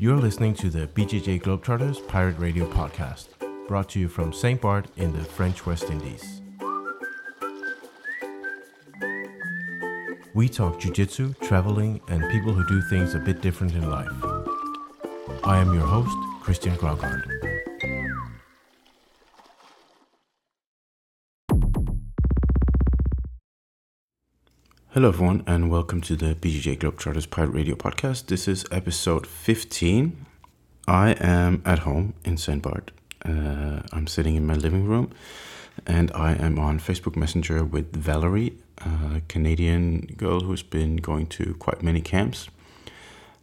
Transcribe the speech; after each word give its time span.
You're 0.00 0.16
listening 0.16 0.54
to 0.54 0.70
the 0.70 0.86
BJJ 0.86 1.42
Globetrotters 1.42 2.06
Pirate 2.06 2.38
Radio 2.38 2.70
podcast, 2.70 3.30
brought 3.66 3.88
to 3.88 3.98
you 3.98 4.06
from 4.06 4.32
St. 4.32 4.60
Bart 4.60 4.86
in 4.96 5.12
the 5.12 5.24
French 5.24 5.66
West 5.66 5.90
Indies. 5.90 6.40
We 10.34 10.48
talk 10.48 10.78
jujitsu, 10.78 11.36
traveling, 11.40 12.00
and 12.06 12.30
people 12.30 12.52
who 12.52 12.64
do 12.68 12.80
things 12.82 13.16
a 13.16 13.18
bit 13.18 13.40
different 13.40 13.74
in 13.74 13.90
life. 13.90 14.06
I 15.42 15.58
am 15.58 15.74
your 15.74 15.84
host, 15.84 16.16
Christian 16.42 16.76
Graugart. 16.76 17.57
Hello, 24.98 25.10
everyone, 25.10 25.44
and 25.46 25.70
welcome 25.70 26.00
to 26.00 26.16
the 26.16 26.34
BJJ 26.34 26.78
Globetrotters 26.78 27.30
Pirate 27.30 27.50
Radio 27.50 27.76
podcast. 27.76 28.26
This 28.26 28.48
is 28.48 28.64
episode 28.72 29.28
15. 29.28 30.26
I 30.88 31.12
am 31.20 31.62
at 31.64 31.78
home 31.78 32.14
in 32.24 32.36
St. 32.36 32.60
Bart. 32.60 32.90
Uh, 33.24 33.82
I'm 33.92 34.08
sitting 34.08 34.34
in 34.34 34.44
my 34.44 34.54
living 34.54 34.88
room, 34.88 35.12
and 35.86 36.10
I 36.16 36.32
am 36.32 36.58
on 36.58 36.80
Facebook 36.80 37.14
Messenger 37.14 37.62
with 37.64 37.94
Valerie, 37.94 38.58
a 38.78 39.22
Canadian 39.28 40.00
girl 40.16 40.40
who's 40.40 40.64
been 40.64 40.96
going 40.96 41.28
to 41.28 41.54
quite 41.60 41.80
many 41.80 42.00
camps. 42.00 42.48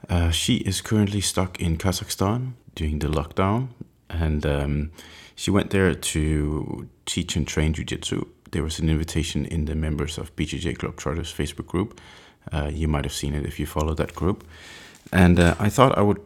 Uh, 0.09 0.31
she 0.31 0.57
is 0.57 0.81
currently 0.81 1.21
stuck 1.21 1.61
in 1.61 1.77
Kazakhstan 1.77 2.55
during 2.75 2.99
the 2.99 3.07
lockdown, 3.07 3.69
and 4.09 4.45
um, 4.45 4.91
she 5.35 5.51
went 5.51 5.69
there 5.69 5.95
to 5.95 6.89
teach 7.05 7.37
and 7.37 7.47
train 7.47 7.71
jiu-jitsu 7.71 8.25
there 8.55 8.63
was 8.63 8.79
an 8.79 8.89
invitation 8.89 9.45
in 9.45 9.65
the 9.65 9.75
members 9.75 10.17
of 10.17 10.33
BJJ 10.37 10.77
Globetrotters 10.77 11.33
Facebook 11.35 11.67
group. 11.67 11.99
Uh, 12.53 12.71
you 12.73 12.87
might 12.87 13.03
have 13.03 13.11
seen 13.11 13.33
it 13.33 13.45
if 13.45 13.59
you 13.59 13.65
follow 13.65 13.93
that 13.95 14.15
group. 14.15 14.45
And 15.11 15.37
uh, 15.41 15.55
I 15.59 15.67
thought 15.67 15.97
I 15.97 16.01
would, 16.01 16.21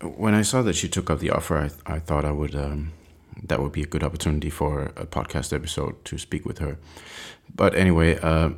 when 0.00 0.32
I 0.32 0.42
saw 0.42 0.62
that 0.62 0.76
she 0.76 0.88
took 0.88 1.10
up 1.10 1.18
the 1.18 1.30
offer, 1.30 1.58
I, 1.58 1.94
I 1.94 1.98
thought 1.98 2.24
I 2.24 2.30
would, 2.30 2.54
um, 2.54 2.92
that 3.42 3.60
would 3.60 3.72
be 3.72 3.82
a 3.82 3.86
good 3.86 4.04
opportunity 4.04 4.48
for 4.48 4.92
a 4.96 5.06
podcast 5.06 5.52
episode 5.52 6.04
to 6.04 6.18
speak 6.18 6.46
with 6.46 6.58
her. 6.58 6.78
But 7.52 7.74
anyway, 7.74 8.16
uh, 8.20 8.50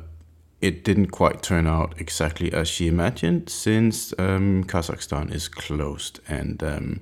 it 0.61 0.83
didn't 0.83 1.07
quite 1.07 1.41
turn 1.41 1.65
out 1.65 1.95
exactly 1.97 2.53
as 2.53 2.67
she 2.67 2.87
imagined 2.87 3.49
since 3.49 4.13
um, 4.19 4.65
Kazakhstan 4.65 5.33
is 5.33 5.47
closed. 5.47 6.19
And 6.27 6.61
um, 6.61 6.99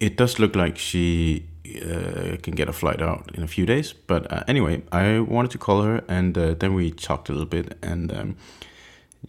it 0.00 0.16
does 0.16 0.38
look 0.38 0.56
like 0.56 0.78
she 0.78 1.44
uh, 1.82 2.36
can 2.42 2.54
get 2.54 2.68
a 2.68 2.72
flight 2.72 3.00
out 3.02 3.30
in 3.34 3.42
a 3.42 3.46
few 3.46 3.66
days. 3.66 3.92
But 3.92 4.30
uh, 4.32 4.44
anyway, 4.48 4.82
I 4.92 5.20
wanted 5.20 5.50
to 5.52 5.58
call 5.58 5.82
her, 5.82 6.02
and 6.08 6.36
uh, 6.36 6.54
then 6.54 6.74
we 6.74 6.90
talked 6.90 7.28
a 7.28 7.32
little 7.32 7.46
bit, 7.46 7.76
and 7.82 8.12
um, 8.12 8.36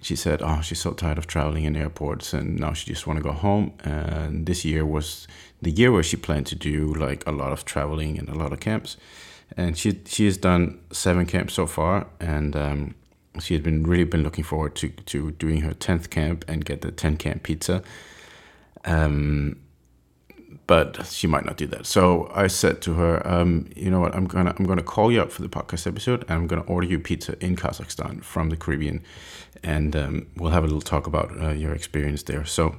she 0.01 0.15
said, 0.15 0.41
"Oh, 0.41 0.61
she's 0.61 0.79
so 0.79 0.91
tired 0.91 1.17
of 1.17 1.27
traveling 1.27 1.65
in 1.65 1.75
airports, 1.75 2.33
and 2.33 2.59
now 2.59 2.73
she 2.73 2.85
just 2.93 3.07
want 3.07 3.17
to 3.17 3.23
go 3.23 3.31
home." 3.31 3.73
And 3.83 4.45
this 4.45 4.63
year 4.65 4.85
was 4.85 5.27
the 5.61 5.71
year 5.71 5.91
where 5.91 6.03
she 6.03 6.17
planned 6.17 6.47
to 6.47 6.55
do 6.55 6.93
like 6.93 7.23
a 7.27 7.31
lot 7.31 7.51
of 7.51 7.65
traveling 7.65 8.17
and 8.19 8.29
a 8.29 8.35
lot 8.35 8.53
of 8.53 8.59
camps, 8.59 8.97
and 9.55 9.77
she 9.77 9.99
she 10.05 10.25
has 10.25 10.37
done 10.37 10.79
seven 10.91 11.25
camps 11.25 11.53
so 11.53 11.65
far, 11.65 12.07
and 12.19 12.55
um, 12.55 12.95
she 13.39 13.53
had 13.53 13.63
been 13.63 13.83
really 13.83 14.03
been 14.03 14.23
looking 14.23 14.43
forward 14.43 14.75
to 14.75 14.89
to 14.89 15.31
doing 15.31 15.61
her 15.61 15.73
tenth 15.73 16.09
camp 16.09 16.45
and 16.47 16.65
get 16.65 16.81
the 16.81 16.91
ten 16.91 17.17
camp 17.17 17.43
pizza. 17.43 17.81
Um, 18.85 19.57
but 20.67 21.05
she 21.05 21.27
might 21.27 21.45
not 21.45 21.55
do 21.55 21.65
that. 21.67 21.85
So 21.85 22.29
I 22.35 22.47
said 22.47 22.81
to 22.81 22.93
her, 22.95 23.25
um, 23.25 23.69
you 23.75 23.89
know 23.89 24.01
what, 24.01 24.13
I'm 24.13 24.25
gonna 24.27 24.53
I'm 24.59 24.65
gonna 24.65 24.83
call 24.83 25.11
you 25.11 25.21
up 25.21 25.31
for 25.31 25.41
the 25.41 25.47
podcast 25.47 25.87
episode, 25.87 26.23
and 26.23 26.31
I'm 26.31 26.47
gonna 26.47 26.63
order 26.63 26.85
you 26.85 26.99
pizza 26.99 27.41
in 27.43 27.55
Kazakhstan 27.55 28.21
from 28.21 28.49
the 28.49 28.57
Caribbean, 28.57 29.01
and 29.63 29.95
um, 29.95 30.27
we'll 30.35 30.51
have 30.51 30.63
a 30.63 30.67
little 30.67 30.81
talk 30.81 31.07
about 31.07 31.31
uh, 31.41 31.49
your 31.51 31.73
experience 31.73 32.23
there. 32.23 32.43
So 32.43 32.75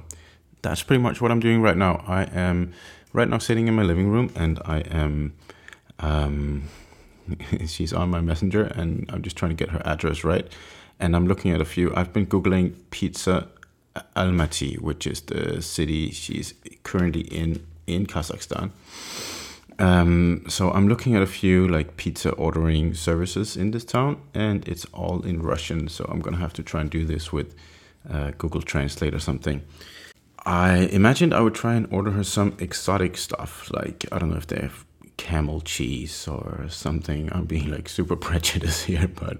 that's 0.61 0.83
pretty 0.83 1.01
much 1.01 1.19
what 1.19 1.31
I'm 1.31 1.39
doing 1.39 1.61
right 1.61 1.75
now. 1.75 2.03
I 2.07 2.23
am 2.25 2.73
right 3.11 3.27
now 3.27 3.39
sitting 3.39 3.67
in 3.67 3.73
my 3.73 3.83
living 3.83 4.07
room, 4.07 4.31
and 4.35 4.59
I 4.65 4.79
am. 4.81 5.33
Um, 5.97 6.69
she's 7.67 7.91
on 7.91 8.11
my 8.11 8.21
messenger, 8.21 8.63
and 8.63 9.09
I'm 9.09 9.23
just 9.23 9.35
trying 9.35 9.49
to 9.49 9.55
get 9.55 9.73
her 9.73 9.81
address 9.83 10.23
right. 10.23 10.47
And 10.99 11.15
I'm 11.15 11.27
looking 11.27 11.51
at 11.51 11.61
a 11.61 11.65
few. 11.65 11.93
I've 11.95 12.13
been 12.13 12.27
googling 12.27 12.75
pizza 12.91 13.47
Almaty, 14.15 14.79
which 14.79 15.07
is 15.07 15.21
the 15.21 15.61
city 15.61 16.11
she's 16.11 16.53
currently 16.83 17.21
in 17.21 17.65
in 17.93 18.05
Kazakhstan. 18.05 18.71
Um, 19.79 20.43
so 20.49 20.71
I'm 20.71 20.89
looking 20.89 21.15
at 21.15 21.21
a 21.21 21.27
few 21.27 21.67
like 21.67 21.95
pizza 21.95 22.31
ordering 22.31 22.93
services 22.93 23.55
in 23.55 23.71
this 23.71 23.85
town, 23.85 24.17
and 24.33 24.67
it's 24.67 24.85
all 24.93 25.21
in 25.21 25.41
Russian. 25.41 25.87
So 25.87 26.05
I'm 26.09 26.19
gonna 26.19 26.37
have 26.37 26.53
to 26.53 26.63
try 26.63 26.81
and 26.81 26.89
do 26.89 27.05
this 27.05 27.31
with 27.31 27.55
uh, 28.09 28.31
Google 28.37 28.61
Translate 28.61 29.13
or 29.13 29.19
something. 29.19 29.61
I 30.45 30.89
imagined 30.91 31.33
I 31.33 31.41
would 31.41 31.55
try 31.55 31.75
and 31.75 31.87
order 31.91 32.11
her 32.11 32.23
some 32.23 32.55
exotic 32.59 33.17
stuff, 33.17 33.71
like 33.73 34.05
I 34.11 34.19
don't 34.19 34.31
know 34.31 34.37
if 34.37 34.47
they 34.47 34.59
have 34.59 34.85
camel 35.15 35.61
cheese 35.61 36.27
or 36.27 36.65
something. 36.69 37.29
I'm 37.31 37.45
being 37.45 37.71
like 37.71 37.87
super 37.87 38.15
prejudiced 38.27 38.85
here, 38.85 39.07
but 39.07 39.37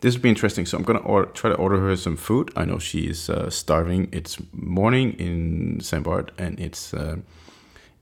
this 0.00 0.14
would 0.14 0.22
be 0.22 0.28
interesting. 0.28 0.66
So 0.66 0.76
I'm 0.78 0.84
gonna 0.84 1.26
try 1.34 1.50
to 1.50 1.56
order 1.56 1.78
her 1.80 1.96
some 1.96 2.16
food. 2.16 2.50
I 2.56 2.64
know 2.64 2.78
she's 2.78 3.30
uh, 3.30 3.50
starving. 3.50 4.08
It's 4.12 4.38
morning 4.52 5.12
in 5.12 5.80
St. 5.80 6.02
Bart, 6.02 6.32
and 6.38 6.58
it's 6.58 6.92
uh, 6.92 7.16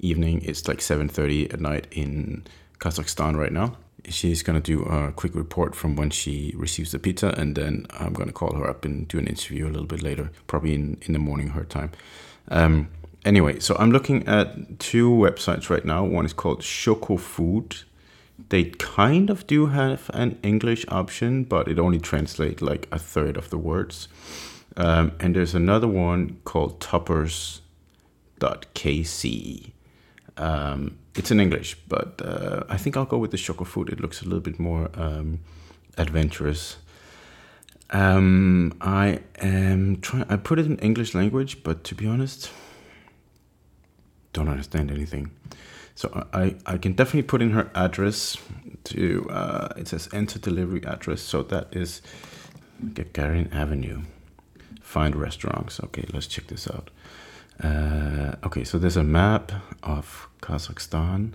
evening. 0.05 0.43
It's 0.45 0.67
like 0.69 0.81
7:30 0.81 1.53
at 1.53 1.61
night 1.61 1.87
in 1.91 2.45
Kazakhstan 2.79 3.37
right 3.37 3.53
now. 3.53 3.77
She's 4.09 4.43
gonna 4.43 4.61
do 4.61 4.83
a 4.83 5.13
quick 5.13 5.35
report 5.35 5.75
from 5.75 5.97
when 5.97 6.11
she 6.11 6.53
receives 6.57 6.93
the 6.93 6.99
pizza, 6.99 7.35
and 7.39 7.57
then 7.57 7.87
I'm 7.91 8.13
gonna 8.13 8.33
call 8.33 8.55
her 8.55 8.69
up 8.69 8.85
and 8.85 9.09
do 9.09 9.19
an 9.19 9.27
interview 9.27 9.67
a 9.67 9.73
little 9.73 9.87
bit 9.87 10.03
later, 10.03 10.31
probably 10.47 10.75
in 10.75 10.99
in 11.03 11.13
the 11.15 11.19
morning 11.19 11.49
her 11.49 11.65
time. 11.65 11.91
Um, 12.49 12.89
anyway, 13.25 13.61
so 13.61 13.75
I'm 13.79 13.91
looking 13.91 14.27
at 14.29 14.79
two 14.79 15.11
websites 15.11 15.71
right 15.71 15.85
now. 15.85 16.05
One 16.05 16.27
is 16.27 16.33
called 16.33 16.61
Chocofood. 16.61 17.85
They 18.49 18.65
kind 18.65 19.31
of 19.31 19.47
do 19.47 19.67
have 19.67 20.11
an 20.13 20.39
English 20.43 20.85
option, 20.89 21.45
but 21.45 21.69
it 21.69 21.79
only 21.79 22.01
translates 22.01 22.61
like 22.61 22.89
a 22.93 22.99
third 22.99 23.37
of 23.37 23.49
the 23.51 23.59
words. 23.59 24.09
Um, 24.77 25.13
and 25.21 25.37
there's 25.37 25.55
another 25.55 25.87
one 25.87 26.41
called 26.45 26.81
toppers.kz. 26.81 27.61
Um, 30.37 30.99
it's 31.15 31.31
in 31.31 31.41
English, 31.41 31.77
but 31.89 32.21
uh, 32.25 32.65
I 32.69 32.77
think 32.77 32.97
I'll 32.97 33.05
go 33.05 33.19
with 33.19 33.31
the 33.31 33.37
Chocofood. 33.37 33.93
It 33.93 34.01
looks 34.01 34.21
a 34.21 34.25
little 34.25 34.41
bit 34.41 34.59
more 34.59 34.91
um, 34.95 35.41
adventurous. 35.97 36.77
Um, 37.91 38.75
I 38.81 39.21
am 39.39 40.01
trying. 40.01 40.25
I 40.29 40.37
put 40.37 40.59
it 40.59 40.67
in 40.67 40.79
English 40.79 41.15
language, 41.15 41.63
but 41.63 41.85
to 41.85 41.95
be 41.95 42.07
honest, 42.07 42.51
don't 44.33 44.49
understand 44.49 44.91
anything. 44.91 45.31
So 45.95 46.27
I, 46.33 46.57
I 46.67 46.79
can 46.79 46.95
definitely 46.95 47.23
put 47.23 47.41
in 47.41 47.51
her 47.51 47.71
address 47.75 48.37
to 48.85 49.29
uh, 49.31 49.69
it 49.77 49.89
says 49.89 50.09
enter 50.13 50.39
delivery 50.39 50.85
address. 50.85 51.21
So 51.21 51.43
that 51.45 51.69
is 51.77 52.03
Gagarin 52.85 53.55
Avenue. 53.55 54.03
Find 54.83 55.15
restaurants. 55.15 55.81
Okay, 55.81 56.05
let's 56.13 56.27
check 56.27 56.49
this 56.49 56.69
out. 56.69 56.91
Uh, 57.63 58.35
okay, 58.45 58.65
so 58.65 58.79
there's 58.79 58.97
a 58.97 59.05
map 59.05 59.53
of 59.83 60.29
Kazakhstan. 60.41 61.33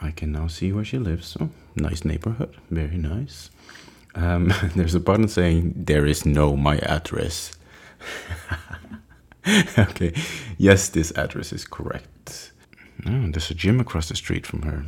I 0.00 0.10
can 0.10 0.32
now 0.32 0.46
see 0.46 0.72
where 0.72 0.84
she 0.84 0.98
lives. 0.98 1.36
Oh, 1.40 1.50
nice 1.74 2.04
neighborhood. 2.04 2.56
Very 2.70 2.96
nice. 2.96 3.50
Um, 4.14 4.52
there's 4.76 4.94
a 4.94 5.00
button 5.00 5.28
saying 5.28 5.74
there 5.76 6.06
is 6.06 6.24
no 6.24 6.56
my 6.56 6.78
address. 6.78 7.52
okay, 9.78 10.12
yes, 10.58 10.88
this 10.88 11.12
address 11.16 11.52
is 11.52 11.64
correct. 11.64 12.52
Oh, 13.06 13.28
there's 13.30 13.50
a 13.50 13.54
gym 13.54 13.80
across 13.80 14.08
the 14.08 14.16
street 14.16 14.46
from 14.46 14.62
her. 14.62 14.84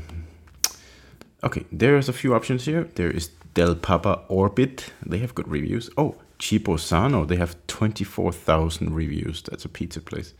Okay, 1.44 1.64
there's 1.70 2.08
a 2.08 2.12
few 2.12 2.34
options 2.34 2.64
here. 2.64 2.84
There 2.94 3.10
is 3.10 3.28
Del 3.54 3.76
Papa 3.76 4.22
Orbit. 4.28 4.92
They 5.04 5.18
have 5.18 5.34
good 5.34 5.48
reviews. 5.48 5.88
Oh, 5.96 6.16
Cibo 6.38 6.76
Sano. 6.76 7.24
They 7.24 7.36
have 7.36 7.56
24,000 7.66 8.94
reviews. 8.94 9.42
That's 9.42 9.64
a 9.64 9.68
pizza 9.68 10.00
place 10.00 10.34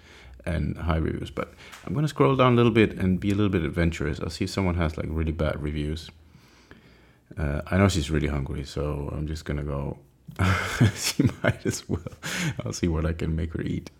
and 0.47 0.77
high 0.77 0.97
reviews. 0.97 1.31
But 1.31 1.53
I'm 1.87 1.93
going 1.93 2.05
to 2.05 2.09
scroll 2.09 2.37
down 2.37 2.53
a 2.55 2.57
little 2.57 2.73
bit 2.73 2.93
and 2.93 3.21
be 3.21 3.31
a 3.31 3.35
little 3.35 3.51
bit 3.51 3.63
adventurous. 3.63 4.21
I'll 4.21 4.31
see 4.31 4.45
if 4.45 4.51
someone 4.51 4.77
has 4.77 4.97
like 4.97 5.07
really 5.09 5.33
bad 5.33 5.63
reviews. 5.63 6.11
Uh, 7.37 7.61
I 7.67 7.77
know 7.77 7.89
she's 7.89 8.11
really 8.11 8.29
hungry, 8.29 8.65
so 8.65 9.13
I'm 9.13 9.27
just 9.27 9.45
going 9.45 9.59
to 9.59 9.63
go. 9.63 9.99
she 10.95 11.29
might 11.43 11.65
as 11.67 11.89
well. 11.89 12.01
I'll 12.65 12.73
see 12.73 12.89
what 12.89 13.07
I 13.07 13.13
can 13.13 13.37
make 13.37 13.53
her 13.53 13.63
eat. 13.63 13.91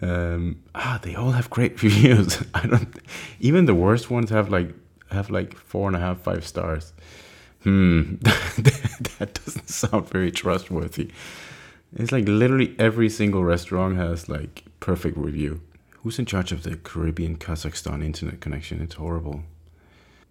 Um, 0.00 0.62
ah, 0.74 0.98
they 1.02 1.14
all 1.14 1.32
have 1.32 1.50
great 1.50 1.82
reviews. 1.82 2.42
I 2.54 2.66
don't. 2.66 2.96
Even 3.40 3.66
the 3.66 3.74
worst 3.74 4.10
ones 4.10 4.30
have 4.30 4.50
like 4.50 4.72
have 5.10 5.30
like 5.30 5.56
four 5.56 5.88
and 5.88 5.96
a 5.96 6.00
half, 6.00 6.20
five 6.20 6.46
stars. 6.46 6.92
Hmm, 7.64 8.14
that 8.22 9.40
doesn't 9.44 9.68
sound 9.68 10.08
very 10.08 10.30
trustworthy. 10.30 11.10
It's 11.96 12.12
like 12.12 12.28
literally 12.28 12.74
every 12.78 13.08
single 13.08 13.42
restaurant 13.44 13.96
has 13.96 14.28
like 14.28 14.64
perfect 14.80 15.16
review. 15.16 15.60
Who's 16.02 16.18
in 16.18 16.26
charge 16.26 16.52
of 16.52 16.62
the 16.62 16.76
Caribbean 16.76 17.36
Kazakhstan 17.38 18.04
internet 18.04 18.40
connection? 18.40 18.80
It's 18.80 18.94
horrible. 18.94 19.42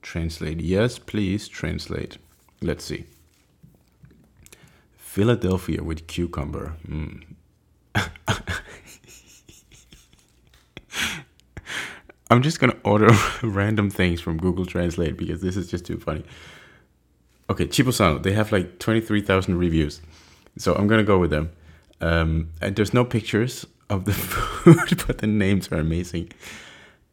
Translate. 0.02 0.62
Yes, 0.62 0.98
please 1.00 1.48
translate. 1.48 2.18
Let's 2.62 2.86
see. 2.86 3.06
Philadelphia 4.98 5.84
with 5.84 6.08
cucumber. 6.08 6.76
Mm. 6.88 7.24
I'm 12.30 12.42
just 12.42 12.60
gonna 12.60 12.76
order 12.84 13.10
random 13.42 13.90
things 13.90 14.22
from 14.22 14.38
Google 14.38 14.66
Translate 14.66 15.18
because 15.18 15.42
this 15.42 15.58
is 15.58 15.70
just 15.70 15.86
too 15.86 15.98
funny. 16.00 16.24
Okay, 17.50 17.68
Cibo 17.68 17.92
Sano, 17.92 18.20
they 18.20 18.34
have 18.34 18.52
like 18.52 18.80
23,000 18.80 19.58
reviews. 19.58 20.02
So 20.58 20.74
I'm 20.74 20.88
gonna 20.88 21.04
go 21.04 21.18
with 21.18 21.30
them. 21.32 21.52
Um, 22.02 22.50
and 22.62 22.76
there's 22.76 22.94
no 22.94 23.06
pictures 23.06 23.66
of 23.90 24.06
the 24.06 24.14
food, 24.14 25.04
but 25.08 25.20
the 25.20 25.28
names 25.28 25.72
are 25.72 25.78
amazing. 25.78 26.32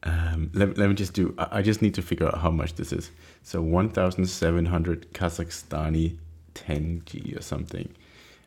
Um, 0.03 0.51
let, 0.53 0.77
let 0.77 0.89
me 0.89 0.95
just 0.95 1.15
do, 1.15 1.35
I 1.39 1.59
I 1.59 1.63
just 1.63 1.81
need 1.81 1.95
to 1.95 2.03
figure 2.03 2.27
out 2.27 2.39
how 2.39 2.51
much 2.51 2.75
this 2.75 2.93
is. 2.93 3.11
So 3.43 3.63
1,700 3.63 5.13
Kazakhstani 5.15 6.17
tenge 6.55 7.37
or 7.37 7.43
something. 7.43 7.89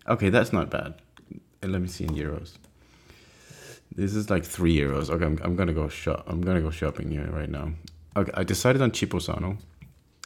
Okay, 0.07 0.29
that's 0.29 0.53
not 0.53 0.69
bad. 0.69 0.95
Let 1.63 1.81
me 1.81 1.87
see 1.87 2.03
in 2.03 2.11
euros. 2.11 2.53
This 3.95 4.13
is 4.13 4.29
like 4.29 4.45
three 4.45 4.77
euros. 4.77 5.09
Okay, 5.09 5.25
I'm, 5.25 5.39
I'm 5.41 5.55
gonna 5.55 5.73
go 5.73 5.87
shop. 5.87 6.23
I'm 6.27 6.41
gonna 6.41 6.61
go 6.61 6.69
shopping 6.69 7.09
here 7.11 7.29
right 7.31 7.49
now. 7.49 7.71
Okay, 8.15 8.31
I 8.35 8.43
decided 8.43 8.81
on 8.81 8.93
Cibo 8.93 9.19
Sano. 9.19 9.57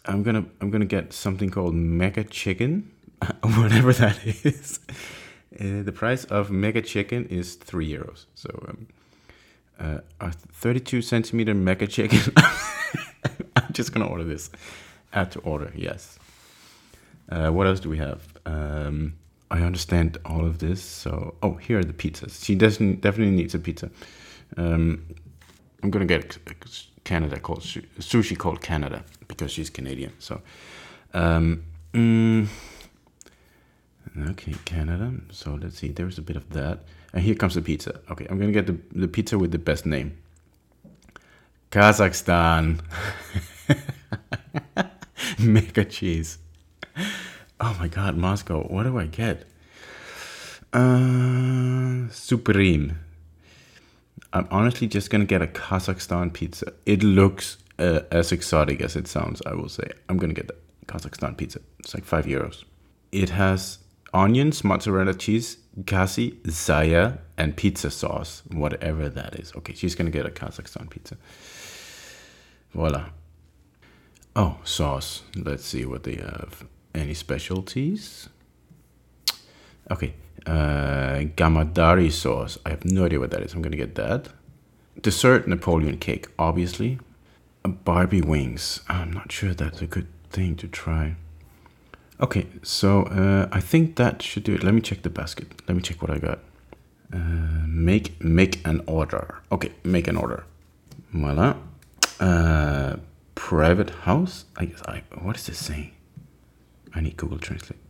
I'm 0.06 0.24
gonna 0.24 0.46
I'm 0.60 0.72
gonna 0.72 0.86
get 0.86 1.14
something 1.14 1.50
called 1.50 1.76
Mega 1.76 2.24
Chicken, 2.24 2.92
whatever 3.44 3.94
that 3.94 4.20
is. 4.26 4.80
Uh, 5.60 5.84
the 5.84 5.92
price 5.92 6.24
of 6.26 6.50
Mega 6.50 6.82
Chicken 6.82 7.28
is 7.28 7.56
three 7.56 7.92
euros. 7.92 8.26
So 8.36 8.50
um, 8.68 8.88
uh, 9.80 10.00
a 10.20 10.32
32 10.32 11.02
centimeter 11.02 11.54
Mega 11.54 11.88
Chicken. 11.88 12.34
I'm 13.56 13.74
just 13.74 13.94
gonna 13.94 14.08
order 14.08 14.24
this. 14.24 14.50
Add 15.14 15.32
to 15.32 15.40
order. 15.40 15.72
Yes. 15.76 16.18
Uh, 17.30 17.50
what 17.50 17.68
else 17.68 17.80
do 17.80 17.90
we 17.90 17.98
have? 17.98 18.28
Um, 18.46 19.14
I 19.50 19.62
understand 19.62 20.18
all 20.26 20.46
of 20.46 20.60
this. 20.60 20.82
So, 20.82 21.36
oh, 21.44 21.56
here 21.56 21.80
are 21.80 21.84
the 21.84 21.94
pizzas. 21.94 22.44
She 22.44 22.56
doesn't 22.56 23.02
definitely 23.02 23.36
needs 23.36 23.54
a 23.54 23.60
pizza. 23.60 23.90
Um, 24.58 25.06
I'm 25.84 25.92
gonna 25.92 26.06
get 26.06 26.38
Canada 27.04 27.40
called 27.40 27.62
sushi 27.62 28.38
called 28.38 28.62
Canada 28.62 29.04
because 29.28 29.52
she's 29.52 29.70
Canadian. 29.70 30.14
So, 30.20 30.42
um, 31.14 31.64
mm, 31.94 32.48
okay, 34.30 34.56
Canada. 34.66 35.14
So 35.32 35.58
let's 35.62 35.78
see. 35.80 35.90
There's 35.90 36.18
a 36.18 36.22
bit 36.22 36.36
of 36.36 36.50
that, 36.52 36.84
and 37.14 37.24
here 37.24 37.36
comes 37.36 37.56
the 37.56 37.62
pizza. 37.62 38.00
Okay, 38.10 38.28
I'm 38.30 38.40
gonna 38.40 38.52
get 38.52 38.68
the 38.68 38.78
the 38.92 39.08
pizza 39.08 39.38
with 39.38 39.52
the 39.52 39.60
best 39.60 39.86
name. 39.86 40.18
Kazakhstan. 41.72 42.82
Mega 45.40 45.86
cheese. 45.86 46.38
Oh 47.60 47.76
my 47.80 47.88
god, 47.88 48.18
Moscow. 48.18 48.62
What 48.64 48.84
do 48.84 49.00
I 49.00 49.06
get? 49.06 49.48
Uh, 50.74 52.10
Supreme. 52.10 53.00
I'm 54.34 54.48
honestly 54.50 54.88
just 54.88 55.10
gonna 55.10 55.26
get 55.26 55.42
a 55.42 55.48
Kazakhstan 55.48 56.34
pizza. 56.34 56.74
It 56.86 57.04
looks 57.04 57.58
uh, 57.80 58.02
as 58.12 58.32
exotic 58.32 58.82
as 58.82 58.96
it 58.96 59.08
sounds, 59.08 59.42
I 59.46 59.54
will 59.54 59.70
say. 59.70 59.90
I'm 60.08 60.18
gonna 60.18 60.34
get 60.34 60.48
the 60.48 60.56
Kazakhstan 60.86 61.38
pizza. 61.38 61.60
It's 61.80 61.94
like 61.94 62.06
five 62.06 62.26
euros. 62.26 62.64
It 63.12 63.30
has 63.32 63.80
onions, 64.14 64.64
mozzarella 64.64 65.14
cheese, 65.16 65.58
kazy, 65.84 66.42
zhaya, 66.44 67.20
and 67.38 67.58
pizza 67.58 67.92
sauce, 67.92 68.44
whatever 68.52 69.10
that 69.10 69.36
is. 69.36 69.54
Okay, 69.58 69.74
she's 69.74 69.96
gonna 69.96 70.12
get 70.12 70.26
a 70.26 70.30
Kazakhstan 70.30 70.90
pizza. 70.90 71.18
Voila. 72.74 73.10
Oh, 74.34 74.58
sauce. 74.64 75.24
Let's 75.36 75.66
see 75.66 75.86
what 75.86 76.04
they 76.04 76.16
have. 76.16 76.66
Any 76.96 77.14
specialties? 77.14 78.30
Okay, 79.90 80.14
uh, 80.46 81.26
Gamadari 81.36 82.12
sauce. 82.12 82.58
I 82.66 82.70
have 82.70 82.86
no 82.86 83.06
idea 83.06 83.20
what 83.20 83.32
that 83.32 83.42
is. 83.42 83.54
I'm 83.54 83.62
gonna 83.62 83.76
get 83.76 83.96
that. 83.96 84.30
Dessert 85.02 85.48
Napoleon 85.48 85.98
cake, 85.98 86.28
obviously. 86.38 87.00
Barbie 87.64 88.22
wings. 88.22 88.82
I'm 88.90 89.12
not 89.12 89.32
sure 89.32 89.54
that's 89.54 89.82
a 89.82 89.88
good 89.88 90.08
thing 90.30 90.56
to 90.58 90.68
try. 90.68 91.16
Okay, 92.20 92.46
so 92.62 93.04
uh, 93.04 93.50
I 93.52 93.60
think 93.60 93.96
that 93.96 94.22
should 94.22 94.44
do 94.44 94.54
it. 94.54 94.64
Let 94.64 94.74
me 94.74 94.82
check 94.82 95.02
the 95.02 95.10
basket. 95.10 95.48
Let 95.68 95.76
me 95.76 95.82
check 95.82 96.02
what 96.02 96.12
I 96.12 96.20
got. 96.20 96.40
Uh, 97.12 97.66
make 97.68 98.24
make 98.24 98.66
an 98.66 98.82
order. 98.86 99.42
Okay, 99.52 99.72
make 99.84 100.08
an 100.08 100.18
order. 100.18 100.46
Voila. 101.12 101.56
Uh, 102.20 102.98
private 103.34 103.90
house. 104.06 104.46
I 104.56 104.66
guess 104.66 104.82
I. 104.88 105.04
What 105.20 105.36
is 105.36 105.48
this 105.48 105.58
saying? 105.58 105.92
I 106.94 107.02
need 107.02 107.18
Google 107.18 107.40
Translate. 107.40 107.81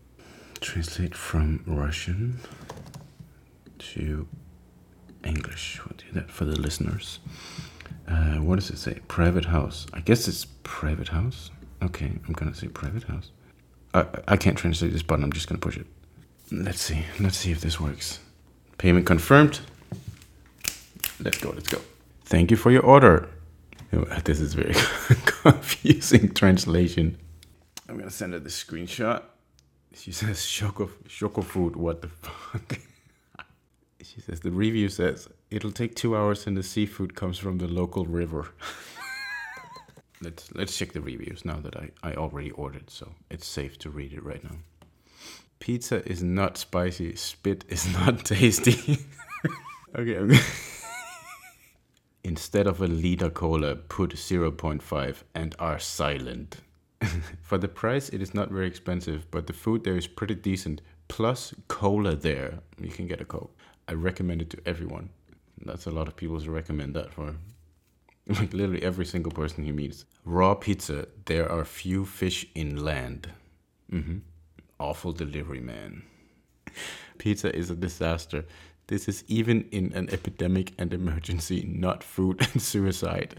Translate 0.61 1.15
from 1.15 1.63
Russian 1.65 2.39
to 3.79 4.27
English. 5.25 5.81
We'll 5.83 5.97
do 5.97 6.05
that 6.13 6.29
for 6.29 6.45
the 6.45 6.59
listeners. 6.59 7.19
Uh, 8.07 8.35
what 8.35 8.57
does 8.57 8.69
it 8.69 8.77
say? 8.77 8.99
Private 9.07 9.45
house. 9.45 9.87
I 9.91 10.01
guess 10.01 10.27
it's 10.27 10.45
private 10.61 11.07
house. 11.07 11.49
Okay, 11.81 12.11
I'm 12.27 12.33
gonna 12.33 12.53
say 12.53 12.67
private 12.67 13.03
house. 13.03 13.31
I, 13.95 14.05
I 14.27 14.37
can't 14.37 14.55
translate 14.55 14.93
this 14.93 15.01
button. 15.01 15.23
I'm 15.23 15.33
just 15.33 15.47
gonna 15.49 15.59
push 15.59 15.77
it. 15.77 15.87
Let's 16.51 16.81
see. 16.81 17.05
Let's 17.19 17.37
see 17.37 17.51
if 17.51 17.61
this 17.61 17.79
works. 17.79 18.19
Payment 18.77 19.07
confirmed. 19.07 19.61
Let's 21.19 21.39
go. 21.39 21.49
Let's 21.49 21.69
go. 21.69 21.81
Thank 22.25 22.51
you 22.51 22.57
for 22.57 22.69
your 22.69 22.83
order. 22.83 23.29
Oh, 23.93 24.03
This 24.23 24.39
is 24.39 24.53
very 24.53 24.73
confusing 25.25 26.33
translation. 26.35 27.17
I'm 27.89 27.97
gonna 27.97 28.11
send 28.11 28.33
her 28.33 28.39
the 28.39 28.49
screenshot. 28.49 29.23
She 29.93 30.11
says 30.11 30.45
Choco 30.45 30.89
Choco 31.07 31.41
food. 31.41 31.75
What 31.75 32.01
the 32.01 32.07
fuck? 32.07 32.79
she 34.01 34.21
says 34.21 34.39
the 34.39 34.51
review 34.51 34.89
says 34.89 35.27
it'll 35.49 35.71
take 35.71 35.95
two 35.95 36.15
hours 36.15 36.47
and 36.47 36.55
the 36.57 36.63
seafood 36.63 37.15
comes 37.15 37.37
from 37.37 37.57
the 37.57 37.67
local 37.67 38.05
river. 38.05 38.51
let's 40.21 40.51
let's 40.53 40.77
check 40.77 40.93
the 40.93 41.01
reviews 41.01 41.43
now 41.45 41.59
that 41.59 41.75
I, 41.75 41.89
I 42.03 42.13
already 42.15 42.51
ordered, 42.51 42.89
so 42.89 43.13
it's 43.29 43.47
safe 43.47 43.77
to 43.79 43.89
read 43.89 44.13
it 44.13 44.23
right 44.23 44.43
now. 44.43 44.57
Pizza 45.59 46.03
is 46.09 46.23
not 46.23 46.57
spicy. 46.57 47.15
Spit 47.15 47.65
is 47.69 47.91
not 47.93 48.25
tasty. 48.25 49.05
okay. 49.95 50.13
Gonna- 50.15 50.39
Instead 52.23 52.67
of 52.67 52.79
a 52.81 52.87
liter 52.87 53.29
cola, 53.31 53.75
put 53.75 54.11
0.5 54.15 55.23
and 55.33 55.55
are 55.57 55.79
silent. 55.79 56.57
For 57.41 57.57
the 57.57 57.67
price, 57.67 58.09
it 58.09 58.21
is 58.21 58.33
not 58.33 58.49
very 58.49 58.67
expensive, 58.67 59.29
but 59.31 59.47
the 59.47 59.53
food 59.53 59.83
there 59.83 59.97
is 59.97 60.07
pretty 60.07 60.35
decent. 60.35 60.81
Plus 61.07 61.53
cola 61.67 62.15
there, 62.15 62.59
you 62.79 62.89
can 62.89 63.07
get 63.07 63.21
a 63.21 63.25
coke. 63.25 63.55
I 63.87 63.93
recommend 63.93 64.41
it 64.41 64.49
to 64.51 64.59
everyone. 64.65 65.09
That's 65.65 65.85
a 65.85 65.91
lot 65.91 66.07
of 66.07 66.15
people 66.15 66.39
to 66.39 66.51
recommend 66.51 66.95
that 66.95 67.13
for. 67.13 67.35
Like 68.27 68.53
literally 68.53 68.83
every 68.83 69.05
single 69.05 69.31
person 69.31 69.63
he 69.63 69.71
meets. 69.71 70.05
Raw 70.25 70.53
pizza. 70.53 71.07
There 71.25 71.51
are 71.51 71.65
few 71.65 72.05
fish 72.05 72.45
in 72.55 72.83
land. 72.85 73.29
hmm 73.89 74.19
Awful 74.79 75.11
delivery 75.11 75.59
man. 75.59 76.03
Pizza 77.17 77.53
is 77.55 77.69
a 77.69 77.75
disaster. 77.75 78.45
This 78.87 79.07
is 79.07 79.23
even 79.27 79.67
in 79.71 79.91
an 79.93 80.09
epidemic 80.11 80.73
and 80.77 80.93
emergency, 80.93 81.65
not 81.67 82.03
food 82.03 82.41
and 82.53 82.61
suicide. 82.61 83.35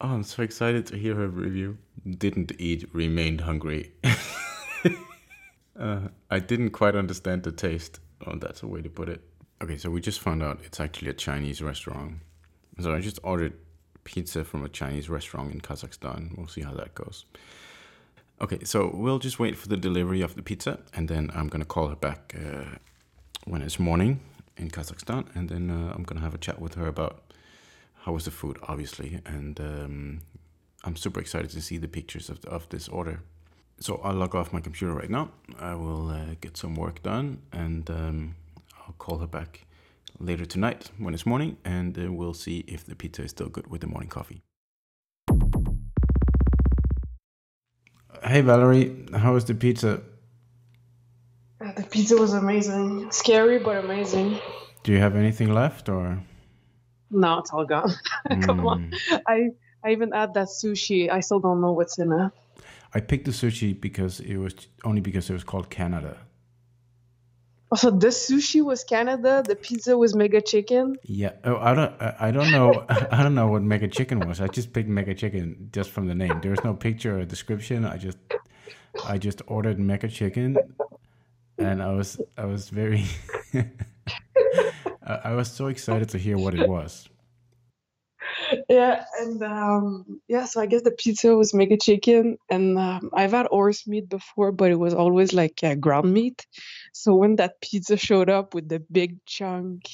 oh, 0.00 0.08
I'm 0.14 0.22
so 0.24 0.42
excited 0.42 0.86
to 0.86 0.96
hear 0.96 1.14
her 1.14 1.28
review. 1.28 1.78
Didn't 2.08 2.52
eat, 2.58 2.88
remained 2.92 3.42
hungry. 3.42 3.92
uh, 5.78 6.08
I 6.30 6.38
didn't 6.38 6.70
quite 6.70 6.94
understand 6.94 7.42
the 7.44 7.52
taste. 7.52 8.00
Oh, 8.26 8.36
that's 8.36 8.62
a 8.62 8.66
way 8.66 8.82
to 8.82 8.90
put 8.90 9.08
it. 9.08 9.22
Okay, 9.62 9.78
so 9.78 9.90
we 9.90 10.00
just 10.00 10.20
found 10.20 10.42
out 10.42 10.60
it's 10.64 10.80
actually 10.80 11.08
a 11.08 11.14
Chinese 11.14 11.62
restaurant. 11.62 12.16
So 12.80 12.94
I 12.94 13.00
just 13.00 13.18
ordered 13.22 13.54
pizza 14.04 14.44
from 14.44 14.64
a 14.64 14.68
Chinese 14.68 15.08
restaurant 15.08 15.52
in 15.52 15.60
Kazakhstan. 15.60 16.36
We'll 16.36 16.48
see 16.48 16.62
how 16.62 16.74
that 16.74 16.94
goes. 16.94 17.24
Okay, 18.40 18.64
so 18.64 18.90
we'll 18.92 19.20
just 19.20 19.38
wait 19.38 19.56
for 19.56 19.68
the 19.68 19.76
delivery 19.76 20.20
of 20.20 20.34
the 20.34 20.42
pizza, 20.42 20.80
and 20.92 21.08
then 21.08 21.30
I'm 21.34 21.48
gonna 21.48 21.64
call 21.64 21.88
her 21.88 21.96
back 21.96 22.34
uh, 22.36 22.76
when 23.44 23.62
it's 23.62 23.78
morning 23.78 24.20
in 24.56 24.70
Kazakhstan, 24.70 25.34
and 25.34 25.48
then 25.48 25.70
uh, 25.70 25.92
I'm 25.94 26.02
gonna 26.02 26.20
have 26.20 26.34
a 26.34 26.38
chat 26.38 26.60
with 26.60 26.74
her 26.74 26.86
about 26.86 27.22
how 28.02 28.12
was 28.12 28.24
the 28.24 28.30
food, 28.30 28.58
obviously, 28.64 29.20
and 29.24 29.58
um, 29.60 30.20
I'm 30.84 30.96
super 30.96 31.18
excited 31.20 31.50
to 31.50 31.62
see 31.62 31.78
the 31.78 31.88
pictures 31.88 32.28
of, 32.28 32.44
of 32.44 32.68
this 32.68 32.88
order. 32.88 33.22
So 33.80 34.00
I'll 34.04 34.14
log 34.14 34.34
off 34.34 34.52
my 34.52 34.60
computer 34.60 34.92
right 34.92 35.10
now. 35.10 35.30
I 35.58 35.74
will 35.74 36.10
uh, 36.10 36.34
get 36.40 36.56
some 36.56 36.74
work 36.74 37.02
done, 37.02 37.38
and 37.52 37.88
um, 37.90 38.36
I'll 38.86 38.94
call 38.98 39.18
her 39.18 39.26
back 39.26 39.66
later 40.20 40.44
tonight 40.44 40.90
when 40.98 41.14
it's 41.14 41.26
morning, 41.26 41.56
and 41.64 41.98
uh, 41.98 42.12
we'll 42.12 42.34
see 42.34 42.64
if 42.68 42.84
the 42.84 42.94
pizza 42.94 43.22
is 43.22 43.30
still 43.30 43.48
good 43.48 43.66
with 43.68 43.80
the 43.80 43.86
morning 43.86 44.10
coffee. 44.10 44.42
Hey 48.22 48.40
Valerie, 48.42 49.06
how 49.14 49.34
was 49.34 49.44
the 49.44 49.54
pizza? 49.54 50.02
Uh, 51.60 51.72
The 51.72 51.82
pizza 51.82 52.16
was 52.16 52.32
amazing. 52.32 53.10
Scary, 53.10 53.58
but 53.58 53.84
amazing. 53.84 54.38
Do 54.82 54.92
you 54.92 54.98
have 54.98 55.16
anything 55.16 55.52
left, 55.52 55.88
or? 55.88 56.22
No, 57.10 57.38
it's 57.38 57.50
all 57.50 57.66
gone. 57.66 57.92
Come 58.42 58.66
on. 58.66 58.92
I 59.26 59.50
I 59.84 59.92
even 59.92 60.12
add 60.14 60.34
that 60.34 60.48
sushi. 60.48 61.10
I 61.10 61.20
still 61.20 61.40
don't 61.40 61.60
know 61.60 61.72
what's 61.72 61.98
in 61.98 62.10
it. 62.10 62.32
I 62.94 63.00
picked 63.00 63.26
the 63.26 63.32
sushi 63.32 63.78
because 63.78 64.20
it 64.20 64.36
was 64.36 64.54
only 64.84 65.00
because 65.00 65.28
it 65.28 65.34
was 65.34 65.44
called 65.44 65.68
Canada. 65.68 66.16
Oh, 66.16 67.76
also, 67.76 67.90
the 67.90 68.06
sushi 68.08 68.62
was 68.64 68.84
Canada. 68.84 69.42
The 69.44 69.56
pizza 69.56 69.98
was 69.98 70.14
Mega 70.14 70.40
Chicken. 70.40 70.96
Yeah. 71.02 71.32
Oh, 71.42 71.56
I 71.56 71.74
don't. 71.74 71.92
I 72.00 72.30
don't 72.30 72.52
know. 72.52 72.86
I 72.88 73.22
don't 73.22 73.34
know 73.34 73.48
what 73.48 73.62
Mega 73.62 73.88
Chicken 73.88 74.20
was. 74.20 74.40
I 74.40 74.46
just 74.46 74.72
picked 74.72 74.88
Mega 74.88 75.14
Chicken 75.14 75.70
just 75.72 75.90
from 75.90 76.06
the 76.06 76.14
name. 76.14 76.40
There's 76.40 76.62
no 76.62 76.72
picture 76.72 77.18
or 77.18 77.24
description. 77.24 77.84
I 77.84 77.96
just, 77.96 78.18
I 79.04 79.18
just 79.18 79.42
ordered 79.48 79.80
Mega 79.80 80.08
Chicken, 80.08 80.56
and 81.58 81.82
I 81.82 81.92
was, 81.92 82.20
I 82.38 82.44
was 82.44 82.68
very, 82.68 83.04
I 85.02 85.32
was 85.32 85.50
so 85.50 85.66
excited 85.66 86.08
to 86.10 86.18
hear 86.18 86.38
what 86.38 86.54
it 86.54 86.68
was. 86.68 87.08
Yeah, 88.68 89.04
and 89.20 89.42
um, 89.42 90.20
yeah, 90.28 90.44
so 90.44 90.60
I 90.60 90.66
guess 90.66 90.82
the 90.82 90.90
pizza 90.90 91.34
was 91.36 91.54
mega 91.54 91.76
chicken, 91.76 92.38
and 92.50 92.78
um, 92.78 93.10
I've 93.12 93.32
had 93.32 93.46
horse 93.46 93.86
meat 93.86 94.08
before, 94.08 94.52
but 94.52 94.70
it 94.70 94.78
was 94.78 94.94
always 94.94 95.32
like 95.32 95.60
uh, 95.62 95.74
ground 95.74 96.12
meat. 96.12 96.46
So 96.92 97.14
when 97.14 97.36
that 97.36 97.60
pizza 97.60 97.96
showed 97.96 98.30
up 98.30 98.54
with 98.54 98.68
the 98.68 98.80
big 98.80 99.24
chunk, 99.26 99.88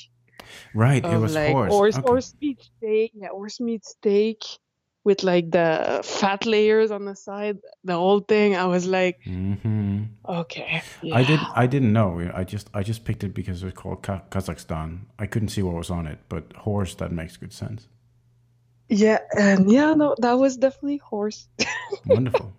right, 0.75 1.05
it 1.05 1.19
was 1.19 1.35
like 1.35 1.53
horse. 1.53 1.73
horse, 1.73 1.97
okay. 1.97 2.07
horse 2.07 2.35
meat 2.41 2.63
steak, 2.63 3.13
yeah, 3.15 3.29
horse 3.29 3.61
meat 3.61 3.85
steak 3.85 4.45
with 5.03 5.23
like 5.23 5.51
the 5.51 6.01
fat 6.05 6.45
layers 6.47 6.91
on 6.91 7.07
the 7.07 7.17
side, 7.17 7.59
the 7.85 7.95
whole 7.95 8.21
thing. 8.21 8.55
I 8.55 8.67
was 8.67 8.87
like, 8.87 9.19
mm-hmm. 9.27 10.05
okay, 10.29 10.83
I 11.13 11.25
did. 11.25 11.41
I 11.55 11.67
didn't 11.67 11.93
know. 11.93 12.31
I 12.35 12.45
just. 12.45 12.69
I 12.75 12.83
just 12.83 13.05
picked 13.05 13.25
it 13.25 13.35
because 13.35 13.63
it 13.63 13.67
was 13.67 13.75
called 13.75 14.03
Ka- 14.03 14.23
Kazakhstan. 14.31 15.07
I 15.19 15.27
couldn't 15.27 15.49
see 15.49 15.63
what 15.63 15.75
was 15.75 15.91
on 15.91 16.07
it, 16.07 16.19
but 16.29 16.53
horse. 16.53 16.95
That 16.95 17.13
makes 17.13 17.37
good 17.37 17.53
sense. 17.53 17.89
Yeah, 18.91 19.21
and 19.37 19.71
yeah, 19.71 19.95
no, 19.95 20.17
that 20.19 20.39
was 20.39 20.57
definitely 20.57 20.99
horse. 20.99 21.49
Wonderful. 22.07 22.55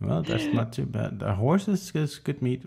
well, 0.00 0.22
that's 0.22 0.52
not 0.52 0.72
too 0.72 0.86
bad. 0.86 1.22
A 1.22 1.34
horse 1.34 1.68
is, 1.68 1.92
is 1.94 2.18
good 2.18 2.42
meat. 2.42 2.64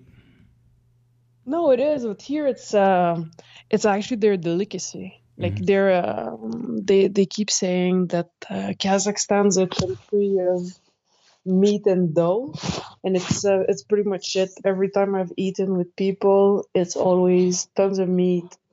No, 1.45 1.71
it 1.71 1.79
is, 1.79 2.05
but 2.05 2.21
here 2.21 2.47
it's 2.47 2.73
um 2.73 3.31
it's 3.69 3.85
actually 3.85 4.17
their 4.17 4.37
delicacy. 4.37 5.21
Like 5.37 5.55
Mhm. 5.55 5.65
they're 5.65 5.93
um, 6.05 6.77
they 6.83 7.07
they 7.07 7.25
keep 7.25 7.49
saying 7.49 8.07
that 8.07 8.29
uh, 8.49 8.73
Kazakhstan's 8.77 9.57
a 9.57 9.67
country 9.67 10.37
of 10.39 10.61
meat 11.45 11.87
and 11.87 12.13
dough, 12.13 12.53
and 13.03 13.15
it's 13.15 13.45
uh, 13.45 13.63
it's 13.67 13.83
pretty 13.83 14.07
much 14.07 14.35
it. 14.35 14.51
Every 14.63 14.89
time 14.89 15.15
I've 15.15 15.31
eaten 15.37 15.77
with 15.77 15.95
people, 15.95 16.65
it's 16.73 16.95
always 16.95 17.65
tons 17.75 17.99
of 17.99 18.09
meat, 18.09 18.45
uh, 18.45 18.68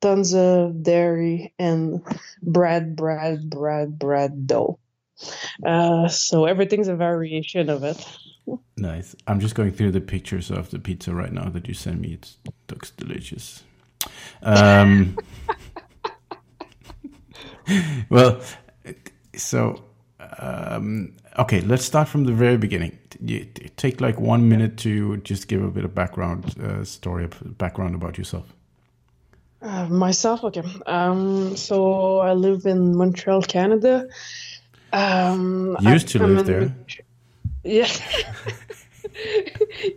tons 0.00 0.34
of 0.34 0.82
dairy, 0.82 1.54
and 1.58 2.02
bread, 2.42 2.96
bread, 2.96 3.50
bread, 3.50 3.98
bread, 3.98 4.46
dough. 4.46 4.78
Uh, 5.64 6.08
so 6.08 6.44
everything's 6.44 6.88
a 6.88 6.96
variation 6.96 7.68
of 7.68 7.84
it. 7.84 8.04
Nice. 8.76 9.14
I'm 9.26 9.40
just 9.40 9.54
going 9.54 9.72
through 9.72 9.90
the 9.92 10.00
pictures 10.00 10.50
of 10.50 10.70
the 10.70 10.78
pizza 10.78 11.14
right 11.14 11.32
now 11.32 11.48
that 11.50 11.68
you 11.68 11.74
sent 11.74 12.00
me. 12.00 12.14
It 12.14 12.36
looks 12.70 12.90
delicious. 12.90 13.62
Um, 14.42 15.18
well, 18.08 18.40
so 19.34 19.84
um, 20.38 21.14
okay, 21.38 21.60
let's 21.60 21.84
start 21.84 22.08
from 22.08 22.24
the 22.24 22.32
very 22.32 22.56
beginning. 22.56 22.98
Take 23.76 24.00
like 24.00 24.20
one 24.20 24.48
minute 24.48 24.76
to 24.78 25.18
just 25.18 25.48
give 25.48 25.62
a 25.62 25.70
bit 25.70 25.84
of 25.84 25.94
background 25.94 26.54
uh, 26.60 26.84
story, 26.84 27.28
background 27.44 27.94
about 27.94 28.18
yourself. 28.18 28.52
Uh, 29.60 29.86
myself, 29.86 30.44
okay. 30.44 30.62
Um, 30.86 31.56
so 31.56 32.18
I 32.18 32.34
live 32.34 32.66
in 32.66 32.96
Montreal, 32.96 33.42
Canada. 33.42 34.06
Um, 34.92 35.76
Used 35.80 36.08
to 36.08 36.22
I'm 36.22 36.36
live 36.36 36.46
there. 36.46 36.74
Yeah. 37.64 37.88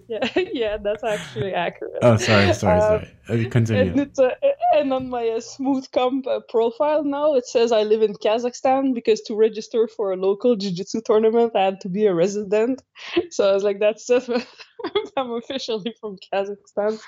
yeah, 0.08 0.28
yeah, 0.36 0.78
that's 0.78 1.04
actually 1.04 1.54
accurate. 1.54 2.00
Oh, 2.02 2.18
sorry, 2.18 2.54
sorry, 2.54 2.80
Uh, 2.80 2.82
sorry. 2.82 3.10
Uh, 3.30 3.34
And 3.34 3.52
Continue. 3.52 4.02
it's 4.02 4.20
uh, 4.20 4.32
and 4.74 4.92
on 4.92 5.10
my 5.10 5.28
uh, 5.28 5.40
Smoothcomp 5.40 6.28
uh, 6.28 6.40
profile 6.50 7.04
now 7.04 7.36
it 7.36 7.46
says 7.46 7.72
I 7.72 7.84
live 7.84 8.02
in 8.02 8.14
Kazakhstan 8.16 8.94
because 8.94 9.22
to 9.22 9.36
register 9.36 9.88
for 9.88 10.12
a 10.12 10.18
local 10.18 10.56
jiu-jitsu 10.56 11.02
tournament 11.02 11.56
I 11.56 11.64
had 11.66 11.82
to 11.82 11.90
be 11.90 12.08
a 12.08 12.14
resident. 12.14 12.82
So 13.30 13.50
I 13.50 13.54
was 13.54 13.64
like, 13.64 13.80
that's 13.80 14.10
it. 14.10 14.28
I'm 15.18 15.32
officially 15.32 15.94
from 16.02 16.18
Kazakhstan. 16.34 17.00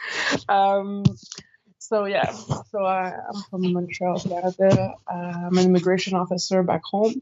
Um, 0.48 1.04
so 1.84 2.06
yeah, 2.06 2.32
so 2.72 2.86
I, 2.86 3.12
I'm 3.12 3.42
from 3.50 3.74
Montreal, 3.74 4.20
Canada. 4.20 4.94
Uh, 5.06 5.34
I'm 5.48 5.58
an 5.58 5.66
immigration 5.66 6.16
officer 6.16 6.63
back 6.63 6.82
home. 6.86 7.22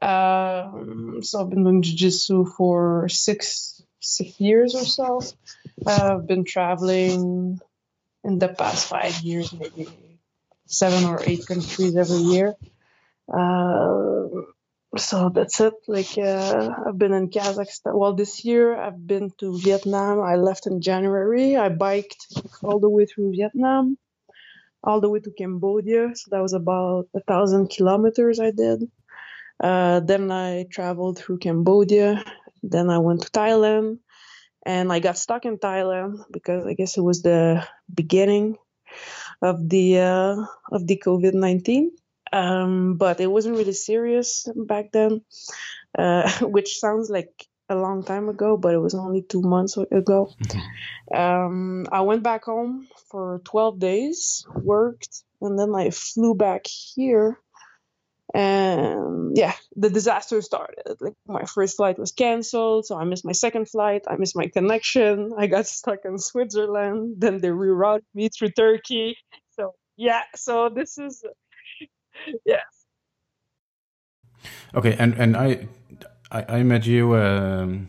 Um, 0.00 1.22
so 1.22 1.40
I've 1.40 1.50
been 1.50 1.62
doing 1.62 1.82
jiu-jitsu 1.82 2.46
for 2.56 3.08
six 3.10 3.82
six 4.00 4.40
years 4.40 4.74
or 4.74 4.84
so. 4.84 5.20
I've 5.86 6.26
been 6.26 6.44
traveling 6.44 7.60
in 8.24 8.38
the 8.38 8.48
past 8.48 8.88
five 8.88 9.20
years, 9.20 9.52
maybe 9.52 9.86
seven 10.66 11.04
or 11.04 11.20
eight 11.22 11.46
countries 11.46 11.94
every 11.94 12.16
year. 12.16 12.54
Uh, 13.28 14.26
so 14.96 15.30
that's 15.30 15.60
it. 15.60 15.74
Like 15.88 16.18
uh, 16.18 16.70
I've 16.86 16.98
been 16.98 17.12
in 17.12 17.30
Kazakhstan. 17.30 17.94
Well, 17.94 18.14
this 18.14 18.44
year 18.44 18.76
I've 18.76 19.06
been 19.06 19.30
to 19.38 19.58
Vietnam. 19.58 20.20
I 20.20 20.36
left 20.36 20.66
in 20.66 20.80
January. 20.80 21.56
I 21.56 21.68
biked 21.70 22.26
all 22.62 22.78
the 22.78 22.90
way 22.90 23.06
through 23.06 23.32
Vietnam, 23.32 23.96
all 24.84 25.00
the 25.00 25.08
way 25.08 25.20
to 25.20 25.30
Cambodia. 25.32 26.14
So 26.14 26.28
that 26.30 26.42
was 26.42 26.52
about 26.52 27.08
a 27.14 27.20
thousand 27.20 27.68
kilometers 27.68 28.38
I 28.38 28.50
did. 28.50 28.90
Uh, 29.62 30.00
then 30.00 30.30
I 30.30 30.66
traveled 30.70 31.18
through 31.18 31.38
Cambodia. 31.38 32.24
Then 32.62 32.90
I 32.90 32.98
went 32.98 33.22
to 33.22 33.30
Thailand, 33.30 33.98
and 34.64 34.92
I 34.92 35.00
got 35.00 35.18
stuck 35.18 35.44
in 35.44 35.58
Thailand 35.58 36.24
because 36.30 36.66
I 36.66 36.74
guess 36.74 36.96
it 36.96 37.02
was 37.02 37.22
the 37.22 37.66
beginning 37.92 38.56
of 39.40 39.68
the 39.68 39.98
uh, 40.00 40.36
of 40.70 40.86
the 40.86 41.00
COVID 41.04 41.34
nineteen. 41.34 41.92
Um, 42.32 42.94
but 42.96 43.20
it 43.20 43.30
wasn't 43.30 43.56
really 43.56 43.74
serious 43.74 44.48
back 44.56 44.92
then, 44.92 45.22
uh, 45.98 46.30
which 46.40 46.78
sounds 46.78 47.10
like 47.10 47.46
a 47.68 47.76
long 47.76 48.02
time 48.02 48.28
ago, 48.28 48.56
but 48.56 48.74
it 48.74 48.78
was 48.78 48.94
only 48.94 49.22
two 49.22 49.42
months 49.42 49.76
ago. 49.76 50.32
Um, 51.14 51.86
I 51.90 52.00
went 52.02 52.22
back 52.22 52.44
home 52.44 52.88
for 53.10 53.40
12 53.44 53.78
days, 53.78 54.46
worked, 54.54 55.24
and 55.40 55.58
then 55.58 55.74
I 55.74 55.90
flew 55.90 56.34
back 56.34 56.66
here. 56.66 57.38
And 58.34 59.36
yeah, 59.36 59.52
the 59.76 59.90
disaster 59.90 60.40
started. 60.40 60.96
Like 61.00 61.14
my 61.26 61.44
first 61.44 61.76
flight 61.76 61.98
was 61.98 62.12
canceled, 62.12 62.86
so 62.86 62.96
I 62.96 63.04
missed 63.04 63.26
my 63.26 63.32
second 63.32 63.68
flight. 63.68 64.02
I 64.08 64.16
missed 64.16 64.36
my 64.36 64.48
connection. 64.48 65.32
I 65.36 65.48
got 65.48 65.66
stuck 65.78 66.00
in 66.04 66.18
Switzerland. 66.18 67.16
Then 67.18 67.38
they 67.40 67.48
rerouted 67.48 68.04
me 68.14 68.30
through 68.30 68.52
Turkey. 68.52 69.16
So 69.50 69.74
yeah, 69.96 70.22
so 70.34 70.70
this 70.70 70.96
is 70.96 71.22
yeah. 72.44 72.60
Okay, 74.74 74.96
and 74.98 75.14
and 75.14 75.36
I, 75.36 75.68
I, 76.30 76.58
I 76.58 76.62
met 76.62 76.86
you. 76.86 77.16
Um, 77.16 77.88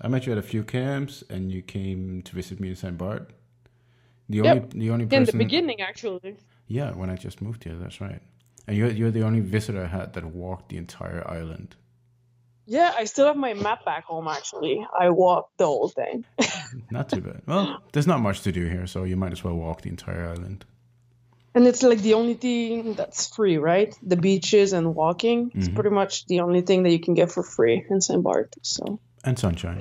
I 0.00 0.08
met 0.08 0.26
you 0.26 0.32
at 0.32 0.38
a 0.38 0.42
few 0.42 0.64
camps, 0.64 1.22
and 1.30 1.52
you 1.52 1.62
came 1.62 2.22
to 2.22 2.34
visit 2.34 2.60
me 2.60 2.70
in 2.70 2.76
Saint 2.76 2.98
Bart. 2.98 3.30
The 4.28 4.40
only, 4.40 4.66
the 4.70 4.90
only 4.90 5.06
person 5.06 5.18
In 5.18 5.24
the 5.24 5.32
beginning, 5.44 5.80
actually. 5.82 6.36
Yeah, 6.66 6.92
when 6.92 7.10
I 7.10 7.16
just 7.16 7.42
moved 7.42 7.64
here, 7.64 7.74
that's 7.74 8.00
right. 8.00 8.22
And 8.66 8.76
you're 8.76 8.90
you're 8.90 9.10
the 9.10 9.22
only 9.22 9.40
visitor 9.40 9.84
I 9.84 9.86
had 9.86 10.14
that 10.14 10.24
walked 10.24 10.70
the 10.70 10.78
entire 10.78 11.22
island. 11.30 11.76
Yeah, 12.66 12.94
I 12.96 13.04
still 13.04 13.26
have 13.26 13.36
my 13.36 13.52
map 13.52 13.84
back 13.84 14.04
home. 14.04 14.26
Actually, 14.28 14.86
I 14.98 15.10
walked 15.10 15.58
the 15.58 15.66
whole 15.66 15.88
thing. 15.88 16.24
Not 16.90 17.10
too 17.10 17.20
bad. 17.20 17.42
Well, 17.46 17.82
there's 17.92 18.06
not 18.06 18.20
much 18.20 18.40
to 18.42 18.52
do 18.52 18.66
here, 18.66 18.86
so 18.86 19.04
you 19.04 19.16
might 19.16 19.32
as 19.32 19.44
well 19.44 19.54
walk 19.54 19.82
the 19.82 19.90
entire 19.90 20.26
island. 20.28 20.64
And 21.54 21.66
it's 21.68 21.82
like 21.82 22.00
the 22.00 22.14
only 22.14 22.34
thing 22.34 22.94
that's 22.94 23.28
free, 23.34 23.58
right? 23.58 23.94
The 24.02 24.16
beaches 24.16 24.72
and 24.72 24.94
walking. 24.94 25.50
It's 25.54 25.68
Mhm. 25.68 25.74
pretty 25.74 25.90
much 25.90 26.26
the 26.26 26.40
only 26.40 26.62
thing 26.62 26.82
that 26.82 26.90
you 26.90 26.98
can 26.98 27.14
get 27.14 27.30
for 27.30 27.42
free 27.44 27.84
in 27.88 28.00
St. 28.00 28.22
Bart. 28.22 28.54
So, 28.62 28.98
And 29.22 29.38
sunshine. 29.38 29.78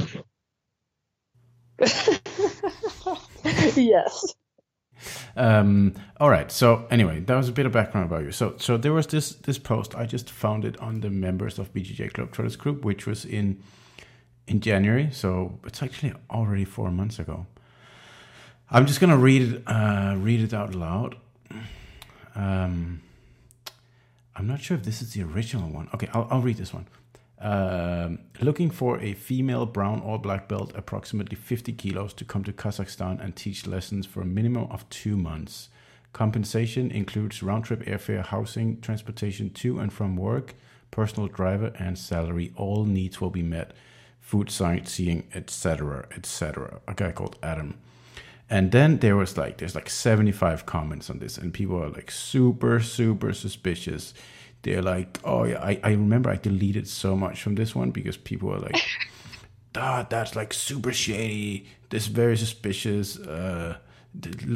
yes. 3.76 4.36
Um, 5.36 5.94
all 6.20 6.30
right. 6.30 6.52
So 6.52 6.86
anyway, 6.92 7.20
that 7.22 7.36
was 7.36 7.50
a 7.50 7.52
bit 7.52 7.66
of 7.66 7.72
background 7.72 8.06
about 8.12 8.24
you. 8.24 8.32
So 8.32 8.56
so 8.58 8.78
there 8.78 8.94
was 8.94 9.08
this 9.08 9.36
this 9.36 9.58
post 9.58 9.96
I 9.96 10.06
just 10.06 10.30
found 10.30 10.66
it 10.66 10.80
on 10.80 11.02
the 11.02 11.10
members 11.10 11.60
of 11.60 11.74
BJJ 11.74 12.12
Globetrotters 12.12 12.58
group, 12.58 12.86
which 12.86 13.08
was 13.08 13.26
in 13.26 13.58
in 14.48 14.60
January. 14.60 15.10
So 15.12 15.60
it's 15.66 15.82
actually 15.82 16.14
already 16.30 16.66
four 16.66 16.92
months 16.92 17.20
ago. 17.20 17.46
I'm 18.70 18.86
just 18.86 19.00
gonna 19.02 19.18
read 19.18 19.42
it 19.42 19.64
uh, 19.68 20.16
read 20.18 20.42
it 20.42 20.54
out 20.54 20.76
loud. 20.76 21.16
Um, 22.36 23.02
I'm 24.36 24.48
not 24.48 24.62
sure 24.62 24.78
if 24.78 24.84
this 24.84 25.02
is 25.02 25.14
the 25.14 25.24
original 25.24 25.70
one. 25.70 25.90
Okay, 25.94 26.10
I'll, 26.14 26.28
I'll 26.30 26.42
read 26.42 26.58
this 26.58 26.74
one. 26.74 26.88
Um, 27.40 28.20
looking 28.40 28.70
for 28.70 29.00
a 29.02 29.14
female 29.14 29.66
brown 29.66 30.00
or 30.02 30.18
black 30.18 30.48
belt, 30.48 30.72
approximately 30.76 31.36
50 31.36 31.74
kilos, 31.74 32.14
to 32.14 32.26
come 32.26 32.44
to 32.46 32.54
Kazakhstan 32.54 33.24
and 33.24 33.36
teach 33.36 33.68
lessons 33.68 34.06
for 34.06 34.22
a 34.22 34.26
minimum 34.26 34.68
of 34.72 34.90
two 34.90 35.18
months. 35.18 35.70
Compensation 36.14 36.90
includes 36.90 37.44
round 37.44 37.66
trip 37.66 37.84
airfare, 37.86 38.26
housing, 38.26 38.80
transportation 38.80 39.50
to 39.50 39.80
and 39.80 39.92
from 39.92 40.16
work, 40.16 40.56
personal 40.90 41.28
driver, 41.28 41.74
and 41.78 41.98
salary. 41.98 42.54
All 42.56 42.86
needs 42.86 43.20
will 43.20 43.32
be 43.32 43.44
met. 43.44 43.72
Food, 44.20 44.50
sightseeing, 44.50 45.28
etc., 45.34 46.08
etc. 46.16 46.80
A 46.88 46.94
guy 46.94 47.12
called 47.12 47.38
Adam. 47.44 47.78
And 48.50 48.72
then 48.72 49.00
there 49.00 49.16
was 49.16 49.38
like 49.38 49.58
there's 49.58 49.76
like 49.76 49.90
75 49.90 50.66
comments 50.66 51.10
on 51.10 51.20
this, 51.20 51.38
and 51.38 51.54
people 51.54 51.82
are 51.82 51.90
like 51.90 52.12
super 52.12 52.80
super 52.80 53.34
suspicious. 53.34 54.14
They're 54.64 54.82
like, 54.82 55.20
oh 55.24 55.44
yeah, 55.44 55.62
I, 55.62 55.80
I 55.84 55.92
remember 55.92 56.30
I 56.30 56.38
deleted 56.38 56.88
so 56.88 57.16
much 57.16 57.42
from 57.42 57.56
this 57.56 57.76
one 57.76 57.92
because 57.92 58.16
people 58.16 58.54
are 58.54 58.60
like, 58.60 58.82
ah, 59.76 60.06
that's 60.10 60.36
like 60.36 60.54
super 60.54 60.94
shady. 60.94 61.68
This 61.90 62.08
very 62.08 62.38
suspicious. 62.38 63.18
Uh, 63.20 63.78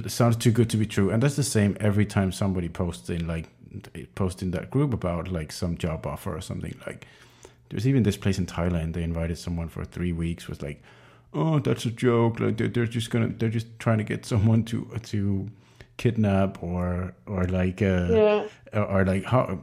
sounds 0.08 0.38
too 0.38 0.52
good 0.52 0.70
to 0.70 0.78
be 0.78 0.86
true, 0.86 1.10
and 1.10 1.24
that's 1.24 1.36
the 1.36 1.44
same 1.44 1.76
every 1.80 2.06
time 2.06 2.32
somebody 2.32 2.70
posts 2.70 3.10
in 3.10 3.28
like 3.28 3.50
post 4.16 4.42
in 4.42 4.52
that 4.52 4.70
group 4.70 4.94
about 4.94 5.32
like 5.32 5.52
some 5.52 5.78
job 5.78 6.06
offer 6.06 6.36
or 6.36 6.42
something 6.42 6.76
like. 6.86 7.08
There's 7.70 7.86
even 7.86 8.04
this 8.04 8.16
place 8.16 8.38
in 8.38 8.46
Thailand. 8.46 8.94
They 8.94 9.04
invited 9.04 9.38
someone 9.38 9.68
for 9.68 9.84
three 9.84 10.14
weeks. 10.14 10.48
Was 10.48 10.62
like, 10.62 10.82
oh, 11.34 11.60
that's 11.60 11.86
a 11.86 11.92
joke. 11.92 12.40
Like 12.40 12.58
they're, 12.58 12.68
they're 12.68 12.86
just 12.86 13.10
gonna, 13.10 13.30
they're 13.30 13.50
just 13.50 13.68
trying 13.80 13.98
to 14.00 14.04
get 14.04 14.26
someone 14.26 14.64
to 14.66 14.86
to 15.04 15.50
kidnap 15.98 16.62
or 16.64 17.14
or 17.26 17.46
like 17.46 17.82
uh, 17.82 18.08
Yeah. 18.12 18.48
or, 18.74 19.04
like 19.06 19.24
how 19.26 19.60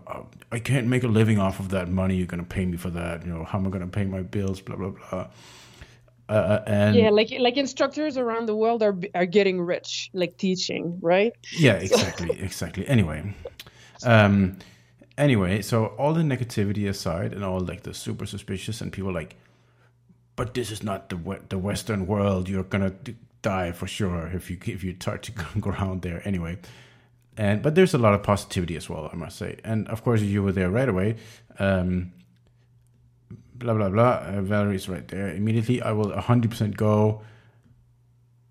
I 0.53 0.59
can't 0.59 0.87
make 0.89 1.05
a 1.05 1.09
living 1.09 1.39
off 1.39 1.61
of 1.61 1.69
that 1.71 1.89
money. 1.89 2.17
You're 2.17 2.27
gonna 2.27 2.45
pay 2.45 2.67
me 2.67 2.77
for 2.77 2.91
that. 2.91 3.25
You 3.25 3.33
know 3.33 3.45
how 3.45 3.59
am 3.59 3.67
I 3.67 3.71
gonna 3.71 3.87
pay 3.89 4.05
my 4.05 4.23
bills? 4.23 4.61
Blah 4.61 4.77
blah 4.77 4.91
blah. 4.91 5.27
Uh, 6.27 6.63
and 6.67 6.97
Yeah, 6.97 7.11
like 7.11 7.31
like 7.39 7.59
instructors 7.59 8.17
around 8.17 8.47
the 8.47 8.57
world 8.57 8.83
are 8.83 8.97
are 9.15 9.27
getting 9.27 9.61
rich, 9.61 10.09
like 10.15 10.37
teaching, 10.39 10.99
right? 11.03 11.33
yeah 11.53 11.75
exactly 11.75 12.41
exactly 12.41 12.87
anyway 12.89 13.35
um 14.05 14.57
anyway 15.19 15.61
so 15.63 15.87
all 15.99 16.15
the 16.15 16.23
negativity 16.23 16.89
aside 16.89 17.33
and 17.35 17.45
all 17.45 17.61
like 17.61 17.83
the 17.83 17.93
super 17.95 18.27
suspicious 18.27 18.81
and 18.81 18.93
people 18.93 19.13
like 19.13 19.37
but 20.37 20.55
this 20.55 20.71
is 20.71 20.83
not 20.83 21.09
the 21.09 21.41
the 21.49 21.59
western 21.59 22.07
world. 22.07 22.49
You're 22.49 22.65
gonna 22.65 22.93
die 23.43 23.73
for 23.73 23.87
sure 23.87 24.31
if 24.35 24.51
you 24.51 24.59
if 24.67 24.83
you 24.83 24.95
start 24.95 25.23
to 25.25 25.33
go 25.61 25.71
around 25.71 26.03
there 26.03 26.23
anyway. 26.25 26.59
And 27.37 27.63
but 27.63 27.75
there's 27.75 27.95
a 27.95 27.99
lot 27.99 28.15
of 28.15 28.23
positivity 28.23 28.77
as 28.77 28.89
well 28.89 29.11
i 29.13 29.17
must 29.17 29.37
say. 29.37 29.59
And 29.65 29.89
of 29.89 30.05
course 30.05 30.21
you 30.21 30.43
were 30.43 30.53
there 30.53 30.71
right 30.71 30.89
away. 30.89 31.17
Um 31.59 32.13
blah 33.55 33.75
blah 33.75 33.91
blah. 33.91 34.23
Uh, 34.27 34.43
valerie's 34.43 34.89
right 34.89 35.07
there. 35.09 35.29
Immediately 35.29 35.83
i 35.83 35.93
will 35.93 36.11
100% 36.11 36.77
go. 36.77 37.23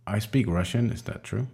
I 0.05 0.19
speak 0.19 0.47
russian. 0.47 0.91
Is 0.91 1.03
that 1.03 1.23
true 1.23 1.47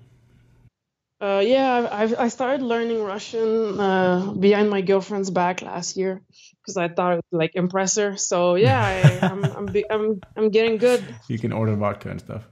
Uh, 1.21 1.41
yeah, 1.45 1.87
I 1.91 2.25
I 2.25 2.29
started 2.29 2.63
learning 2.63 3.03
Russian 3.03 3.79
uh, 3.79 4.33
behind 4.33 4.69
my 4.69 4.81
girlfriend's 4.81 5.31
back 5.31 5.61
last 5.61 5.97
year 5.97 6.21
because 6.61 6.77
I 6.77 6.89
thought 6.89 7.13
it 7.13 7.25
would 7.31 7.39
like 7.39 7.55
impress 7.55 7.97
her. 7.97 8.17
So 8.17 8.55
yeah, 8.55 8.79
I, 8.81 9.19
I'm 9.31 9.51
I'm 9.55 9.71
be, 9.71 9.85
I'm 9.91 10.21
I'm 10.37 10.49
getting 10.51 10.77
good. 10.77 11.17
you 11.27 11.39
can 11.39 11.53
order 11.53 11.75
vodka 11.75 12.09
and 12.11 12.19
stuff 12.21 12.43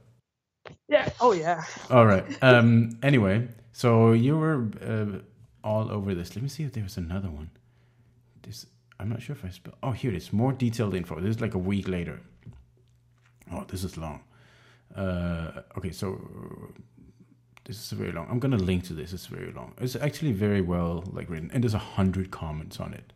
Yeah. 0.88 1.08
Oh 1.20 1.32
yeah. 1.32 1.64
All 1.90 2.06
right. 2.06 2.24
Um. 2.42 2.98
Anyway, 3.02 3.48
so 3.72 4.12
you 4.12 4.38
were 4.38 4.68
uh, 4.82 5.18
all 5.64 5.90
over 5.90 6.14
this. 6.14 6.36
Let 6.36 6.42
me 6.42 6.48
see 6.48 6.64
if 6.64 6.72
there 6.72 6.84
was 6.84 6.96
another 6.96 7.30
one. 7.30 7.50
This 8.42 8.66
I'm 9.00 9.08
not 9.08 9.22
sure 9.22 9.36
if 9.36 9.44
I 9.44 9.50
spell. 9.50 9.74
Oh, 9.82 9.92
here 9.92 10.10
it 10.12 10.16
is. 10.16 10.32
More 10.32 10.52
detailed 10.52 10.94
info. 10.94 11.20
This 11.20 11.36
is 11.36 11.40
like 11.40 11.54
a 11.54 11.58
week 11.58 11.88
later. 11.88 12.20
Oh, 13.52 13.64
this 13.68 13.84
is 13.84 13.96
long. 13.96 14.20
Uh. 14.96 15.62
Okay. 15.78 15.92
So 15.92 16.20
this 17.68 17.76
is 17.76 17.90
very 17.92 18.12
long. 18.12 18.26
I'm 18.30 18.38
gonna 18.38 18.56
link 18.56 18.84
to 18.84 18.94
this. 18.94 19.12
It's 19.12 19.26
very 19.26 19.52
long. 19.52 19.74
It's 19.78 19.94
actually 19.94 20.32
very 20.32 20.62
well 20.62 21.04
like 21.12 21.28
written, 21.28 21.50
and 21.52 21.62
there's 21.62 21.74
a 21.74 21.78
hundred 21.96 22.30
comments 22.30 22.80
on 22.80 22.94
it. 22.94 23.12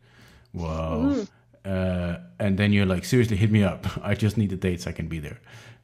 Wow. 0.53 1.25
Uh, 1.65 2.17
and 2.39 2.57
then 2.57 2.71
you're 2.71 2.85
like, 2.85 3.03
seriously, 3.03 3.35
hit 3.35 3.49
me 3.49 3.63
up. 3.63 3.87
I 4.03 4.13
just 4.13 4.37
need 4.37 4.51
the 4.51 4.55
dates. 4.55 4.85
I 4.85 4.91
can 4.91 5.07
be 5.07 5.19
there. 5.19 5.39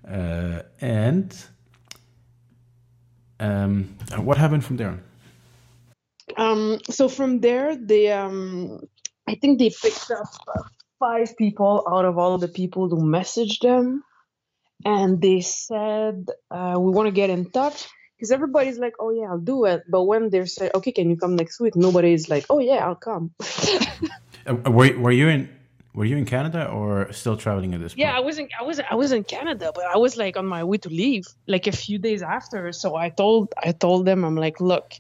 Uh, 0.07 0.61
and 0.81 1.35
um, 3.39 3.97
what 4.17 4.38
happened 4.38 4.63
from 4.63 4.77
there? 4.77 4.99
Um. 6.38 6.79
So 6.91 7.10
from 7.10 7.39
there, 7.39 7.75
they 7.75 8.12
um, 8.12 8.82
I 9.27 9.34
think 9.34 9.58
they 9.58 9.71
picked 9.71 10.12
up 10.12 10.27
uh, 10.47 10.62
five 10.99 11.36
people 11.38 11.88
out 11.89 12.05
of 12.05 12.19
all 12.19 12.38
the 12.38 12.47
people 12.47 12.88
who 12.88 12.97
messaged 12.97 13.62
them, 13.62 14.03
and 14.86 15.19
they 15.19 15.41
said, 15.41 16.27
uh, 16.51 16.75
"We 16.77 16.91
want 16.91 17.08
to 17.08 17.12
get 17.12 17.32
in 17.32 17.49
touch." 17.49 17.88
Because 18.19 18.32
everybody's 18.32 18.77
like, 18.77 18.95
"Oh 18.99 19.12
yeah, 19.12 19.32
I'll 19.32 19.39
do 19.39 19.63
it," 19.63 19.84
but 19.88 20.03
when 20.03 20.29
they 20.29 20.43
say, 20.45 20.69
"Okay, 20.75 20.91
can 20.91 21.10
you 21.10 21.15
come 21.15 21.38
next 21.38 21.58
week?" 21.62 21.77
Nobody's 21.77 22.27
like, 22.27 22.45
"Oh 22.49 22.60
yeah, 22.60 22.86
I'll 22.86 22.95
come." 22.95 23.32
Uh, 23.39 24.69
were, 24.77 24.91
were 24.99 25.12
you 25.12 25.29
in 25.29 25.47
Were 25.93 26.05
you 26.05 26.17
in 26.17 26.25
Canada 26.25 26.67
or 26.67 27.12
still 27.13 27.38
traveling 27.38 27.73
at 27.73 27.79
this 27.79 27.93
point? 27.93 28.01
Yeah, 28.01 28.17
I 28.17 28.19
was 28.19 28.38
in 28.38 28.49
I 28.60 28.63
was 28.63 28.79
I 28.91 28.95
was 28.95 29.12
in 29.12 29.23
Canada, 29.23 29.71
but 29.73 29.86
I 29.86 29.97
was 29.97 30.17
like 30.17 30.36
on 30.36 30.45
my 30.45 30.63
way 30.63 30.77
to 30.79 30.89
leave, 30.89 31.25
like 31.47 31.65
a 31.67 31.71
few 31.71 31.97
days 31.97 32.21
after. 32.21 32.71
So 32.73 32.95
I 32.95 33.10
told 33.10 33.53
I 33.58 33.71
told 33.71 34.05
them 34.05 34.23
I'm 34.23 34.36
like, 34.36 34.60
look, 34.60 34.93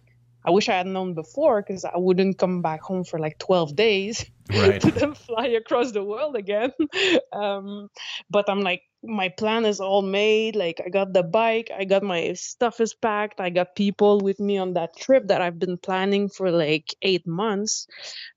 I 0.47 0.51
wish 0.51 0.69
I 0.69 0.77
had 0.81 0.87
known 0.87 1.13
before 1.13 1.61
because 1.61 1.83
I 1.85 1.97
wouldn't 1.97 2.37
come 2.37 2.61
back 2.61 2.81
home 2.81 3.03
for 3.03 3.19
like 3.19 3.37
12 3.39 3.75
days 3.75 4.25
Right. 4.51 4.81
to 4.85 4.91
then 4.91 5.13
fly 5.13 5.47
across 5.47 5.91
the 5.91 6.03
world 6.03 6.35
again. 6.35 6.71
um, 7.33 7.89
but 8.29 8.49
I'm 8.49 8.61
like, 8.61 8.81
my 9.03 9.29
plan 9.29 9.65
is 9.65 9.79
all 9.79 10.01
made. 10.01 10.55
Like 10.55 10.81
I 10.85 10.89
got 10.89 11.13
the 11.13 11.23
bike, 11.23 11.71
I 11.75 11.85
got 11.85 12.03
my 12.03 12.33
stuff 12.33 12.81
is 12.81 12.93
packed, 12.93 13.39
I 13.39 13.49
got 13.49 13.75
people 13.75 14.19
with 14.19 14.39
me 14.39 14.57
on 14.57 14.73
that 14.73 14.97
trip 14.97 15.27
that 15.27 15.41
I've 15.41 15.59
been 15.59 15.77
planning 15.77 16.29
for 16.29 16.51
like 16.51 16.93
eight 17.01 17.25
months 17.25 17.87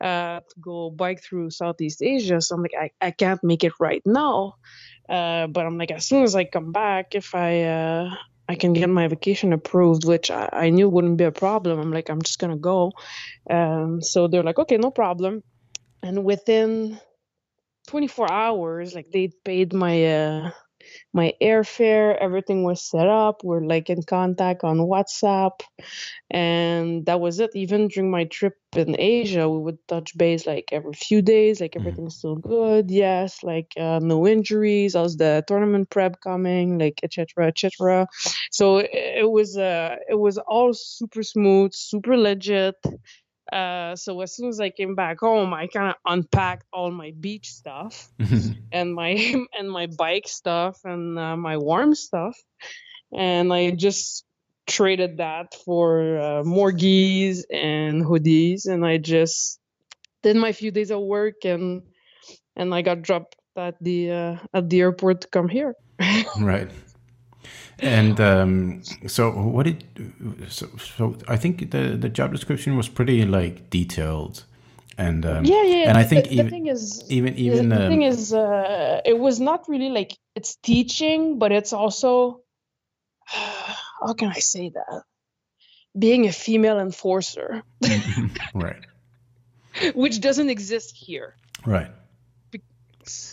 uh, 0.01 0.40
to 0.40 0.61
go 0.61 0.90
bike 0.90 1.22
through 1.22 1.51
Southeast 1.51 2.03
Asia. 2.03 2.40
So 2.40 2.55
I'm 2.55 2.62
like, 2.62 2.75
I, 2.79 2.90
I 3.01 3.11
can't 3.11 3.42
make 3.42 3.64
it 3.64 3.72
right 3.81 4.03
now. 4.07 4.55
Uh, 5.09 5.46
but 5.48 5.66
I'm 5.66 5.79
like, 5.79 5.90
as 5.90 6.07
soon 6.07 6.22
as 6.22 6.37
I 6.37 6.44
come 6.44 6.72
back, 6.72 7.14
if 7.14 7.35
I 7.35 7.62
uh, 7.62 8.14
I 8.48 8.55
can 8.55 8.72
get 8.72 8.88
my 8.88 9.09
vacation 9.09 9.53
approved, 9.53 10.05
which 10.05 10.31
I, 10.31 10.48
I 10.53 10.70
knew 10.70 10.88
wouldn't 10.88 11.16
be 11.16 11.25
a 11.25 11.33
problem. 11.33 11.81
I'm 11.81 11.92
like, 11.92 12.09
I'm 12.09 12.22
just 12.22 12.38
gonna 12.38 12.57
go. 12.57 12.92
Um, 13.51 14.01
so 14.01 14.29
they're 14.29 14.42
like, 14.42 14.59
okay, 14.59 14.77
no 14.77 14.90
problem. 14.90 15.42
And 16.03 16.25
within 16.25 16.98
24 17.88 18.31
hours, 18.31 18.95
like 18.95 19.11
they 19.12 19.31
paid 19.45 19.73
my 19.73 20.05
uh, 20.07 20.51
my 21.12 21.35
airfare, 21.40 22.16
everything 22.18 22.64
was 22.64 22.83
set 22.83 23.07
up. 23.07 23.42
We're 23.45 23.64
like 23.64 23.90
in 23.90 24.03
contact 24.03 24.64
on 24.64 24.79
WhatsApp, 24.79 25.61
and 26.31 27.07
that 27.07 27.21
was 27.21 27.40
it. 27.40 27.51
Even 27.55 27.88
during 27.88 28.11
my 28.11 28.25
trip 28.25 28.55
in 28.75 28.97
Asia, 28.99 29.49
we 29.49 29.59
would 29.59 29.79
touch 29.87 30.16
base 30.16 30.47
like 30.47 30.71
every 30.73 30.95
few 30.95 31.23
days, 31.23 31.61
like 31.61 31.77
everything's 31.77 32.16
still 32.16 32.37
good. 32.37 32.90
Yes, 32.90 33.42
like 33.42 33.73
uh, 33.79 34.01
no 34.03 34.27
injuries. 34.27 34.95
How's 34.95 35.16
the 35.16 35.45
tournament 35.47 35.90
prep 35.90 36.21
coming? 36.21 36.79
Like 36.79 37.01
etc. 37.03 37.49
etc. 37.49 38.07
So 38.51 38.79
it, 38.79 38.90
it 38.92 39.31
was 39.31 39.57
uh 39.57 39.97
it 40.09 40.18
was 40.18 40.38
all 40.38 40.73
super 40.73 41.23
smooth, 41.23 41.73
super 41.75 42.16
legit. 42.16 42.77
Uh, 43.53 43.95
so 43.95 44.21
as 44.23 44.35
soon 44.35 44.49
as 44.49 44.61
I 44.61 44.71
came 44.71 44.95
back 44.95 45.21
home, 45.21 45.53
I 45.53 45.67
kind 45.67 45.91
of 45.91 45.97
unpacked 46.07 46.67
all 46.73 46.91
my 46.91 47.12
beach 47.21 47.51
stuff 47.51 48.11
and 48.73 48.95
my 48.95 49.45
and 49.59 49.71
my 49.71 49.87
bike 49.87 50.27
stuff 50.27 50.81
and 50.85 51.19
uh, 51.19 51.37
my 51.37 51.59
warm 51.59 51.95
stuff, 51.95 52.37
and 53.12 53.53
I 53.53 53.71
just 53.73 54.25
traded 54.67 55.19
that 55.19 55.55
for 55.67 56.19
uh, 56.19 56.45
more 56.45 56.73
gis 56.73 57.45
and 57.53 58.03
hoodies, 58.03 58.67
and 58.67 58.87
I 58.87 58.97
just 58.97 59.61
did 60.23 60.37
my 60.37 60.53
few 60.53 60.71
days 60.71 60.91
of 60.91 61.01
work 61.01 61.45
and 61.45 61.83
and 62.57 62.75
I 62.75 62.83
got 62.83 63.03
dropped 63.03 63.37
at 63.57 63.77
the 63.81 64.11
uh, 64.11 64.37
at 64.55 64.71
the 64.71 64.81
airport 64.81 65.23
to 65.23 65.29
come 65.29 65.49
here. 65.49 65.75
right. 66.41 66.71
And 67.79 68.21
um, 68.21 68.83
so, 69.07 69.31
what 69.31 69.65
did 69.65 69.85
so, 70.49 70.69
so? 70.79 71.17
I 71.27 71.37
think 71.37 71.71
the 71.71 71.97
the 71.97 72.09
job 72.09 72.33
description 72.33 72.77
was 72.77 72.89
pretty 72.89 73.25
like 73.25 73.71
detailed, 73.71 74.45
and 74.99 75.27
um, 75.27 75.45
yeah, 75.45 75.63
yeah. 75.65 75.89
and 75.89 75.99
I 75.99 76.05
think 76.05 76.29
the, 76.29 76.35
even 76.35 76.45
the 76.47 76.51
thing 76.51 76.67
is, 76.69 77.05
even 77.09 77.37
even 77.37 77.69
the 77.71 77.85
um, 77.85 77.89
thing 77.91 78.03
is, 78.03 78.33
uh, 78.33 79.01
it 79.05 79.19
was 79.19 79.41
not 79.41 79.69
really 79.69 79.89
like 79.89 80.17
it's 80.37 80.57
teaching, 80.57 81.39
but 81.39 81.51
it's 81.51 81.73
also 81.73 82.43
how 83.27 84.13
can 84.15 84.29
I 84.29 84.41
say 84.41 84.71
that? 84.71 85.03
Being 85.99 86.27
a 86.27 86.33
female 86.33 86.79
enforcer, 86.79 87.63
right, 88.55 88.85
which 89.95 90.21
doesn't 90.21 90.51
exist 90.51 90.97
here. 90.97 91.35
right. 91.67 91.91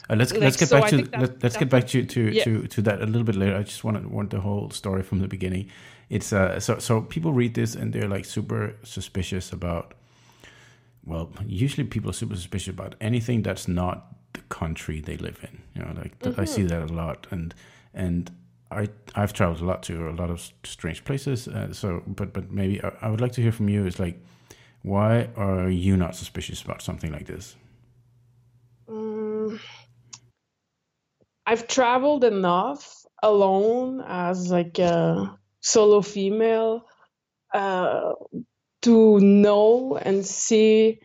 Uh, 0.10 0.16
let's 0.16 0.32
Like, 0.32 0.42
let's 0.42 0.58
get 0.58 0.70
so 0.70 0.76
back 0.80 0.86
I 0.86 0.90
to 0.90 0.98
that- 1.04 1.22
let, 1.22 1.44
let's 1.44 1.58
get 1.58 1.70
back 1.70 1.88
to 1.88 2.04
to, 2.06 2.22
Yeah. 2.32 2.44
to 2.46 2.68
to 2.68 2.82
that 2.82 3.02
a 3.02 3.06
little 3.06 3.24
bit 3.24 3.36
later. 3.36 3.56
I 3.56 3.64
just 3.64 3.84
want 3.84 4.02
to 4.02 4.08
want 4.10 4.30
the 4.30 4.40
whole 4.42 4.70
story 4.72 5.04
from 5.04 5.20
the 5.20 5.28
beginning. 5.28 5.70
It's 6.10 6.34
uh 6.34 6.60
so 6.60 6.80
so 6.80 7.02
people 7.02 7.32
read 7.34 7.54
this 7.54 7.76
and 7.76 7.94
they're 7.94 8.08
like 8.16 8.26
super 8.26 8.74
suspicious 8.84 9.54
about. 9.54 9.94
Well, 11.06 11.30
usually 11.46 11.88
people 11.88 12.10
are 12.10 12.14
super 12.14 12.36
suspicious 12.36 12.74
about 12.74 12.96
anything 13.02 13.42
that's 13.44 13.68
not 13.68 13.98
the 14.34 14.42
country 14.50 15.02
they 15.02 15.18
live 15.18 15.40
in. 15.44 15.62
You 15.76 15.82
know, 15.84 16.02
like 16.02 16.20
th- 16.20 16.38
I 16.38 16.46
see 16.46 16.62
Mm-hmm. 16.64 16.68
that 16.88 16.92
a 16.92 16.94
lot, 16.94 17.28
and 17.32 17.54
and 17.94 18.32
I 18.72 18.88
I've 19.16 19.34
traveled 19.34 19.62
a 19.62 19.66
lot 19.66 19.82
to 19.84 20.10
a 20.10 20.16
lot 20.22 20.30
of 20.30 20.40
strange 20.64 21.04
places. 21.04 21.48
Uh, 21.48 21.74
so, 21.74 22.04
but 22.08 22.34
but 22.34 22.52
maybe 22.52 22.82
I, 22.84 22.92
I 23.02 23.10
would 23.10 23.22
like 23.22 23.32
to 23.34 23.42
hear 23.42 23.52
from 23.52 23.70
you. 23.70 23.86
Is 23.88 24.00
like, 24.00 24.18
why 24.84 25.30
are 25.36 25.70
you 25.70 25.98
not 25.98 26.16
suspicious 26.16 26.62
about 26.62 26.82
something 26.82 27.12
like 27.12 27.26
this? 27.26 27.56
Mm, 29.50 29.60
I've 31.46 31.68
traveled 31.68 32.24
enough 32.24 33.06
alone 33.22 34.02
as 34.06 34.52
like 34.52 34.80
a 34.80 35.38
solo 35.62 36.02
female 36.02 36.84
uh, 37.54 38.14
to 38.84 39.20
know 39.20 39.98
and 39.98 40.26
see 40.26 41.02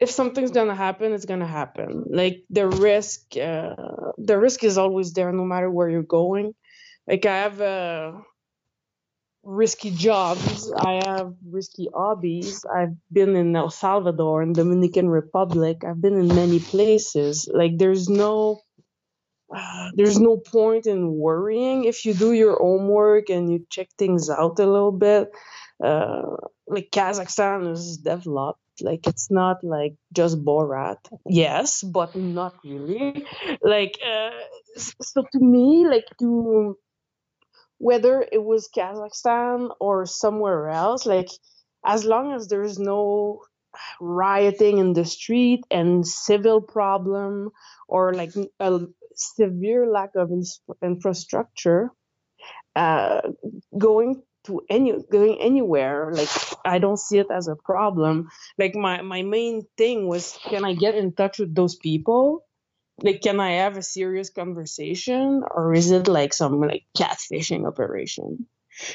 if 0.00 0.10
something's 0.10 0.52
gonna 0.52 0.74
happen, 0.76 1.12
it's 1.12 1.26
gonna 1.26 1.46
happen. 1.48 2.04
Like 2.10 2.44
the 2.50 2.68
risk, 2.68 3.36
uh, 3.36 3.76
the 4.18 4.38
risk 4.38 4.64
is 4.64 4.78
always 4.78 5.12
there, 5.14 5.32
no 5.32 5.44
matter 5.44 5.70
where 5.70 5.88
you're 5.90 6.02
going. 6.02 6.54
Like 7.08 7.26
I 7.26 7.38
have 7.38 7.60
uh, 7.60 8.12
risky 9.44 9.90
jobs, 9.90 10.72
I 10.72 11.00
have 11.06 11.34
risky 11.48 11.88
hobbies. 11.94 12.64
I've 12.64 12.94
been 13.12 13.36
in 13.36 13.54
El 13.54 13.70
Salvador 13.70 14.42
and 14.42 14.54
Dominican 14.54 15.08
Republic. 15.08 15.84
I've 15.86 16.00
been 16.00 16.18
in 16.18 16.28
many 16.28 16.60
places. 16.60 17.48
Like 17.52 17.78
there's 17.78 18.08
no 18.08 18.60
there's 19.94 20.18
no 20.18 20.36
point 20.36 20.86
in 20.86 21.12
worrying 21.12 21.84
if 21.84 22.04
you 22.04 22.14
do 22.14 22.32
your 22.32 22.56
homework 22.58 23.30
and 23.30 23.50
you 23.50 23.66
check 23.70 23.88
things 23.98 24.30
out 24.30 24.58
a 24.58 24.66
little 24.66 24.92
bit. 24.92 25.30
Uh, 25.82 26.36
like 26.66 26.90
Kazakhstan 26.90 27.72
is 27.72 27.98
developed. 27.98 28.60
Like 28.80 29.06
it's 29.06 29.30
not 29.30 29.62
like 29.62 29.94
just 30.12 30.44
Borat. 30.44 30.98
Yes, 31.28 31.82
but 31.82 32.16
not 32.16 32.54
really. 32.64 33.24
Like 33.62 33.98
uh, 34.04 34.30
so 34.76 35.22
to 35.22 35.38
me, 35.38 35.86
like 35.86 36.06
to 36.18 36.76
whether 37.84 38.26
it 38.32 38.42
was 38.42 38.70
Kazakhstan 38.74 39.68
or 39.78 40.06
somewhere 40.06 40.70
else, 40.70 41.04
like 41.04 41.28
as 41.84 42.06
long 42.06 42.32
as 42.32 42.48
there's 42.48 42.78
no 42.78 43.42
rioting 44.00 44.78
in 44.78 44.94
the 44.94 45.04
street 45.04 45.60
and 45.70 46.06
civil 46.06 46.62
problem 46.62 47.50
or 47.86 48.14
like 48.14 48.32
a 48.58 48.80
severe 49.14 49.86
lack 49.86 50.12
of 50.16 50.30
infrastructure 50.82 51.90
uh, 52.74 53.20
going 53.76 54.22
to 54.46 54.62
any 54.70 54.92
going 55.10 55.38
anywhere 55.40 56.12
like 56.12 56.28
i 56.64 56.78
don't 56.78 56.98
see 56.98 57.18
it 57.18 57.28
as 57.30 57.48
a 57.48 57.56
problem. 57.56 58.28
Like 58.58 58.74
my 58.74 59.02
my 59.02 59.22
main 59.22 59.62
thing 59.78 60.08
was 60.08 60.38
can 60.44 60.64
i 60.64 60.74
get 60.74 60.94
in 60.94 61.12
touch 61.14 61.38
with 61.38 61.54
those 61.54 61.76
people 61.76 62.44
like 63.02 63.20
can 63.22 63.40
i 63.40 63.52
have 63.52 63.76
a 63.76 63.82
serious 63.82 64.30
conversation 64.30 65.42
or 65.50 65.74
is 65.74 65.90
it 65.90 66.08
like 66.08 66.32
some 66.32 66.60
like 66.60 66.84
catfishing 66.96 67.66
operation 67.66 68.46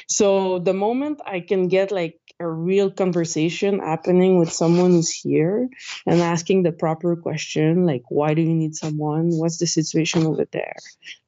so 0.08 0.58
the 0.58 0.74
moment 0.74 1.20
I 1.26 1.40
can 1.40 1.68
get 1.68 1.90
like 1.90 2.18
a 2.38 2.48
real 2.48 2.90
conversation 2.90 3.78
happening 3.80 4.38
with 4.38 4.52
someone 4.52 4.90
who's 4.92 5.10
here 5.10 5.68
and 6.06 6.20
asking 6.20 6.62
the 6.62 6.72
proper 6.72 7.16
question, 7.16 7.86
like 7.86 8.02
why 8.08 8.34
do 8.34 8.42
you 8.42 8.54
need 8.54 8.74
someone? 8.74 9.30
What's 9.30 9.58
the 9.58 9.66
situation 9.66 10.26
over 10.26 10.44
there? 10.50 10.76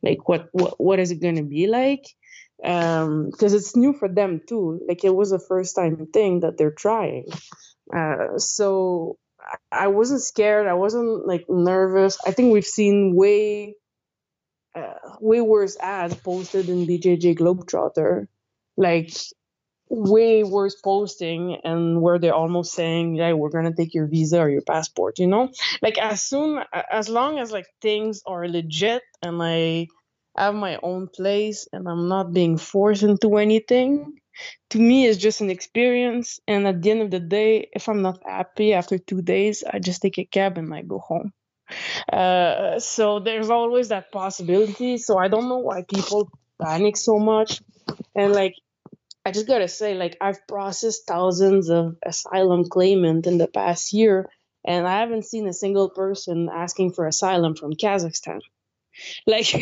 Like 0.02 0.28
what 0.28 0.48
what, 0.52 0.80
what 0.80 0.98
is 0.98 1.10
it 1.10 1.20
going 1.20 1.36
to 1.36 1.42
be 1.42 1.66
like? 1.66 2.04
Um, 2.64 3.30
because 3.30 3.54
it's 3.54 3.74
new 3.74 3.92
for 3.92 4.08
them 4.08 4.40
too. 4.46 4.80
Like 4.86 5.04
it 5.04 5.14
was 5.14 5.32
a 5.32 5.38
first 5.38 5.74
time 5.74 6.06
thing 6.12 6.40
that 6.40 6.58
they're 6.58 6.70
trying. 6.70 7.26
Uh, 7.94 8.38
so 8.38 9.18
I 9.72 9.88
wasn't 9.88 10.22
scared. 10.22 10.66
I 10.68 10.74
wasn't 10.74 11.26
like 11.26 11.46
nervous. 11.48 12.18
I 12.26 12.32
think 12.32 12.52
we've 12.52 12.66
seen 12.66 13.14
way 13.16 13.76
uh, 14.74 14.94
way 15.20 15.40
worse 15.40 15.76
ads 15.80 16.14
posted 16.16 16.68
in 16.68 16.86
BJJ 16.86 17.38
Globetrotter 17.38 18.26
like 18.76 19.10
way 19.90 20.44
worse 20.44 20.76
posting 20.82 21.58
and 21.64 22.02
where 22.02 22.18
they're 22.18 22.34
almost 22.34 22.74
saying 22.74 23.14
yeah 23.16 23.32
we're 23.34 23.50
gonna 23.50 23.74
take 23.74 23.94
your 23.94 24.08
visa 24.08 24.40
or 24.40 24.50
your 24.50 24.62
passport 24.62 25.18
you 25.20 25.28
know 25.28 25.50
like 25.82 25.98
as 25.98 26.22
soon 26.22 26.60
as 26.90 27.08
long 27.08 27.38
as 27.38 27.52
like 27.52 27.66
things 27.82 28.22
are 28.26 28.48
legit 28.48 29.02
and 29.22 29.42
i 29.42 29.86
have 30.36 30.54
my 30.56 30.78
own 30.82 31.08
place 31.08 31.68
and 31.72 31.88
i'm 31.88 32.08
not 32.08 32.32
being 32.32 32.58
forced 32.58 33.04
into 33.04 33.36
anything 33.36 34.14
to 34.70 34.78
me 34.78 35.06
it's 35.06 35.18
just 35.18 35.40
an 35.40 35.50
experience 35.50 36.40
and 36.46 36.66
at 36.66 36.82
the 36.82 36.90
end 36.90 37.02
of 37.02 37.10
the 37.10 37.20
day 37.20 37.68
if 37.72 37.88
i'm 37.88 38.02
not 38.02 38.20
happy 38.26 38.72
after 38.72 38.98
two 38.98 39.22
days 39.22 39.64
i 39.70 39.78
just 39.78 40.02
take 40.02 40.18
a 40.18 40.24
cab 40.24 40.58
and 40.58 40.74
i 40.74 40.82
go 40.82 40.98
home 40.98 41.32
uh, 42.12 42.78
so 42.78 43.18
there's 43.20 43.48
always 43.48 43.88
that 43.88 44.12
possibility 44.12 44.98
so 44.98 45.16
i 45.18 45.28
don't 45.28 45.48
know 45.48 45.58
why 45.58 45.82
people 45.82 46.28
panic 46.60 46.96
so 46.96 47.18
much 47.18 47.60
and 48.14 48.32
like, 48.32 48.54
I 49.24 49.30
just 49.30 49.46
gotta 49.46 49.68
say, 49.68 49.94
like, 49.94 50.16
I've 50.20 50.46
processed 50.46 51.06
thousands 51.06 51.70
of 51.70 51.96
asylum 52.04 52.68
claimants 52.68 53.28
in 53.28 53.38
the 53.38 53.46
past 53.46 53.92
year, 53.92 54.28
and 54.64 54.86
I 54.86 55.00
haven't 55.00 55.24
seen 55.24 55.46
a 55.46 55.52
single 55.52 55.90
person 55.90 56.48
asking 56.52 56.92
for 56.92 57.06
asylum 57.06 57.54
from 57.54 57.72
Kazakhstan. 57.72 58.40
Like, 59.26 59.52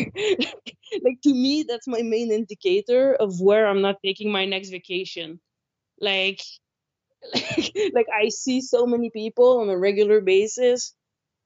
like 1.03 1.21
to 1.23 1.33
me, 1.33 1.63
that's 1.67 1.87
my 1.87 2.01
main 2.01 2.31
indicator 2.31 3.13
of 3.13 3.39
where 3.39 3.67
I'm 3.67 3.81
not 3.81 3.97
taking 4.03 4.31
my 4.31 4.45
next 4.45 4.69
vacation. 4.69 5.39
Like, 5.99 6.41
like, 7.33 7.73
like 7.93 8.07
I 8.13 8.29
see 8.29 8.61
so 8.61 8.85
many 8.85 9.09
people 9.09 9.61
on 9.61 9.69
a 9.69 9.77
regular 9.77 10.21
basis 10.21 10.93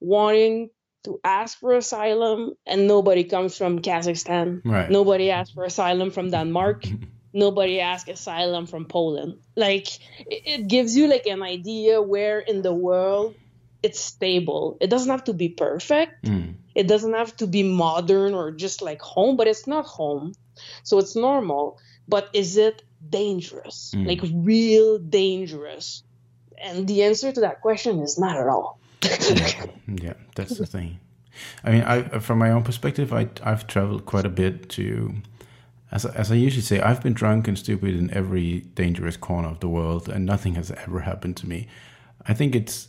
wanting 0.00 0.70
to 1.04 1.20
ask 1.22 1.58
for 1.58 1.72
asylum 1.72 2.54
and 2.66 2.88
nobody 2.88 3.24
comes 3.24 3.56
from 3.56 3.80
Kazakhstan. 3.80 4.62
Right. 4.64 4.90
Nobody 4.90 5.30
asks 5.30 5.54
for 5.54 5.64
asylum 5.64 6.10
from 6.10 6.30
Denmark. 6.30 6.84
nobody 7.36 7.80
asks 7.80 8.08
asylum 8.08 8.66
from 8.66 8.86
Poland. 8.86 9.38
Like 9.54 9.86
it 10.26 10.66
gives 10.66 10.96
you 10.96 11.06
like 11.06 11.26
an 11.26 11.42
idea 11.42 12.00
where 12.02 12.40
in 12.40 12.62
the 12.62 12.72
world 12.72 13.34
it's 13.86 14.00
stable. 14.00 14.76
It 14.80 14.88
doesn't 14.90 15.10
have 15.10 15.24
to 15.24 15.32
be 15.32 15.48
perfect. 15.48 16.24
Mm. 16.24 16.54
It 16.74 16.86
doesn't 16.88 17.14
have 17.14 17.36
to 17.38 17.46
be 17.46 17.62
modern 17.62 18.34
or 18.34 18.50
just 18.50 18.82
like 18.82 19.00
home, 19.00 19.36
but 19.36 19.46
it's 19.46 19.66
not 19.66 19.84
home. 19.86 20.34
So 20.82 20.98
it's 20.98 21.14
normal. 21.16 21.78
But 22.08 22.24
is 22.32 22.56
it 22.56 22.82
dangerous? 23.08 23.94
Mm. 23.94 24.06
Like 24.10 24.22
real 24.32 24.98
dangerous? 24.98 26.02
And 26.58 26.86
the 26.86 27.04
answer 27.04 27.32
to 27.32 27.40
that 27.46 27.60
question 27.60 28.00
is 28.00 28.18
not 28.18 28.36
at 28.36 28.48
all 28.48 28.78
yeah, 29.02 29.66
yeah, 29.88 30.12
that's 30.34 30.58
the 30.58 30.66
thing. 30.66 31.00
I 31.64 31.70
mean, 31.70 31.82
I 31.82 32.18
from 32.18 32.38
my 32.38 32.50
own 32.50 32.62
perspective, 32.62 33.12
I 33.12 33.28
I've 33.42 33.66
traveled 33.66 34.06
quite 34.06 34.24
a 34.24 34.30
bit 34.30 34.68
to, 34.70 35.14
as 35.90 36.04
as 36.04 36.32
I 36.32 36.34
usually 36.34 36.62
say, 36.62 36.80
I've 36.80 37.02
been 37.02 37.12
drunk 37.12 37.48
and 37.48 37.58
stupid 37.58 37.94
in 37.94 38.10
every 38.12 38.60
dangerous 38.74 39.16
corner 39.16 39.48
of 39.48 39.60
the 39.60 39.68
world, 39.68 40.08
and 40.08 40.24
nothing 40.24 40.54
has 40.54 40.70
ever 40.70 41.00
happened 41.00 41.36
to 41.38 41.48
me. 41.48 41.68
I 42.26 42.34
think 42.34 42.54
it's 42.54 42.88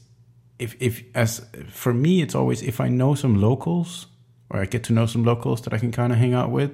if 0.60 0.76
if 0.80 1.04
as 1.16 1.46
for 1.70 1.94
me, 1.94 2.22
it's 2.22 2.36
always 2.36 2.62
if 2.62 2.80
I 2.82 2.88
know 2.88 3.16
some 3.16 3.40
locals 3.40 4.08
or 4.50 4.60
I 4.62 4.66
get 4.66 4.84
to 4.86 4.94
know 4.94 5.06
some 5.06 5.24
locals 5.24 5.62
that 5.62 5.74
I 5.74 5.78
can 5.78 5.92
kind 5.92 6.12
of 6.12 6.20
hang 6.20 6.34
out 6.34 6.52
with, 6.52 6.72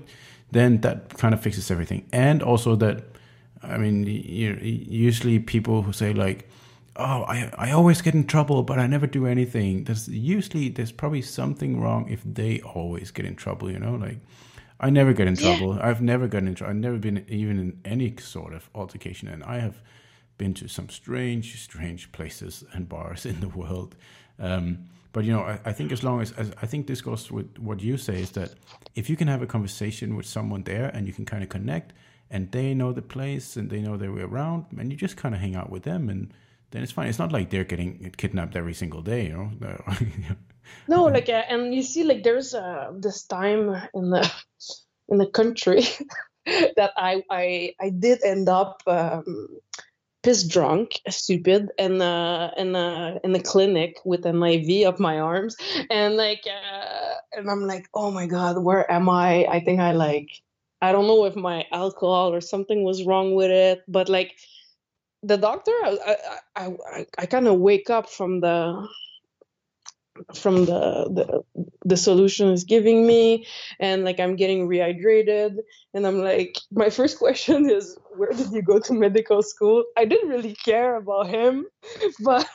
then 0.52 0.82
that 0.82 1.17
kind 1.17 1.34
of 1.34 1.41
fixes 1.41 1.72
everything. 1.72 2.08
And 2.13 2.43
also 2.43 2.76
that, 2.76 3.04
I 3.63 3.78
mean, 3.78 4.06
you, 4.06 4.58
usually 4.62 5.39
people 5.39 5.82
who 5.82 5.91
say 5.91 6.13
like 6.13 6.48
oh 6.96 7.24
I, 7.24 7.52
I 7.58 7.72
always 7.72 8.02
get 8.02 8.13
in 8.13 8.26
trouble 8.28 8.63
but 8.63 8.78
i 8.80 8.88
never 8.88 9.08
do 9.08 9.26
anything 9.26 9.86
there's 9.86 10.08
usually 10.08 10.69
there's 10.69 10.91
probably 10.91 11.22
something 11.22 11.80
wrong 11.80 12.08
if 12.10 12.22
they 12.24 12.62
always 12.62 13.12
get 13.12 13.26
in 13.26 13.36
trouble 13.36 13.72
you 13.72 13.80
know 13.80 13.96
like 13.96 14.19
i 14.80 14.89
never 14.89 15.13
get 15.13 15.28
in 15.28 15.36
trouble 15.36 15.76
yeah. 15.76 15.88
i've 15.88 16.02
never 16.02 16.28
gotten 16.28 16.48
in 16.48 16.56
trouble 16.56 16.72
i've 16.72 16.78
never 16.78 16.98
been 16.98 17.26
even 17.28 17.60
in 17.60 17.80
any 17.84 18.15
sort 18.17 18.54
of 18.54 18.69
altercation 18.76 19.28
and 19.28 19.43
i 19.43 19.58
have 19.58 19.82
been 20.43 20.53
to 20.53 20.67
some 20.67 20.89
strange 20.89 21.47
strange 21.69 22.03
places 22.17 22.63
and 22.73 22.89
bars 22.95 23.21
in 23.32 23.39
the 23.39 23.51
world 23.62 23.91
um, 24.39 24.65
but 25.13 25.23
you 25.25 25.32
know 25.32 25.43
I, 25.51 25.56
I 25.69 25.73
think 25.77 25.91
as 25.91 26.01
long 26.08 26.21
as, 26.21 26.32
as 26.34 26.51
i 26.62 26.65
think 26.71 26.88
this 26.88 27.01
goes 27.01 27.32
with 27.32 27.49
what 27.67 27.77
you 27.82 27.95
say 27.97 28.17
is 28.25 28.32
that 28.32 28.49
if 28.99 29.10
you 29.10 29.15
can 29.15 29.27
have 29.34 29.41
a 29.41 29.49
conversation 29.56 30.15
with 30.17 30.25
someone 30.25 30.63
there 30.63 30.88
and 30.93 31.01
you 31.08 31.13
can 31.13 31.25
kind 31.25 31.43
of 31.43 31.49
connect 31.49 31.93
and 32.34 32.51
they 32.51 32.73
know 32.73 32.91
the 32.91 33.08
place 33.15 33.47
and 33.58 33.69
they 33.69 33.82
know 33.86 33.95
their 33.97 34.12
way 34.12 34.23
around 34.32 34.65
and 34.77 34.91
you 34.91 34.97
just 34.97 35.17
kind 35.23 35.34
of 35.36 35.41
hang 35.41 35.56
out 35.56 35.69
with 35.69 35.84
them 35.84 36.10
and 36.10 36.34
then 36.73 36.82
it's 36.82 36.91
fine. 36.91 37.08
It's 37.08 37.19
not 37.19 37.32
like 37.32 37.51
they're 37.51 37.63
getting 37.63 38.12
kidnapped 38.17 38.56
every 38.56 38.73
single 38.73 39.03
day, 39.03 39.27
you 39.27 39.34
know. 39.34 39.51
no, 40.88 41.03
like, 41.17 41.29
uh, 41.29 41.43
and 41.47 41.73
you 41.73 41.84
see, 41.84 42.03
like, 42.03 42.23
there's 42.23 42.56
uh, 42.56 42.91
this 42.97 43.25
time 43.25 43.69
in 43.93 44.10
the 44.10 44.32
in 45.08 45.19
the 45.19 45.27
country 45.27 45.84
that 46.45 46.91
I 46.97 47.21
I 47.29 47.75
I 47.79 47.89
did 47.89 48.23
end 48.23 48.49
up 48.49 48.82
um, 48.88 49.60
piss 50.23 50.43
drunk, 50.43 50.99
stupid, 51.09 51.69
and 51.77 52.01
uh, 52.01 52.51
in 52.57 52.75
uh, 52.75 53.19
in 53.23 53.33
the 53.33 53.39
clinic 53.41 53.99
with 54.05 54.25
an 54.25 54.41
IV 54.41 54.88
up 54.88 54.99
my 54.99 55.19
arms, 55.19 55.55
and 55.91 56.15
like, 56.15 56.43
uh, 56.47 57.15
and 57.33 57.49
I'm 57.49 57.67
like, 57.67 57.88
oh 57.93 58.09
my 58.09 58.25
god, 58.25 58.63
where 58.63 58.89
am 58.91 59.09
I? 59.09 59.45
I 59.45 59.59
think 59.59 59.79
I 59.79 59.91
like. 59.91 60.29
I 60.81 60.91
don't 60.91 61.07
know 61.07 61.25
if 61.25 61.36
my 61.36 61.65
alcohol 61.71 62.33
or 62.33 62.41
something 62.41 62.83
was 62.83 63.05
wrong 63.05 63.36
with 63.36 63.51
it, 63.51 63.83
but 63.88 64.09
like 64.09 64.36
the 65.21 65.38
doctor, 65.38 65.71
I 65.83 66.17
I, 66.55 66.65
I, 66.65 67.07
I 67.19 67.25
kind 67.25 67.47
of 67.47 67.59
wake 67.59 67.89
up 67.89 68.09
from 68.09 68.39
the 68.39 68.88
from 70.36 70.65
the, 70.65 71.10
the 71.17 71.67
the 71.86 71.97
solution 71.97 72.49
is 72.49 72.63
giving 72.63 73.06
me 73.06 73.45
and 73.80 74.04
like 74.04 74.19
i'm 74.19 74.36
getting 74.36 74.67
rehydrated 74.67 75.58
and 75.93 76.06
i'm 76.06 76.21
like 76.21 76.58
my 76.71 76.89
first 76.89 77.17
question 77.17 77.69
is 77.69 77.97
where 78.15 78.32
did 78.32 78.52
you 78.52 78.62
go 78.62 78.80
to 78.80 78.93
medical 78.93 79.41
school 79.41 79.84
i 79.97 80.06
didn't 80.06 80.30
really 80.30 80.54
care 80.54 80.95
about 80.95 81.28
him 81.28 81.65
but 82.23 82.47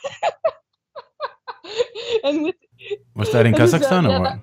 and 2.23 2.43
with 2.43 2.55
was 3.15 3.31
that 3.31 3.45
in 3.45 3.53
kazakhstan 3.53 4.09
or 4.09 4.21
what 4.21 4.39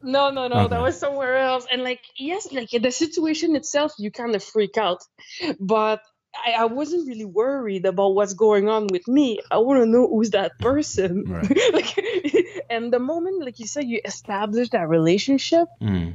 No, 0.00 0.30
no, 0.30 0.46
no. 0.46 0.60
Okay. 0.60 0.68
That 0.68 0.82
was 0.82 0.96
somewhere 0.96 1.36
else. 1.38 1.66
And 1.70 1.82
like, 1.82 2.00
yes, 2.16 2.52
like 2.52 2.70
the 2.70 2.92
situation 2.92 3.56
itself, 3.56 3.92
you 3.98 4.10
kind 4.10 4.34
of 4.36 4.44
freak 4.44 4.76
out. 4.78 5.02
But 5.58 6.00
I, 6.44 6.52
I 6.58 6.64
wasn't 6.64 7.08
really 7.08 7.24
worried 7.24 7.86
about 7.86 8.14
what's 8.14 8.34
going 8.34 8.68
on 8.68 8.86
with 8.88 9.06
me. 9.08 9.40
I 9.50 9.58
want 9.58 9.82
to 9.82 9.86
know 9.86 10.08
who's 10.08 10.30
that 10.30 10.58
person. 10.58 11.24
Right. 11.24 11.58
like, 11.72 11.98
and 12.70 12.92
the 12.92 12.98
moment, 12.98 13.44
like 13.44 13.58
you 13.58 13.66
said, 13.66 13.84
you 13.84 14.00
establish 14.04 14.70
that 14.70 14.88
relationship. 14.88 15.68
Mm. 15.80 16.14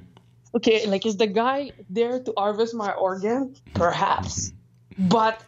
Okay, 0.55 0.85
like 0.85 1.05
is 1.05 1.17
the 1.17 1.27
guy 1.27 1.71
there 1.89 2.19
to 2.19 2.33
harvest 2.37 2.75
my 2.75 2.91
organ? 2.91 3.55
Perhaps. 3.73 4.53
But 4.99 5.43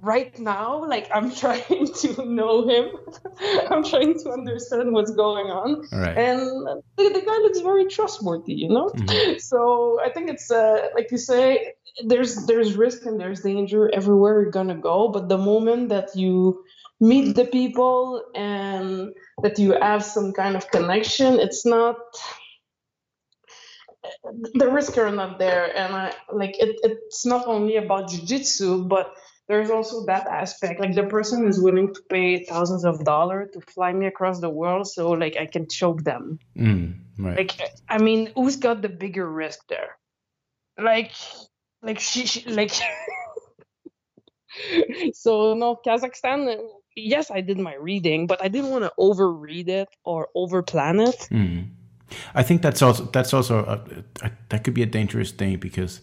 right 0.00 0.36
now, 0.38 0.84
like 0.84 1.08
I'm 1.14 1.34
trying 1.42 1.92
to 2.02 2.24
know 2.24 2.68
him. 2.68 2.90
I'm 3.70 3.84
trying 3.84 4.18
to 4.20 4.30
understand 4.30 4.92
what's 4.92 5.12
going 5.12 5.46
on. 5.46 5.86
Right. 5.92 6.16
And 6.16 6.40
the, 6.96 7.08
the 7.10 7.22
guy 7.24 7.38
looks 7.38 7.60
very 7.60 7.86
trustworthy, 7.86 8.54
you 8.54 8.68
know? 8.68 8.88
Mhm. 8.90 9.40
So 9.40 10.00
I 10.04 10.10
think 10.10 10.30
it's 10.30 10.50
uh, 10.50 10.88
like 10.94 11.10
you 11.10 11.18
say, 11.18 11.74
there's 12.06 12.46
there's 12.46 12.74
risk 12.74 13.06
and 13.06 13.20
there's 13.20 13.40
danger 13.40 13.90
everywhere 13.92 14.42
you're 14.42 14.50
gonna 14.50 14.76
go. 14.76 15.08
But 15.08 15.28
the 15.28 15.38
moment 15.38 15.88
that 15.90 16.14
you 16.14 16.64
meet 17.00 17.34
the 17.34 17.44
people 17.44 18.22
and 18.34 19.14
that 19.42 19.58
you 19.58 19.72
have 19.72 20.04
some 20.04 20.32
kind 20.32 20.56
of 20.56 20.70
connection, 20.70 21.38
it's 21.38 21.64
not 21.64 21.96
the 24.54 24.70
risks 24.70 24.98
are 24.98 25.10
not 25.10 25.38
there. 25.38 25.76
And 25.76 25.94
I 25.94 26.14
like 26.32 26.56
it, 26.58 26.76
it's 26.82 27.26
not 27.26 27.46
only 27.46 27.76
about 27.76 28.10
jiu-jitsu 28.10 28.84
but 28.84 29.14
there's 29.48 29.70
also 29.70 30.04
that 30.04 30.26
aspect. 30.26 30.78
Like 30.78 30.94
the 30.94 31.04
person 31.04 31.46
is 31.46 31.60
willing 31.60 31.94
to 31.94 32.00
pay 32.10 32.44
thousands 32.44 32.84
of 32.84 33.04
dollars 33.04 33.48
to 33.54 33.60
fly 33.62 33.92
me 33.92 34.06
across 34.06 34.40
the 34.40 34.50
world, 34.50 34.86
so 34.86 35.10
like 35.10 35.36
I 35.40 35.46
can 35.46 35.68
choke 35.68 36.04
them. 36.04 36.38
Mm. 36.56 37.00
Right. 37.18 37.38
Like, 37.38 37.72
I 37.88 37.98
mean, 37.98 38.30
who's 38.36 38.56
got 38.56 38.82
the 38.82 38.88
bigger 38.88 39.28
risk 39.28 39.66
there? 39.68 39.98
Like, 40.78 41.12
like 41.82 42.00
she, 42.00 42.26
she 42.26 42.48
like. 42.48 42.70
so 45.12 45.54
no, 45.54 45.78
Kazakhstan. 45.86 46.58
Yes, 46.96 47.30
I 47.30 47.40
did 47.40 47.58
my 47.58 47.74
reading, 47.74 48.26
but 48.26 48.42
I 48.42 48.48
didn't 48.48 48.70
want 48.70 48.84
to 48.84 48.92
overread 48.98 49.68
it 49.68 49.88
or 50.04 50.28
overplan 50.36 51.08
it. 51.08 51.28
Mm. 51.30 51.68
I 52.34 52.42
think 52.42 52.62
that's 52.62 52.82
also 52.82 53.04
that's 53.04 53.32
also 53.32 53.64
a, 53.64 54.26
a, 54.26 54.32
that 54.48 54.64
could 54.64 54.74
be 54.74 54.82
a 54.82 54.86
dangerous 54.86 55.30
thing 55.30 55.58
because 55.58 56.00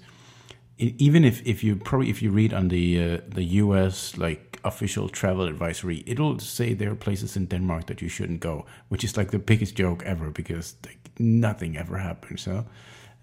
even 0.77 1.23
if, 1.23 1.45
if 1.45 1.63
you 1.63 1.75
probably 1.75 2.09
if 2.09 2.21
you 2.21 2.31
read 2.31 2.53
on 2.53 2.67
the 2.67 3.01
uh, 3.01 3.17
the 3.27 3.43
U.S. 3.43 4.17
like 4.17 4.59
official 4.63 5.09
travel 5.09 5.45
advisory, 5.45 6.03
it'll 6.05 6.39
say 6.39 6.73
there 6.73 6.91
are 6.91 6.95
places 6.95 7.37
in 7.37 7.45
Denmark 7.45 7.87
that 7.87 8.01
you 8.01 8.09
shouldn't 8.09 8.39
go, 8.39 8.65
which 8.89 9.03
is 9.03 9.15
like 9.15 9.31
the 9.31 9.39
biggest 9.39 9.75
joke 9.75 10.03
ever 10.03 10.31
because 10.31 10.75
like, 10.85 11.11
nothing 11.19 11.77
ever 11.77 11.97
happens. 11.97 12.41
So, 12.41 12.65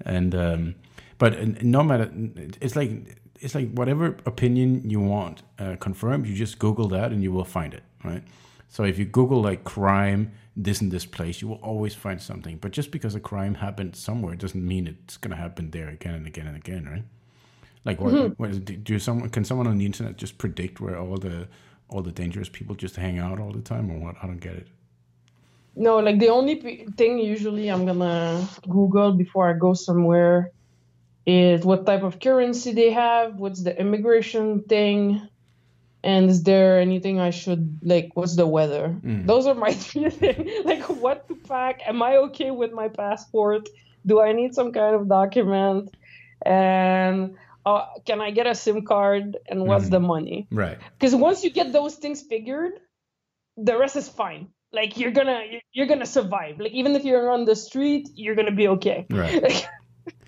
and 0.05 0.35
um, 0.35 0.75
but 1.23 1.63
no 1.63 1.85
matter, 1.85 2.11
it's 2.61 2.75
like 2.75 2.91
it's 3.41 3.55
like 3.55 3.71
whatever 3.71 4.17
opinion 4.27 4.91
you 4.91 4.99
want 4.99 5.45
uh, 5.57 5.77
confirmed, 5.79 6.27
you 6.27 6.35
just 6.35 6.59
Google 6.59 6.89
that 6.89 7.13
and 7.13 7.23
you 7.23 7.31
will 7.31 7.45
find 7.45 7.73
it, 7.75 7.85
right? 8.03 8.25
So 8.67 8.83
if 8.83 8.99
you 8.99 9.05
Google 9.05 9.41
like 9.41 9.63
crime, 9.63 10.33
this 10.57 10.81
and 10.81 10.91
this 10.91 11.07
place, 11.07 11.41
you 11.41 11.47
will 11.47 11.61
always 11.63 11.95
find 11.95 12.21
something. 12.21 12.57
But 12.57 12.73
just 12.73 12.91
because 12.91 13.15
a 13.15 13.21
crime 13.21 13.55
happened 13.55 13.95
somewhere 13.95 14.35
doesn't 14.35 14.67
mean 14.67 14.89
it's 14.89 15.17
going 15.17 15.31
to 15.31 15.37
happen 15.37 15.71
there 15.71 15.91
again 15.91 16.15
and 16.15 16.27
again 16.27 16.49
and 16.49 16.57
again, 16.57 16.87
right? 16.87 17.05
Like, 17.85 18.01
what, 18.01 18.37
what 18.41 18.51
is, 18.51 18.59
do 18.59 18.99
someone 18.99 19.29
can 19.31 19.45
someone 19.45 19.69
on 19.69 19.79
the 19.79 19.87
internet 19.87 20.17
just 20.17 20.39
predict 20.39 20.81
where 20.81 20.99
all 20.99 21.19
the 21.19 21.47
all 21.89 22.03
the 22.03 22.11
dangerous 22.11 22.49
people 22.49 22.75
just 22.75 22.97
hang 22.97 23.21
out 23.21 23.39
all 23.39 23.53
the 23.53 23.63
time, 23.63 23.93
or 23.93 23.99
what? 24.01 24.17
I 24.21 24.27
don't 24.27 24.41
get 24.41 24.57
it. 24.57 24.67
No, 25.77 25.99
like 25.99 26.19
the 26.19 26.31
only 26.31 26.57
p- 26.57 26.87
thing 26.97 27.21
usually 27.21 27.69
I'm 27.69 27.87
gonna 27.87 28.45
Google 28.69 29.13
before 29.13 29.49
I 29.49 29.53
go 29.53 29.73
somewhere 29.73 30.51
is 31.27 31.65
what 31.65 31.87
type 31.87 32.03
of 32.03 32.19
currency 32.21 32.73
they 32.73 32.91
have, 32.91 33.37
what's 33.37 33.63
the 33.63 33.79
immigration 33.79 34.63
thing, 34.65 35.29
and 36.03 36.29
is 36.31 36.43
there 36.43 36.81
anything 36.81 37.21
I 37.21 37.31
should 37.31 37.79
like? 37.83 38.11
What's 38.15 38.35
the 38.37 38.47
weather? 38.47 38.97
Mm. 39.03 39.27
Those 39.27 39.47
are 39.47 39.55
my 39.55 39.73
three 39.85 40.11
things. 40.11 40.51
Like 40.65 40.83
what 40.89 41.29
to 41.29 41.37
pack? 41.37 41.81
Am 41.87 42.03
I 42.03 42.17
okay 42.29 42.51
with 42.51 42.73
my 42.73 42.89
passport? 42.89 43.69
Do 44.05 44.21
I 44.21 44.33
need 44.33 44.55
some 44.55 44.73
kind 44.73 44.97
of 44.97 45.09
document? 45.09 45.95
And 46.45 47.37
uh, 47.65 47.87
can 48.05 48.21
I 48.21 48.33
get 48.33 48.49
a 48.49 48.55
SIM 48.55 48.85
card? 48.85 49.37
And 49.49 49.65
what's 49.67 49.87
Mhm. 49.87 49.91
the 49.91 50.01
money? 50.01 50.49
Right. 50.51 50.79
because 50.99 51.15
once 51.15 51.45
you 51.45 51.51
get 51.51 51.73
those 51.73 51.95
things 51.97 52.23
figured 52.23 52.73
the 53.57 53.77
rest 53.79 53.97
is 53.97 54.09
fine 54.09 54.49
like 54.73 54.97
you're 54.99 55.11
gonna 55.11 55.43
you're 55.75 55.87
gonna 55.87 56.07
survive 56.07 56.59
like 56.59 56.73
even 56.73 56.97
if 56.97 57.05
you're 57.05 57.31
on 57.31 57.45
the 57.45 57.55
street 57.55 58.09
you're 58.15 58.35
gonna 58.35 58.51
be 58.63 58.67
okay 58.69 59.05
Right. 59.11 59.69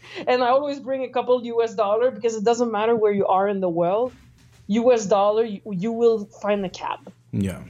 and 0.27 0.43
i 0.43 0.49
always 0.49 0.81
bring 0.81 1.03
a 1.05 1.09
couple 1.09 1.37
us 1.63 1.75
dollar 1.75 2.11
because 2.11 2.35
it 2.35 2.45
doesn't 2.45 2.71
matter 2.71 2.95
where 2.97 3.13
you 3.13 3.27
are 3.27 3.49
in 3.49 3.61
the 3.61 3.69
world 3.69 4.13
us 4.69 5.07
dollar 5.07 5.45
you, 5.45 5.61
you 5.71 5.93
will 5.93 6.27
find 6.43 6.65
a 6.65 6.69
cab 6.71 7.01
Yeah. 7.33 7.63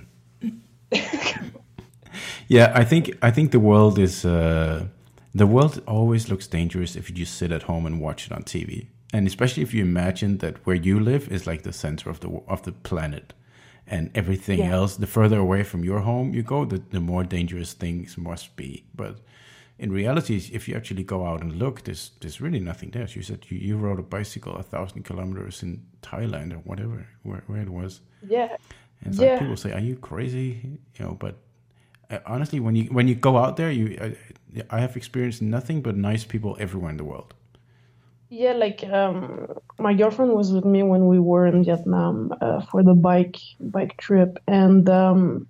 yeah, 2.49 2.73
I 2.75 2.85
think 2.85 3.05
I 3.23 3.31
think 3.31 3.51
the 3.51 3.59
world 3.61 3.99
is 3.99 4.25
uh, 4.25 4.87
the 5.35 5.47
world 5.47 5.83
always 5.87 6.29
looks 6.29 6.47
dangerous 6.47 6.97
if 6.97 7.09
you 7.11 7.17
just 7.17 7.35
sit 7.37 7.51
at 7.51 7.63
home 7.65 7.87
and 7.87 8.01
watch 8.01 8.27
it 8.27 8.33
on 8.33 8.43
TV, 8.45 8.87
and 9.13 9.27
especially 9.27 9.63
if 9.63 9.75
you 9.75 9.83
imagine 9.83 10.39
that 10.39 10.55
where 10.67 10.77
you 10.77 11.01
live 11.01 11.29
is 11.33 11.47
like 11.47 11.63
the 11.63 11.73
center 11.73 12.11
of 12.11 12.21
the 12.21 12.29
of 12.47 12.63
the 12.63 12.73
planet, 12.73 13.35
and 13.87 14.11
everything 14.15 14.59
Yeah. 14.61 14.75
else. 14.77 14.97
The 14.97 15.07
further 15.07 15.39
away 15.39 15.63
from 15.65 15.85
your 15.85 16.01
home 16.01 16.35
you 16.35 16.43
go, 16.43 16.65
the 16.65 16.81
the 16.91 17.01
more 17.01 17.25
dangerous 17.25 17.75
things 17.75 18.17
must 18.17 18.55
be. 18.57 18.85
But 18.95 19.17
in 19.79 19.93
reality, 19.93 20.37
if 20.53 20.69
you 20.69 20.77
actually 20.77 21.05
go 21.05 21.27
out 21.27 21.41
and 21.43 21.59
look, 21.59 21.83
there's 21.85 22.13
there's 22.21 22.41
really 22.41 22.61
nothing 22.61 22.91
there. 22.91 23.03
As 23.05 23.17
you 23.17 23.23
said 23.23 23.47
you, 23.51 23.59
you 23.59 23.77
rode 23.77 23.99
a 23.99 24.03
bicycle 24.03 24.55
a 24.57 24.63
thousand 24.63 25.05
kilometers 25.05 25.63
in 25.63 25.83
Thailand 26.03 26.53
or 26.53 26.59
whatever 26.59 27.07
where, 27.23 27.43
where 27.47 27.63
it 27.63 27.69
was. 27.71 28.01
yeah 28.29 28.49
And 29.01 29.09
it's 29.13 29.19
Yeah. 29.19 29.31
like 29.31 29.39
people 29.39 29.57
say, 29.57 29.73
"Are 29.73 29.81
you 29.81 29.97
crazy?" 29.97 30.79
You 30.99 31.05
know, 31.05 31.15
but 31.15 31.35
uh, 32.11 32.19
honestly, 32.27 32.61
when 32.61 32.77
you 32.77 32.85
when 32.93 33.09
you 33.09 33.15
go 33.17 33.37
out 33.39 33.57
there, 33.57 33.71
you 33.71 33.99
I, 34.01 34.77
I 34.77 34.81
have 34.81 34.97
experienced 34.97 35.43
nothing 35.43 35.83
but 35.83 35.97
nice 35.97 36.25
people 36.25 36.57
everywhere 36.61 36.91
in 36.91 36.97
the 36.99 37.05
world. 37.05 37.35
yeah 38.31 38.53
like 38.53 38.83
um 38.85 39.47
my 39.79 39.95
girlfriend 39.95 40.33
was 40.33 40.53
with 40.53 40.65
me 40.65 40.83
when 40.83 41.07
we 41.07 41.19
were 41.19 41.47
in 41.47 41.65
vietnam 41.65 42.33
uh, 42.41 42.61
for 42.71 42.83
the 42.83 42.95
bike 42.95 43.37
bike 43.61 43.97
trip 43.99 44.39
and 44.49 44.89
um 44.89 45.47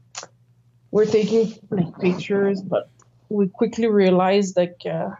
we're 0.91 1.07
taking 1.07 1.53
like 1.71 1.99
pictures 2.01 2.63
but 2.63 2.91
we 3.29 3.49
quickly 3.49 3.89
realized 3.89 4.57
like 4.57 4.81
uh, 4.91 5.11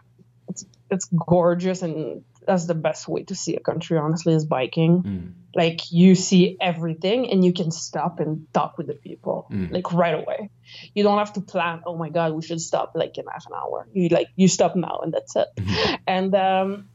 it's 0.47 0.65
it's 0.91 1.07
gorgeous 1.27 1.81
and 1.81 2.23
that's 2.47 2.65
the 2.67 2.75
best 2.75 3.07
way 3.07 3.23
to 3.23 3.33
see 3.35 3.55
a 3.55 3.59
country 3.59 3.97
honestly 3.97 4.33
is 4.33 4.45
biking. 4.45 5.01
Mm. 5.03 5.31
like 5.55 5.79
you 5.91 6.15
see 6.15 6.57
everything 6.61 7.31
and 7.31 7.43
you 7.45 7.53
can 7.53 7.71
stop 7.71 8.19
and 8.19 8.45
talk 8.53 8.77
with 8.77 8.87
the 8.87 8.93
people 8.93 9.47
Mm. 9.51 9.71
like 9.71 9.91
right 9.93 10.13
away. 10.13 10.49
You 10.93 11.03
don't 11.03 11.17
have 11.17 11.33
to 11.33 11.41
plan 11.41 11.81
oh 11.85 11.97
my 11.97 12.09
god 12.09 12.33
we 12.33 12.41
should 12.43 12.61
stop 12.61 12.91
like 12.95 13.17
in 13.17 13.25
half 13.31 13.45
an 13.47 13.53
hour. 13.55 13.87
You 13.93 14.09
like 14.09 14.27
you 14.35 14.47
stop 14.47 14.75
now 14.75 14.99
and 15.03 15.11
that's 15.13 15.35
it. 15.35 15.47
And 16.07 16.35
um 16.35 16.89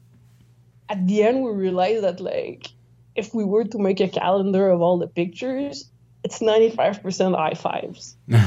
at 0.87 1.05
the 1.07 1.23
end 1.23 1.43
we 1.43 1.51
realized 1.51 2.03
that 2.03 2.19
like 2.21 2.67
if 3.15 3.33
we 3.33 3.43
were 3.43 3.65
to 3.65 3.77
make 3.79 3.99
a 3.99 4.07
calendar 4.07 4.69
of 4.69 4.81
all 4.81 4.97
the 4.99 5.07
pictures 5.07 5.90
it's 6.23 6.39
95% 6.39 7.35
high 7.35 7.53
fives. 7.53 8.15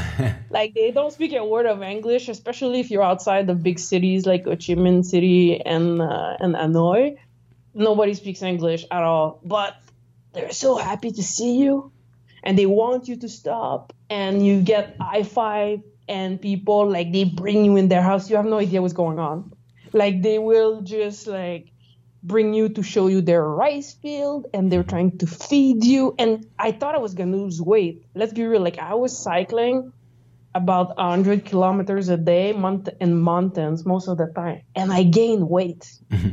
Like 0.50 0.74
they 0.74 0.92
don't 0.92 1.12
speak 1.12 1.32
a 1.32 1.44
word 1.44 1.66
of 1.66 1.82
english 1.82 2.28
especially 2.28 2.78
if 2.78 2.88
you're 2.88 3.02
outside 3.02 3.48
the 3.48 3.56
big 3.56 3.80
cities 3.80 4.24
like 4.24 4.44
ho 4.44 4.52
chi 4.52 4.74
minh 4.78 5.04
city 5.04 5.60
and 5.60 6.00
uh, 6.00 6.36
and 6.38 6.54
hanoi. 6.54 7.16
Nobody 7.74 8.14
speaks 8.14 8.40
english 8.40 8.84
at 8.88 9.02
all. 9.02 9.40
But 9.42 9.74
they're 10.32 10.52
so 10.52 10.76
happy 10.76 11.10
to 11.10 11.22
see 11.22 11.56
you 11.56 11.90
and 12.44 12.56
they 12.56 12.66
want 12.66 13.08
you 13.08 13.16
to 13.16 13.28
stop 13.28 13.92
and 14.08 14.46
you 14.46 14.60
get 14.62 14.96
high 15.00 15.24
five 15.24 15.82
and 16.08 16.40
people 16.40 16.88
like 16.88 17.10
they 17.10 17.24
bring 17.24 17.64
you 17.64 17.74
in 17.76 17.88
their 17.88 18.02
house. 18.02 18.30
You 18.30 18.36
have 18.36 18.46
no 18.46 18.58
idea 18.58 18.80
what's 18.80 18.94
going 18.94 19.18
on. 19.18 19.52
Like 19.92 20.22
they 20.22 20.38
will 20.38 20.82
just 20.82 21.26
like 21.26 21.73
bring 22.24 22.54
you 22.54 22.70
to 22.70 22.82
show 22.82 23.06
you 23.06 23.20
their 23.20 23.44
rice 23.46 23.92
field 23.92 24.46
and 24.54 24.72
they're 24.72 24.82
trying 24.82 25.18
to 25.18 25.26
feed 25.26 25.84
you. 25.84 26.14
And 26.18 26.46
i 26.58 26.72
thought 26.72 26.94
i 26.94 26.98
was 26.98 27.14
gonna 27.14 27.36
lose 27.36 27.60
weight. 27.60 28.06
Let's 28.14 28.32
be 28.32 28.44
real 28.44 28.62
like 28.62 28.78
i 28.78 28.94
was 28.94 29.16
cycling 29.16 29.92
about 30.54 30.96
100 30.96 31.44
kilometers 31.44 32.08
a 32.08 32.16
day 32.16 32.52
month 32.52 32.88
in 33.00 33.14
mountains 33.14 33.84
most 33.84 34.08
of 34.08 34.16
the 34.18 34.26
time 34.34 34.62
and 34.74 34.92
i 34.92 35.02
gained 35.02 35.48
weight. 35.48 35.86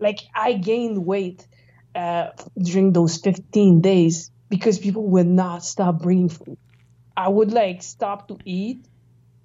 Like 0.00 0.20
i 0.34 0.54
gained 0.54 1.04
weight 1.04 1.46
uh, 1.94 2.30
during 2.56 2.94
those 2.94 3.18
15 3.18 3.82
days 3.82 4.30
because 4.48 4.78
people 4.78 5.06
would 5.08 5.26
not 5.26 5.62
stop 5.62 6.00
bringing 6.00 6.30
food. 6.30 6.56
I 7.14 7.28
would 7.28 7.52
like 7.52 7.82
stop 7.82 8.28
to 8.28 8.38
eat 8.46 8.86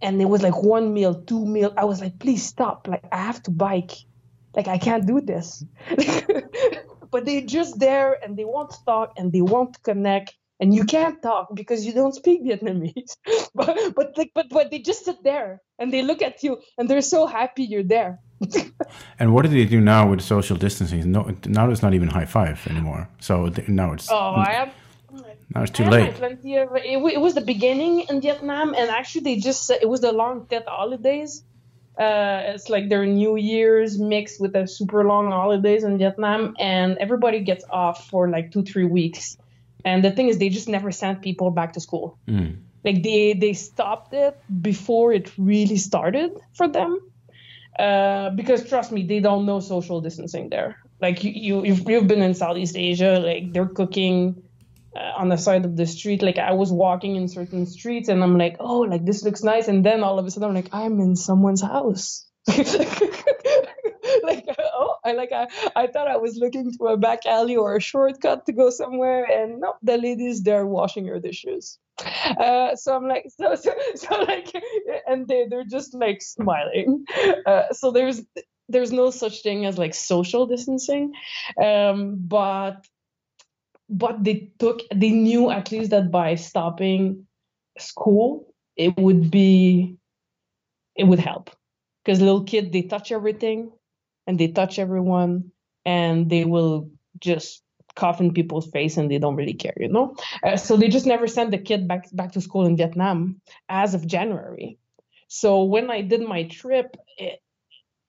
and 0.02 0.22
it 0.22 0.26
was 0.26 0.42
like 0.42 0.64
one 0.64 0.94
meal 0.94 1.14
two 1.14 1.46
meal. 1.46 1.74
I 1.76 1.84
was 1.84 2.00
like 2.00 2.20
please 2.20 2.46
stop. 2.46 2.88
Like 2.88 3.04
i 3.12 3.18
have 3.18 3.44
to 3.44 3.52
bike 3.52 3.92
like 4.56 4.68
i 4.68 4.78
can't 4.78 5.06
do 5.06 5.22
this 5.22 5.64
but 7.12 7.26
they're 7.26 7.42
just 7.42 7.80
there 7.80 8.18
and 8.24 8.38
they 8.38 8.46
want 8.46 8.70
to 8.72 8.78
talk 8.86 9.14
and 9.18 9.32
they 9.32 9.42
want 9.42 9.74
to 9.74 9.80
connect 9.82 10.36
and 10.60 10.74
you 10.74 10.86
can't 10.86 11.22
talk 11.22 11.54
because 11.54 11.86
you 11.86 11.94
don't 11.94 12.16
speak 12.16 12.44
Vietnamese. 12.44 13.18
but 13.56 13.78
but 13.96 14.18
like, 14.18 14.32
but 14.34 14.48
but 14.50 14.72
they 14.72 14.80
just 14.80 15.06
sit 15.06 15.24
there 15.24 15.62
and 15.80 15.92
they 15.92 16.02
look 16.02 16.22
at 16.22 16.44
you 16.44 16.62
and 16.78 16.90
they're 16.90 17.02
so 17.02 17.26
happy 17.26 17.64
you're 17.64 17.84
there. 17.84 18.20
and 19.20 19.34
what 19.34 19.44
do 19.44 19.50
they 19.50 19.66
do 19.66 19.82
now 19.82 20.10
with 20.10 20.22
social 20.22 20.58
distancing? 20.58 21.12
No, 21.12 21.36
now 21.46 21.70
it's 21.70 21.82
not 21.82 21.94
even 21.94 22.10
high 22.10 22.26
five 22.26 22.66
anymore. 22.68 23.08
So 23.20 23.52
now 23.68 23.94
it's 23.94 24.10
oh, 24.12 24.36
I 24.36 24.52
have. 24.52 24.74
Now 25.54 25.62
it's 25.62 25.72
too 25.72 25.86
late. 25.86 26.10
Of, 26.10 26.24
it, 26.24 26.98
it, 27.16 27.22
was 27.22 27.36
the 27.36 27.42
beginning 27.42 28.06
in 28.10 28.20
Vietnam, 28.20 28.74
and 28.74 28.90
actually 28.90 29.22
they 29.22 29.38
just 29.38 29.70
it 29.70 29.88
was 29.88 30.02
the 30.02 30.12
long 30.12 30.48
Tet 30.48 30.66
holidays. 30.68 31.44
Uh, 31.98 32.54
it's 32.54 32.70
like 32.70 32.90
their 32.90 33.06
New 33.06 33.38
Year's 33.38 33.98
mixed 33.98 34.42
with 34.42 34.54
the 34.54 34.68
super 34.68 35.06
long 35.06 35.32
holidays 35.32 35.84
in 35.84 35.98
Vietnam, 35.98 36.56
and 36.60 36.98
everybody 36.98 37.40
gets 37.40 37.64
off 37.70 38.10
for 38.10 38.30
like 38.30 38.52
two 38.52 38.64
three 38.64 38.86
weeks 38.86 39.38
and 39.86 40.04
the 40.04 40.12
thing 40.12 40.28
is, 40.28 40.40
they 40.40 40.50
just 40.50 40.68
never 40.68 40.92
sent 40.92 41.22
people 41.22 41.52
back 41.52 41.74
to 41.74 41.80
school. 41.80 42.18
Mm. 42.28 42.58
Like 42.84 43.04
they 43.04 43.34
they 43.34 43.54
stopped 43.54 44.14
it 44.14 44.38
before 44.62 45.14
it 45.14 45.32
really 45.38 45.78
started 45.78 46.32
for 46.54 46.68
them, 46.68 47.00
uh, 47.80 48.32
because 48.32 48.68
trust 48.68 48.92
me, 48.92 49.06
they 49.06 49.20
don't 49.20 49.46
know 49.46 49.60
social 49.60 50.02
distancing 50.02 50.50
there. 50.50 50.78
Like 51.02 51.24
you, 51.24 51.32
you 51.32 51.66
you've, 51.66 51.90
you've 51.90 52.08
been 52.08 52.22
in 52.22 52.34
Southeast 52.34 52.76
Asia, 52.76 53.20
like 53.20 53.54
they're 53.54 53.68
cooking 53.68 54.42
uh, 54.96 55.12
on 55.18 55.30
the 55.30 55.38
side 55.38 55.66
of 55.66 55.76
the 55.76 55.86
street. 55.86 56.22
Like 56.22 56.38
I 56.38 56.54
was 56.54 56.72
walking 56.72 57.16
in 57.16 57.28
certain 57.28 57.66
streets, 57.66 58.10
and 58.10 58.24
I'm 58.24 58.38
like, 58.38 58.58
oh, 58.60 58.80
like 58.80 59.06
this 59.06 59.24
looks 59.24 59.44
nice, 59.44 59.68
and 59.68 59.86
then 59.86 60.04
all 60.04 60.20
of 60.20 60.26
a 60.26 60.32
sudden 60.32 60.50
I'm 60.50 60.56
like, 60.56 60.70
I'm 60.74 61.00
in 61.00 61.16
someone's 61.16 61.62
house. 61.62 62.26
like 62.48 64.46
oh 64.60 64.96
I 65.04 65.14
like 65.14 65.32
I, 65.32 65.48
I 65.76 65.88
thought 65.88 66.08
I 66.08 66.18
was 66.18 66.36
looking 66.36 66.72
to 66.72 66.88
a 66.88 66.98
back 66.98 67.26
alley 67.26 67.56
or 67.56 67.76
a 67.76 67.82
shortcut 67.82 68.46
to 68.46 68.54
go 68.54 68.70
somewhere. 68.70 69.26
And 69.26 69.62
no 69.62 69.74
the 69.82 69.98
ladies 69.98 70.44
they're 70.44 70.66
washing 70.66 71.06
your 71.06 71.20
dishes. 71.20 71.80
Uh, 72.00 72.76
so 72.76 72.96
I'm 72.96 73.08
like 73.08 73.26
so 73.36 73.56
so, 73.56 73.74
so 73.96 74.16
like 74.22 74.52
and 75.08 75.28
they 75.28 75.48
they're 75.50 75.66
just 75.66 75.94
like 75.94 76.22
smiling. 76.22 77.06
Uh, 77.46 77.74
so 77.74 77.92
there's 77.92 78.22
there's 78.70 78.92
no 78.92 79.10
such 79.12 79.42
thing 79.42 79.66
as 79.66 79.78
like 79.78 79.94
social 79.94 80.46
distancing. 80.46 81.14
Um, 81.62 82.16
but 82.18 82.86
but 83.90 84.24
they 84.24 84.50
took 84.60 84.82
they 84.94 85.12
knew 85.12 85.52
at 85.52 85.72
least 85.72 85.92
that 85.92 86.12
by 86.12 86.36
stopping 86.36 87.26
school 87.78 88.54
it 88.76 88.96
would 88.98 89.30
be 89.32 89.98
it 90.96 91.04
would 91.04 91.20
help. 91.20 91.50
Because 92.04 92.22
little 92.22 92.44
kid 92.44 92.72
they 92.72 92.84
touch 92.84 93.12
everything 93.12 93.72
and 94.28 94.40
they 94.40 94.48
touch 94.48 94.80
everyone 94.80 95.52
and 95.86 96.30
they 96.30 96.46
will 96.46 96.90
just 97.20 97.62
cough 97.96 98.20
in 98.20 98.34
people's 98.34 98.68
face 98.68 98.98
and 98.98 99.10
they 99.10 99.18
don't 99.18 99.36
really 99.36 99.54
care 99.54 99.74
you 99.78 99.88
know? 99.88 100.16
Uh, 100.44 100.58
so 100.58 100.76
they 100.76 100.88
just 100.88 101.06
never 101.06 101.28
sent 101.28 101.52
the 101.52 101.58
kid 101.58 101.88
back 101.88 102.08
back 102.14 102.32
to 102.34 102.42
school 102.42 102.66
in 102.66 102.76
vietnam 102.78 103.42
as 103.70 103.94
of 103.94 104.06
january. 104.08 104.78
So 105.28 105.64
when 105.64 105.90
i 105.90 106.02
did 106.02 106.22
my 106.22 106.44
trip 106.44 106.98
it, 107.18 107.42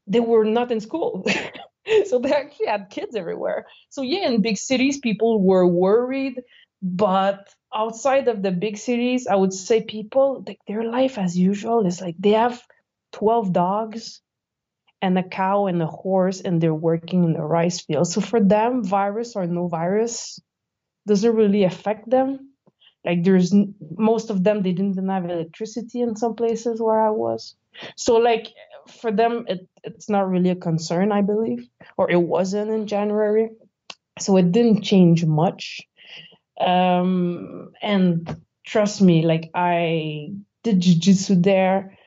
they 0.06 0.20
were 0.20 0.44
not 0.44 0.72
in 0.72 0.80
school 0.80 1.24
so 2.06 2.18
they 2.18 2.32
actually 2.32 2.66
had 2.66 2.90
kids 2.90 3.16
everywhere 3.16 3.66
so 3.88 4.02
yeah 4.02 4.28
in 4.28 4.42
big 4.42 4.58
cities 4.58 4.98
people 4.98 5.40
were 5.42 5.66
worried 5.66 6.40
but 6.82 7.48
outside 7.74 8.28
of 8.28 8.42
the 8.42 8.50
big 8.50 8.76
cities 8.76 9.26
i 9.26 9.34
would 9.34 9.52
say 9.52 9.82
people 9.82 10.44
like 10.46 10.60
their 10.66 10.84
life 10.84 11.18
as 11.18 11.36
usual 11.36 11.86
is 11.86 12.00
like 12.00 12.16
they 12.18 12.30
have 12.32 12.62
12 13.12 13.52
dogs 13.52 14.20
and 15.02 15.18
a 15.18 15.22
cow 15.22 15.66
and 15.66 15.82
a 15.82 15.86
horse 15.86 16.40
and 16.40 16.60
they're 16.60 16.74
working 16.74 17.24
in 17.24 17.32
the 17.34 17.42
rice 17.42 17.80
field. 17.80 18.06
So 18.06 18.20
for 18.20 18.40
them, 18.40 18.84
virus 18.84 19.36
or 19.36 19.46
no 19.46 19.68
virus 19.68 20.40
doesn't 21.06 21.36
really 21.36 21.64
affect 21.64 22.08
them. 22.10 22.52
Like 23.04 23.22
there's 23.22 23.54
most 23.96 24.30
of 24.30 24.42
them, 24.42 24.62
they 24.62 24.72
didn't 24.72 25.08
have 25.08 25.24
electricity 25.24 26.00
in 26.00 26.16
some 26.16 26.34
places 26.34 26.80
where 26.80 27.00
I 27.00 27.10
was. 27.10 27.54
So 27.96 28.16
like 28.16 28.48
for 28.88 29.12
them, 29.12 29.44
it, 29.48 29.68
it's 29.84 30.08
not 30.08 30.28
really 30.28 30.50
a 30.50 30.56
concern, 30.56 31.12
I 31.12 31.22
believe, 31.22 31.68
or 31.96 32.10
it 32.10 32.20
wasn't 32.20 32.70
in 32.70 32.86
January. 32.86 33.50
So 34.18 34.36
it 34.36 34.52
didn't 34.52 34.82
change 34.82 35.24
much. 35.24 35.82
Um, 36.60 37.72
and 37.82 38.36
trust 38.64 39.02
me, 39.02 39.22
like 39.22 39.50
I 39.54 40.32
did 40.62 40.80
jujitsu 40.80 41.42
there 41.42 41.98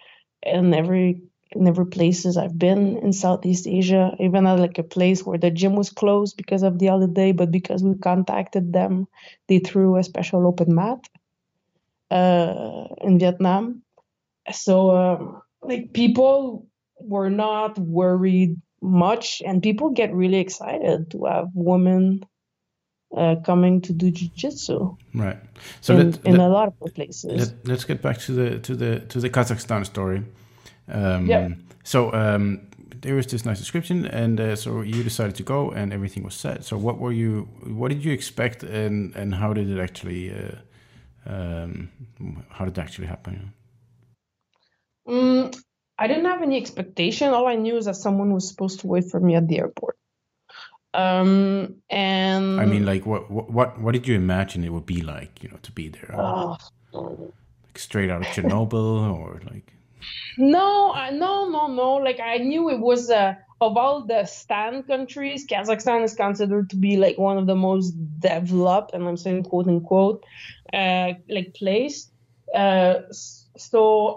and 0.44 0.74
every 0.74 1.22
in 1.52 1.68
every 1.68 1.88
places 1.88 2.38
I've 2.38 2.58
been 2.58 2.98
in 2.98 3.12
Southeast 3.12 3.68
Asia, 3.68 4.15
even 4.20 4.46
at 4.46 4.60
like 4.60 4.78
a 4.78 4.84
place 4.84 5.26
where 5.26 5.38
the 5.39 5.50
gym 5.50 5.76
was 5.76 5.89
closed 5.89 6.38
because 6.38 6.62
of 6.62 6.78
the 6.78 6.88
holiday, 6.88 7.32
but 7.32 7.52
because 7.52 7.82
we 7.82 7.96
contacted 7.96 8.72
them, 8.72 9.08
they 9.48 9.58
threw 9.60 9.98
a 9.98 10.04
special 10.04 10.46
open 10.46 10.76
mat 10.76 11.00
uh, 12.12 12.86
in 13.02 13.18
Vietnam. 13.18 13.82
So, 14.52 14.96
um, 14.96 15.42
like, 15.62 15.94
people 15.94 16.68
were 17.01 17.29
not 17.29 17.77
worried 17.77 18.55
much, 18.81 19.41
and 19.45 19.62
people 19.62 19.89
get 19.89 20.13
really 20.13 20.39
excited 20.39 21.12
to 21.12 21.25
have 21.25 21.47
women 21.53 22.21
uh, 23.15 23.35
coming 23.43 23.81
to 23.81 23.91
do 23.91 24.12
jiu-jitsu 24.12 24.95
right 25.15 25.38
so 25.81 25.97
in, 25.97 26.12
let, 26.12 26.25
in 26.25 26.38
let, 26.38 26.41
a 26.41 26.47
lot 26.47 26.67
of 26.67 26.93
places 26.93 27.55
let, 27.65 27.77
us 27.77 27.83
get 27.83 28.03
back 28.03 28.19
to 28.19 28.31
the 28.31 28.59
to 28.59 28.75
the 28.75 28.99
to 28.99 29.19
the 29.19 29.27
kazakhstan 29.27 29.83
story 29.83 30.23
um, 30.91 31.25
yeah. 31.27 31.49
So 31.83 32.13
um, 32.13 32.67
there 33.01 33.15
was 33.15 33.27
this 33.27 33.45
nice 33.45 33.59
description, 33.59 34.05
and 34.05 34.39
uh, 34.39 34.55
so 34.55 34.81
you 34.81 35.03
decided 35.03 35.35
to 35.35 35.43
go, 35.43 35.71
and 35.71 35.93
everything 35.93 36.23
was 36.23 36.35
set. 36.35 36.63
So 36.63 36.77
what 36.77 36.99
were 36.99 37.12
you? 37.12 37.47
What 37.63 37.89
did 37.89 38.03
you 38.03 38.12
expect, 38.12 38.63
and 38.63 39.15
and 39.15 39.35
how 39.35 39.53
did 39.53 39.69
it 39.69 39.79
actually? 39.79 40.31
Uh, 40.31 40.55
um, 41.25 41.89
how 42.49 42.65
did 42.65 42.77
it 42.77 42.81
actually 42.81 43.07
happen? 43.07 43.53
Mm, 45.07 45.55
I 45.99 46.07
didn't 46.07 46.25
have 46.25 46.41
any 46.41 46.55
expectation. 46.55 47.33
All 47.33 47.47
I 47.47 47.55
knew 47.55 47.75
is 47.75 47.85
that 47.85 47.97
someone 47.97 48.33
was 48.33 48.47
supposed 48.47 48.79
to 48.81 48.88
wait 48.88 49.12
for 49.12 49.19
me 49.19 49.35
at 49.35 49.47
the 49.49 49.59
airport. 49.59 49.97
Um, 50.93 51.75
and 51.89 52.59
I 52.59 52.65
mean, 52.65 52.85
like, 52.85 53.05
what 53.05 53.29
what 53.29 53.79
what 53.79 53.91
did 53.91 54.07
you 54.07 54.15
imagine 54.15 54.63
it 54.63 54.71
would 54.71 54.85
be 54.85 55.01
like? 55.01 55.43
You 55.43 55.49
know, 55.49 55.59
to 55.62 55.71
be 55.71 55.89
there, 55.89 56.15
oh. 56.17 56.57
like 56.93 57.77
straight 57.77 58.09
out 58.09 58.21
of 58.21 58.27
Chernobyl, 58.27 59.13
or 59.19 59.41
like 59.51 59.73
no, 60.38 60.93
no, 61.12 61.49
no, 61.49 61.67
no. 61.67 61.93
Like 61.95 62.19
I 62.19 62.38
knew 62.38 62.69
it 62.69 62.79
was 62.79 63.12
uh, 63.12 63.35
of 63.62 63.77
all 63.77 64.05
the 64.05 64.25
STAN 64.25 64.83
countries, 64.83 65.45
Kazakhstan 65.45 66.03
is 66.03 66.15
considered 66.15 66.69
to 66.71 66.75
be 66.75 66.97
like 66.97 67.17
one 67.17 67.38
of 67.38 67.45
the 67.45 67.55
most 67.55 67.91
developed, 68.19 68.93
and 68.93 69.07
I'm 69.07 69.17
saying 69.17 69.43
quote 69.43 69.67
unquote, 69.67 70.25
uh, 70.73 71.13
like 71.29 71.53
place. 71.53 72.09
Uh, 72.55 73.01
so, 73.12 73.38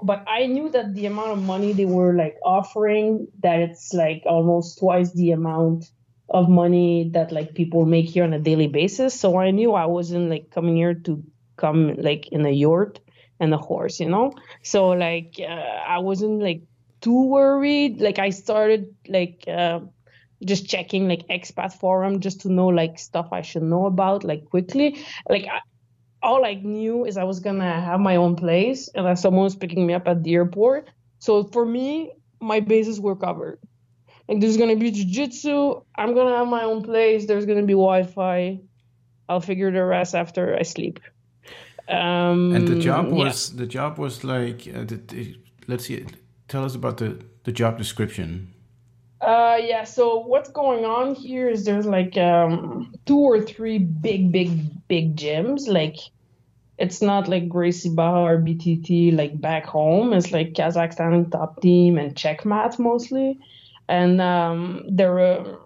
but 0.02 0.24
I 0.28 0.46
knew 0.46 0.70
that 0.70 0.94
the 0.94 1.07
amount 1.07 1.33
of 1.33 1.42
money 1.42 1.72
they 1.72 1.85
were 1.85 2.14
like 2.14 2.37
offering, 2.44 3.28
that 3.42 3.61
it's 3.61 3.92
like 3.92 4.22
almost 4.26 4.78
twice 4.78 5.12
the 5.12 5.33
amount 5.33 5.90
of 6.28 6.48
money 6.48 7.11
that 7.12 7.33
like 7.33 7.55
people 7.55 7.85
make 7.85 8.07
here 8.07 8.24
on 8.24 8.33
a 8.33 8.38
daily 8.38 8.68
basis. 8.68 9.18
So 9.18 9.38
I 9.38 9.50
knew 9.50 9.74
I 9.74 9.87
wasn't 9.87 10.31
like 10.31 10.50
coming 10.50 10.76
here 10.76 10.94
to 10.94 11.22
come 11.57 11.94
like 11.98 12.28
in 12.28 12.46
a 12.46 12.50
yurt 12.50 13.00
and 13.38 13.52
a 13.52 13.59
horse, 13.59 14.00
you 14.00 14.09
know? 14.09 14.33
So 14.62 14.88
like 14.90 15.37
uh, 15.40 15.44
I 15.87 15.98
wasn't 15.98 16.42
like 16.42 16.62
too 17.00 17.26
worried. 17.26 18.00
Like 18.00 18.18
I 18.18 18.31
started 18.31 18.94
like 19.09 19.44
uh, 19.46 19.81
just 20.44 20.68
checking 20.68 21.09
like 21.09 21.26
expat 21.28 21.74
forum 21.74 22.20
just 22.20 22.40
to 22.42 22.52
know 22.52 22.68
like 22.68 22.98
stuff 22.98 23.28
I 23.33 23.42
should 23.42 23.62
know 23.64 23.87
about 23.87 24.24
like 24.24 24.46
quickly. 24.46 25.05
Like 25.28 25.46
all 26.22 26.44
I 26.44 26.54
knew 26.54 27.04
is 27.04 27.16
I 27.16 27.24
was 27.24 27.40
gonna 27.40 27.80
have 27.80 28.00
my 28.00 28.16
own 28.16 28.37
place 28.37 28.88
and 28.94 29.06
that 29.06 29.18
someone 29.18 29.44
was 29.44 29.56
picking 29.56 29.87
me 29.87 29.94
up 29.94 30.06
at 30.08 30.22
the 30.22 30.35
airport. 30.35 30.88
So 31.18 31.44
for 31.44 31.64
me, 31.64 32.12
my 32.40 32.61
bases 32.61 33.00
were 33.00 33.16
covered. 33.16 33.58
Like 34.28 34.40
there's 34.40 34.56
gonna 34.56 34.76
be 34.76 34.92
jujitsu. 34.92 35.85
I'm 35.96 36.14
gonna 36.14 36.37
have 36.37 36.48
my 36.48 36.62
own 36.62 36.82
place. 36.82 37.26
There's 37.26 37.46
gonna 37.46 37.62
be 37.62 37.74
Wi-Fi. 37.74 38.61
I'll 39.28 39.40
figure 39.40 39.70
the 39.70 39.85
rest 39.85 40.14
after 40.14 40.56
I 40.56 40.62
sleep. 40.62 41.00
Um, 41.88 42.54
and 42.54 42.68
the 42.68 42.78
job 42.78 43.11
was 43.11 43.50
yeah. 43.50 43.58
the 43.61 43.66
job 43.66 43.98
was 43.98 44.22
like 44.22 44.68
uh, 44.68 44.85
the, 44.85 44.96
the, 45.08 45.37
let's 45.66 45.87
see 45.87 46.06
tell 46.46 46.64
us 46.64 46.75
about 46.75 46.98
the 46.98 47.20
the 47.44 47.52
job 47.52 47.77
description 47.77 48.52
uh 49.23 49.56
yeah 49.60 49.85
so 49.85 50.18
what's 50.18 50.50
going 50.50 50.85
on 50.85 51.14
here 51.14 51.48
is 51.48 51.64
there's 51.64 51.87
like 51.87 52.16
um 52.18 52.92
two 53.06 53.18
or 53.18 53.40
three 53.40 53.79
big 53.79 54.33
big 54.33 54.50
big 54.92 55.16
gyms. 55.16 55.68
Like 55.68 55.96
it's 56.79 57.00
not 57.00 57.29
like 57.29 57.48
Gracie 57.48 57.94
Barra 57.94 58.35
or 58.35 58.38
BTT 58.38 59.16
like 59.16 59.40
back 59.40 59.64
home. 59.64 60.12
It's 60.12 60.33
like 60.33 60.52
Kazakhstan 60.52 61.31
top 61.31 61.62
team 61.62 61.98
and 61.98 62.14
Checkmat 62.14 62.79
mostly, 62.79 63.38
and 63.88 64.20
um, 64.20 64.85
they're 64.88 65.18
uh, 65.18 65.56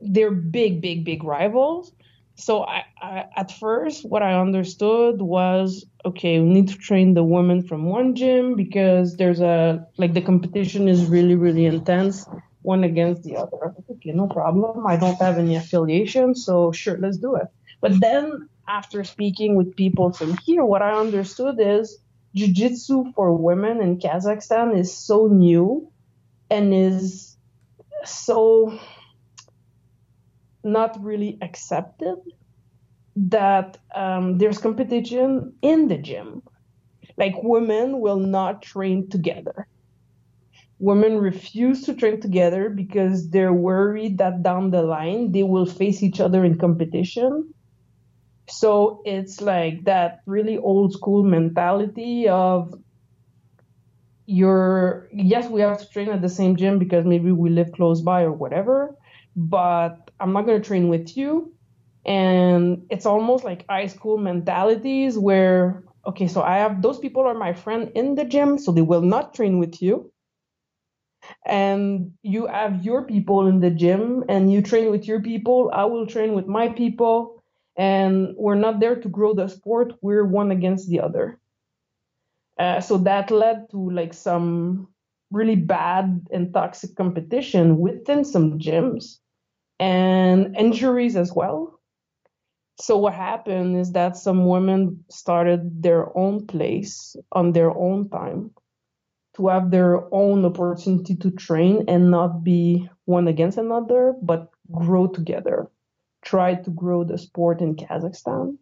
they're 0.00 0.30
big, 0.30 0.80
big, 0.80 1.04
big 1.04 1.24
rivals. 1.24 1.92
So 2.36 2.62
I, 2.62 2.84
I, 3.02 3.24
at 3.36 3.50
first 3.50 4.04
what 4.04 4.22
i 4.22 4.32
understood 4.40 5.20
was 5.20 5.84
okay 6.04 6.38
we 6.38 6.48
need 6.48 6.68
to 6.68 6.78
train 6.88 7.14
the 7.14 7.24
women 7.24 7.66
from 7.68 7.80
one 7.96 8.14
gym 8.14 8.54
because 8.54 9.16
there's 9.16 9.40
a 9.40 9.84
like 9.96 10.14
the 10.14 10.20
competition 10.20 10.86
is 10.86 11.06
really 11.06 11.34
really 11.34 11.66
intense 11.66 12.28
one 12.72 12.82
against 12.90 13.22
the 13.26 13.34
other 13.42 13.74
okay 13.92 14.12
no 14.20 14.26
problem 14.38 14.86
i 14.92 14.96
don't 15.02 15.20
have 15.26 15.36
any 15.44 15.54
affiliation 15.62 16.34
so 16.46 16.70
sure 16.80 16.98
let's 17.04 17.20
do 17.26 17.34
it 17.42 17.48
but 17.80 17.92
then 18.00 18.48
after 18.68 19.02
speaking 19.02 19.56
with 19.56 19.76
people 19.76 20.12
from 20.12 20.36
here, 20.44 20.64
what 20.64 20.82
I 20.82 20.92
understood 20.92 21.56
is 21.58 21.98
jiu-jitsu 22.34 23.12
for 23.14 23.32
women 23.34 23.80
in 23.80 23.98
Kazakhstan 23.98 24.78
is 24.78 24.94
so 24.94 25.26
new 25.26 25.90
and 26.50 26.74
is 26.74 27.36
so 28.04 28.78
not 30.62 31.02
really 31.02 31.38
accepted 31.40 32.16
that 33.16 33.78
um, 33.94 34.38
there's 34.38 34.58
competition 34.58 35.54
in 35.62 35.88
the 35.88 35.98
gym. 35.98 36.42
Like 37.16 37.42
women 37.42 38.00
will 38.00 38.20
not 38.20 38.62
train 38.62 39.08
together. 39.08 39.66
Women 40.78 41.18
refuse 41.18 41.82
to 41.84 41.94
train 41.94 42.20
together 42.20 42.68
because 42.70 43.30
they're 43.30 43.52
worried 43.52 44.18
that 44.18 44.42
down 44.42 44.70
the 44.70 44.82
line 44.82 45.32
they 45.32 45.42
will 45.42 45.66
face 45.66 46.02
each 46.02 46.20
other 46.20 46.44
in 46.44 46.58
competition. 46.58 47.52
So 48.48 49.02
it's 49.04 49.40
like 49.40 49.84
that 49.84 50.20
really 50.26 50.58
old 50.58 50.92
school 50.92 51.22
mentality 51.24 52.28
of 52.28 52.74
you're 54.26 55.08
yes 55.12 55.48
we 55.48 55.60
have 55.60 55.78
to 55.78 55.88
train 55.88 56.08
at 56.10 56.20
the 56.20 56.28
same 56.28 56.56
gym 56.56 56.78
because 56.78 57.04
maybe 57.06 57.32
we 57.32 57.48
live 57.50 57.72
close 57.72 58.02
by 58.02 58.22
or 58.22 58.32
whatever 58.32 58.94
but 59.34 60.10
i'm 60.20 60.32
not 60.32 60.44
going 60.44 60.60
to 60.60 60.66
train 60.66 60.88
with 60.88 61.16
you 61.16 61.52
and 62.04 62.84
it's 62.90 63.06
almost 63.06 63.44
like 63.44 63.64
high 63.68 63.86
school 63.86 64.18
mentalities 64.18 65.18
where 65.18 65.82
okay 66.06 66.28
so 66.28 66.42
i 66.42 66.58
have 66.58 66.82
those 66.82 66.98
people 66.98 67.22
are 67.22 67.34
my 67.34 67.52
friend 67.54 67.90
in 67.94 68.14
the 68.16 68.24
gym 68.24 68.58
so 68.58 68.70
they 68.70 68.82
will 68.82 69.00
not 69.02 69.34
train 69.34 69.58
with 69.58 69.80
you 69.80 70.10
and 71.46 72.12
you 72.22 72.46
have 72.46 72.84
your 72.84 73.02
people 73.02 73.46
in 73.46 73.60
the 73.60 73.70
gym 73.70 74.24
and 74.28 74.52
you 74.52 74.62
train 74.62 74.90
with 74.90 75.06
your 75.06 75.20
people. 75.20 75.70
I 75.72 75.84
will 75.84 76.06
train 76.06 76.34
with 76.34 76.46
my 76.46 76.68
people 76.68 77.42
and 77.76 78.34
we're 78.36 78.54
not 78.54 78.80
there 78.80 78.96
to 78.96 79.08
grow 79.08 79.34
the 79.34 79.48
sport. 79.48 79.94
We're 80.02 80.24
one 80.24 80.50
against 80.50 80.88
the 80.88 81.00
other. 81.00 81.40
Uh, 82.58 82.80
so 82.80 82.98
that 82.98 83.30
led 83.30 83.70
to 83.70 83.90
like 83.90 84.12
some 84.12 84.88
really 85.30 85.56
bad 85.56 86.26
and 86.32 86.52
toxic 86.52 86.96
competition 86.96 87.78
within 87.78 88.24
some 88.24 88.58
gyms 88.58 89.18
and 89.78 90.56
injuries 90.56 91.16
as 91.16 91.32
well. 91.32 91.80
So 92.80 92.96
what 92.98 93.14
happened 93.14 93.76
is 93.76 93.92
that 93.92 94.16
some 94.16 94.46
women 94.46 95.04
started 95.08 95.82
their 95.82 96.16
own 96.16 96.46
place 96.46 97.16
on 97.32 97.52
their 97.52 97.70
own 97.70 98.08
time 98.08 98.50
to 99.38 99.46
have 99.46 99.70
their 99.70 100.12
own 100.12 100.44
opportunity 100.44 101.14
to 101.14 101.30
train 101.30 101.84
and 101.86 102.10
not 102.10 102.42
be 102.42 102.90
one 103.04 103.28
against 103.28 103.56
another, 103.56 104.14
but 104.20 104.50
grow 104.70 105.06
together. 105.06 105.70
Try 106.22 106.56
to 106.56 106.70
grow 106.70 107.04
the 107.04 107.16
sport 107.16 107.60
in 107.60 107.76
Kazakhstan 107.76 108.58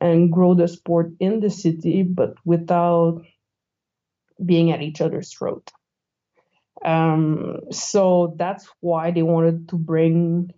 and 0.00 0.32
grow 0.32 0.54
the 0.54 0.68
sport 0.68 1.10
in 1.18 1.40
the 1.40 1.50
city, 1.50 2.04
but 2.04 2.34
without 2.44 3.22
being 4.42 4.70
at 4.70 4.82
each 4.82 5.00
other's 5.00 5.32
throat. 5.32 5.72
Um, 6.84 7.62
so 7.72 8.36
that's 8.38 8.68
why 8.78 9.10
they 9.10 9.22
wanted 9.22 9.68
to 9.70 9.76
bring 9.76 10.52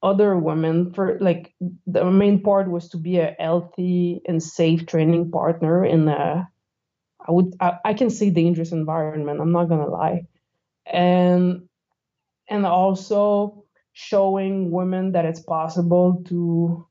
other 0.00 0.36
women 0.36 0.94
for 0.94 1.18
like 1.20 1.52
the 1.88 2.04
main 2.04 2.40
part 2.40 2.70
was 2.70 2.88
to 2.90 2.96
be 2.96 3.18
a 3.18 3.34
healthy 3.38 4.22
and 4.26 4.40
safe 4.40 4.86
training 4.86 5.32
partner 5.32 5.84
in 5.84 6.08
a 6.08 6.48
I 7.30 7.32
would 7.32 7.54
I, 7.60 7.78
I 7.84 7.94
can 7.94 8.10
see 8.10 8.30
dangerous 8.30 8.72
environment. 8.72 9.40
I'm 9.40 9.52
not 9.52 9.68
gonna 9.68 9.88
lie, 9.88 10.26
and 10.84 11.68
and 12.48 12.66
also 12.66 13.64
showing 13.92 14.72
women 14.72 15.12
that 15.12 15.24
it's 15.24 15.38
possible 15.38 16.24
to 16.26 16.84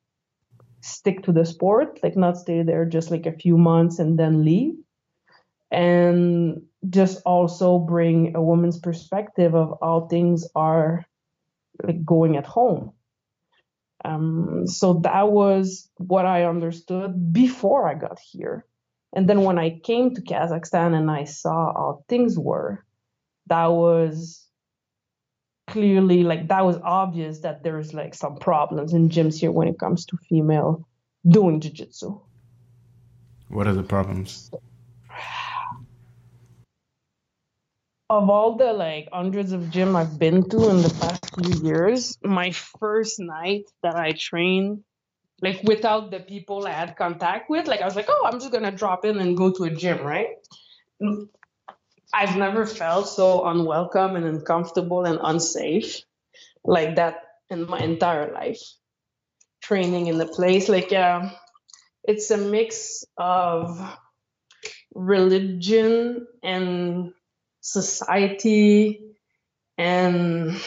stick 0.80 1.24
to 1.24 1.34
the 1.34 1.46
sport, 1.46 2.00
like 2.04 2.16
not 2.16 2.38
stay 2.38 2.64
there 2.64 2.86
just 2.86 3.12
like 3.12 3.26
a 3.26 3.34
few 3.34 3.58
months 3.58 4.00
and 4.00 4.18
then 4.18 4.46
leave. 4.46 4.76
And 5.72 6.62
just 6.90 7.22
also 7.26 7.78
bring 7.78 8.34
a 8.34 8.42
woman's 8.42 8.80
perspective 8.80 9.54
of 9.54 9.78
how 9.82 10.08
things 10.10 10.48
are 10.56 11.06
like 11.84 12.06
going 12.06 12.38
at 12.38 12.46
home. 12.46 12.94
Um, 14.06 14.66
so 14.66 14.94
that 15.04 15.32
was 15.32 15.90
what 15.98 16.26
I 16.26 16.46
understood 16.46 17.34
before 17.34 17.90
I 17.90 17.96
got 17.96 18.20
here. 18.20 18.66
And 19.14 19.28
then 19.28 19.44
when 19.44 19.58
I 19.58 19.80
came 19.80 20.14
to 20.14 20.22
Kazakhstan 20.22 20.96
and 20.96 21.10
I 21.10 21.24
saw 21.24 21.74
how 21.74 22.04
things 22.08 22.38
were, 22.38 22.86
that 23.48 23.68
was 23.68 24.46
clearly 25.68 26.24
like 26.24 26.48
that 26.48 26.66
was 26.66 26.78
obvious 26.84 27.40
that 27.40 27.64
there's 27.64 27.94
like 27.94 28.14
some 28.16 28.38
problems 28.38 28.94
in 28.94 29.10
gyms 29.10 29.40
here 29.40 29.52
when 29.52 29.68
it 29.68 29.80
comes 29.80 30.06
to 30.06 30.18
female 30.18 30.88
doing 31.28 31.60
jiu-jitsu. 31.60 32.20
What 33.50 33.68
are 33.68 33.74
the 33.74 33.84
problems? 33.84 34.52
Of 38.10 38.30
all 38.30 38.56
the 38.56 38.74
like 38.74 39.10
hundreds 39.14 39.52
of 39.52 39.70
gym 39.70 39.96
i've 39.96 40.18
been 40.18 40.50
to 40.50 40.70
in 40.70 40.82
the 40.82 40.90
past 41.00 41.36
few 41.36 41.68
years 41.68 42.18
my 42.24 42.50
first 42.50 43.20
night 43.20 43.66
that 43.84 43.96
i 43.96 44.14
trained 44.14 44.84
like 45.42 45.62
without 45.64 46.12
the 46.12 46.20
people 46.20 46.68
i 46.68 46.72
had 46.72 46.96
contact 46.96 47.50
with 47.50 47.68
like 47.68 47.82
i 47.82 47.86
was 47.86 47.96
like 47.96 48.10
oh 48.10 48.24
i'm 48.26 48.40
just 48.40 48.52
gonna 48.52 48.72
drop 48.72 49.06
in 49.06 49.20
and 49.20 49.38
go 49.38 49.52
to 49.52 49.64
a 49.64 49.70
gym 49.70 50.06
right 50.06 50.36
I've 52.14 52.36
never 52.36 52.66
felt 52.66 53.08
so 53.08 53.46
unwelcome 53.46 54.16
and 54.16 54.26
uncomfortable 54.26 55.06
and 55.06 55.20
unsafe 55.22 56.02
like 56.64 56.96
that 56.96 57.22
in 57.50 57.68
my 57.68 57.80
entire 57.80 58.34
life. 58.34 58.62
Training 59.62 60.08
in 60.08 60.18
the 60.18 60.26
place, 60.26 60.70
like 60.70 60.92
uh, 60.92 61.30
it's 62.04 62.32
a 62.32 62.38
mix 62.38 63.04
of 63.18 63.80
religion 64.96 66.26
and 66.42 67.14
society 67.62 69.02
and 69.78 70.60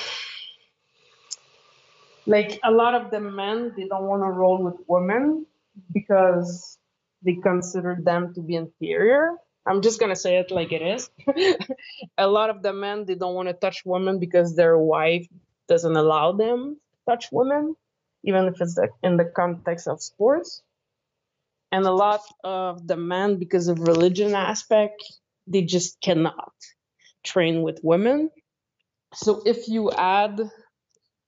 like 2.27 2.61
a 2.65 2.71
lot 2.71 2.95
of 2.95 3.11
the 3.11 3.21
men 3.21 3.73
they 3.77 3.87
don't 3.87 4.05
want 4.07 4.23
to 4.23 4.31
roll 4.31 4.63
with 4.63 4.77
women 4.87 5.47
because 5.93 6.79
they 7.23 7.35
consider 7.35 7.99
them 8.03 8.35
to 8.35 8.41
be 8.41 8.57
inferior 8.57 9.37
I'm 9.67 9.81
just 9.81 10.01
gonna 10.01 10.17
say 10.17 10.39
it 10.39 10.51
like 10.51 10.73
it 10.73 10.83
is. 10.83 11.11
a 12.19 12.27
lot 12.27 12.51
of 12.51 12.63
the 12.63 12.73
men 12.73 13.05
they 13.05 13.15
don't 13.15 13.35
want 13.35 13.49
to 13.49 13.55
touch 13.55 13.83
women 13.85 14.19
because 14.19 14.57
their 14.57 14.77
wife 14.77 15.27
doesn't 15.69 15.97
allow 15.97 16.33
them 16.33 16.77
to 16.77 17.13
touch 17.13 17.27
women, 17.31 17.77
even 18.25 18.47
if 18.47 18.61
it's 18.61 18.79
in 19.03 19.17
the 19.17 19.25
context 19.25 19.87
of 19.87 20.03
sports. 20.03 20.63
And 21.71 21.87
a 21.87 21.93
lot 21.93 22.21
of 22.45 22.87
the 22.87 22.97
men, 22.97 23.39
because 23.39 23.69
of 23.69 23.81
religion 23.81 24.35
aspect, 24.35 25.03
they 25.47 25.63
just 25.63 26.01
cannot 26.01 26.53
train 27.25 27.63
with 27.63 27.81
women. 27.83 28.31
So 29.15 29.43
if 29.47 29.69
you 29.69 29.91
add 29.93 30.41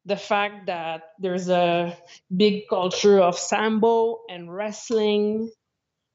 the 0.07 0.17
fact 0.17 0.67
that 0.67 1.13
there's 1.19 1.49
a 1.49 1.97
big 2.37 2.69
culture 2.69 3.19
of 3.19 3.39
sambo 3.39 4.21
and 4.29 4.53
wrestling 4.55 5.51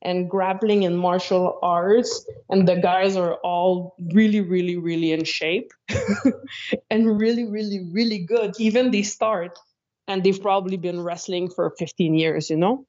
and 0.02 0.30
grappling 0.30 0.86
and 0.86 0.98
martial 0.98 1.60
arts 1.62 2.26
and 2.50 2.68
the 2.68 2.76
guys 2.76 3.16
are 3.16 3.36
all 3.36 3.96
really 4.14 4.42
really 4.42 4.78
really 4.78 5.12
in 5.12 5.24
shape 5.24 5.72
and 6.90 7.20
really 7.20 7.46
really 7.46 7.90
really 7.92 8.20
good 8.20 8.54
even 8.60 8.92
they 8.92 9.02
start 9.02 9.58
and 10.08 10.24
they've 10.24 10.42
probably 10.42 10.78
been 10.78 11.02
wrestling 11.02 11.50
for 11.50 11.74
15 11.78 12.16
years 12.16 12.50
you 12.50 12.58
know? 12.58 12.86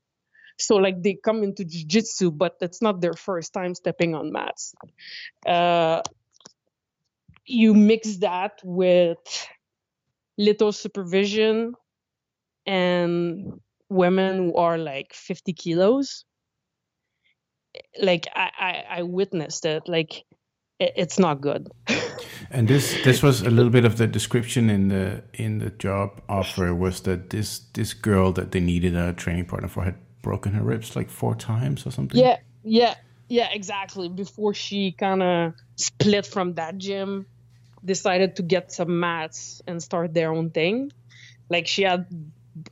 So 0.59 0.77
like 0.77 1.03
they 1.03 1.15
come 1.15 1.43
into 1.43 1.65
jiu-jitsu 1.65 2.31
but 2.31 2.57
it's 2.61 2.83
not 2.83 3.01
their 3.01 3.15
first 3.15 3.55
time 3.55 3.75
stepping 3.75 4.15
on 4.15 4.31
mats. 4.31 4.75
Uh, 5.47 6.03
you 7.47 7.73
mix 7.75 8.19
that 8.19 8.61
with 8.63 9.19
little 10.41 10.73
supervision 10.73 11.75
and 12.67 13.61
women 13.89 14.37
who 14.37 14.55
are 14.57 14.79
like 14.79 15.13
50 15.13 15.53
kilos 15.53 16.25
like 18.01 18.27
I, 18.35 18.51
I, 18.59 18.85
I 18.99 19.03
witnessed 19.03 19.65
it. 19.65 19.85
Like 19.87 20.25
it, 20.79 20.93
it's 20.97 21.19
not 21.19 21.41
good. 21.41 21.69
and 22.51 22.69
this 22.69 23.03
this 23.05 23.23
was 23.23 23.43
a 23.43 23.51
little 23.51 23.71
bit 23.71 23.85
of 23.85 23.97
the 23.97 24.07
description 24.07 24.71
in 24.71 24.89
the 24.89 25.23
in 25.35 25.59
the 25.59 25.71
job 25.71 26.21
offer 26.29 26.75
was 26.75 27.03
that 27.03 27.31
this 27.31 27.61
this 27.75 27.95
girl 27.95 28.33
that 28.33 28.53
they 28.53 28.61
needed 28.61 28.97
a 28.97 29.13
training 29.13 29.47
partner 29.47 29.69
for 29.69 29.85
had 29.85 29.97
broken 30.23 30.53
her 30.53 30.63
ribs 30.63 30.97
like 30.97 31.11
four 31.11 31.35
times 31.35 31.87
or 31.87 31.91
something. 31.91 32.19
Yeah, 32.19 32.39
yeah, 32.63 32.95
yeah, 33.29 33.49
exactly. 33.53 34.09
Before 34.09 34.55
she 34.55 34.93
kind 34.93 35.23
of 35.23 35.55
split 35.77 36.27
from 36.27 36.55
that 36.55 36.79
gym, 36.79 37.27
decided 37.85 38.37
to 38.37 38.43
get 38.43 38.73
some 38.73 39.01
mats 39.01 39.63
and 39.67 39.83
start 39.83 40.15
their 40.15 40.33
own 40.33 40.51
thing. 40.51 40.93
Like 41.49 41.67
she 41.67 41.83
had 41.83 42.07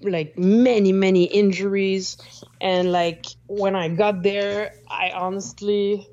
like 0.00 0.36
many 0.36 0.92
many 0.92 1.24
injuries 1.24 2.18
and 2.60 2.90
like 2.90 3.26
when 3.46 3.76
i 3.76 3.88
got 3.88 4.24
there 4.24 4.72
i 4.90 5.12
honestly 5.12 6.06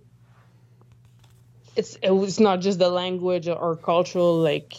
it's 1.75 1.95
it 1.95 2.11
was 2.11 2.39
not 2.39 2.61
just 2.61 2.77
the 2.77 2.87
language 2.87 3.47
or 3.47 3.75
cultural 3.75 4.37
like 4.37 4.75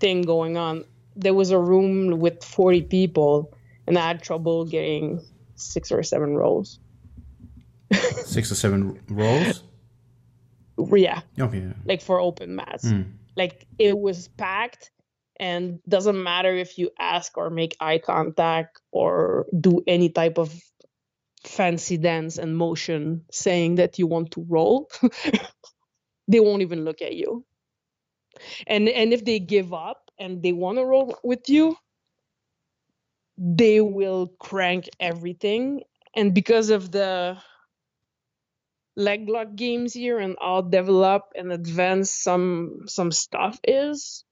thing 0.00 0.22
going 0.22 0.56
on 0.56 0.82
there 1.14 1.34
was 1.34 1.50
a 1.50 1.58
room 1.58 2.18
with 2.18 2.42
40 2.42 2.82
people 2.82 3.52
and 3.86 3.98
i 3.98 4.08
had 4.08 4.22
trouble 4.22 4.64
getting 4.64 5.20
six 5.56 5.90
or 5.90 6.02
seven 6.02 6.36
rows. 6.36 6.78
Six 7.92 8.52
or 8.52 8.54
seven 8.54 9.00
rolls. 9.08 9.62
yeah, 10.92 11.22
Okay. 11.38 11.72
Like 11.84 12.02
for 12.02 12.20
open 12.20 12.56
mats. 12.56 12.84
Mm. 12.84 13.12
Like 13.36 13.66
it 13.78 13.98
was 13.98 14.28
packed 14.28 14.90
and 15.38 15.80
doesn't 15.88 16.22
matter 16.22 16.54
if 16.54 16.78
you 16.78 16.90
ask 16.98 17.36
or 17.36 17.50
make 17.50 17.76
eye 17.80 17.98
contact 17.98 18.80
or 18.92 19.46
do 19.58 19.82
any 19.86 20.08
type 20.10 20.38
of 20.38 20.54
fancy 21.44 21.96
dance 21.98 22.38
and 22.38 22.56
motion 22.56 23.22
saying 23.30 23.76
that 23.76 23.98
you 23.98 24.06
want 24.06 24.32
to 24.32 24.44
roll 24.48 24.88
they 26.28 26.40
won't 26.40 26.62
even 26.62 26.84
look 26.84 27.02
at 27.02 27.14
you. 27.14 27.44
And 28.66 28.88
and 28.88 29.12
if 29.12 29.24
they 29.24 29.38
give 29.38 29.72
up 29.74 30.10
and 30.18 30.42
they 30.42 30.52
want 30.52 30.78
to 30.78 30.84
roll 30.84 31.18
with 31.24 31.48
you 31.48 31.76
they 33.38 33.80
will 33.80 34.28
crank 34.40 34.88
everything. 35.00 35.82
And 36.14 36.34
because 36.34 36.70
of 36.70 36.90
the 36.92 37.38
leg 38.96 39.28
lock 39.28 39.54
games 39.54 39.92
here 39.92 40.18
and 40.18 40.36
how 40.40 40.62
develop 40.62 41.22
and 41.36 41.52
advance 41.52 42.10
some 42.10 42.80
some 42.86 43.12
stuff 43.12 43.60
is 43.62 44.24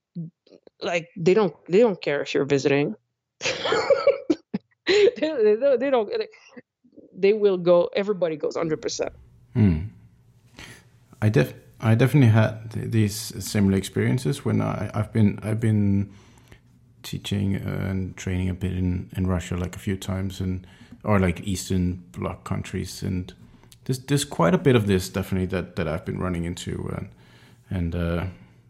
like 0.81 1.07
they 1.15 1.33
don't 1.33 1.53
they 1.69 1.79
don't 1.79 2.01
care 2.01 2.21
if 2.21 2.33
you're 2.33 2.45
visiting 2.45 2.95
they, 4.87 5.11
they, 5.17 5.55
don't- 5.59 5.79
they 5.79 5.89
don't 5.89 6.11
they 7.17 7.33
will 7.33 7.57
go 7.57 7.89
everybody 7.95 8.35
goes 8.37 8.55
100% 8.55 9.09
Hmm. 9.53 9.77
I 11.21 11.29
def 11.29 11.53
I 11.79 11.95
definitely 11.95 12.29
had 12.31 12.71
these 12.71 13.15
similar 13.45 13.77
experiences 13.77 14.43
when 14.43 14.61
I 14.61 14.89
I've 14.93 15.13
been 15.13 15.39
I've 15.43 15.59
been 15.59 16.09
teaching 17.03 17.55
and 17.55 18.17
training 18.17 18.49
a 18.49 18.53
bit 18.53 18.73
in 18.73 19.09
in 19.15 19.27
Russia 19.27 19.55
like 19.55 19.75
a 19.75 19.79
few 19.79 19.95
times 19.97 20.41
and 20.41 20.65
or 21.03 21.19
like 21.19 21.47
Eastern 21.47 22.03
Bloc 22.11 22.43
countries 22.43 23.03
and 23.03 23.33
there's 23.85 23.99
there's 23.99 24.25
quite 24.25 24.53
a 24.53 24.57
bit 24.57 24.75
of 24.75 24.87
this 24.87 25.09
definitely 25.09 25.47
that 25.47 25.75
that 25.75 25.87
I've 25.87 26.05
been 26.05 26.19
running 26.19 26.43
into 26.43 26.93
and 26.95 27.09
and 27.69 27.95
uh, 27.95 28.25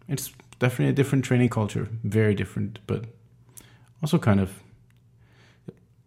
it's 0.08 0.32
definitely 0.60 0.90
a 0.90 0.94
different 0.94 1.26
training 1.26 1.50
culture 1.50 1.90
very 2.04 2.36
different 2.36 2.80
but 2.88 3.06
also 4.02 4.18
kind 4.18 4.40
of 4.40 4.62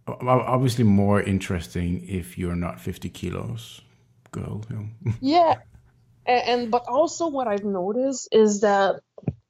obviously 0.06 0.84
more 0.84 1.20
interesting 1.20 2.06
if 2.08 2.38
you're 2.38 2.56
not 2.56 2.80
50 2.80 3.10
kilos 3.10 3.82
girl 4.30 4.64
you 4.70 4.76
know. 4.76 5.12
Yeah, 5.20 5.54
and, 6.26 6.48
and 6.48 6.70
but 6.70 6.84
also 6.86 7.28
what 7.28 7.48
I've 7.48 7.64
noticed 7.64 8.28
is 8.32 8.60
that 8.60 9.00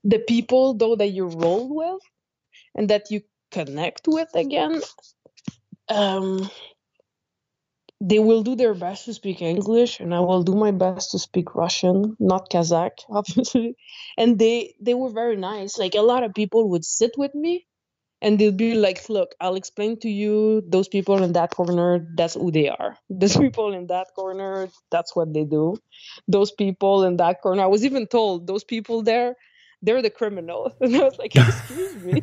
the 0.04 0.18
people 0.20 0.74
though 0.74 0.96
that 0.96 1.08
you 1.08 1.26
roll 1.26 1.74
with 1.74 2.02
and 2.74 2.90
that 2.90 3.10
you 3.10 3.22
connect 3.50 4.06
with 4.06 4.28
again, 4.34 4.80
um, 5.88 6.48
they 8.00 8.18
will 8.18 8.42
do 8.42 8.54
their 8.54 8.74
best 8.74 9.06
to 9.06 9.14
speak 9.14 9.42
English, 9.42 9.98
and 10.00 10.14
I 10.14 10.20
will 10.20 10.42
do 10.42 10.54
my 10.54 10.70
best 10.70 11.10
to 11.12 11.18
speak 11.18 11.54
Russian, 11.54 12.16
not 12.20 12.50
Kazakh, 12.50 12.98
obviously. 13.10 13.76
And 14.16 14.38
they 14.38 14.74
they 14.80 14.94
were 14.94 15.10
very 15.10 15.36
nice. 15.36 15.78
Like 15.78 15.94
a 15.94 16.02
lot 16.02 16.22
of 16.22 16.34
people 16.34 16.70
would 16.70 16.84
sit 16.84 17.12
with 17.16 17.34
me 17.34 17.66
and 18.20 18.38
they'd 18.38 18.56
be 18.56 18.74
like, 18.74 19.08
"Look, 19.08 19.34
I'll 19.40 19.56
explain 19.56 19.98
to 20.00 20.08
you. 20.08 20.62
Those 20.68 20.88
people 20.88 21.22
in 21.22 21.32
that 21.32 21.54
corner, 21.54 22.06
that's 22.16 22.34
who 22.34 22.50
they 22.50 22.68
are. 22.68 22.96
Those 23.10 23.36
people 23.36 23.72
in 23.72 23.86
that 23.88 24.08
corner, 24.14 24.68
that's 24.90 25.14
what 25.14 25.32
they 25.32 25.44
do. 25.44 25.76
Those 26.28 26.52
people 26.52 27.04
in 27.04 27.16
that 27.18 27.40
corner. 27.42 27.62
I 27.62 27.66
was 27.66 27.84
even 27.84 28.06
told 28.06 28.46
those 28.46 28.64
people 28.64 29.02
there, 29.02 29.36
they're 29.82 30.02
the 30.02 30.10
criminals. 30.10 30.72
And 30.80 30.96
I 30.96 31.04
was 31.04 31.18
like, 31.18 31.34
"Excuse 31.36 31.96
me." 31.96 32.22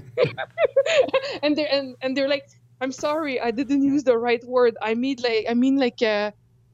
and 1.43 1.55
they're 1.57 1.71
and, 1.71 1.95
and 2.01 2.15
they're 2.15 2.29
like, 2.29 2.47
"I'm 2.81 2.91
sorry, 2.91 3.39
I 3.39 3.51
didn't 3.51 3.83
use 3.83 4.03
the 4.03 4.17
right 4.17 4.43
word. 4.43 4.77
I 4.81 4.95
mean 4.95 5.17
like 5.23 5.45
I 5.49 5.53
mean 5.53 5.77
like 5.77 6.01
uh 6.01 6.31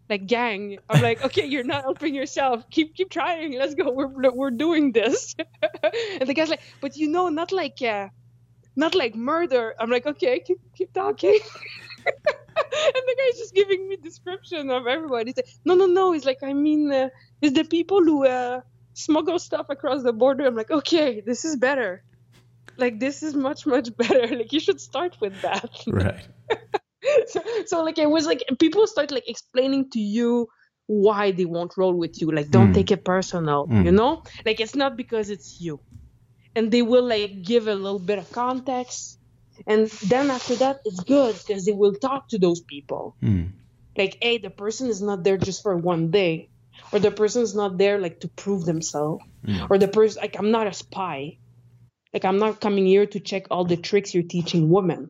like 0.10 0.28
gang." 0.28 0.80
I'm 0.90 1.02
like, 1.02 1.24
"Okay, 1.28 1.46
you're 1.46 1.64
not 1.64 1.84
helping 1.84 2.16
yourself. 2.16 2.70
Keep 2.70 2.96
keep 2.96 3.10
trying. 3.10 3.54
Let's 3.54 3.76
go. 3.76 3.92
We're 3.92 4.32
we're 4.32 4.52
doing 4.52 4.92
this." 4.92 5.36
and 6.20 6.28
the 6.28 6.34
guy's 6.34 6.50
like, 6.50 6.62
"But 6.82 6.98
you 6.98 7.08
know, 7.10 7.30
not 7.30 7.52
like." 7.52 7.82
Uh, 7.82 8.10
not 8.76 8.96
like 8.96 9.16
murder. 9.16 9.76
I'm 9.80 9.90
like, 9.90 10.06
okay, 10.06 10.40
keep 10.40 10.60
keep 10.76 10.94
talking. 10.94 11.40
and 12.06 13.04
the 13.10 13.16
guy's 13.18 13.38
just 13.38 13.54
giving 13.54 13.88
me 13.88 13.98
description 13.98 14.70
of 14.70 14.88
everybody. 14.88 15.32
He's 15.32 15.38
like, 15.38 15.50
no, 15.66 15.76
no, 15.76 15.86
no. 15.86 16.12
He's 16.14 16.26
like, 16.26 16.44
I 16.44 16.54
mean, 16.54 16.92
uh, 16.92 17.10
it's 17.42 17.56
the 17.56 17.64
people 17.64 18.04
who 18.04 18.26
uh, 18.26 18.62
smuggle 18.94 19.40
stuff 19.40 19.68
across 19.70 20.04
the 20.04 20.14
border. 20.14 20.46
I'm 20.46 20.56
like, 20.56 20.72
okay, 20.72 21.22
this 21.22 21.46
is 21.46 21.58
better. 21.58 22.04
Like 22.82 23.00
this 23.00 23.24
is 23.24 23.34
much 23.36 23.66
much 23.66 23.96
better. 23.98 24.28
Like 24.36 24.52
you 24.52 24.60
should 24.60 24.82
start 24.82 25.18
with 25.22 25.42
that. 25.42 25.70
right 25.88 26.28
so, 27.28 27.42
so 27.66 27.84
like 27.84 27.98
it 27.98 28.10
was 28.10 28.26
like 28.26 28.44
people 28.60 28.86
start 28.88 29.12
like 29.12 29.28
explaining 29.28 29.90
to 29.92 30.00
you 30.00 30.48
why 30.88 31.32
they 31.32 31.46
won't 31.46 31.78
roll 31.78 31.94
with 31.94 32.22
you. 32.22 32.32
Like 32.32 32.50
don't 32.50 32.72
Mm. 32.72 32.74
take 32.76 32.92
it 32.92 33.06
personal. 33.06 33.68
Mm. 33.68 33.86
You 33.86 33.92
know, 33.92 34.24
like 34.46 34.60
it's 34.60 34.76
not 34.76 34.98
because 34.98 35.30
it's 35.30 35.58
you 35.60 35.80
and 36.56 36.72
they 36.72 36.82
will 36.82 37.06
like 37.06 37.44
give 37.44 37.68
a 37.68 37.76
little 37.76 38.00
bit 38.00 38.20
of 38.20 38.32
context 38.32 39.18
and 39.68 39.88
then 40.10 40.32
after 40.32 40.56
that 40.56 40.78
it's 40.86 41.00
good 41.02 41.36
because 41.36 41.66
they 41.66 41.72
will 41.72 41.94
talk 41.96 42.28
to 42.30 42.38
those 42.40 42.62
people 42.62 43.16
Hmm. 43.22 43.44
like 43.98 44.18
hey 44.22 44.38
the 44.38 44.50
person 44.50 44.88
is 44.90 45.02
not 45.02 45.24
there 45.24 45.38
just 45.38 45.62
for 45.62 45.76
one 45.78 46.12
day 46.12 46.50
or 46.92 47.00
the 47.00 47.12
person 47.12 47.42
is 47.44 47.54
not 47.56 47.78
there 47.78 48.00
like 48.00 48.20
to 48.22 48.30
prove 48.30 48.66
themselves 48.66 49.24
Mm. 49.48 49.68
or 49.72 49.78
the 49.80 49.88
person 49.88 50.22
like 50.22 50.38
i'm 50.40 50.52
not 50.52 50.68
a 50.68 50.74
spy 50.74 51.38
like 52.14 52.26
i'm 52.26 52.38
not 52.40 52.60
coming 52.62 52.86
here 52.86 53.06
to 53.06 53.20
check 53.20 53.44
all 53.52 53.66
the 53.66 53.78
tricks 53.78 54.14
you're 54.14 54.24
teaching 54.24 54.70
women 54.70 55.10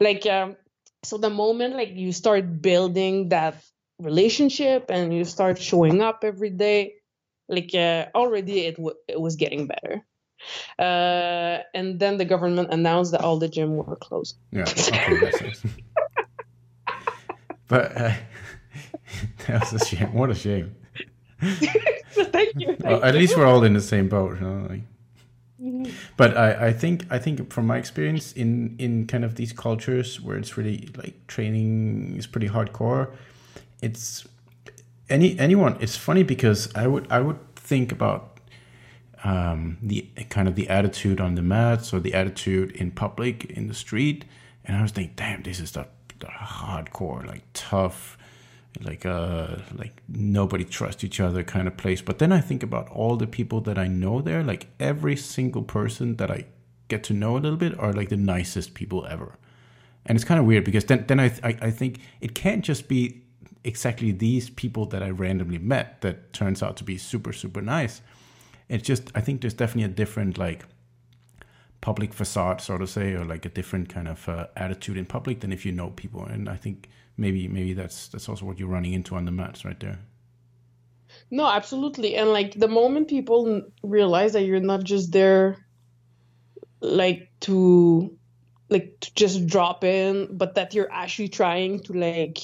like 0.00 0.26
um 0.26 0.56
so 1.04 1.16
the 1.18 1.30
moment 1.30 1.74
like 1.74 1.90
you 1.94 2.12
start 2.12 2.60
building 2.62 3.28
that 3.30 3.54
relationship 4.00 4.86
and 4.90 5.14
you 5.14 5.24
start 5.24 5.60
showing 5.60 6.00
up 6.00 6.24
every 6.24 6.50
day 6.50 6.94
like 7.48 7.74
uh, 7.74 8.06
already 8.14 8.60
it, 8.66 8.76
w- 8.76 8.96
it 9.08 9.20
was 9.20 9.36
getting 9.36 9.66
better 9.66 10.02
uh, 10.78 11.58
and 11.74 11.98
then 11.98 12.16
the 12.16 12.24
government 12.24 12.68
announced 12.72 13.12
that 13.12 13.22
all 13.22 13.38
the 13.38 13.48
gym 13.48 13.76
were 13.76 13.96
closed 13.96 14.36
Yeah. 14.52 14.62
Okay. 14.68 15.52
But 17.68 17.96
uh, 17.96 18.14
that 19.46 19.60
was 19.60 19.82
a 19.82 19.84
shame. 19.84 20.12
What 20.14 20.30
a 20.30 20.34
shame. 20.34 20.74
thank 21.40 22.54
you 22.58 22.76
thank 22.76 22.84
Well, 22.84 23.04
at 23.04 23.14
you. 23.14 23.20
least 23.20 23.36
we're 23.36 23.46
all 23.46 23.62
in 23.64 23.74
the 23.74 23.80
same 23.80 24.08
boat. 24.08 24.40
You 24.40 24.46
know? 24.46 24.80
But 26.16 26.36
I, 26.36 26.68
I 26.68 26.72
think 26.72 27.06
I 27.10 27.18
think 27.18 27.52
from 27.52 27.66
my 27.66 27.78
experience 27.78 28.32
in 28.32 28.76
in 28.78 29.06
kind 29.06 29.24
of 29.24 29.34
these 29.34 29.52
cultures 29.52 30.20
where 30.20 30.36
it's 30.36 30.56
really 30.56 30.88
like 30.96 31.26
training 31.26 32.16
is 32.16 32.26
pretty 32.26 32.48
hardcore, 32.48 33.10
it's 33.82 34.26
any 35.10 35.38
anyone. 35.38 35.76
It's 35.80 35.96
funny 35.96 36.22
because 36.22 36.74
I 36.74 36.86
would 36.86 37.10
I 37.10 37.20
would 37.20 37.38
think 37.56 37.92
about 37.92 38.38
um, 39.24 39.78
the 39.82 40.08
kind 40.30 40.48
of 40.48 40.54
the 40.54 40.68
attitude 40.68 41.20
on 41.20 41.34
the 41.34 41.42
mats 41.42 41.92
or 41.92 42.00
the 42.00 42.14
attitude 42.14 42.72
in 42.72 42.90
public 42.90 43.44
in 43.46 43.68
the 43.68 43.74
street, 43.74 44.24
and 44.64 44.76
I 44.76 44.82
was 44.82 44.92
thinking, 44.92 45.14
damn, 45.16 45.42
this 45.42 45.60
is 45.60 45.72
the, 45.72 45.86
the 46.20 46.26
hardcore, 46.26 47.26
like 47.26 47.42
tough, 47.52 48.17
like 48.80 49.04
uh 49.04 49.56
like 49.74 50.02
nobody 50.08 50.64
trusts 50.64 51.02
each 51.02 51.20
other 51.20 51.42
kind 51.42 51.66
of 51.66 51.76
place. 51.76 52.02
But 52.02 52.18
then 52.18 52.32
I 52.32 52.40
think 52.40 52.62
about 52.62 52.88
all 52.90 53.16
the 53.16 53.26
people 53.26 53.60
that 53.62 53.78
I 53.78 53.88
know 53.88 54.20
there, 54.20 54.42
like 54.42 54.68
every 54.78 55.16
single 55.16 55.62
person 55.62 56.16
that 56.16 56.30
I 56.30 56.46
get 56.88 57.02
to 57.04 57.12
know 57.12 57.36
a 57.36 57.40
little 57.40 57.58
bit 57.58 57.78
are 57.78 57.92
like 57.92 58.08
the 58.08 58.16
nicest 58.16 58.74
people 58.74 59.06
ever. 59.06 59.36
And 60.06 60.16
it's 60.16 60.24
kind 60.24 60.40
of 60.40 60.46
weird 60.46 60.64
because 60.64 60.84
then 60.84 61.04
then 61.06 61.20
I 61.20 61.32
I, 61.42 61.56
I 61.62 61.70
think 61.70 62.00
it 62.20 62.34
can't 62.34 62.64
just 62.64 62.88
be 62.88 63.22
exactly 63.64 64.12
these 64.12 64.48
people 64.48 64.86
that 64.86 65.02
I 65.02 65.10
randomly 65.10 65.58
met 65.58 66.00
that 66.02 66.32
turns 66.32 66.62
out 66.62 66.76
to 66.78 66.84
be 66.84 66.98
super 66.98 67.32
super 67.32 67.60
nice. 67.60 68.00
It's 68.68 68.86
just 68.86 69.10
I 69.14 69.20
think 69.20 69.40
there's 69.40 69.54
definitely 69.54 69.90
a 69.90 69.94
different 69.94 70.38
like 70.38 70.64
public 71.80 72.12
facade, 72.12 72.60
sort 72.60 72.82
of 72.82 72.90
say, 72.90 73.14
or 73.14 73.24
like 73.24 73.44
a 73.44 73.48
different 73.48 73.88
kind 73.88 74.08
of 74.08 74.28
uh, 74.28 74.46
attitude 74.56 74.96
in 74.96 75.06
public 75.06 75.40
than 75.40 75.52
if 75.52 75.64
you 75.64 75.72
know 75.72 75.90
people. 75.90 76.24
And 76.24 76.48
I 76.48 76.56
think 76.56 76.88
maybe 77.18 77.48
maybe 77.48 77.74
that's 77.74 78.08
that's 78.08 78.28
also 78.28 78.46
what 78.46 78.58
you're 78.58 78.68
running 78.68 78.94
into 78.94 79.16
on 79.16 79.26
the 79.26 79.30
mats 79.30 79.64
right 79.64 79.78
there. 79.78 79.98
No, 81.30 81.46
absolutely. 81.46 82.16
And 82.16 82.30
like 82.30 82.54
the 82.54 82.68
moment 82.68 83.08
people 83.08 83.62
realize 83.82 84.32
that 84.32 84.44
you're 84.44 84.60
not 84.60 84.84
just 84.84 85.12
there 85.12 85.66
like 86.80 87.30
to 87.40 88.16
like 88.70 88.96
to 89.00 89.14
just 89.14 89.46
drop 89.46 89.84
in, 89.84 90.36
but 90.36 90.54
that 90.54 90.74
you're 90.74 90.92
actually 90.92 91.28
trying 91.28 91.80
to 91.80 91.92
like 91.92 92.38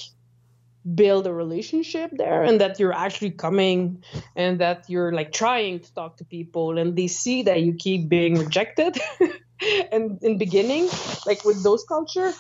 build 0.95 1.27
a 1.27 1.33
relationship 1.33 2.11
there 2.13 2.43
and 2.43 2.61
that 2.61 2.79
you're 2.79 2.93
actually 2.93 3.31
coming 3.31 4.05
and 4.37 4.59
that 4.61 4.85
you're 4.91 5.13
like 5.13 5.33
trying 5.33 5.81
to 5.81 5.95
talk 5.95 6.19
to 6.19 6.25
people 6.27 6.77
and 6.77 6.95
they 6.95 7.07
see 7.07 7.43
that 7.43 7.63
you 7.63 7.73
keep 7.73 8.07
being 8.07 8.39
rejected 8.39 8.99
and 9.93 10.23
in 10.23 10.37
beginning 10.37 10.87
like 11.25 11.43
with 11.47 11.63
those 11.63 11.85
culture 11.85 12.31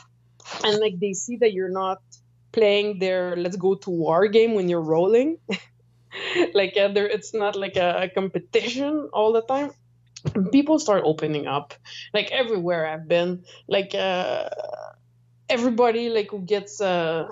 and 0.62 0.78
like 0.78 1.00
they 1.00 1.14
see 1.14 1.36
that 1.36 1.54
you're 1.54 1.70
not 1.70 2.02
playing 2.54 2.98
their 3.00 3.36
let's 3.36 3.56
go 3.56 3.74
to 3.74 3.90
war 3.90 4.28
game 4.28 4.54
when 4.54 4.68
you're 4.70 4.88
rolling. 4.96 5.38
Like 6.54 6.76
uh, 6.76 6.88
there 6.88 7.08
it's 7.08 7.34
not 7.34 7.56
like 7.56 7.76
a, 7.76 8.04
a 8.04 8.08
competition 8.08 9.10
all 9.12 9.32
the 9.32 9.42
time. 9.42 9.72
People 10.52 10.78
start 10.78 11.02
opening 11.04 11.46
up 11.46 11.74
like 12.14 12.30
everywhere 12.30 12.86
i've 12.86 13.08
been. 13.08 13.44
Like 13.68 13.94
uh 13.94 14.48
everybody 15.48 16.08
like 16.10 16.30
who 16.30 16.40
gets 16.40 16.80
uh 16.80 17.28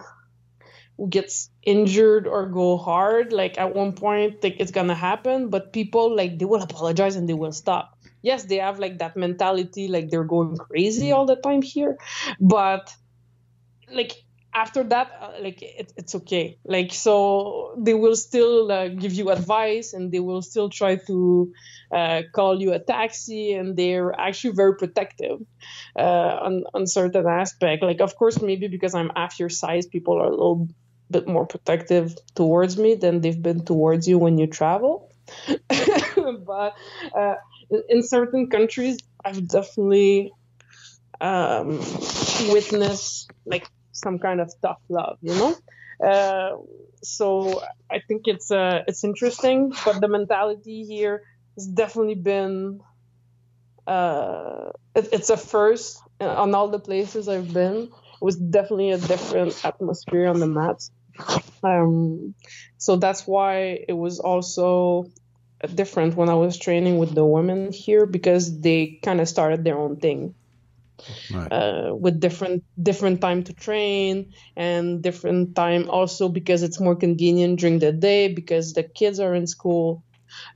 who 0.99 1.09
gets 1.09 1.51
injured 1.65 2.27
or 2.27 2.47
go 2.47 2.77
hard 2.77 3.33
like 3.33 3.59
at 3.59 3.75
one 3.75 3.93
point 3.93 4.43
like 4.43 4.57
it's 4.61 4.71
gonna 4.73 4.95
happen 4.95 5.49
but 5.51 5.73
people 5.73 6.15
like 6.15 6.39
they 6.39 6.45
will 6.45 6.63
apologize 6.63 7.17
and 7.17 7.29
they 7.29 7.35
will 7.35 7.53
stop. 7.53 7.99
Yes 8.23 8.45
they 8.45 8.57
have 8.57 8.79
like 8.79 8.99
that 8.99 9.17
mentality 9.17 9.89
like 9.89 10.11
they're 10.11 10.25
going 10.25 10.57
crazy 10.57 11.13
all 11.13 11.27
the 11.27 11.37
time 11.37 11.63
here 11.63 11.97
but 12.41 12.95
like 13.93 14.22
after 14.55 14.85
that 14.85 15.11
uh, 15.21 15.33
like 15.41 15.63
it, 15.63 15.93
it's 15.97 16.15
okay. 16.15 16.59
Like 16.65 16.93
so 16.93 17.75
they 17.79 17.95
will 17.95 18.17
still 18.17 18.71
uh, 18.71 18.89
give 18.89 19.13
you 19.13 19.31
advice 19.31 19.93
and 19.93 20.13
they 20.13 20.21
will 20.21 20.43
still 20.43 20.69
try 20.69 20.97
to 21.07 21.53
uh, 21.95 22.23
call 22.35 22.61
you 22.61 22.73
a 22.73 22.79
taxi 22.79 23.53
and 23.55 23.77
they're 23.77 24.13
actually 24.19 24.55
very 24.55 24.77
protective 24.77 25.41
uh, 25.99 26.39
on, 26.47 26.65
on 26.75 26.87
certain 26.87 27.27
aspect. 27.27 27.83
Like 27.83 28.01
of 28.01 28.17
course 28.17 28.41
maybe 28.41 28.69
because 28.69 28.95
i'm 28.95 29.11
half 29.17 29.39
your 29.39 29.49
size 29.49 29.87
people 29.87 30.19
are 30.21 30.27
a 30.27 30.31
little 30.31 30.69
bit 31.11 31.27
more 31.29 31.47
protective 31.47 32.15
towards 32.35 32.77
me 32.79 32.95
than 32.95 33.21
they've 33.21 33.43
been 33.43 33.65
towards 33.65 34.09
you 34.09 34.19
when 34.19 34.39
you 34.39 34.47
travel. 34.47 35.11
But 36.47 36.75
uh, 37.17 37.35
in 37.89 38.03
certain 38.03 38.51
countries 38.51 38.99
i've 39.25 39.47
definitely 39.49 40.33
um, 41.21 41.79
witnessed 42.51 43.31
like 43.47 43.67
some 44.03 44.19
kind 44.19 44.41
of 44.41 44.53
tough 44.61 44.81
love, 44.89 45.19
you 45.23 45.35
know. 45.35 45.57
Uh, 46.05 46.57
so 47.03 47.63
I 47.91 48.01
think 48.07 48.23
it's 48.27 48.51
uh, 48.51 48.83
it's 48.87 49.05
interesting, 49.05 49.73
but 49.85 50.01
the 50.01 50.09
mentality 50.09 50.85
here 50.85 51.23
has 51.57 51.67
definitely 51.67 52.17
been 52.17 52.81
uh, 53.87 54.71
it, 54.95 55.09
it's 55.13 55.31
a 55.31 55.37
first 55.37 56.01
on 56.21 56.55
all 56.55 56.69
the 56.69 56.79
places 56.79 57.29
I've 57.29 57.53
been. 57.53 57.77
It 57.85 58.25
was 58.25 58.37
definitely 58.37 58.91
a 58.91 58.99
different 58.99 59.65
atmosphere 59.65 60.29
on 60.29 60.41
the 60.41 60.47
mats. 60.47 60.91
Um, 61.63 62.35
so 62.79 62.97
that's 62.97 63.27
why 63.27 63.85
it 63.89 63.93
was 63.93 64.19
also 64.19 65.07
different 65.75 66.17
when 66.17 66.29
I 66.29 66.35
was 66.35 66.59
training 66.59 66.99
with 66.99 67.15
the 67.15 67.25
women 67.25 67.73
here 67.73 68.07
because 68.07 68.61
they 68.61 68.99
kind 69.03 69.21
of 69.21 69.29
started 69.29 69.63
their 69.63 69.79
own 69.79 69.97
thing 69.97 70.35
uh, 71.51 71.91
with 71.95 72.21
different 72.21 72.65
different 72.83 73.21
time 73.21 73.43
to 73.45 73.53
train 73.53 74.33
and 74.57 75.03
different 75.03 75.55
time 75.55 75.89
also 75.91 76.29
because 76.29 76.63
it's 76.63 76.81
more 76.81 76.97
convenient 76.97 77.61
during 77.61 77.79
the 77.79 77.93
day 77.93 78.33
because 78.33 78.73
the 78.73 78.83
kids 78.83 79.21
are 79.21 79.35
in 79.35 79.47
school. 79.47 80.03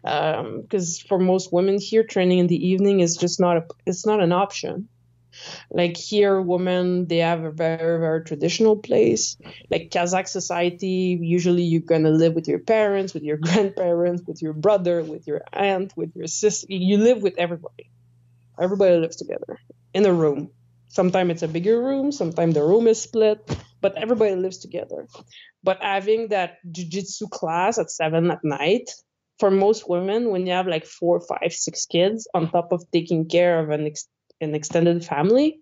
Because 0.03 1.03
um, 1.03 1.07
for 1.09 1.18
most 1.18 1.53
women 1.53 1.78
here 1.78 2.03
training 2.03 2.38
in 2.38 2.47
the 2.47 2.66
evening 2.66 3.01
is 3.01 3.16
just 3.16 3.38
not 3.40 3.57
a 3.59 3.64
it's 3.84 4.07
not 4.07 4.22
an 4.22 4.32
option. 4.32 4.88
Like 5.70 5.97
here 5.97 6.40
women 6.40 7.07
they 7.09 7.18
have 7.18 7.44
a 7.44 7.51
very 7.51 8.01
very 8.01 8.24
traditional 8.24 8.76
place. 8.76 9.36
Like 9.70 9.90
kazakh 9.90 10.28
society 10.28 11.18
usually 11.20 11.62
you're 11.62 11.82
gonna 11.82 12.11
live 12.11 12.34
with 12.34 12.49
your 12.49 12.61
parents 12.61 13.12
with 13.12 13.22
your 13.22 13.36
grandparents 13.47 14.22
with 14.26 14.40
your 14.40 14.55
brother 14.55 15.03
with 15.03 15.26
your 15.26 15.42
aunt 15.53 15.92
with 15.97 16.12
your 16.14 16.26
sister. 16.26 16.66
You 16.70 16.99
live 16.99 17.22
with 17.22 17.34
everybody. 17.36 17.90
Everybody 18.59 18.97
lives 18.97 19.16
together 19.16 19.59
in 19.97 20.05
a 20.05 20.12
room. 20.12 20.51
Sometimes 20.88 21.30
it's 21.32 21.42
a 21.42 21.49
bigger 21.57 21.82
room, 21.82 22.12
sometimes 22.12 22.55
the 22.55 22.62
room 22.62 22.86
is 22.86 23.01
split, 23.01 23.38
but 23.80 23.97
everybody 23.97 24.36
lives 24.36 24.59
together. 24.59 25.09
But 25.64 25.82
having 25.82 26.28
that 26.28 26.59
jujitsu 26.70 27.30
class 27.30 27.78
at 27.78 27.90
seven 27.90 28.30
at 28.30 28.44
night, 28.44 28.90
for 29.40 29.51
most 29.51 29.88
women, 29.88 30.30
when 30.30 30.47
you 30.47 30.53
have 30.53 30.66
like 30.66 30.86
four, 30.86 31.20
five, 31.20 31.53
six 31.53 31.86
kids 31.86 32.28
on 32.34 32.51
top 32.51 32.72
of 32.72 32.84
taking 32.92 33.26
care 33.28 33.59
of 33.59 33.70
an, 33.70 33.86
ex- 33.86 34.09
an 34.40 34.55
extended 34.55 35.05
family, 35.05 35.61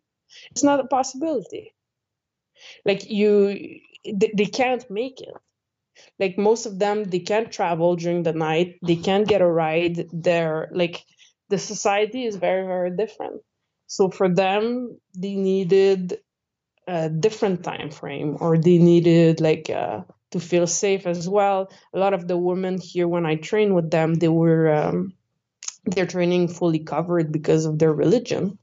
it's 0.51 0.65
not 0.65 0.81
a 0.81 0.89
possibility. 0.99 1.73
Like 2.85 3.09
you, 3.09 3.31
they, 4.05 4.33
they 4.37 4.47
can't 4.47 4.85
make 4.91 5.21
it 5.21 5.35
like 6.19 6.37
most 6.37 6.67
of 6.67 6.79
them 6.79 7.05
they 7.05 7.21
can't 7.21 7.53
travel 7.53 7.95
during 7.97 8.25
the 8.25 8.33
night 8.33 8.79
they 8.83 8.97
can't 8.97 9.29
get 9.29 9.41
a 9.41 9.47
ride 9.47 10.07
they're 10.13 10.69
like 10.73 11.05
the 11.51 11.59
society 11.59 12.25
is 12.25 12.35
very 12.37 12.67
very 12.67 12.91
different 12.97 13.41
so 13.95 14.11
for 14.11 14.29
them, 14.29 14.99
they 15.17 15.37
needed 15.37 16.19
a 16.89 17.09
different 17.09 17.63
time 17.63 17.91
frame, 17.91 18.37
or 18.41 18.59
they 18.59 18.79
needed 18.79 19.41
like 19.41 19.71
uh, 19.71 20.01
to 20.33 20.41
feel 20.41 20.67
safe 20.67 21.07
as 21.07 21.29
well. 21.29 21.71
A 21.95 21.99
lot 22.01 22.13
of 22.13 22.27
the 22.27 22.37
women 22.37 22.79
here, 22.79 23.07
when 23.07 23.25
I 23.25 23.37
train 23.37 23.73
with 23.73 23.93
them, 23.93 24.15
they 24.15 24.27
were 24.29 24.75
um, 24.75 25.13
their 25.87 26.07
training 26.07 26.49
fully 26.49 26.81
covered 26.81 27.31
because 27.31 27.67
of 27.67 27.79
their 27.79 27.93
religion. 27.93 28.59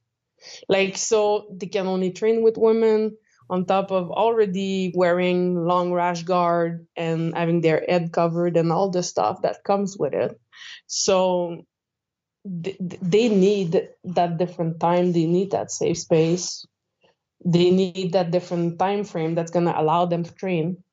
Like 0.68 0.98
so, 0.98 1.48
they 1.56 1.68
can 1.68 1.88
only 1.88 2.12
train 2.12 2.44
with 2.44 2.58
women 2.58 3.16
on 3.50 3.66
top 3.66 3.92
of 3.92 4.12
already 4.12 4.92
wearing 4.96 5.56
long 5.56 5.94
rash 5.94 6.24
guard 6.24 6.88
and 6.98 7.34
having 7.36 7.62
their 7.62 7.86
head 7.88 8.12
covered 8.12 8.58
and 8.58 8.72
all 8.72 8.90
the 8.90 9.04
stuff 9.04 9.44
that 9.44 9.64
comes 9.64 9.98
with 9.98 10.14
it. 10.14 10.40
So 10.88 11.64
they 12.44 13.30
need 13.30 13.88
that 14.04 14.38
different 14.38 14.80
time 14.80 15.12
they 15.12 15.26
need 15.26 15.52
that 15.52 15.72
safe 15.72 15.98
space 15.98 16.66
they 17.44 17.72
need 17.72 18.14
that 18.14 18.32
different 18.32 18.78
time 18.78 19.04
frame 19.04 19.36
that's 19.36 19.52
going 19.52 19.66
to 19.66 19.80
allow 19.80 20.06
them 20.06 20.24
to 20.24 20.34
train. 20.34 20.84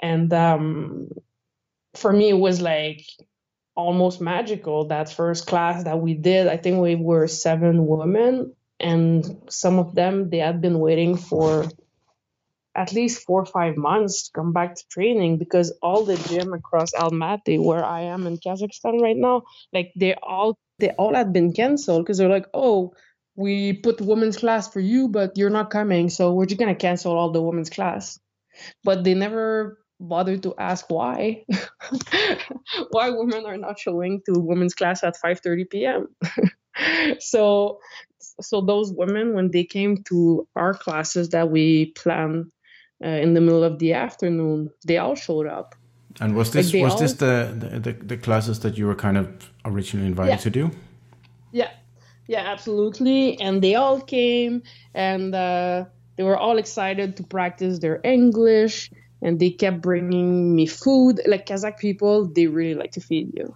And 0.00 0.32
um, 0.32 1.08
for 1.94 2.12
me 2.12 2.30
it 2.30 2.38
was 2.38 2.60
like 2.60 3.04
almost 3.74 4.20
magical 4.20 4.88
that 4.88 5.12
first 5.12 5.46
class 5.46 5.84
that 5.84 6.00
we 6.00 6.14
did. 6.14 6.46
I 6.46 6.56
think 6.56 6.80
we 6.80 6.94
were 6.94 7.28
seven 7.28 7.86
women 7.86 8.54
and 8.80 9.24
some 9.48 9.78
of 9.78 9.94
them 9.94 10.30
they 10.30 10.38
had 10.38 10.60
been 10.60 10.78
waiting 10.78 11.16
for 11.16 11.66
at 12.74 12.92
least 12.92 13.24
four 13.24 13.40
or 13.40 13.46
five 13.46 13.76
months 13.76 14.24
to 14.24 14.32
come 14.32 14.52
back 14.52 14.74
to 14.74 14.84
training 14.90 15.38
because 15.38 15.72
all 15.82 16.04
the 16.04 16.16
gym 16.28 16.52
across 16.52 16.92
almaty 16.92 17.58
where 17.58 17.82
i 17.82 18.02
am 18.02 18.26
in 18.26 18.36
kazakhstan 18.36 19.00
right 19.00 19.16
now 19.16 19.40
like 19.72 19.92
they 19.96 20.14
all 20.22 20.58
they 20.78 20.90
all 20.90 21.14
had 21.14 21.32
been 21.32 21.52
canceled 21.52 22.04
because 22.04 22.18
they're 22.18 22.28
like, 22.28 22.46
oh, 22.54 22.92
we 23.34 23.74
put 23.74 24.00
women's 24.00 24.38
class 24.38 24.68
for 24.68 24.80
you, 24.80 25.08
but 25.08 25.36
you're 25.36 25.50
not 25.50 25.70
coming, 25.70 26.08
so 26.08 26.32
we're 26.32 26.46
just 26.46 26.58
gonna 26.58 26.74
cancel 26.74 27.16
all 27.16 27.30
the 27.30 27.42
women's 27.42 27.70
class. 27.70 28.18
But 28.84 29.04
they 29.04 29.14
never 29.14 29.78
bothered 30.00 30.42
to 30.42 30.54
ask 30.58 30.86
why, 30.88 31.44
why 32.90 33.10
women 33.10 33.44
are 33.46 33.58
not 33.58 33.78
showing 33.78 34.22
to 34.26 34.38
women's 34.38 34.74
class 34.74 35.04
at 35.04 35.16
5:30 35.22 35.70
p.m. 35.70 36.08
so, 37.20 37.78
so 38.40 38.60
those 38.60 38.92
women, 38.92 39.34
when 39.34 39.50
they 39.50 39.64
came 39.64 40.02
to 40.04 40.48
our 40.56 40.74
classes 40.74 41.30
that 41.30 41.50
we 41.50 41.92
plan 41.92 42.50
uh, 43.04 43.08
in 43.08 43.34
the 43.34 43.40
middle 43.40 43.64
of 43.64 43.78
the 43.78 43.92
afternoon, 43.92 44.70
they 44.86 44.96
all 44.98 45.14
showed 45.14 45.46
up. 45.46 45.74
And 46.20 46.34
was 46.34 46.50
this 46.50 46.72
like 46.72 46.82
was 46.82 46.92
all... 46.94 46.98
this 46.98 47.14
the, 47.14 47.80
the, 47.82 47.92
the 47.92 48.16
classes 48.16 48.60
that 48.60 48.78
you 48.78 48.86
were 48.86 48.94
kind 48.94 49.18
of 49.18 49.28
originally 49.64 50.06
invited 50.06 50.30
yeah. 50.30 50.36
to 50.36 50.50
do? 50.50 50.70
Yeah, 51.52 51.70
yeah, 52.26 52.40
absolutely. 52.40 53.38
And 53.40 53.62
they 53.62 53.74
all 53.74 54.00
came, 54.00 54.62
and 54.94 55.34
uh, 55.34 55.84
they 56.16 56.22
were 56.22 56.36
all 56.36 56.58
excited 56.58 57.16
to 57.18 57.22
practice 57.22 57.78
their 57.78 58.00
English, 58.02 58.90
and 59.20 59.38
they 59.38 59.50
kept 59.50 59.82
bringing 59.82 60.54
me 60.54 60.66
food. 60.66 61.20
Like 61.26 61.46
Kazakh 61.46 61.78
people, 61.78 62.26
they 62.26 62.46
really 62.46 62.74
like 62.74 62.92
to 62.92 63.00
feed 63.00 63.32
you. 63.34 63.54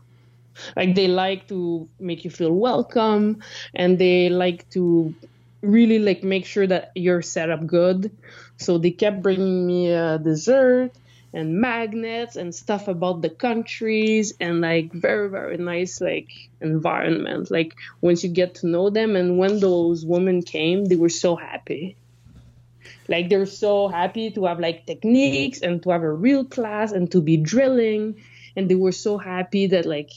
Like 0.76 0.94
they 0.94 1.08
like 1.08 1.48
to 1.48 1.88
make 1.98 2.24
you 2.24 2.30
feel 2.30 2.52
welcome, 2.52 3.42
and 3.74 3.98
they 3.98 4.28
like 4.28 4.68
to 4.70 5.14
really 5.62 5.98
like 5.98 6.22
make 6.22 6.44
sure 6.44 6.66
that 6.66 6.92
you're 6.94 7.22
set 7.22 7.50
up 7.50 7.66
good. 7.66 8.10
So 8.58 8.76
they 8.76 8.90
kept 8.90 9.22
bringing 9.22 9.66
me 9.66 9.90
a 9.90 10.18
dessert 10.18 10.92
and 11.32 11.60
magnets 11.60 12.36
and 12.36 12.54
stuff 12.54 12.88
about 12.88 13.22
the 13.22 13.30
countries 13.30 14.34
and 14.40 14.60
like 14.60 14.92
very 14.92 15.28
very 15.28 15.56
nice 15.56 16.00
like 16.00 16.28
environment. 16.60 17.50
Like 17.50 17.74
once 18.00 18.24
you 18.24 18.30
get 18.30 18.56
to 18.56 18.66
know 18.66 18.90
them 18.90 19.16
and 19.16 19.38
when 19.38 19.60
those 19.60 20.04
women 20.04 20.42
came 20.42 20.86
they 20.86 20.96
were 20.96 21.08
so 21.08 21.36
happy. 21.36 21.96
Like 23.08 23.28
they're 23.28 23.46
so 23.46 23.88
happy 23.88 24.30
to 24.32 24.44
have 24.46 24.60
like 24.60 24.86
techniques 24.86 25.60
and 25.60 25.82
to 25.82 25.90
have 25.90 26.02
a 26.02 26.12
real 26.12 26.44
class 26.44 26.92
and 26.92 27.10
to 27.12 27.20
be 27.20 27.36
drilling. 27.36 28.22
And 28.56 28.68
they 28.68 28.74
were 28.74 28.92
so 28.92 29.18
happy 29.18 29.66
that 29.68 29.86
like 29.86 30.10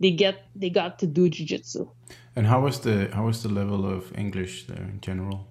they 0.00 0.10
get 0.10 0.44
they 0.56 0.70
got 0.70 0.98
to 0.98 1.06
do 1.06 1.28
jiu-jitsu. 1.28 1.88
And 2.34 2.46
how 2.46 2.60
was 2.60 2.80
the 2.80 3.10
how 3.12 3.26
was 3.26 3.42
the 3.42 3.48
level 3.48 3.86
of 3.86 4.12
english 4.18 4.66
there 4.66 4.82
in 4.82 5.00
general? 5.00 5.46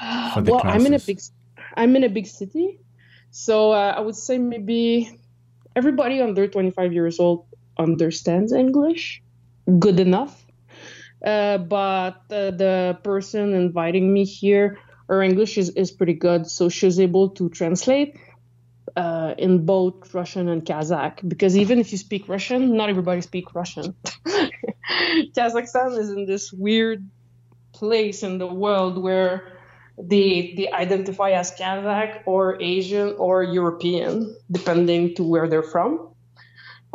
Well 0.36 0.60
classes? 0.60 0.74
i'm 0.74 0.86
in 0.86 0.94
a 0.94 0.98
big 0.98 1.20
i'm 1.74 1.96
in 1.96 2.04
a 2.04 2.08
big 2.08 2.26
city 2.26 2.78
so 3.30 3.72
uh, 3.72 3.94
I 3.96 4.00
would 4.00 4.16
say 4.16 4.38
maybe 4.38 5.18
everybody 5.76 6.20
under 6.20 6.48
25 6.48 6.92
years 6.92 7.20
old 7.20 7.46
understands 7.78 8.52
English 8.52 9.22
good 9.78 10.00
enough. 10.00 10.44
Uh, 11.24 11.58
but 11.58 12.22
uh, 12.30 12.52
the 12.52 12.98
person 13.02 13.52
inviting 13.52 14.12
me 14.12 14.24
here, 14.24 14.78
her 15.08 15.22
English 15.22 15.58
is, 15.58 15.70
is 15.70 15.90
pretty 15.90 16.14
good. 16.14 16.46
So 16.46 16.68
she's 16.68 17.00
able 17.00 17.30
to 17.30 17.48
translate 17.48 18.16
uh, 18.96 19.34
in 19.36 19.66
both 19.66 20.14
Russian 20.14 20.48
and 20.48 20.64
Kazakh. 20.64 21.28
Because 21.28 21.56
even 21.56 21.78
if 21.78 21.92
you 21.92 21.98
speak 21.98 22.28
Russian, 22.28 22.76
not 22.76 22.88
everybody 22.88 23.20
speaks 23.20 23.52
Russian. 23.54 23.94
Kazakhstan 25.36 25.98
is 25.98 26.10
in 26.10 26.26
this 26.26 26.52
weird 26.52 27.08
place 27.72 28.22
in 28.22 28.38
the 28.38 28.46
world 28.46 29.02
where 29.02 29.57
they 30.00 30.54
they 30.56 30.70
identify 30.70 31.30
as 31.30 31.50
Kazakh 31.56 32.22
or 32.26 32.60
Asian 32.62 33.14
or 33.18 33.42
European, 33.42 34.36
depending 34.50 35.14
to 35.16 35.22
where 35.24 35.48
they're 35.48 35.62
from. 35.62 36.08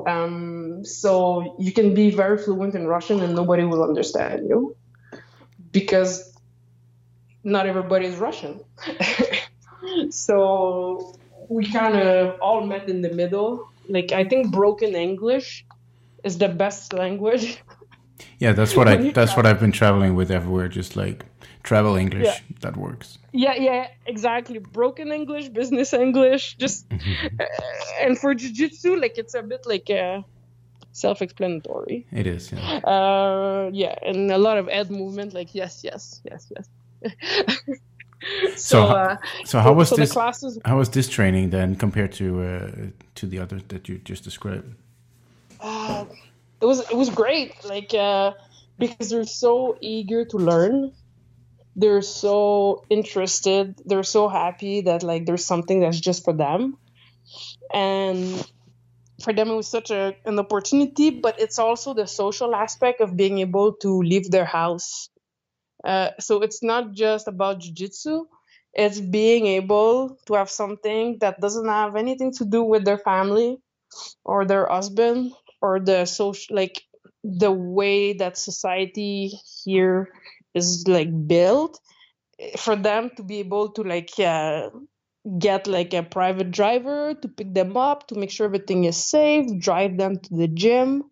Um, 0.07 0.83
so 0.83 1.55
you 1.59 1.71
can 1.71 1.93
be 1.93 2.09
very 2.09 2.37
fluent 2.37 2.75
in 2.75 2.87
Russian 2.87 3.21
and 3.21 3.35
nobody 3.35 3.63
will 3.63 3.83
understand 3.83 4.47
you 4.49 4.75
because 5.71 6.33
not 7.43 7.67
everybody 7.67 8.07
is 8.07 8.17
Russian. 8.17 8.61
so 10.09 11.15
we 11.49 11.69
kind 11.71 11.95
of 11.95 12.39
all 12.39 12.65
met 12.65 12.89
in 12.89 13.01
the 13.01 13.11
middle. 13.11 13.69
Like 13.87 14.11
I 14.11 14.23
think 14.23 14.51
broken 14.51 14.95
English 14.95 15.65
is 16.23 16.37
the 16.37 16.49
best 16.49 16.93
language. 16.93 17.61
Yeah, 18.39 18.53
that's 18.53 18.75
what 18.75 18.87
I 18.87 19.11
that's 19.17 19.35
what 19.35 19.45
I've 19.45 19.59
been 19.59 19.71
traveling 19.71 20.15
with 20.15 20.31
everywhere. 20.31 20.69
Just 20.69 20.95
like 20.95 21.25
travel 21.63 21.95
English, 21.95 22.25
Yeah. 22.25 22.37
that 22.61 22.75
works. 22.77 23.17
Yeah, 23.31 23.55
yeah, 23.55 23.87
exactly. 24.05 24.59
Broken 24.59 25.11
English, 25.11 25.49
business 25.49 25.93
English, 25.93 26.55
just 26.57 26.85
uh, 27.39 27.45
and 28.05 28.17
for 28.17 28.35
jujitsu, 28.35 28.99
like 29.01 29.17
it's 29.17 29.33
a 29.33 29.41
bit 29.41 29.65
like 29.65 29.89
uh, 29.89 30.21
self-explanatory. 30.91 32.05
It 32.11 32.27
is. 32.27 32.51
Yeah. 32.51 32.79
Uh, 32.83 33.69
yeah, 33.73 33.95
and 34.05 34.31
a 34.31 34.37
lot 34.37 34.57
of 34.57 34.67
head 34.67 34.89
movement, 34.91 35.33
like 35.33 35.55
yes, 35.55 35.81
yes, 35.83 36.21
yes, 36.29 36.51
yes. 36.55 36.67
so, 38.55 38.55
So, 38.55 38.83
uh, 38.83 39.17
So 39.45 39.59
how 39.59 39.73
was 39.73 39.89
so 39.89 39.95
this? 39.95 40.11
classes? 40.11 40.59
How 40.65 40.77
was 40.77 40.89
this 40.89 41.07
training 41.09 41.49
then 41.49 41.75
compared 41.75 42.11
to 42.13 42.25
uh, 42.41 42.71
to 43.15 43.27
the 43.27 43.39
other 43.39 43.59
that 43.67 43.89
you 43.89 43.99
just 44.09 44.23
described? 44.23 44.75
Uh, 45.59 46.05
it 46.61 46.65
was 46.65 46.79
it 46.79 46.95
was 46.95 47.09
great, 47.09 47.51
like 47.65 47.93
uh, 47.93 48.31
because 48.79 49.09
they're 49.09 49.25
so 49.25 49.77
eager 49.81 50.25
to 50.25 50.37
learn. 50.37 50.91
They're 51.75 52.01
so 52.01 52.83
interested. 52.89 53.79
They're 53.85 54.03
so 54.03 54.27
happy 54.27 54.81
that 54.81 55.03
like 55.03 55.25
there's 55.25 55.45
something 55.45 55.79
that's 55.81 55.99
just 55.99 56.23
for 56.23 56.33
them, 56.33 56.77
and 57.73 58.45
for 59.23 59.33
them 59.33 59.49
it 59.49 59.55
was 59.55 59.67
such 59.67 59.91
a, 59.91 60.15
an 60.25 60.39
opportunity. 60.39 61.09
But 61.11 61.39
it's 61.39 61.59
also 61.59 61.93
the 61.93 62.07
social 62.07 62.55
aspect 62.55 63.01
of 63.01 63.17
being 63.17 63.39
able 63.39 63.73
to 63.81 63.99
leave 64.01 64.29
their 64.31 64.45
house. 64.45 65.09
Uh, 65.83 66.11
so 66.19 66.41
it's 66.41 66.63
not 66.63 66.93
just 66.93 67.27
about 67.27 67.59
jujitsu. 67.61 68.25
It's 68.73 68.99
being 68.99 69.47
able 69.47 70.17
to 70.27 70.33
have 70.35 70.49
something 70.49 71.19
that 71.19 71.39
doesn't 71.41 71.67
have 71.67 71.95
anything 71.95 72.33
to 72.33 72.45
do 72.45 72.63
with 72.63 72.85
their 72.85 72.97
family 72.97 73.59
or 74.25 74.45
their 74.45 74.67
husband 74.67 75.33
or 75.61 75.79
the 75.79 76.05
social 76.05 76.55
like 76.55 76.83
the 77.23 77.51
way 77.51 78.13
that 78.13 78.37
society 78.37 79.31
here 79.63 80.09
is 80.53 80.87
like 80.87 81.09
built 81.27 81.79
for 82.57 82.75
them 82.75 83.11
to 83.17 83.23
be 83.23 83.39
able 83.39 83.69
to 83.69 83.83
like 83.83 84.11
uh, 84.19 84.69
get 85.39 85.67
like 85.67 85.93
a 85.93 86.03
private 86.03 86.51
driver 86.51 87.13
to 87.13 87.27
pick 87.27 87.53
them 87.53 87.77
up 87.77 88.07
to 88.07 88.15
make 88.15 88.31
sure 88.31 88.45
everything 88.45 88.83
is 88.83 88.97
safe 88.97 89.47
drive 89.59 89.97
them 89.97 90.17
to 90.19 90.35
the 90.35 90.47
gym. 90.47 91.03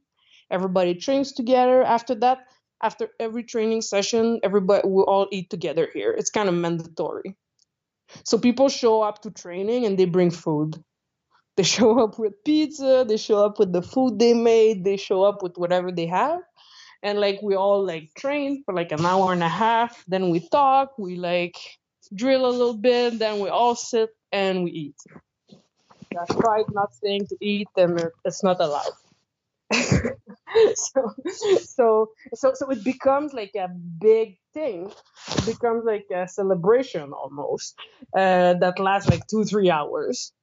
Everybody 0.50 0.96
trains 0.96 1.32
together. 1.32 1.82
After 1.82 2.16
that 2.16 2.40
after 2.84 3.10
every 3.20 3.44
training 3.44 3.82
session 3.82 4.40
everybody 4.44 4.88
will 4.88 5.06
all 5.06 5.28
eat 5.32 5.50
together 5.50 5.88
here. 5.94 6.12
It's 6.18 6.30
kind 6.30 6.50
of 6.50 6.56
mandatory. 6.56 7.36
So 8.26 8.38
people 8.38 8.68
show 8.68 9.02
up 9.02 9.22
to 9.22 9.32
training 9.32 9.86
and 9.86 9.98
they 9.98 10.06
bring 10.06 10.32
food. 10.32 10.84
They 11.56 11.64
show 11.78 12.00
up 12.00 12.20
with 12.20 12.44
pizza 12.44 13.06
they 13.08 13.18
show 13.18 13.46
up 13.46 13.60
with 13.60 13.72
the 13.72 13.82
food 13.82 14.20
they 14.20 14.34
made 14.34 14.84
they 14.84 14.98
show 14.98 15.24
up 15.24 15.44
with 15.44 15.58
whatever 15.58 15.92
they 15.92 16.08
have 16.08 16.42
and 17.04 17.20
like 17.20 17.40
we 17.42 17.56
all 17.56 17.86
like 17.86 18.14
train 18.16 18.64
for 18.66 18.74
like 18.74 18.92
an 18.92 19.06
hour 19.06 19.34
and 19.34 19.44
a 19.44 19.50
half. 19.50 20.04
Then 20.08 20.30
we 20.30 20.48
talk 20.48 20.98
we 20.98 21.16
like 21.16 21.58
drill 22.14 22.46
a 22.46 22.52
little 22.52 22.78
bit. 22.78 23.20
Then 23.20 23.40
we 23.40 23.50
all 23.50 23.76
sit 23.76 24.10
and 24.32 24.64
we 24.64 24.72
eat. 24.72 24.96
That's 26.12 26.36
right 26.36 26.66
not 26.72 26.94
saying 26.94 27.28
to 27.28 27.38
eat 27.42 27.70
and 27.78 28.02
it's 28.26 28.44
not 28.44 28.60
allowed. 28.60 28.94
So 30.76 31.14
so 31.66 32.10
so 32.34 32.54
so 32.54 32.70
it 32.70 32.84
becomes 32.84 33.34
like 33.34 33.56
a 33.56 33.70
big 33.70 34.38
thing. 34.54 34.92
It 35.38 35.46
becomes 35.46 35.86
like 35.86 36.08
a 36.14 36.28
celebration 36.28 37.14
almost 37.14 37.80
uh, 38.14 38.56
that 38.56 38.80
lasts 38.80 39.10
like 39.10 39.26
two 39.28 39.46
three 39.46 39.70
hours 39.72 40.34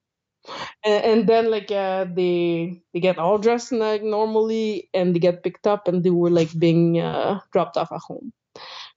and, 0.85 1.05
and 1.05 1.29
then 1.29 1.51
like 1.51 1.71
uh, 1.71 2.05
they 2.05 2.81
they 2.93 3.01
get 3.01 3.19
all 3.19 3.39
dressed 3.39 3.73
like 3.73 4.03
normally 4.03 4.89
and 4.95 5.15
they 5.15 5.19
get 5.19 5.43
picked 5.43 5.67
up 5.67 5.89
and 5.89 6.03
they 6.03 6.11
were 6.11 6.31
like 6.31 6.57
being 6.59 7.01
uh, 7.01 7.41
dropped 7.53 7.77
off 7.77 7.93
at 7.93 8.01
home. 8.01 8.33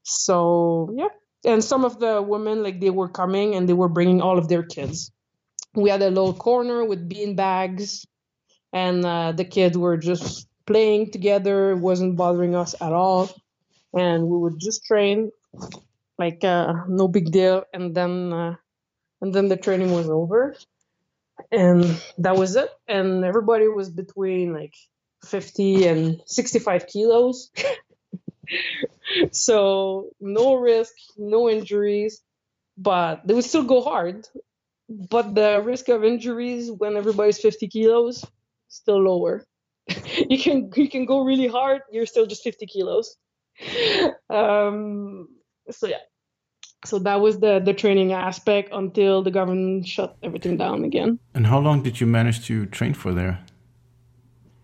So 0.04 0.94
yeah. 0.96 1.10
And 1.44 1.64
some 1.64 1.86
of 1.86 2.00
the 2.00 2.22
women 2.22 2.62
like 2.62 2.80
they 2.80 2.92
were 2.92 3.10
coming 3.10 3.56
and 3.56 3.68
they 3.68 3.74
were 3.74 3.90
bringing 3.90 4.22
all 4.22 4.38
of 4.38 4.48
their 4.48 4.64
kids. 4.64 5.12
We 5.74 5.90
had 5.90 6.02
a 6.02 6.10
little 6.10 6.34
corner 6.34 6.86
with 6.86 7.10
bean 7.10 7.36
bags 7.36 8.06
and 8.74 9.04
uh, 9.04 9.32
the 9.32 9.46
kids 9.46 9.78
were 9.78 9.98
just 9.98 10.48
playing 10.68 11.12
together. 11.12 11.72
It 11.72 11.80
wasn't 11.80 12.16
bothering 12.16 12.56
us 12.56 12.76
at 12.80 12.94
all. 12.94 13.30
And 13.94 14.28
we 14.28 14.38
would 14.38 14.60
just 14.60 14.86
train 14.86 15.32
like 16.20 16.44
uh, 16.44 16.74
no 16.88 17.08
big 17.08 17.32
deal. 17.32 17.64
And 17.74 17.96
then 17.96 18.32
uh, 18.32 18.56
and 19.22 19.34
then 19.34 19.48
the 19.48 19.58
training 19.58 19.92
was 19.92 20.10
over 20.10 20.56
and 21.52 21.84
that 22.20 22.36
was 22.36 22.56
it. 22.56 22.70
And 22.88 23.24
everybody 23.26 23.68
was 23.68 23.90
between 23.90 24.54
like 24.54 24.74
50 25.26 25.88
and 25.88 26.22
65 26.26 26.88
kilos. 26.88 27.52
So 29.32 30.12
no 30.20 30.56
risk 30.56 30.94
no 31.18 31.50
injuries 31.50 32.22
but 32.78 33.26
they 33.28 33.34
would 33.34 33.44
still 33.46 33.64
go 33.64 33.82
hard. 33.82 34.28
But 34.90 35.36
the 35.36 35.62
risk 35.64 35.90
of 35.90 36.04
injuries 36.04 36.72
when 36.72 36.98
everybody's 36.98 37.40
50 37.40 37.68
kilos 37.68 38.26
still 38.70 39.02
lower. 39.02 39.46
You 40.30 40.40
can 40.40 40.72
you 40.76 40.90
can 40.90 41.06
go 41.06 41.24
really 41.24 41.48
hard 41.48 41.82
you're 41.92 42.06
still 42.06 42.26
just 42.26 42.44
50 42.44 42.66
kilos. 42.68 43.18
Um 44.30 45.28
so 45.70 45.88
yeah 45.88 46.04
so 46.86 47.00
that 47.00 47.22
was 47.22 47.40
the 47.40 47.60
the 47.60 47.74
training 47.74 48.14
aspect 48.14 48.70
until 48.72 49.22
the 49.22 49.32
government 49.32 49.88
shut 49.88 50.18
everything 50.24 50.58
down 50.58 50.84
again 50.84 51.20
And 51.34 51.48
how 51.48 51.60
long 51.60 51.84
did 51.84 52.00
you 52.00 52.08
manage 52.08 52.46
to 52.48 52.66
train 52.68 52.94
for 52.94 53.14
there? 53.14 53.40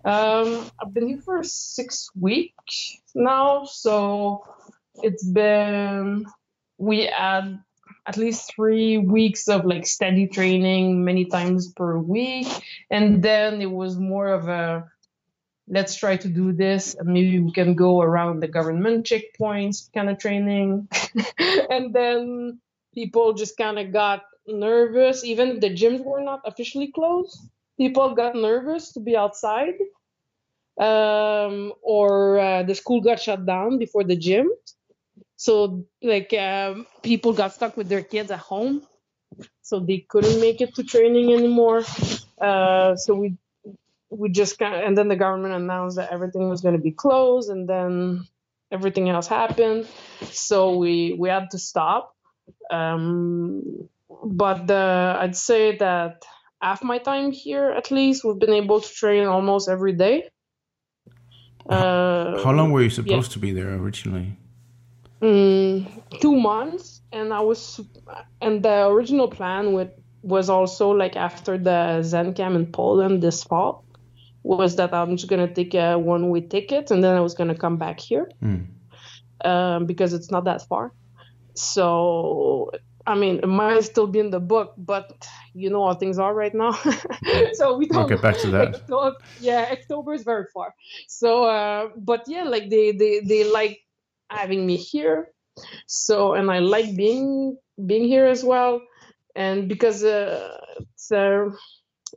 Um, 0.06 0.70
I've 0.80 0.94
been 0.94 1.08
here 1.08 1.22
for 1.22 1.44
six 1.44 2.10
weeks 2.16 3.02
now, 3.14 3.66
so 3.66 4.46
it's 5.04 5.26
been 5.26 6.26
we 6.78 7.08
had 7.08 7.60
at 8.06 8.16
least 8.16 8.54
three 8.56 8.98
weeks 8.98 9.50
of 9.50 9.66
like 9.66 9.86
steady 9.86 10.28
training 10.28 11.04
many 11.04 11.26
times 11.26 11.74
per 11.74 11.98
week, 11.98 12.48
and 12.90 13.22
then 13.22 13.62
it 13.62 13.70
was 13.70 13.98
more 13.98 14.30
of 14.30 14.48
a 14.48 14.90
let's 15.68 15.96
try 15.96 16.18
to 16.18 16.28
do 16.28 16.54
this, 16.54 16.96
maybe 17.04 17.40
we 17.40 17.52
can 17.52 17.76
go 17.76 18.02
around 18.02 18.40
the 18.40 18.48
government 18.48 19.06
checkpoints 19.06 19.92
kind 19.94 20.10
of 20.10 20.18
training, 20.18 20.88
and 21.70 21.94
then 21.94 22.60
people 22.94 23.34
just 23.34 23.58
kind 23.58 23.78
of 23.80 23.92
got 23.92 24.24
nervous, 24.48 25.24
even 25.24 25.50
if 25.50 25.62
the 25.62 25.70
gyms 25.70 26.04
were 26.04 26.22
not 26.22 26.42
officially 26.46 26.92
closed. 26.92 27.38
People 27.78 28.16
got 28.16 28.36
nervous 28.36 28.94
to 28.94 29.00
be 29.00 29.16
outside 29.16 29.76
um, 30.78 31.74
or 31.82 32.40
uh, 32.40 32.64
the 32.64 32.76
school 32.76 33.02
got 33.02 33.20
shut 33.20 33.46
down 33.46 33.80
before 33.80 34.04
the 34.04 34.16
gym. 34.16 34.50
So 35.36 35.86
like 36.02 36.34
um, 36.34 36.86
people 37.04 37.34
got 37.34 37.54
stuck 37.54 37.78
with 37.78 37.90
their 37.90 38.02
kids 38.02 38.32
at 38.32 38.40
home, 38.40 38.84
so 39.62 39.80
they 39.80 40.06
couldn't 40.08 40.40
make 40.40 40.62
it 40.62 40.76
to 40.76 40.84
training 40.84 41.34
anymore. 41.34 41.84
Uh, 42.40 42.96
so 42.96 43.16
we 43.16 43.38
we 44.10 44.30
just 44.30 44.62
of, 44.62 44.74
and 44.74 44.98
then 44.98 45.08
the 45.08 45.16
government 45.16 45.54
announced 45.54 45.98
that 45.98 46.12
everything 46.12 46.50
was 46.50 46.62
going 46.62 46.76
to 46.76 46.82
be 46.82 46.92
closed, 46.92 47.50
and 47.50 47.68
then 47.68 48.26
everything 48.72 49.10
else 49.10 49.28
happened. 49.28 49.88
So 50.32 50.78
we 50.78 51.16
we 51.18 51.30
had 51.30 51.52
to 51.52 51.60
stop. 51.60 52.16
Um, 52.72 53.90
but 54.24 54.68
the, 54.68 55.18
I'd 55.20 55.36
say 55.36 55.78
that 55.78 56.26
half 56.62 56.84
my 56.84 56.98
time 56.98 57.32
here, 57.32 57.70
at 57.72 57.92
least, 57.92 58.24
we've 58.24 58.40
been 58.40 58.54
able 58.54 58.82
to 58.82 58.90
train 58.94 59.28
almost 59.28 59.70
every 59.70 59.94
day. 59.94 60.30
Uh, 61.70 62.42
How 62.44 62.52
long 62.52 62.72
were 62.72 62.82
you 62.82 62.90
supposed 62.90 63.32
to 63.34 63.40
be 63.40 63.52
there 63.52 63.76
originally? 63.76 64.38
Mm, 65.22 66.20
two 66.22 66.36
months, 66.36 67.02
and 67.12 67.34
I 67.34 67.42
was, 67.42 67.82
and 68.42 68.64
the 68.64 68.88
original 68.88 69.28
plan 69.28 69.74
with 69.74 69.90
was 70.22 70.50
also 70.50 70.92
like 70.92 71.16
after 71.16 71.58
the 71.58 72.02
Zen 72.04 72.34
Camp 72.34 72.56
in 72.56 72.68
Poland 72.68 73.22
this 73.22 73.44
fall, 73.44 73.84
was 74.48 74.76
that 74.78 74.94
I'm 74.94 75.18
just 75.18 75.30
gonna 75.30 75.54
take 75.54 75.74
a 75.74 75.98
one 75.98 76.30
way 76.30 76.42
ticket 76.42 76.92
and 76.92 77.04
then 77.04 77.16
I 77.16 77.20
was 77.20 77.34
gonna 77.34 77.56
come 77.56 77.78
back 77.78 78.00
here, 78.00 78.30
Mm. 78.42 78.68
um, 79.44 79.86
because 79.86 80.14
it's 80.14 80.32
not 80.32 80.46
that 80.46 80.62
far. 80.68 80.94
So 81.54 82.72
I 83.06 83.16
mean, 83.16 83.40
it 83.40 83.48
might 83.48 83.84
still 83.86 84.08
be 84.08 84.20
in 84.20 84.32
the 84.32 84.40
book, 84.40 84.74
but 84.78 85.28
you 85.54 85.70
know 85.70 85.88
how 85.88 85.94
things 85.96 86.20
are 86.20 86.34
right 86.34 86.54
now. 86.54 86.74
so 87.54 87.78
we 87.78 87.88
don't 87.88 88.02
I'll 88.02 88.08
get 88.08 88.22
back 88.22 88.38
to 88.40 88.50
that. 88.52 88.76
October, 88.76 89.16
yeah, 89.40 89.70
October 89.72 90.14
is 90.14 90.24
very 90.24 90.46
far. 90.54 90.76
So, 91.08 91.46
uh, 91.46 91.90
but 91.96 92.24
yeah, 92.28 92.44
like 92.44 92.70
they, 92.70 92.92
they, 92.92 93.22
they 93.22 93.50
like 93.50 93.80
having 94.30 94.66
me 94.68 94.76
here. 94.76 95.32
So, 95.88 96.34
and 96.34 96.52
I 96.52 96.60
like 96.60 96.96
being 96.98 97.58
being 97.86 98.06
here 98.08 98.26
as 98.28 98.44
well, 98.44 98.82
and 99.36 99.70
because 99.70 100.04
uh, 100.04 100.58
it's 100.80 101.10
a 101.12 101.50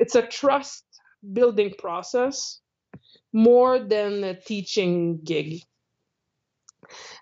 it's 0.00 0.16
a 0.16 0.22
trust 0.22 0.84
building 1.32 1.74
process 1.78 2.60
more 3.32 3.78
than 3.78 4.24
a 4.24 4.34
teaching 4.40 5.20
gig. 5.22 5.62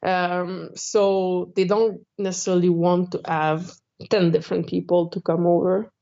Um, 0.03 0.71
so 0.75 1.53
they 1.57 1.65
don't 1.65 2.01
necessarily 2.17 2.71
want 2.71 3.13
to 3.13 3.21
have 3.27 3.73
10 4.11 4.31
different 4.31 4.67
people 4.67 5.09
to 5.11 5.21
come 5.21 5.47
over. 5.47 5.93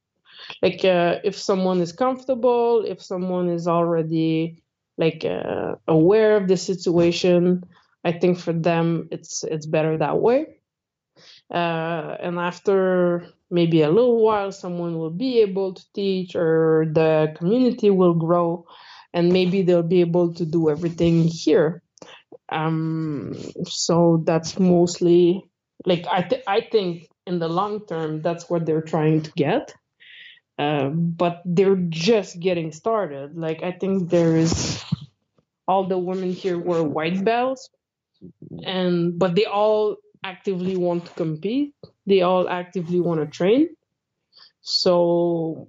Like 0.62 0.84
uh, 0.84 1.16
if 1.24 1.36
someone 1.36 1.80
is 1.80 1.92
comfortable, 1.92 2.84
if 2.86 3.02
someone 3.02 3.48
is 3.48 3.66
already 3.66 4.62
like 4.98 5.24
uh, 5.24 5.76
aware 5.88 6.36
of 6.36 6.48
the 6.48 6.56
situation, 6.56 7.64
I 8.04 8.12
think 8.12 8.38
for 8.38 8.52
them 8.52 9.08
it's 9.10 9.42
it's 9.44 9.66
better 9.66 9.98
that 9.98 10.20
way. 10.20 10.60
Uh, 11.52 12.16
and 12.20 12.38
after 12.38 13.26
maybe 13.50 13.82
a 13.82 13.90
little 13.90 14.22
while, 14.22 14.52
someone 14.52 14.98
will 14.98 15.10
be 15.10 15.40
able 15.40 15.74
to 15.74 15.84
teach, 15.94 16.34
or 16.34 16.86
the 16.92 17.34
community 17.36 17.90
will 17.90 18.14
grow, 18.14 18.66
and 19.12 19.32
maybe 19.32 19.62
they'll 19.62 19.82
be 19.82 20.00
able 20.00 20.34
to 20.34 20.44
do 20.44 20.70
everything 20.70 21.24
here. 21.24 21.82
Um, 22.50 23.34
so 23.64 24.22
that's 24.24 24.58
mostly 24.58 25.48
like 25.84 26.06
I 26.10 26.22
th- 26.22 26.44
I 26.46 26.60
think 26.60 27.08
in 27.26 27.38
the 27.38 27.48
long 27.48 27.86
term 27.86 28.22
that's 28.22 28.48
what 28.48 28.66
they're 28.66 28.82
trying 28.82 29.22
to 29.22 29.32
get. 29.32 29.74
Uh, 30.58 30.88
but 30.88 31.42
they're 31.44 31.76
just 31.76 32.40
getting 32.40 32.72
started. 32.72 33.36
Like 33.36 33.62
I 33.62 33.72
think 33.72 34.08
there 34.10 34.36
is 34.36 34.82
all 35.68 35.86
the 35.86 35.98
women 35.98 36.32
here 36.32 36.58
were 36.58 36.82
white 36.82 37.24
belts, 37.24 37.68
and 38.64 39.18
but 39.18 39.34
they 39.34 39.44
all 39.44 39.96
actively 40.24 40.76
want 40.76 41.06
to 41.06 41.12
compete. 41.12 41.74
They 42.06 42.22
all 42.22 42.48
actively 42.48 43.00
want 43.00 43.20
to 43.20 43.26
train. 43.26 43.68
So 44.60 45.68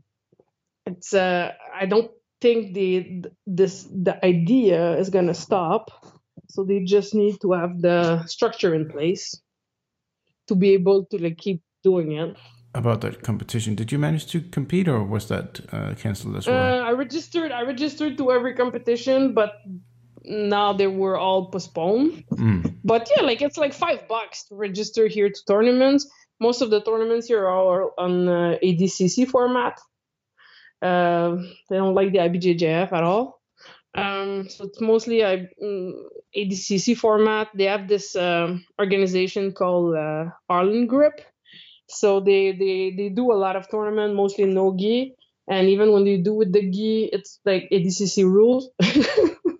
it's 0.85 1.13
uh, 1.13 1.53
I 1.73 1.85
don't 1.85 2.11
think 2.41 2.73
the 2.73 3.25
this 3.45 3.83
the 3.83 4.23
idea 4.25 4.97
is 4.97 5.09
gonna 5.09 5.33
stop. 5.33 5.91
So 6.49 6.63
they 6.63 6.83
just 6.83 7.13
need 7.13 7.39
to 7.41 7.53
have 7.53 7.81
the 7.81 8.25
structure 8.25 8.73
in 8.73 8.89
place 8.89 9.39
to 10.47 10.55
be 10.55 10.71
able 10.71 11.05
to 11.05 11.21
like 11.21 11.37
keep 11.37 11.61
doing 11.83 12.13
it. 12.13 12.35
About 12.73 13.01
that 13.01 13.23
competition, 13.23 13.75
did 13.75 13.91
you 13.91 13.97
manage 13.97 14.27
to 14.27 14.41
compete, 14.41 14.87
or 14.87 15.03
was 15.03 15.27
that 15.29 15.59
uh, 15.71 15.95
canceled 15.95 16.35
as 16.35 16.47
well? 16.47 16.55
Uh, 16.55 16.83
I 16.83 16.91
registered. 16.91 17.51
I 17.51 17.63
registered 17.63 18.17
to 18.17 18.31
every 18.31 18.53
competition, 18.53 19.33
but 19.33 19.53
now 20.23 20.73
they 20.73 20.87
were 20.87 21.17
all 21.17 21.49
postponed. 21.49 22.23
Mm. 22.33 22.75
But 22.83 23.09
yeah, 23.15 23.23
like 23.23 23.41
it's 23.41 23.57
like 23.57 23.73
five 23.73 24.07
bucks 24.07 24.45
to 24.47 24.55
register 24.55 25.07
here 25.07 25.29
to 25.29 25.39
tournaments. 25.47 26.07
Most 26.39 26.61
of 26.61 26.69
the 26.69 26.81
tournaments 26.81 27.27
here 27.27 27.45
are 27.47 27.91
on 27.99 28.27
uh, 28.27 28.57
ADCC 28.63 29.27
format. 29.27 29.79
Uh, 30.81 31.37
they 31.69 31.77
don't 31.77 31.95
like 31.95 32.11
the 32.11 32.19
IBJJF 32.19 32.91
at 32.91 33.03
all. 33.03 33.41
Um, 33.95 34.47
so 34.47 34.65
it's 34.65 34.79
mostly 34.79 35.25
I, 35.25 35.49
mm, 35.61 35.93
ADCC 36.35 36.95
format. 36.97 37.49
They 37.55 37.63
have 37.65 37.87
this 37.87 38.15
um, 38.15 38.65
organization 38.79 39.53
called 39.53 39.95
uh, 39.95 40.25
Arlen 40.49 40.85
Grip. 40.85 41.19
So 41.89 42.19
they, 42.19 42.51
they, 42.51 42.93
they 42.95 43.09
do 43.09 43.31
a 43.31 43.39
lot 43.41 43.55
of 43.55 43.69
tournament, 43.69 44.13
mostly 44.13 44.45
no 44.45 44.75
gi. 44.77 45.15
And 45.47 45.69
even 45.69 45.91
when 45.93 46.03
they 46.03 46.17
do 46.17 46.33
with 46.35 46.53
the 46.53 46.69
gi, 46.69 47.09
it's 47.11 47.39
like 47.45 47.69
ADCC 47.71 48.23
rules. 48.23 48.69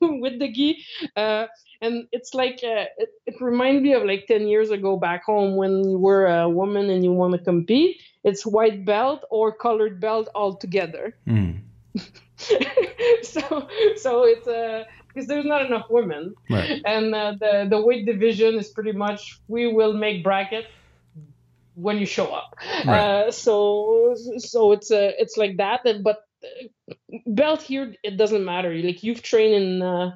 with 0.22 0.38
the 0.38 0.50
gi. 0.52 0.84
Uh, 1.16 1.46
and 1.80 2.06
it's 2.12 2.34
like 2.34 2.60
uh, 2.64 2.84
it, 2.98 3.10
it 3.26 3.34
reminds 3.40 3.82
me 3.82 3.92
of 3.94 4.04
like 4.04 4.26
10 4.26 4.46
years 4.46 4.70
ago 4.70 4.96
back 4.96 5.24
home 5.24 5.56
when 5.56 5.88
you 5.88 5.98
were 5.98 6.26
a 6.26 6.48
woman 6.48 6.90
and 6.90 7.04
you 7.04 7.12
want 7.12 7.32
to 7.34 7.38
compete 7.38 7.96
it's 8.24 8.44
white 8.46 8.84
belt 8.84 9.24
or 9.30 9.52
colored 9.56 10.00
belt 10.00 10.28
altogether 10.34 11.14
Mm. 11.26 11.62
so 13.22 13.68
so 13.96 14.24
it's 14.24 14.46
uh 14.46 14.84
because 15.12 15.26
there's 15.28 15.44
not 15.44 15.64
enough 15.66 15.86
women 15.90 16.34
Right. 16.48 16.80
and 16.84 17.14
uh, 17.14 17.34
the 17.40 17.66
the 17.68 17.80
weight 17.80 18.06
division 18.06 18.54
is 18.56 18.68
pretty 18.70 18.92
much 18.92 19.40
we 19.48 19.66
will 19.72 19.92
make 19.94 20.22
bracket 20.24 20.66
when 21.74 21.98
you 21.98 22.06
show 22.06 22.26
up 22.32 22.48
Right. 22.86 23.00
uh, 23.26 23.30
so 23.30 24.14
so 24.38 24.72
it's 24.72 24.90
uh, 24.90 25.12
it's 25.18 25.36
like 25.36 25.56
that 25.58 25.80
and, 25.84 26.02
but 26.04 26.18
uh, 26.44 26.66
belt 27.26 27.62
here 27.62 27.94
it 28.02 28.16
doesn't 28.16 28.44
matter 28.44 28.74
like 28.74 29.02
you've 29.02 29.22
trained 29.22 29.54
in 29.54 29.82
uh, 29.82 30.10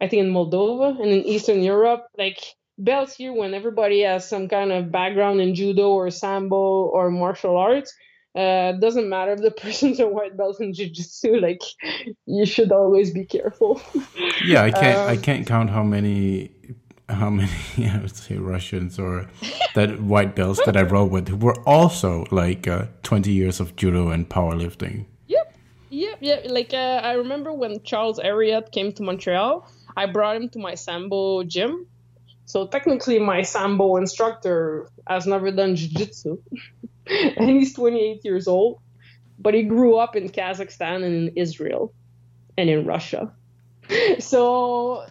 i 0.00 0.08
think 0.08 0.20
in 0.24 0.32
moldova 0.32 1.00
and 1.00 1.10
in 1.10 1.24
eastern 1.24 1.62
europe 1.62 2.06
like 2.18 2.38
belts 2.78 3.14
here 3.16 3.32
when 3.32 3.54
everybody 3.54 4.00
has 4.02 4.28
some 4.28 4.48
kind 4.48 4.72
of 4.72 4.90
background 4.90 5.40
in 5.40 5.54
judo 5.54 5.90
or 5.90 6.10
sambo 6.10 6.84
or 6.86 7.10
martial 7.10 7.56
arts 7.56 7.94
uh, 8.34 8.72
doesn't 8.72 9.08
matter 9.10 9.32
if 9.32 9.40
the 9.42 9.50
person's 9.62 10.00
a 10.00 10.06
white 10.08 10.36
belt 10.36 10.60
in 10.60 10.72
jiu-jitsu 10.72 11.36
like 11.40 11.60
you 12.26 12.46
should 12.46 12.72
always 12.72 13.10
be 13.12 13.24
careful 13.24 13.80
Yeah, 14.44 14.62
I 14.64 14.70
can't. 14.70 14.98
I 15.08 15.14
Um, 15.14 15.22
can't 15.22 15.46
count 15.46 15.70
how 15.70 15.82
many, 15.84 16.50
how 17.08 17.30
many 17.30 17.50
I 17.78 17.98
would 18.00 18.16
say 18.16 18.36
Russians 18.36 18.98
or 18.98 19.28
that 19.74 20.00
white 20.00 20.34
belts 20.34 20.60
that 20.64 20.76
I 20.76 20.82
rode 20.82 21.10
with 21.12 21.28
who 21.28 21.36
were 21.36 21.60
also 21.66 22.26
like 22.30 22.66
uh, 22.66 22.86
twenty 23.02 23.32
years 23.32 23.60
of 23.60 23.76
judo 23.76 24.08
and 24.10 24.28
powerlifting. 24.28 25.06
Yep, 25.92 26.18
yep. 26.22 26.44
Like 26.48 26.72
uh, 26.72 27.00
I 27.04 27.12
remember 27.12 27.52
when 27.52 27.82
Charles 27.82 28.18
Ariat 28.18 28.72
came 28.72 28.92
to 28.92 29.02
Montreal, 29.02 29.70
I 29.94 30.06
brought 30.06 30.36
him 30.36 30.48
to 30.50 30.58
my 30.58 30.74
sambo 30.74 31.42
gym. 31.42 31.86
So 32.46 32.66
technically, 32.66 33.18
my 33.18 33.42
sambo 33.42 33.96
instructor 33.96 34.88
has 35.06 35.26
never 35.26 35.50
done 35.50 35.76
jiu-jitsu, 35.76 36.38
and 37.06 37.50
he's 37.50 37.74
28 37.74 38.24
years 38.24 38.48
old, 38.48 38.80
but 39.38 39.54
he 39.54 39.64
grew 39.64 39.96
up 39.96 40.16
in 40.16 40.30
Kazakhstan 40.30 41.04
and 41.04 41.28
in 41.28 41.36
Israel, 41.36 41.92
and 42.56 42.70
in 42.70 42.86
Russia. 42.86 43.32
So 44.20 45.04
uh, 45.04 45.08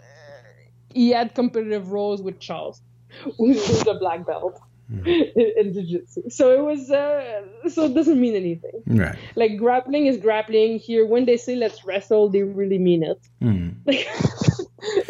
he 0.93 1.09
had 1.11 1.36
competitive 1.36 1.91
rolls 1.91 2.23
with 2.23 2.39
Charles, 2.39 2.82
who's 3.38 3.86
a 3.86 3.93
black 3.93 4.25
belt 4.25 4.59
in, 4.91 5.05
in 5.57 5.73
jiu-jitsu. 5.73 6.29
So 6.29 6.51
it 6.51 6.63
was, 6.63 6.91
uh, 6.91 7.41
so 7.69 7.85
it 7.85 7.93
doesn't 7.93 8.19
mean 8.19 8.35
anything. 8.35 8.83
Right. 8.87 9.15
like 9.35 9.57
grappling 9.57 10.07
is 10.07 10.17
grappling. 10.17 10.79
Here 10.79 11.05
when 11.05 11.25
they 11.25 11.37
say 11.37 11.55
let's 11.55 11.85
wrestle 11.85 12.29
they 12.29 12.43
really 12.43 12.77
mean 12.77 13.03
it. 13.03 13.19
Mm. 13.41 13.75
like 13.85 14.07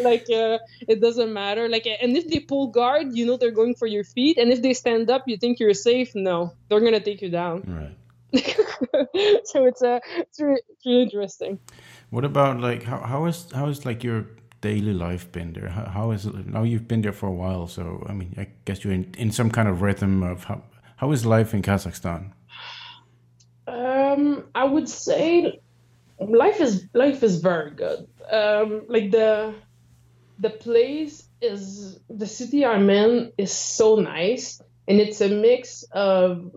like 0.00 0.30
uh, 0.30 0.58
it 0.88 1.00
doesn't 1.00 1.32
matter. 1.32 1.68
Like 1.68 1.86
and 1.86 2.16
if 2.16 2.28
they 2.28 2.40
pull 2.40 2.68
guard 2.68 3.08
you 3.12 3.26
know 3.26 3.36
they're 3.36 3.50
going 3.50 3.74
for 3.74 3.86
your 3.86 4.04
feet. 4.04 4.38
And 4.38 4.52
if 4.52 4.62
they 4.62 4.74
stand 4.74 5.10
up 5.10 5.24
you 5.26 5.36
think 5.36 5.58
you're 5.58 5.74
safe? 5.74 6.14
No. 6.14 6.52
They're 6.68 6.80
gonna 6.80 7.00
take 7.00 7.22
you 7.22 7.30
down. 7.30 7.62
Right. 7.66 7.96
so 9.44 9.66
it's 9.66 9.82
a 9.82 9.96
uh, 9.96 10.00
it's, 10.16 10.40
really, 10.40 10.60
it's 10.70 10.86
really 10.86 11.02
interesting. 11.02 11.58
What 12.10 12.24
about 12.24 12.60
like 12.60 12.82
how 12.82 12.98
how 12.98 13.26
is 13.26 13.46
how 13.52 13.68
is 13.68 13.84
like 13.84 14.02
your 14.02 14.26
daily 14.62 14.94
life 14.94 15.30
been 15.30 15.52
there? 15.52 15.68
How, 15.68 15.84
how 15.84 16.10
is 16.12 16.24
it 16.24 16.46
now? 16.46 16.62
You've 16.62 16.88
been 16.88 17.02
there 17.02 17.12
for 17.12 17.26
a 17.26 17.32
while, 17.32 17.66
so 17.66 18.02
I 18.08 18.14
mean, 18.14 18.34
I 18.38 18.48
guess 18.64 18.82
you're 18.82 18.94
in, 18.94 19.14
in 19.18 19.30
some 19.30 19.50
kind 19.50 19.68
of 19.68 19.82
rhythm 19.82 20.22
of 20.22 20.44
how 20.44 20.62
how 20.96 21.12
is 21.12 21.26
life 21.26 21.52
in 21.52 21.60
Kazakhstan? 21.60 22.32
Um, 23.66 24.44
I 24.54 24.64
would 24.64 24.88
say 24.88 25.60
life 26.18 26.60
is 26.60 26.88
life 26.94 27.22
is 27.22 27.40
very 27.40 27.72
good. 27.72 28.08
Um, 28.30 28.86
like 28.88 29.10
the 29.10 29.54
the 30.38 30.50
place 30.50 31.28
is 31.40 31.98
the 32.08 32.26
city 32.26 32.64
I'm 32.64 32.88
in 32.88 33.32
is 33.36 33.52
so 33.52 33.96
nice, 33.96 34.62
and 34.88 35.00
it's 35.00 35.20
a 35.20 35.28
mix 35.28 35.84
of 35.92 36.54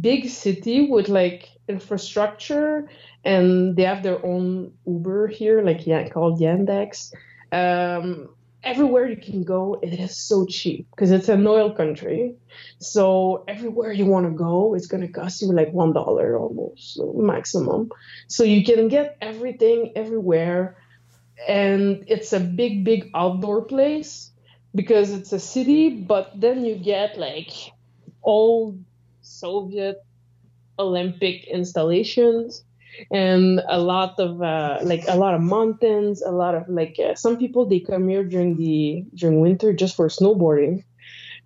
big 0.00 0.28
city 0.28 0.88
with 0.90 1.08
like 1.08 1.48
infrastructure, 1.68 2.88
and 3.24 3.76
they 3.76 3.84
have 3.84 4.02
their 4.02 4.24
own 4.24 4.72
Uber 4.86 5.28
here, 5.28 5.62
like 5.62 5.86
yeah, 5.86 6.08
called 6.08 6.40
Yandex. 6.40 7.12
Um, 7.52 8.28
everywhere 8.62 9.08
you 9.08 9.16
can 9.16 9.42
go, 9.42 9.78
it 9.82 9.92
is 9.98 10.16
so 10.16 10.46
cheap 10.46 10.86
because 10.90 11.10
it's 11.10 11.28
an 11.28 11.46
oil 11.46 11.72
country. 11.72 12.34
So 12.78 13.44
everywhere 13.48 13.92
you 13.92 14.06
want 14.06 14.26
to 14.26 14.32
go, 14.32 14.74
it's 14.74 14.86
going 14.86 15.00
to 15.02 15.08
cost 15.08 15.42
you 15.42 15.52
like 15.52 15.72
one 15.72 15.92
dollar 15.92 16.38
almost 16.38 17.00
maximum. 17.14 17.90
So 18.28 18.44
you 18.44 18.64
can 18.64 18.88
get 18.88 19.16
everything 19.20 19.92
everywhere, 19.96 20.76
and 21.48 22.04
it's 22.06 22.32
a 22.32 22.40
big, 22.40 22.84
big 22.84 23.10
outdoor 23.14 23.62
place 23.62 24.30
because 24.74 25.10
it's 25.10 25.32
a 25.32 25.40
city. 25.40 25.90
But 25.90 26.38
then 26.38 26.64
you 26.64 26.76
get 26.76 27.18
like 27.18 27.50
old 28.22 28.84
Soviet 29.30 29.96
Olympic 30.78 31.46
installations 31.46 32.64
and 33.10 33.60
a 33.68 33.78
lot 33.80 34.18
of 34.18 34.42
uh, 34.42 34.78
like 34.82 35.04
a 35.08 35.16
lot 35.16 35.34
of 35.34 35.40
mountains 35.40 36.22
a 36.22 36.30
lot 36.32 36.54
of 36.54 36.68
like 36.68 36.96
uh, 36.98 37.14
some 37.14 37.38
people 37.38 37.66
they 37.66 37.80
come 37.80 38.08
here 38.08 38.24
during 38.24 38.56
the 38.56 39.04
during 39.14 39.40
winter 39.40 39.72
just 39.72 39.96
for 39.96 40.08
snowboarding. 40.08 40.84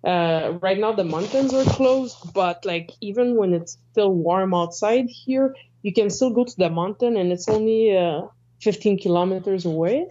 Uh, 0.03 0.57
right 0.61 0.79
now 0.79 0.91
the 0.93 1.03
mountains 1.03 1.53
are 1.53 1.65
closed 1.65 2.17
but 2.33 2.65
like 2.65 2.91
even 3.01 3.35
when 3.37 3.53
it's 3.53 3.77
still 3.91 4.13
warm 4.13 4.53
outside 4.53 5.05
here 5.07 5.55
you 5.81 5.93
can 5.93 6.09
still 6.09 6.31
go 6.31 6.43
to 6.43 6.55
the 6.57 6.69
mountain 6.69 7.17
and 7.17 7.31
it's 7.31 7.47
only 7.49 7.95
uh, 7.97 8.21
15 8.61 8.99
kilometers 8.99 9.65
away. 9.65 10.07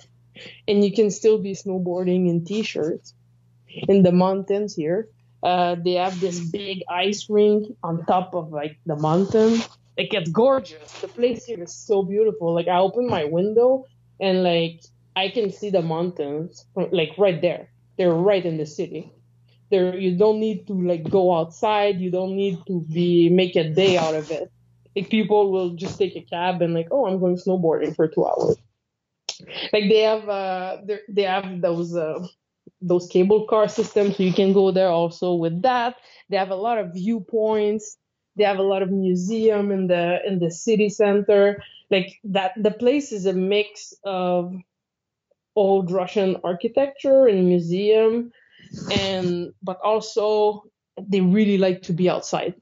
And 0.68 0.85
you 0.85 0.93
can 0.93 1.11
still 1.11 1.39
be 1.39 1.53
snowboarding 1.53 2.29
in 2.29 2.45
t-shirts 2.45 3.14
in 3.89 4.03
the 4.03 4.12
mountains 4.12 4.75
here 4.75 5.09
Uh, 5.45 5.77
they 5.85 5.93
have 5.93 6.19
this 6.21 6.41
big 6.41 6.83
ice 6.91 7.29
rink 7.29 7.77
on 7.85 8.05
top 8.07 8.35
of 8.35 8.51
like 8.51 8.79
the 8.87 8.97
mountain. 8.97 9.61
Like 9.99 10.15
it's 10.15 10.31
gorgeous. 10.31 11.01
The 11.01 11.09
place 11.09 11.45
here 11.45 11.63
is 11.63 11.75
so 11.75 12.03
beautiful. 12.03 12.55
Like 12.55 12.67
I 12.69 12.79
open 12.79 13.09
my 13.09 13.25
window 13.25 13.87
and 14.21 14.43
like 14.43 14.83
I 15.15 15.29
can 15.29 15.51
see 15.53 15.71
the 15.71 15.83
mountains 15.83 16.65
like 16.75 17.11
right 17.19 17.41
there. 17.43 17.69
They're 17.99 18.15
right 18.15 18.45
in 18.45 18.57
the 18.57 18.67
city. 18.67 19.13
There 19.71 19.97
you 19.97 20.17
don't 20.17 20.41
need 20.41 20.67
to 20.69 20.75
like 20.75 21.09
go 21.11 21.37
outside. 21.37 22.01
You 22.01 22.11
don't 22.11 22.37
need 22.37 22.59
to 22.67 22.81
be 22.93 23.29
make 23.29 23.55
a 23.57 23.69
day 23.69 23.99
out 23.99 24.15
of 24.15 24.31
it. 24.31 24.51
Like 24.97 25.11
people 25.11 25.53
will 25.53 25.75
just 25.75 25.99
take 25.99 26.17
a 26.17 26.23
cab 26.23 26.63
and 26.63 26.75
like, 26.75 26.89
oh, 26.91 27.07
I'm 27.07 27.21
going 27.21 27.37
snowboarding 27.37 27.95
for 27.95 28.09
two 28.09 28.27
hours. 28.27 28.57
Like 29.73 29.89
they 29.91 30.01
have 30.01 30.29
uh 30.29 30.79
they 31.09 31.23
have 31.23 31.61
those 31.61 31.95
uh, 31.95 32.27
those 32.87 33.09
cable 33.09 33.47
car 33.47 33.68
systems, 33.68 34.16
so 34.16 34.22
you 34.22 34.32
can 34.32 34.53
go 34.53 34.70
there 34.70 34.89
also 34.89 35.35
with 35.35 35.62
that. 35.62 35.97
They 36.28 36.37
have 36.37 36.51
a 36.51 36.57
lot 36.57 36.78
of 36.78 36.93
viewpoints. 36.93 37.97
They 38.37 38.45
have 38.45 38.59
a 38.59 38.62
lot 38.62 38.82
of 38.82 38.91
museum 38.91 39.70
in 39.70 39.87
the 39.87 40.18
in 40.26 40.39
the 40.39 40.51
city 40.51 40.89
center. 40.89 41.62
Like 41.91 42.18
that, 42.24 42.53
the 42.57 42.70
place 42.70 43.12
is 43.12 43.26
a 43.26 43.32
mix 43.32 43.95
of 44.05 44.55
old 45.57 45.91
Russian 45.91 46.37
architecture 46.45 47.26
and 47.26 47.47
museum, 47.47 48.32
and 48.91 49.53
but 49.62 49.78
also 49.82 50.64
they 51.01 51.20
really 51.20 51.59
like 51.59 51.82
to 51.82 51.93
be 51.93 52.09
outside. 52.11 52.55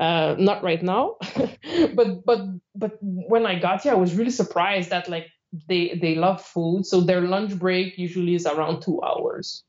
Uh, 0.00 0.34
not 0.38 0.62
right 0.62 0.82
now, 0.82 1.16
but 1.94 2.24
but 2.24 2.40
but 2.74 2.98
when 3.00 3.46
I 3.46 3.58
got 3.58 3.82
here, 3.82 3.92
I 3.92 3.96
was 3.96 4.14
really 4.14 4.30
surprised 4.30 4.90
that 4.90 5.08
like 5.08 5.28
they 5.68 5.98
they 6.00 6.14
love 6.14 6.42
food, 6.42 6.86
so 6.86 7.00
their 7.00 7.20
lunch 7.20 7.58
break 7.58 7.98
usually 7.98 8.34
is 8.34 8.46
around 8.46 8.80
two 8.82 9.02
hours. 9.02 9.64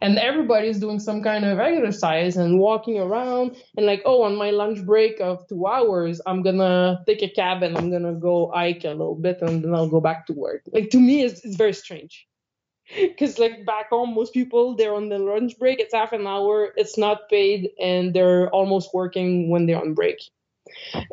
And 0.00 0.18
everybody's 0.18 0.78
doing 0.78 1.00
some 1.00 1.22
kind 1.22 1.44
of 1.44 1.58
exercise 1.58 2.36
and 2.36 2.58
walking 2.58 2.98
around 2.98 3.56
and 3.76 3.86
like 3.86 4.02
oh 4.04 4.22
on 4.22 4.36
my 4.36 4.50
lunch 4.50 4.84
break 4.84 5.18
of 5.20 5.48
two 5.48 5.66
hours 5.66 6.20
i'm 6.26 6.42
gonna 6.42 7.02
take 7.06 7.22
a 7.22 7.28
cab 7.28 7.62
and 7.62 7.76
i'm 7.76 7.90
gonna 7.90 8.12
go 8.14 8.50
hike 8.54 8.84
a 8.84 8.90
little 8.90 9.16
bit 9.16 9.38
and 9.40 9.64
then 9.64 9.74
i'll 9.74 9.88
go 9.88 10.00
back 10.00 10.26
to 10.26 10.32
work. 10.34 10.62
Like 10.72 10.90
to 10.90 11.00
me 11.00 11.24
it's, 11.24 11.44
it's 11.44 11.56
very 11.56 11.72
strange. 11.72 12.26
Because 12.94 13.38
like 13.38 13.66
back 13.66 13.90
home 13.90 14.14
most 14.14 14.32
people 14.32 14.76
they're 14.76 14.94
on 14.94 15.08
the 15.08 15.18
lunch 15.18 15.58
break 15.58 15.80
it's 15.80 15.94
half 15.94 16.12
an 16.12 16.26
hour 16.26 16.72
it's 16.76 16.96
not 16.96 17.28
paid 17.28 17.70
and 17.80 18.14
they're 18.14 18.50
almost 18.50 18.90
working 18.94 19.50
when 19.50 19.66
they're 19.66 19.80
on 19.80 19.94
break. 19.94 20.18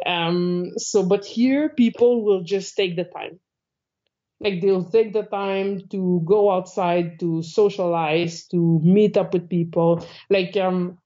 Um 0.06 0.74
so 0.78 1.02
but 1.04 1.26
here 1.26 1.70
people 1.70 2.24
will 2.24 2.44
just 2.44 2.76
take 2.76 2.96
the 2.98 3.06
time 3.06 3.40
like 4.42 4.62
they'll 4.62 4.84
take 4.90 5.14
the 5.14 5.24
time 5.24 5.82
to 5.90 6.22
go 6.26 6.52
outside 6.52 7.20
to 7.20 7.42
socialize 7.44 8.46
to 8.48 8.80
meet 8.84 9.18
up 9.18 9.34
with 9.34 9.50
people. 9.50 10.06
Like 10.30 10.56
um 10.58 10.98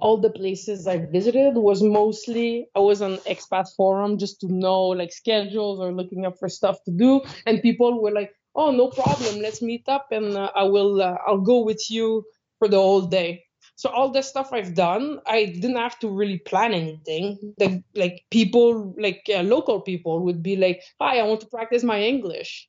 all 0.00 0.18
the 0.18 0.30
places 0.30 0.86
i 0.86 0.96
visited 0.98 1.54
was 1.54 1.82
mostly 1.82 2.68
i 2.76 2.78
was 2.78 3.00
on 3.00 3.16
expat 3.34 3.66
forum 3.76 4.18
just 4.18 4.40
to 4.40 4.46
know 4.52 4.82
like 4.88 5.12
schedules 5.12 5.80
or 5.80 5.92
looking 5.92 6.26
up 6.26 6.38
for 6.38 6.48
stuff 6.48 6.78
to 6.84 6.90
do. 6.92 7.20
And 7.46 7.62
people 7.62 8.02
were 8.02 8.12
like 8.12 8.32
oh 8.54 8.70
no 8.72 8.88
problem. 8.88 9.40
Let's 9.40 9.62
meet 9.62 9.88
up 9.88 10.08
and 10.12 10.36
uh, 10.36 10.50
i 10.54 10.64
will 10.64 11.00
uh, 11.02 11.16
i'll 11.26 11.40
go 11.52 11.62
with 11.64 11.82
you 11.90 12.24
for 12.58 12.68
the 12.68 12.76
whole 12.78 13.02
day 13.02 13.44
so 13.80 13.88
all 13.88 14.10
the 14.10 14.20
stuff 14.20 14.52
I've 14.52 14.74
done, 14.74 15.20
I 15.26 15.46
didn't 15.46 15.76
have 15.76 15.98
to 16.00 16.10
really 16.10 16.36
plan 16.36 16.74
anything. 16.74 17.54
Like 17.58 17.82
like 17.94 18.24
people, 18.30 18.94
like 18.98 19.22
uh, 19.34 19.40
local 19.40 19.80
people, 19.80 20.20
would 20.24 20.42
be 20.42 20.56
like, 20.56 20.82
"Hi, 21.00 21.18
I 21.18 21.22
want 21.22 21.40
to 21.40 21.46
practice 21.46 21.82
my 21.82 22.02
English." 22.02 22.68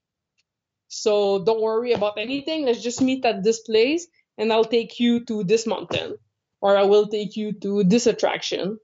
So 0.88 1.44
don't 1.44 1.62
worry 1.62 1.92
about 1.92 2.18
anything. 2.18 2.64
Let's 2.66 2.82
just 2.82 3.02
meet 3.02 3.26
at 3.26 3.44
this 3.44 3.60
place, 3.60 4.08
and 4.38 4.54
I'll 4.54 4.64
take 4.64 5.02
you 5.02 5.26
to 5.26 5.44
this 5.44 5.68
mountain, 5.68 6.16
or 6.62 6.78
I 6.78 6.84
will 6.84 7.08
take 7.08 7.36
you 7.36 7.52
to 7.60 7.84
this 7.84 8.08
attraction. 8.08 8.80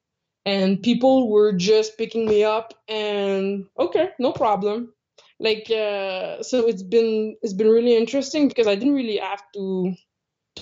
And 0.46 0.84
people 0.84 1.30
were 1.32 1.54
just 1.54 1.98
picking 1.98 2.28
me 2.28 2.44
up, 2.44 2.74
and 2.90 3.68
okay, 3.80 4.10
no 4.20 4.34
problem. 4.34 4.92
Like 5.40 5.72
uh, 5.72 6.44
so, 6.44 6.68
it's 6.68 6.84
been 6.84 7.38
it's 7.42 7.56
been 7.56 7.72
really 7.72 7.96
interesting 7.96 8.50
because 8.50 8.68
I 8.68 8.76
didn't 8.76 9.00
really 9.00 9.24
have 9.24 9.44
to 9.54 9.96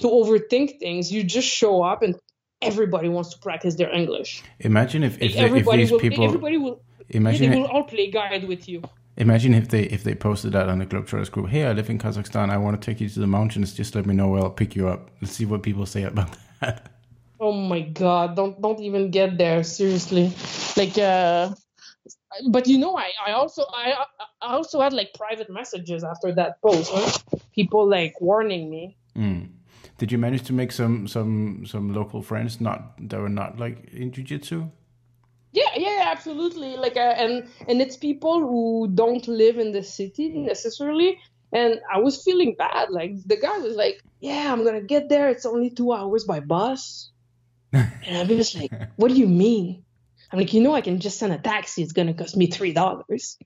to 0.02 0.08
overthink 0.08 0.80
things. 0.80 1.12
You 1.12 1.24
just 1.24 1.48
show 1.48 1.84
up 1.84 2.02
and 2.02 2.16
everybody 2.62 3.10
wants 3.10 3.30
to 3.34 3.39
practice 3.39 3.76
their 3.76 3.93
English. 3.93 4.43
Imagine 4.60 5.04
if, 5.04 5.22
if, 5.22 5.34
the, 5.34 5.56
if 5.56 5.66
these 5.66 5.91
will, 5.91 6.00
people 6.00 6.26
everybody 6.26 6.58
will 6.58 6.82
imagine 7.10 7.52
they 7.52 7.58
will 7.58 7.68
all 7.68 7.84
play 7.84 8.10
guide 8.10 8.48
with 8.48 8.68
you. 8.68 8.82
Imagine 9.18 9.54
if 9.54 9.70
they 9.70 9.84
if 9.84 10.04
they 10.04 10.14
posted 10.14 10.52
that 10.54 10.68
on 10.68 10.80
the 10.80 10.86
Globetrotters 10.86 11.32
group. 11.32 11.48
Hey, 11.48 11.66
I 11.66 11.72
live 11.72 11.89
in 11.89 11.98
Kazakhstan. 11.98 12.50
I 12.50 12.58
want 12.58 12.80
to 12.82 12.86
take 12.86 13.00
you 13.00 13.08
to 13.08 13.20
the 13.20 13.28
mountains. 13.28 13.74
Just 13.74 13.96
let 13.96 14.06
me 14.06 14.14
know 14.14 14.28
where 14.28 14.43
I'll 14.43 14.50
pick 14.50 14.76
you 14.76 14.89
up. 14.89 15.10
Let's 15.22 15.34
see 15.34 15.46
what 15.46 15.64
people 15.64 15.86
say 15.86 16.04
about 16.04 16.36
that. 16.62 16.91
Oh 17.39 17.54
my 17.54 17.82
god! 17.82 18.36
Don't 18.36 18.62
don't 18.62 18.80
even 18.82 19.12
get 19.12 19.38
there. 19.38 19.64
Seriously, 19.64 20.34
like 20.76 20.98
uh, 20.98 21.54
but 22.50 22.68
you 22.68 22.78
know, 22.78 22.98
I 22.98 23.12
I 23.26 23.32
also 23.32 23.64
I 23.74 24.06
I 24.41 24.54
also 24.54 24.82
had 24.82 24.91
like 24.91 25.14
private 25.14 25.50
messages 25.50 26.04
after 26.04 26.34
that 26.34 26.62
post. 26.62 26.91
Huh? 26.93 27.38
People 27.54 27.88
like 27.88 28.20
warning 28.20 28.70
me. 28.70 28.98
Mm. 29.16 29.55
Did 29.98 30.12
you 30.12 30.18
manage 30.18 30.43
to 30.43 30.54
make 30.54 30.72
some 30.72 31.08
some 31.08 31.66
some 31.66 31.93
local 31.93 32.22
friends 32.22 32.60
not 32.60 32.96
that 33.10 33.20
were 33.20 33.30
not 33.30 33.60
like 33.60 33.93
in 33.93 34.12
jiu-jitsu? 34.12 34.70
Yeah, 35.54 35.72
yeah, 35.78 36.10
absolutely. 36.12 36.76
Like, 36.76 36.98
uh, 36.98 37.16
and 37.18 37.48
and 37.70 37.82
it's 37.82 37.96
people 37.96 38.41
who 38.41 38.89
don't 38.93 39.26
live 39.28 39.58
in 39.58 39.72
the 39.72 39.84
city 39.84 40.30
necessarily. 40.30 41.18
And 41.54 41.80
I 41.91 42.00
was 42.00 42.22
feeling 42.24 42.56
bad. 42.58 42.89
Like 42.89 43.14
the 43.26 43.38
guy 43.38 43.58
was 43.60 43.78
like, 43.78 44.04
"Yeah, 44.20 44.52
I'm 44.52 44.66
gonna 44.66 44.82
get 44.82 45.08
there. 45.08 45.30
It's 45.30 45.46
only 45.46 45.70
two 45.70 45.93
hours 45.93 46.26
by 46.26 46.41
bus." 46.41 47.12
and 47.72 48.18
I 48.18 48.24
was 48.24 48.54
like, 48.54 48.72
"What 48.98 49.08
do 49.08 49.16
you 49.16 49.28
mean?" 49.28 49.86
I'm 50.30 50.39
like, 50.39 50.54
"You 50.54 50.62
know, 50.62 50.74
I 50.74 50.82
can 50.82 51.00
just 51.00 51.20
send 51.20 51.32
a 51.32 51.38
taxi. 51.38 51.84
It's 51.84 51.93
gonna 51.93 52.14
cost 52.14 52.36
me 52.36 52.48
three 52.48 52.74
dollars." 52.74 53.38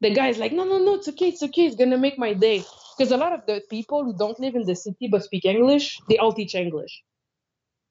The 0.00 0.10
guy's 0.10 0.38
like, 0.38 0.52
"No, 0.52 0.64
no, 0.64 0.78
no. 0.78 0.94
It's 0.94 1.08
okay. 1.08 1.28
It's 1.28 1.44
okay. 1.44 1.66
It's 1.66 1.76
gonna 1.76 1.98
make 1.98 2.18
my 2.18 2.34
day." 2.34 2.64
Because 2.96 3.12
a 3.12 3.16
lot 3.16 3.32
of 3.32 3.44
the 3.46 3.62
people 3.68 4.04
who 4.04 4.16
don't 4.16 4.38
live 4.40 4.54
in 4.54 4.64
the 4.64 4.74
city 4.74 5.08
but 5.08 5.24
speak 5.24 5.44
English, 5.44 5.98
they 6.08 6.18
all 6.18 6.32
teach 6.32 6.54
English. 6.54 7.02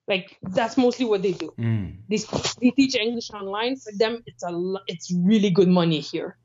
Like 0.08 0.38
that's 0.42 0.78
mostly 0.78 1.06
what 1.06 1.22
they 1.22 1.32
do. 1.32 1.52
Mm. 1.58 1.98
They, 2.10 2.18
they 2.62 2.72
teach 2.72 2.96
English 2.96 3.32
online. 3.32 3.76
For 3.76 3.92
them, 3.98 4.24
it's 4.26 4.44
a 4.44 4.74
it's 4.88 5.12
really 5.14 5.50
good 5.50 5.68
money 5.68 6.00
here 6.00 6.38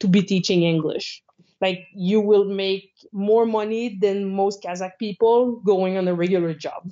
to 0.00 0.08
be 0.08 0.22
teaching 0.22 0.62
English. 0.62 1.22
Like 1.60 1.86
you 1.94 2.20
will 2.20 2.44
make 2.44 2.90
more 3.12 3.46
money 3.46 3.98
than 4.00 4.34
most 4.34 4.62
Kazakh 4.62 4.98
people 4.98 5.60
going 5.64 5.96
on 5.96 6.08
a 6.08 6.14
regular 6.14 6.54
job. 6.54 6.90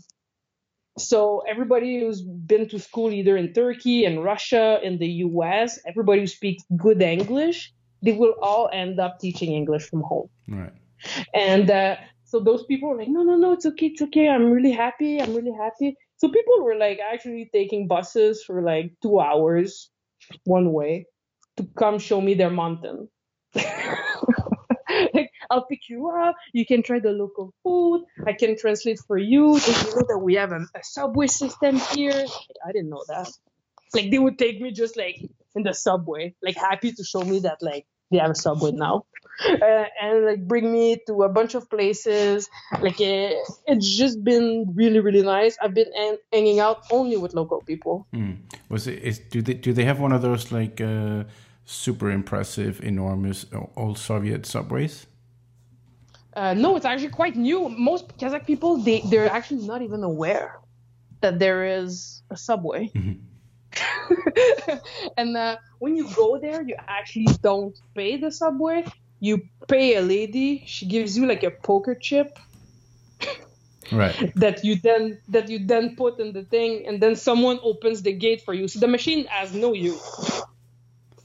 So 0.99 1.43
everybody 1.49 2.01
who's 2.01 2.21
been 2.21 2.69
to 2.69 2.79
school 2.79 3.11
either 3.11 3.37
in 3.37 3.55
Turkey 3.55 4.05
and 4.05 4.23
Russia, 4.23 4.79
in 4.83 4.99
the 4.99 5.09
US, 5.27 5.79
everybody 5.87 6.21
who 6.21 6.27
speaks 6.27 6.63
good 6.77 7.01
English, 7.01 7.73
they 8.03 8.13
will 8.13 8.35
all 8.43 8.69
end 8.73 9.01
up 9.01 9.19
teaching 9.19 9.53
English 9.53 9.89
from 9.89 10.03
home. 10.03 10.29
Right. 10.49 10.73
And 11.35 11.71
uh, 11.71 11.97
so 12.25 12.41
those 12.41 12.65
people 12.65 12.91
were 12.91 12.97
like, 12.97 13.09
no, 13.09 13.23
no, 13.23 13.37
no, 13.37 13.53
it's 13.53 13.67
okay, 13.67 13.87
it's 13.87 14.03
okay. 14.03 14.29
I'm 14.29 14.51
really 14.51 14.73
happy. 14.73 15.21
I'm 15.21 15.35
really 15.35 15.53
happy. 15.53 15.97
So 16.17 16.29
people 16.29 16.63
were 16.63 16.77
like 16.77 16.99
actually 17.01 17.51
taking 17.53 17.89
buses 17.89 18.45
for 18.45 18.63
like 18.63 18.93
two 19.03 19.19
hours 19.21 19.91
one 20.45 20.73
way 20.73 21.07
to 21.57 21.67
come 21.77 21.99
show 21.99 22.21
me 22.21 22.35
their 22.35 22.51
mountain. 22.51 23.09
like, 23.55 25.31
I'll 25.51 25.67
pick 25.67 25.81
you 25.89 26.11
up. 26.11 26.37
You 26.53 26.67
can 26.67 26.83
try 26.83 27.01
the 27.01 27.11
local 27.11 27.53
food. 27.63 28.05
I 28.27 28.33
can 28.33 28.57
translate 28.57 29.01
for 29.07 29.19
you. 29.19 29.59
Did 29.59 29.83
you 29.83 29.95
know 29.97 30.05
that 30.09 30.19
we 30.19 30.35
have 30.35 30.53
a, 30.53 30.61
a 30.75 30.83
subway 30.83 31.27
system 31.27 31.79
here? 31.93 32.25
I 32.67 32.73
didn't 32.73 32.91
know 32.91 33.05
that. 33.09 33.31
Like 33.95 34.11
they 34.11 34.19
would 34.19 34.39
take 34.39 34.61
me 34.61 34.71
just 34.71 34.97
like 34.97 35.17
in 35.57 35.65
the 35.65 35.75
subway, 35.75 36.35
like 36.43 36.57
happy 36.57 36.93
to 36.93 37.03
show 37.03 37.23
me 37.23 37.41
that 37.41 37.59
like 37.61 37.87
they 38.11 38.19
have 38.19 38.31
a 38.31 38.35
subway 38.35 38.73
now. 38.73 39.05
Uh, 39.41 39.85
and 40.03 40.27
like 40.27 40.47
bring 40.47 40.71
me 40.71 40.99
to 41.07 41.23
a 41.23 41.29
bunch 41.29 41.55
of 41.55 41.71
places. 41.71 42.51
Like 42.81 43.01
it, 43.01 43.37
uh, 43.37 43.53
it's 43.69 43.89
just 43.97 44.23
been 44.23 44.73
really 44.75 45.01
really 45.01 45.23
nice. 45.23 45.57
I've 45.63 45.73
been 45.73 45.91
an- 45.97 46.19
hanging 46.31 46.61
out 46.61 46.85
only 46.91 47.17
with 47.17 47.33
local 47.33 47.63
people. 47.63 48.07
Mm. 48.13 48.37
was 48.69 48.87
it 48.87 49.03
is 49.03 49.19
do 49.19 49.41
they 49.41 49.55
do 49.55 49.73
they 49.73 49.85
have 49.85 49.99
one 49.99 50.13
of 50.13 50.21
those 50.21 50.53
like 50.53 50.81
uh, 50.81 51.25
super 51.65 52.11
impressive 52.11 52.83
enormous 52.83 53.47
uh, 53.55 53.65
old 53.77 53.97
soviet 53.97 54.45
subways? 54.45 55.07
Uh, 56.35 56.53
no 56.55 56.77
it's 56.77 56.85
actually 56.85 57.09
quite 57.09 57.35
new. 57.35 57.69
Most 57.71 58.19
kazakh 58.19 58.47
people 58.47 58.77
they 58.77 59.01
they're 59.09 59.31
actually 59.33 59.67
not 59.67 59.81
even 59.81 60.03
aware 60.05 60.61
that 61.23 61.39
there 61.39 61.65
is 61.65 62.23
a 62.31 62.37
subway. 62.37 62.91
Mm-hmm. 62.95 63.25
and 65.17 65.37
uh, 65.37 65.57
when 65.79 65.97
you 65.97 66.09
go 66.15 66.39
there, 66.39 66.63
you 66.63 66.77
actually 66.89 67.29
don't 67.43 67.79
pay 67.95 68.17
the 68.17 68.31
subway. 68.31 68.85
You 69.21 69.43
pay 69.69 69.97
a 69.97 70.01
lady. 70.01 70.63
She 70.67 70.87
gives 70.87 71.17
you 71.17 71.27
like 71.27 71.43
a 71.43 71.51
poker 71.51 71.95
chip. 71.95 72.39
right. 73.93 74.33
That 74.37 74.65
you 74.65 74.77
then 74.77 75.19
that 75.29 75.49
you 75.49 75.67
then 75.67 75.97
put 75.97 76.19
in 76.21 76.33
the 76.33 76.45
thing, 76.45 76.87
and 76.87 77.01
then 77.03 77.17
someone 77.17 77.61
opens 77.63 78.03
the 78.03 78.13
gate 78.13 78.43
for 78.43 78.55
you. 78.55 78.69
So 78.69 78.81
the 78.81 78.89
machine 78.89 79.27
has 79.27 79.53
no 79.55 79.73
use. 79.73 80.43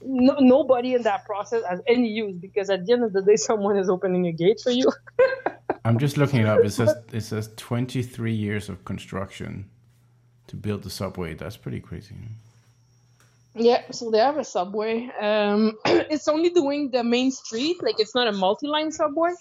No, 0.02 0.36
nobody 0.38 0.94
in 0.94 1.02
that 1.02 1.24
process 1.24 1.64
has 1.68 1.80
any 1.86 2.08
use 2.08 2.36
because 2.36 2.70
at 2.70 2.86
the 2.86 2.92
end 2.92 3.02
of 3.04 3.12
the 3.12 3.22
day, 3.22 3.36
someone 3.36 3.76
is 3.76 3.88
opening 3.88 4.26
a 4.26 4.32
gate 4.32 4.60
for 4.62 4.70
you. 4.70 4.92
I'm 5.84 5.98
just 5.98 6.16
looking 6.16 6.40
it 6.40 6.46
up. 6.46 6.64
It 6.64 6.70
says 6.70 6.94
it 7.12 7.22
says 7.22 7.50
23 7.56 8.32
years 8.32 8.68
of 8.68 8.84
construction 8.84 9.70
to 10.48 10.56
build 10.56 10.82
the 10.82 10.90
subway. 10.90 11.34
That's 11.34 11.56
pretty 11.56 11.80
crazy. 11.80 12.16
Yeah, 13.54 13.90
so 13.90 14.10
they 14.10 14.18
have 14.18 14.36
a 14.36 14.44
subway. 14.44 15.08
Um, 15.20 15.78
it's 15.86 16.28
only 16.28 16.50
doing 16.50 16.90
the 16.90 17.02
main 17.02 17.30
street, 17.30 17.82
like 17.82 17.98
it's 17.98 18.14
not 18.14 18.28
a 18.28 18.32
multi-line 18.32 18.92
subway, 18.92 19.32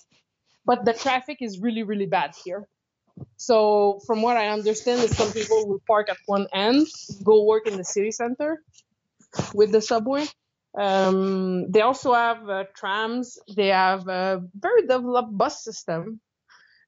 but 0.65 0.85
the 0.85 0.93
traffic 0.93 1.39
is 1.41 1.59
really, 1.59 1.83
really 1.83 2.05
bad 2.05 2.33
here. 2.43 2.65
So 3.37 3.99
from 4.05 4.21
what 4.21 4.37
I 4.37 4.49
understand, 4.49 5.01
is 5.01 5.15
some 5.15 5.31
people 5.31 5.67
will 5.67 5.81
park 5.85 6.09
at 6.09 6.17
one 6.25 6.47
end, 6.53 6.87
go 7.23 7.43
work 7.43 7.67
in 7.67 7.77
the 7.77 7.83
city 7.83 8.11
center 8.11 8.61
with 9.53 9.71
the 9.71 9.81
subway. 9.81 10.25
Um, 10.77 11.71
they 11.71 11.81
also 11.81 12.13
have 12.13 12.49
uh, 12.49 12.65
trams. 12.75 13.37
They 13.55 13.67
have 13.67 14.07
a 14.07 14.43
very 14.53 14.81
developed 14.81 15.37
bus 15.37 15.63
system, 15.63 16.19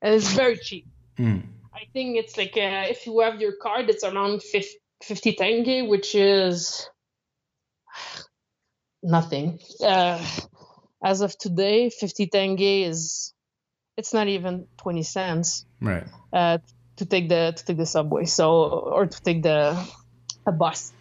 and 0.02 0.14
it's 0.14 0.32
very 0.34 0.58
cheap. 0.58 0.88
Mm. 1.18 1.44
I 1.78 1.86
think 1.94 2.18
it's 2.18 2.38
like 2.38 2.58
uh, 2.58 2.90
if 2.90 3.06
you 3.06 3.20
have 3.20 3.40
your 3.40 3.54
card, 3.62 3.90
it's 3.90 4.04
around 4.04 4.42
50, 4.42 4.78
50 5.04 5.34
tenge, 5.36 5.88
which 5.88 6.16
is 6.16 6.90
nothing. 9.04 9.60
Uh, 9.84 10.26
as 11.04 11.22
of 11.22 11.38
today, 11.38 11.90
50 11.92 12.28
tenge 12.28 12.62
is 12.88 13.34
it's 13.96 14.14
not 14.14 14.28
even 14.28 14.66
20 14.78 15.04
cents 15.04 15.66
Right. 15.80 16.06
uh, 16.34 16.58
to 16.98 17.06
take 17.06 17.30
the 17.30 17.54
to 17.56 17.66
take 17.66 17.78
the 17.78 17.86
subway. 17.86 18.26
So 18.26 18.64
or 18.64 19.06
to 19.06 19.22
take 19.22 19.44
the 19.44 19.78
a 20.48 20.52
bus. 20.52 20.92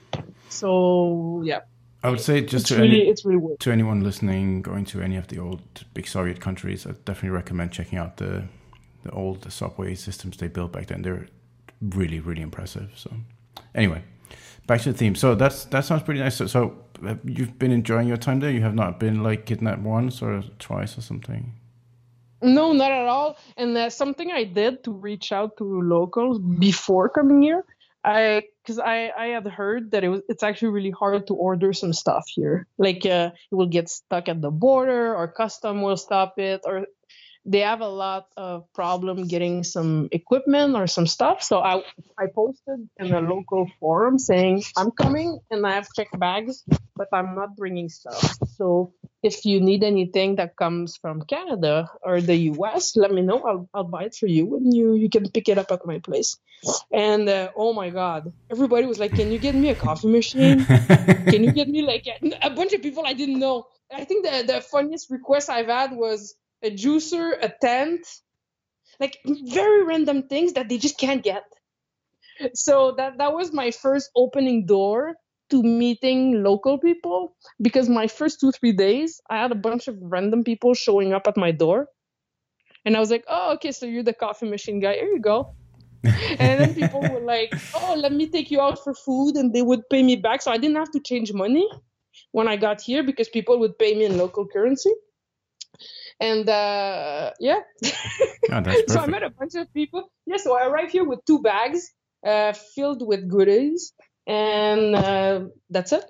So 0.50 1.42
yeah, 1.44 1.60
I 2.02 2.10
would 2.10 2.20
say 2.20 2.42
just 2.42 2.66
it's 2.66 2.68
to 2.68 2.76
really 2.76 3.00
any, 3.00 3.08
it's 3.08 3.24
really 3.24 3.38
worth. 3.38 3.58
to 3.60 3.72
anyone 3.72 4.02
listening 4.02 4.60
going 4.60 4.84
to 4.86 5.00
any 5.00 5.16
of 5.16 5.28
the 5.28 5.38
old 5.38 5.62
big 5.94 6.06
Soviet 6.06 6.38
countries, 6.40 6.86
I 6.86 6.90
definitely 6.90 7.30
recommend 7.30 7.72
checking 7.72 7.98
out 7.98 8.18
the 8.18 8.44
the 9.06 9.12
old 9.12 9.50
subway 9.52 9.94
systems 9.94 10.36
they 10.36 10.48
built 10.48 10.72
back 10.72 10.86
then. 10.86 11.02
They're 11.02 11.26
really 11.80 12.20
really 12.20 12.42
impressive. 12.42 12.90
So 12.96 13.10
anyway, 13.74 14.02
back 14.66 14.80
to 14.82 14.92
the 14.92 14.98
theme. 14.98 15.14
So 15.14 15.34
that's 15.34 15.64
that 15.66 15.84
sounds 15.84 16.02
pretty 16.02 16.20
nice. 16.20 16.36
So, 16.36 16.46
so 16.46 16.76
you've 17.24 17.58
been 17.58 17.72
enjoying 17.72 18.08
your 18.08 18.16
time 18.16 18.40
there. 18.40 18.50
You 18.50 18.62
have 18.62 18.74
not 18.74 18.98
been 18.98 19.22
like 19.22 19.46
kidnapped 19.46 19.82
once 19.82 20.22
or 20.22 20.42
twice 20.58 20.98
or 20.98 21.02
something. 21.02 21.52
No, 22.42 22.72
not 22.72 22.92
at 22.92 23.06
all. 23.06 23.38
And 23.56 23.76
uh, 23.76 23.90
something 23.90 24.30
I 24.30 24.44
did 24.44 24.84
to 24.84 24.92
reach 24.92 25.32
out 25.32 25.56
to 25.58 25.64
locals 25.64 26.38
before 26.38 27.08
coming 27.08 27.42
here, 27.42 27.64
I 28.04 28.42
because 28.62 28.78
I 28.78 29.10
I 29.16 29.26
had 29.26 29.46
heard 29.46 29.90
that 29.92 30.04
it 30.04 30.08
was 30.08 30.22
it's 30.28 30.42
actually 30.42 30.68
really 30.68 30.90
hard 30.90 31.26
to 31.28 31.34
order 31.34 31.72
some 31.72 31.92
stuff 31.92 32.24
here. 32.28 32.66
Like 32.78 33.06
uh, 33.06 33.30
it 33.50 33.54
will 33.54 33.66
get 33.68 33.88
stuck 33.88 34.28
at 34.28 34.42
the 34.42 34.50
border, 34.50 35.14
or 35.14 35.28
custom 35.28 35.82
will 35.82 35.96
stop 35.96 36.38
it, 36.38 36.60
or 36.64 36.86
they 37.46 37.60
have 37.60 37.80
a 37.80 37.88
lot 37.88 38.26
of 38.36 38.66
problem 38.74 39.28
getting 39.28 39.62
some 39.62 40.08
equipment 40.10 40.74
or 40.74 40.86
some 40.86 41.06
stuff. 41.06 41.42
So 41.42 41.60
I 41.60 41.82
I 42.18 42.26
posted 42.34 42.88
in 42.98 43.14
a 43.14 43.20
local 43.20 43.70
forum 43.78 44.18
saying 44.18 44.64
I'm 44.76 44.90
coming 44.90 45.38
and 45.50 45.64
I 45.66 45.74
have 45.74 45.88
checked 45.94 46.18
bags, 46.18 46.64
but 46.96 47.08
I'm 47.12 47.34
not 47.36 47.56
bringing 47.56 47.88
stuff. 47.88 48.36
So 48.56 48.92
if 49.22 49.44
you 49.44 49.60
need 49.60 49.82
anything 49.84 50.36
that 50.36 50.56
comes 50.56 50.96
from 50.96 51.22
Canada 51.22 51.88
or 52.02 52.20
the 52.20 52.36
US, 52.52 52.96
let 52.96 53.10
me 53.12 53.22
know. 53.22 53.42
I'll, 53.42 53.68
I'll 53.72 53.84
buy 53.84 54.04
it 54.04 54.14
for 54.14 54.26
you 54.26 54.56
and 54.56 54.74
you, 54.74 54.94
you 54.94 55.08
can 55.08 55.30
pick 55.30 55.48
it 55.48 55.58
up 55.58 55.70
at 55.72 55.86
my 55.86 55.98
place. 55.98 56.38
And 56.92 57.28
uh, 57.28 57.50
oh 57.56 57.72
my 57.72 57.90
God, 57.90 58.32
everybody 58.50 58.86
was 58.86 58.98
like, 58.98 59.14
Can 59.14 59.30
you 59.30 59.38
get 59.38 59.54
me 59.54 59.70
a 59.70 59.74
coffee 59.74 60.08
machine? 60.08 60.64
Can 60.64 61.44
you 61.44 61.52
get 61.52 61.68
me 61.68 61.82
like 61.82 62.06
a, 62.06 62.46
a 62.46 62.50
bunch 62.50 62.72
of 62.72 62.82
people 62.82 63.04
I 63.06 63.14
didn't 63.14 63.38
know? 63.38 63.66
I 63.92 64.04
think 64.04 64.26
the, 64.26 64.42
the 64.52 64.60
funniest 64.60 65.10
request 65.10 65.48
I've 65.48 65.66
had 65.66 65.92
was 65.92 66.34
a 66.66 66.70
juicer, 66.70 67.32
a 67.40 67.52
tent, 67.60 68.06
like 69.00 69.18
very 69.24 69.84
random 69.84 70.24
things 70.28 70.54
that 70.54 70.68
they 70.68 70.78
just 70.78 70.98
can't 70.98 71.22
get. 71.22 71.44
So 72.54 72.94
that, 72.98 73.18
that 73.18 73.32
was 73.32 73.52
my 73.52 73.70
first 73.70 74.10
opening 74.14 74.66
door 74.66 75.14
to 75.50 75.62
meeting 75.62 76.42
local 76.42 76.78
people 76.78 77.36
because 77.62 77.88
my 77.88 78.06
first 78.06 78.40
two 78.40 78.50
three 78.50 78.72
days 78.72 79.20
i 79.30 79.36
had 79.40 79.52
a 79.52 79.54
bunch 79.54 79.86
of 79.86 79.96
random 80.00 80.42
people 80.42 80.74
showing 80.74 81.12
up 81.12 81.28
at 81.28 81.36
my 81.36 81.52
door. 81.52 81.86
And 82.84 82.96
i 82.96 83.00
was 83.00 83.10
like 83.12 83.24
oh 83.28 83.52
okay 83.54 83.70
so 83.72 83.86
you're 83.86 84.02
the 84.02 84.12
coffee 84.12 84.48
machine 84.48 84.80
guy. 84.80 84.94
Here 84.94 85.06
you 85.06 85.20
go. 85.20 85.54
And 86.04 86.60
then 86.60 86.74
people 86.74 87.00
were 87.00 87.20
like 87.20 87.54
oh 87.74 87.94
let 87.96 88.12
me 88.12 88.28
take 88.28 88.50
you 88.50 88.60
out 88.60 88.82
for 88.82 88.92
food 88.92 89.36
and 89.36 89.54
they 89.54 89.62
would 89.62 89.88
pay 89.88 90.02
me 90.02 90.16
back. 90.16 90.42
So 90.42 90.50
i 90.50 90.58
didn't 90.58 90.76
have 90.76 90.90
to 90.92 91.00
change 91.00 91.32
money 91.32 91.68
when 92.32 92.48
i 92.48 92.56
got 92.56 92.80
here 92.80 93.02
because 93.04 93.28
people 93.28 93.58
would 93.60 93.78
pay 93.78 93.94
me 93.94 94.04
in 94.04 94.18
local 94.18 94.46
currency 94.46 94.92
and 96.20 96.48
uh, 96.48 97.32
yeah 97.40 97.60
Oh, 98.52 98.62
so 98.88 99.00
i 99.00 99.06
met 99.06 99.22
a 99.22 99.30
bunch 99.30 99.54
of 99.54 99.72
people 99.74 100.10
yeah 100.26 100.36
so 100.36 100.56
i 100.56 100.66
arrived 100.66 100.92
here 100.92 101.04
with 101.04 101.20
two 101.26 101.40
bags 101.42 101.92
uh, 102.24 102.52
filled 102.52 103.06
with 103.06 103.28
goodies 103.28 103.92
and 104.26 104.94
uh, 104.94 105.44
that's 105.70 105.92
it. 105.92 106.04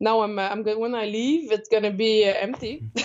Now 0.00 0.20
I'm 0.20 0.38
uh, 0.38 0.48
I'm 0.48 0.62
good. 0.62 0.78
When 0.78 0.94
I 0.94 1.06
leave, 1.06 1.50
it's 1.50 1.68
gonna 1.68 1.92
be 1.92 2.28
uh, 2.28 2.34
empty. 2.34 2.90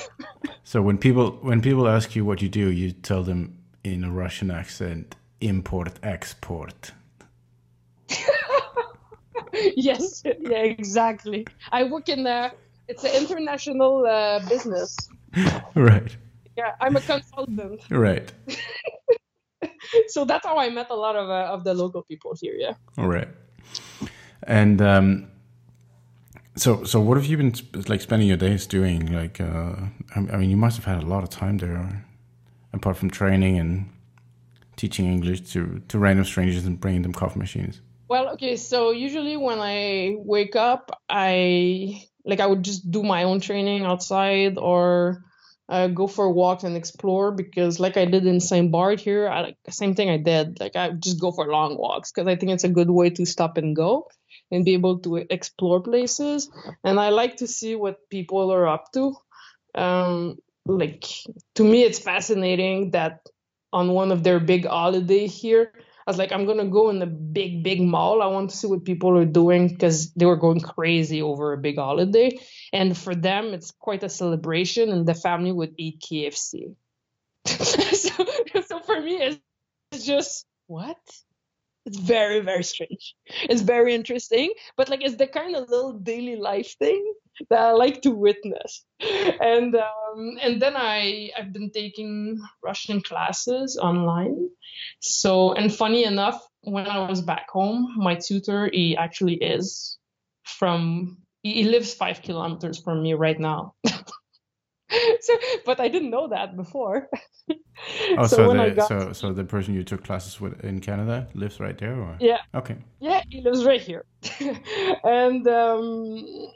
So 0.65 0.81
when 0.81 0.97
people 0.97 1.31
when 1.41 1.61
people 1.61 1.89
ask 1.89 2.15
you 2.15 2.23
what 2.23 2.41
you 2.41 2.47
do, 2.47 2.71
you 2.71 2.91
tell 2.93 3.21
them 3.21 3.57
in 3.83 4.05
a 4.05 4.09
Russian 4.09 4.49
accent, 4.49 5.15
import 5.41 5.99
export. 6.01 6.91
yes, 9.75 10.23
yeah, 10.23 10.63
exactly. 10.63 11.45
I 11.69 11.83
work 11.83 12.07
in 12.07 12.25
uh, 12.25 12.51
it's 12.87 13.03
an 13.03 13.11
international 13.13 14.05
uh, 14.05 14.39
business. 14.47 14.95
Right. 15.75 16.15
Yeah, 16.55 16.75
I'm 16.79 16.95
a 16.95 17.01
consultant, 17.01 17.81
Right. 17.89 18.31
so 20.07 20.25
that's 20.25 20.45
how 20.45 20.57
I 20.57 20.69
met 20.69 20.87
a 20.91 20.95
lot 20.95 21.15
of 21.15 21.29
uh, 21.29 21.53
of 21.53 21.63
the 21.63 21.73
local 21.73 22.03
people 22.03 22.35
here. 22.39 22.55
Yeah. 22.57 22.73
All 22.97 23.07
right. 23.07 23.27
And 24.43 24.81
um, 24.81 25.27
so 26.55 26.83
so 26.83 26.99
what 26.99 27.17
have 27.17 27.25
you 27.25 27.37
been 27.37 27.53
like 27.87 28.01
spending 28.01 28.27
your 28.27 28.37
days 28.37 28.67
doing? 28.67 29.11
Like, 29.11 29.41
uh, 29.41 29.75
I, 30.15 30.19
I 30.19 30.37
mean, 30.37 30.49
you 30.49 30.57
must 30.57 30.77
have 30.77 30.85
had 30.85 31.03
a 31.03 31.07
lot 31.07 31.23
of 31.23 31.29
time 31.29 31.57
there, 31.57 32.05
apart 32.71 32.97
from 32.97 33.09
training 33.09 33.57
and 33.57 33.89
teaching 34.75 35.05
English 35.05 35.41
to 35.53 35.81
to 35.87 35.97
random 35.97 36.25
strangers 36.25 36.65
and 36.65 36.79
bringing 36.79 37.01
them 37.01 37.13
coffee 37.13 37.39
machines. 37.39 37.81
Well, 38.09 38.29
okay, 38.33 38.57
so 38.57 38.91
usually 38.91 39.37
when 39.37 39.59
I 39.59 40.15
wake 40.19 40.55
up, 40.55 41.01
I 41.09 42.03
like 42.25 42.39
I 42.39 42.47
would 42.47 42.63
just 42.63 42.89
do 42.89 43.03
my 43.03 43.23
own 43.23 43.39
training 43.39 43.83
outside 43.83 44.57
or 44.57 45.23
uh, 45.69 45.87
go 45.87 46.07
for 46.07 46.29
walks 46.31 46.63
and 46.63 46.75
explore 46.75 47.31
because, 47.31 47.79
like 47.79 47.97
I 47.97 48.05
did 48.05 48.25
in 48.25 48.39
Saint 48.39 48.71
Bart 48.71 48.99
here, 48.99 49.27
I 49.27 49.41
like 49.41 49.57
same 49.69 49.95
thing 49.95 50.09
I 50.09 50.17
did. 50.17 50.59
Like 50.59 50.75
I 50.75 50.91
just 50.91 51.19
go 51.19 51.31
for 51.31 51.47
long 51.47 51.77
walks 51.77 52.11
because 52.11 52.27
I 52.27 52.35
think 52.35 52.51
it's 52.51 52.63
a 52.65 52.69
good 52.69 52.89
way 52.89 53.09
to 53.11 53.25
stop 53.25 53.57
and 53.57 53.75
go 53.75 54.07
and 54.51 54.65
be 54.65 54.73
able 54.73 54.99
to 54.99 55.17
explore 55.17 55.81
places. 55.81 56.49
And 56.83 56.99
I 56.99 57.09
like 57.09 57.37
to 57.37 57.47
see 57.47 57.75
what 57.75 58.09
people 58.09 58.51
are 58.51 58.67
up 58.67 58.91
to. 58.93 59.15
Um, 59.75 60.37
like 60.65 61.05
to 61.55 61.63
me, 61.63 61.83
it's 61.83 61.99
fascinating 61.99 62.91
that 62.91 63.27
on 63.71 63.91
one 63.91 64.11
of 64.11 64.23
their 64.23 64.39
big 64.39 64.65
holiday 64.65 65.27
here. 65.27 65.73
I 66.05 66.11
was 66.11 66.17
like, 66.17 66.31
I'm 66.31 66.45
gonna 66.45 66.65
go 66.65 66.89
in 66.89 66.99
the 66.99 67.05
big, 67.05 67.63
big 67.63 67.81
mall. 67.81 68.21
I 68.21 68.27
want 68.27 68.49
to 68.49 68.57
see 68.57 68.67
what 68.67 68.85
people 68.85 69.17
are 69.17 69.25
doing 69.25 69.67
because 69.69 70.13
they 70.13 70.25
were 70.25 70.35
going 70.35 70.59
crazy 70.59 71.21
over 71.21 71.53
a 71.53 71.57
big 71.57 71.77
holiday. 71.77 72.39
And 72.71 72.97
for 72.97 73.15
them, 73.15 73.53
it's 73.53 73.71
quite 73.71 74.03
a 74.03 74.09
celebration, 74.09 74.89
and 74.89 75.05
the 75.05 75.13
family 75.13 75.51
would 75.51 75.75
eat 75.77 76.01
KFC. 76.01 76.75
so, 77.45 78.25
so 78.65 78.79
for 78.79 78.99
me, 79.01 79.15
it's, 79.15 79.39
it's 79.91 80.05
just 80.05 80.45
what? 80.67 80.97
It's 81.85 81.99
very, 81.99 82.39
very 82.39 82.63
strange. 82.63 83.15
It's 83.49 83.61
very 83.61 83.93
interesting, 83.93 84.53
but 84.77 84.89
like 84.89 85.03
it's 85.03 85.17
the 85.17 85.27
kind 85.27 85.55
of 85.55 85.69
little 85.69 85.93
daily 85.93 86.37
life 86.37 86.75
thing 86.79 87.13
that 87.49 87.59
I 87.59 87.71
like 87.71 88.01
to 88.03 88.11
witness. 88.11 88.85
And 89.41 89.75
um, 89.75 90.37
and 90.41 90.61
then 90.61 90.75
I 90.77 91.31
I've 91.37 91.51
been 91.51 91.71
taking 91.71 92.39
Russian 92.63 93.01
classes 93.01 93.77
online. 93.77 94.49
So 95.01 95.53
and 95.53 95.73
funny 95.73 96.05
enough, 96.05 96.41
when 96.61 96.87
I 96.87 97.09
was 97.09 97.21
back 97.21 97.49
home, 97.49 97.93
my 97.97 98.15
tutor 98.15 98.69
he 98.71 98.95
actually 98.95 99.35
is 99.35 99.97
from 100.45 101.17
he 101.41 101.53
he 101.53 101.63
lives 101.65 101.93
five 101.93 102.21
kilometers 102.21 102.79
from 102.79 103.03
me 103.03 103.13
right 103.13 103.39
now. 103.39 103.73
so, 105.21 105.33
but 105.65 105.79
I 105.79 105.87
didn't 105.87 106.09
know 106.09 106.27
that 106.27 106.55
before. 106.55 107.09
Oh, 108.17 108.27
so, 108.27 108.47
when 108.47 108.59
I 108.59 108.69
the 108.69 108.75
got 108.75 108.87
so 108.87 109.13
so 109.13 109.33
the 109.33 109.43
person 109.43 109.73
you 109.73 109.83
took 109.83 110.03
classes 110.03 110.39
with 110.39 110.63
in 110.63 110.79
Canada 110.79 111.27
lives 111.33 111.59
right 111.59 111.77
there, 111.77 111.95
or 111.99 112.15
yeah, 112.19 112.37
okay, 112.55 112.77
Yeah, 112.99 113.21
he 113.29 113.41
lives 113.41 113.65
right 113.65 113.81
here. 113.81 114.05
and 115.03 115.45
um, 115.47 116.47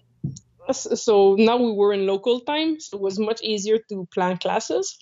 so 0.71 1.35
now 1.35 1.57
we 1.57 1.71
were 1.71 1.93
in 1.93 2.07
local 2.07 2.41
time, 2.41 2.79
so 2.79 2.97
it 2.97 3.03
was 3.03 3.19
much 3.19 3.41
easier 3.41 3.79
to 3.89 4.07
plan 4.13 4.37
classes. 4.37 4.97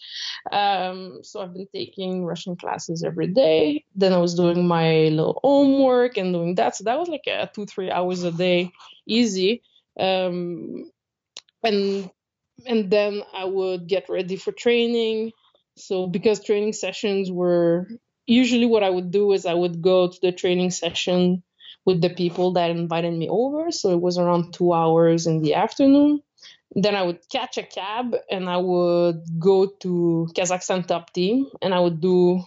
Um, 0.51 1.19
so 1.21 1.41
I've 1.41 1.53
been 1.53 1.67
taking 1.73 2.25
Russian 2.25 2.55
classes 2.55 3.03
every 3.03 3.27
day. 3.27 3.83
Then 3.95 4.13
I 4.13 4.17
was 4.17 4.35
doing 4.35 4.67
my 4.67 5.09
little 5.09 5.39
homework 5.43 6.17
and 6.17 6.33
doing 6.33 6.55
that. 6.55 6.75
So 6.75 6.83
that 6.85 6.97
was 6.97 7.09
like 7.09 7.27
a 7.27 7.49
two, 7.53 7.65
three 7.65 7.91
hours 7.91 8.23
a 8.23 8.31
day, 8.31 8.71
easy. 9.05 9.61
Um, 9.99 10.91
and 11.63 12.09
and 12.65 12.89
then 12.89 13.21
I 13.33 13.45
would 13.45 13.87
get 13.87 14.09
ready 14.09 14.35
for 14.35 14.51
training. 14.51 15.31
So 15.77 16.07
because 16.07 16.43
training 16.43 16.73
sessions 16.73 17.31
were 17.31 17.87
usually 18.25 18.65
what 18.65 18.83
I 18.83 18.89
would 18.89 19.11
do 19.11 19.33
is 19.33 19.45
I 19.45 19.53
would 19.53 19.81
go 19.81 20.07
to 20.09 20.17
the 20.21 20.31
training 20.31 20.71
session 20.71 21.43
with 21.85 22.01
the 22.01 22.09
people 22.09 22.53
that 22.53 22.71
invited 22.71 23.13
me 23.13 23.29
over. 23.29 23.71
So 23.71 23.91
it 23.91 24.01
was 24.01 24.17
around 24.17 24.53
two 24.53 24.73
hours 24.73 25.27
in 25.27 25.41
the 25.41 25.55
afternoon. 25.55 26.21
Then 26.73 26.95
I 26.95 27.03
would 27.03 27.19
catch 27.29 27.57
a 27.57 27.63
cab 27.63 28.15
and 28.29 28.49
I 28.49 28.57
would 28.57 29.23
go 29.39 29.67
to 29.81 30.27
Kazakhstan 30.33 30.87
top 30.87 31.13
team 31.13 31.47
and 31.61 31.73
I 31.73 31.79
would 31.79 32.01
do 32.01 32.41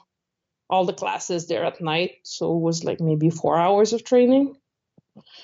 all 0.69 0.85
the 0.85 0.93
classes 0.93 1.47
there 1.47 1.65
at 1.65 1.81
night. 1.81 2.17
So 2.25 2.57
it 2.57 2.61
was 2.61 2.85
like 2.85 3.01
maybe 3.01 3.31
four 3.31 3.57
hours 3.57 3.93
of 3.93 4.05
training. 4.05 4.57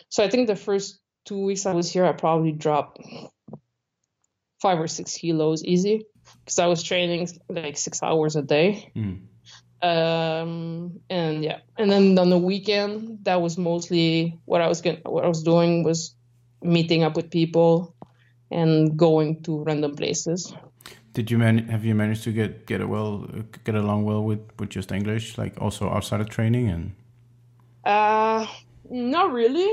So 0.08 0.22
I 0.24 0.28
think 0.28 0.48
the 0.48 0.56
first 0.56 0.98
two 1.24 1.44
weeks 1.44 1.66
I 1.66 1.72
was 1.72 1.90
here, 1.90 2.04
I 2.04 2.12
probably 2.12 2.52
dropped 2.52 3.00
five 4.64 4.80
or 4.80 4.88
six 4.88 5.18
kilos 5.18 5.62
easy 5.62 6.06
because 6.40 6.58
I 6.58 6.66
was 6.66 6.82
training 6.82 7.28
like 7.50 7.76
six 7.76 8.02
hours 8.02 8.34
a 8.34 8.40
day. 8.40 8.90
Mm. 8.96 9.28
Um, 9.84 11.00
and 11.10 11.44
yeah, 11.44 11.58
and 11.76 11.92
then 11.92 12.18
on 12.18 12.30
the 12.30 12.38
weekend, 12.38 13.18
that 13.24 13.42
was 13.42 13.58
mostly 13.58 14.38
what 14.46 14.62
I 14.62 14.68
was 14.68 14.80
going 14.80 15.00
what 15.04 15.22
I 15.22 15.28
was 15.28 15.42
doing 15.42 15.84
was 15.84 16.16
meeting 16.62 17.02
up 17.02 17.14
with 17.14 17.28
people 17.28 17.94
and 18.50 18.96
going 18.96 19.42
to 19.42 19.62
random 19.62 19.94
places. 19.94 20.54
Did 21.12 21.30
you 21.30 21.36
man 21.36 21.68
have 21.68 21.84
you 21.84 21.94
managed 21.94 22.24
to 22.24 22.32
get 22.32 22.64
get 22.64 22.80
a 22.80 22.88
well 22.88 23.28
get 23.64 23.74
along 23.74 24.08
well 24.08 24.24
with 24.24 24.40
with 24.58 24.70
just 24.70 24.92
English, 24.92 25.36
like 25.36 25.60
also 25.60 25.90
outside 25.90 26.22
of 26.22 26.30
training 26.30 26.70
and? 26.70 26.92
Uh, 27.84 28.46
not 28.88 29.30
really 29.30 29.68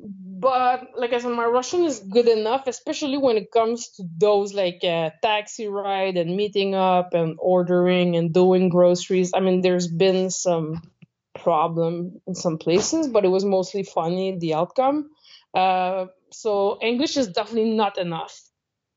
but 0.00 0.90
like 0.96 1.12
I 1.12 1.18
said, 1.18 1.30
my 1.32 1.44
Russian 1.44 1.84
is 1.84 2.00
good 2.00 2.28
enough, 2.28 2.66
especially 2.66 3.16
when 3.18 3.36
it 3.36 3.50
comes 3.50 3.88
to 3.96 4.04
those 4.16 4.54
like 4.54 4.84
uh, 4.84 5.10
taxi 5.22 5.66
ride 5.66 6.16
and 6.16 6.36
meeting 6.36 6.74
up 6.74 7.14
and 7.14 7.36
ordering 7.40 8.16
and 8.16 8.32
doing 8.32 8.68
groceries. 8.68 9.32
I 9.34 9.40
mean, 9.40 9.60
there's 9.60 9.88
been 9.88 10.30
some 10.30 10.82
problem 11.34 12.20
in 12.26 12.34
some 12.34 12.58
places, 12.58 13.08
but 13.08 13.24
it 13.24 13.28
was 13.28 13.44
mostly 13.44 13.82
funny 13.82 14.38
the 14.38 14.54
outcome. 14.54 15.10
Uh, 15.54 16.06
so 16.30 16.78
English 16.82 17.16
is 17.16 17.28
definitely 17.28 17.74
not 17.74 17.98
enough, 17.98 18.40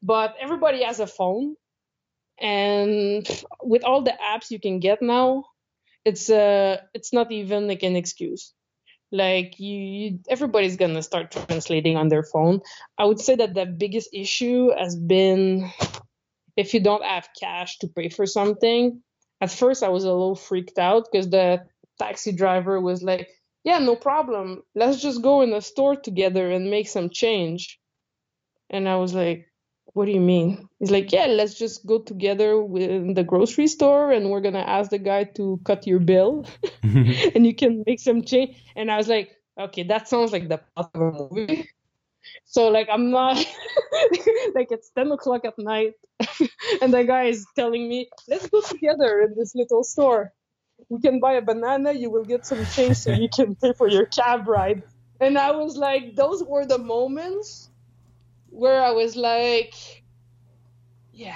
but 0.04 0.36
everybody 0.40 0.84
has 0.84 1.00
a 1.00 1.08
phone, 1.08 1.56
and 2.40 3.28
with 3.64 3.84
all 3.84 4.02
the 4.02 4.14
apps 4.22 4.52
you 4.52 4.60
can 4.60 4.80
get 4.80 5.02
now, 5.02 5.46
it's 6.06 6.30
uh 6.30 6.78
it's 6.94 7.14
not 7.14 7.32
even 7.32 7.68
like 7.68 7.84
an 7.84 7.96
excuse 7.96 8.54
like 9.12 9.60
you, 9.60 9.78
you, 9.78 10.20
everybody's 10.30 10.78
gonna 10.78 11.04
start 11.04 11.32
translating 11.32 11.98
on 11.98 12.08
their 12.08 12.24
phone. 12.24 12.62
I 12.98 13.06
would 13.06 13.20
say 13.20 13.36
that 13.36 13.54
the 13.54 13.66
biggest 13.66 14.10
issue 14.14 14.72
has 14.78 14.96
been 14.96 15.70
if 16.58 16.74
you 16.74 16.82
don't 16.82 17.04
have 17.04 17.30
cash 17.40 17.80
to 17.80 17.88
pay 17.88 18.10
for 18.10 18.26
something. 18.26 19.02
At 19.42 19.52
first 19.52 19.84
i 19.84 19.90
was 19.90 20.04
a 20.04 20.12
little 20.12 20.36
freaked 20.36 20.80
out 20.80 21.08
because 21.12 21.30
the 21.30 21.64
taxi 22.00 22.32
driver 22.32 22.80
was 22.80 23.04
like 23.04 23.28
yeah 23.64 23.80
no 23.80 23.96
problem. 23.96 24.64
Let's 24.76 25.02
just 25.02 25.22
go 25.22 25.42
in 25.42 25.52
the 25.52 25.62
store 25.62 25.96
together 25.96 26.50
and 26.52 26.72
make 26.72 26.88
some 26.88 27.10
change. 27.10 27.80
And 28.70 28.88
i 28.88 28.96
was 28.96 29.14
like 29.14 29.51
what 29.94 30.06
do 30.06 30.12
you 30.12 30.22
mean? 30.22 30.70
He's 30.80 30.92
like, 30.92 31.12
yeah, 31.12 31.26
let's 31.26 31.54
just 31.54 31.86
go 31.86 32.00
together 32.00 32.62
in 32.76 33.14
the 33.14 33.24
grocery 33.24 33.68
store 33.68 34.12
and 34.12 34.30
we're 34.30 34.42
going 34.42 34.54
to 34.54 34.68
ask 34.68 34.90
the 34.90 35.00
guy 35.00 35.26
to 35.36 35.60
cut 35.64 35.88
your 35.88 36.00
bill 36.00 36.46
and 36.84 37.46
you 37.46 37.56
can 37.56 37.84
make 37.86 38.00
some 38.00 38.24
change. 38.24 38.58
And 38.76 38.92
I 38.92 38.98
was 38.98 39.08
like, 39.08 39.36
okay, 39.60 39.84
that 39.84 40.08
sounds 40.08 40.32
like 40.32 40.50
the 40.50 40.60
plot 40.60 40.92
of 40.94 41.02
a 41.02 41.12
movie. 41.12 41.70
So 42.46 42.70
like 42.70 42.88
I'm 42.92 43.10
not 43.10 43.38
like 44.56 44.72
it's 44.72 44.92
ten 44.92 45.12
o'clock 45.12 45.44
at 45.46 45.58
night 45.58 45.94
and 46.82 46.94
the 46.94 47.04
guy 47.04 47.26
is 47.26 47.46
telling 47.56 47.90
me, 47.90 48.10
let's 48.28 48.48
go 48.48 48.62
together 48.62 49.22
in 49.22 49.34
this 49.36 49.56
little 49.56 49.84
store. 49.84 50.32
We 50.90 51.02
can 51.02 51.20
buy 51.20 51.34
a 51.34 51.42
banana, 51.42 51.94
you 51.94 52.12
will 52.12 52.26
get 52.26 52.46
some 52.46 52.66
change 52.68 52.98
so 52.98 53.12
you 53.12 53.30
can 53.34 53.56
pay 53.56 53.74
for 53.74 53.88
your 53.88 54.06
cab 54.06 54.48
ride. 54.48 54.84
And 55.20 55.38
I 55.38 55.52
was 55.52 55.78
like, 55.78 56.16
those 56.16 56.44
were 56.44 56.66
the 56.66 56.78
moments 56.78 57.71
where 58.52 58.82
I 58.82 58.92
was 58.92 59.16
like, 59.16 59.74
yeah, 61.12 61.36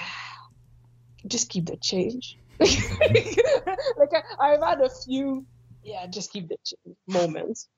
just 1.26 1.48
keep 1.48 1.66
the 1.66 1.76
change. 1.76 2.38
like 2.60 4.12
I, 4.40 4.50
have 4.50 4.62
had 4.62 4.80
a 4.80 4.90
few, 5.04 5.46
yeah, 5.82 6.06
just 6.06 6.32
keep 6.32 6.48
the 6.48 6.56
change 6.64 6.96
moments 7.06 7.68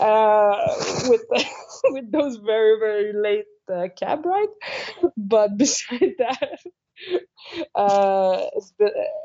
uh, 0.00 0.74
with 1.08 1.22
with 1.84 2.10
those 2.10 2.36
very 2.36 2.78
very 2.78 3.12
late 3.12 3.46
uh, 3.72 3.88
cab 3.98 4.24
ride. 4.24 4.48
But 5.16 5.56
beside 5.58 6.14
that, 6.18 6.58
uh, 7.74 8.44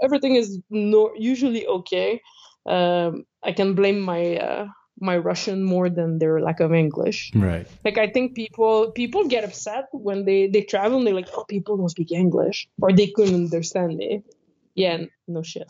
everything 0.02 0.36
is 0.36 0.60
no, 0.70 1.11
usually 1.18 1.68
okay. 1.68 2.22
Um, 2.65 3.26
I 3.44 3.52
can 3.52 3.76
blame 3.76 3.99
my 3.99 4.38
uh, 4.38 4.68
my 5.03 5.17
Russian 5.17 5.63
more 5.63 5.89
than 5.89 6.17
their 6.17 6.39
lack 6.41 6.59
of 6.59 6.73
English. 6.73 7.31
Right. 7.35 7.67
Like 7.85 7.97
I 7.97 8.07
think 8.07 8.35
people 8.35 8.91
people 8.91 9.27
get 9.27 9.43
upset 9.43 9.85
when 9.91 10.25
they 10.25 10.47
they 10.47 10.61
travel 10.61 10.97
and 10.97 11.05
they're 11.05 11.13
like, 11.13 11.30
oh, 11.35 11.43
people 11.43 11.77
don't 11.77 11.89
speak 11.89 12.11
English 12.11 12.67
or 12.81 12.91
they 12.91 13.07
couldn't 13.07 13.35
understand 13.35 13.97
me. 13.97 14.23
Yeah, 14.75 15.05
no 15.27 15.43
shit. 15.43 15.69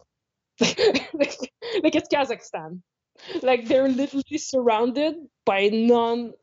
like, 0.62 1.12
like 1.84 1.96
it's 1.96 2.10
Kazakhstan. 2.10 2.82
Like 3.42 3.68
they're 3.68 3.90
literally 3.90 4.38
surrounded 4.38 5.16
by 5.46 5.70
non 5.70 6.34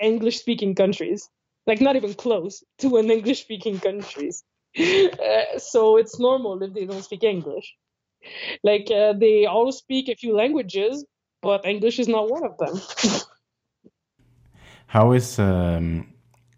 English 0.00 0.38
speaking 0.38 0.74
countries. 0.74 1.28
Like 1.66 1.80
not 1.80 1.96
even 1.96 2.14
close 2.14 2.62
to 2.78 2.96
an 2.96 3.10
English 3.10 3.42
speaking 3.42 3.78
countries. 3.80 4.44
Uh, 4.76 5.56
so 5.56 5.98
it's 5.98 6.18
normal 6.18 6.60
if 6.60 6.74
they 6.74 6.84
don't 6.84 7.04
speak 7.04 7.22
English. 7.22 7.76
Like 8.64 8.90
uh, 8.90 9.12
they 9.12 9.46
all 9.46 9.70
speak 9.70 10.08
a 10.08 10.16
few 10.16 10.34
languages, 10.34 11.04
but 11.44 11.64
English 11.66 11.98
is 11.98 12.08
not 12.08 12.30
one 12.30 12.44
of 12.44 12.56
them. 12.58 12.80
how 14.86 15.12
is 15.12 15.38
um, 15.38 16.12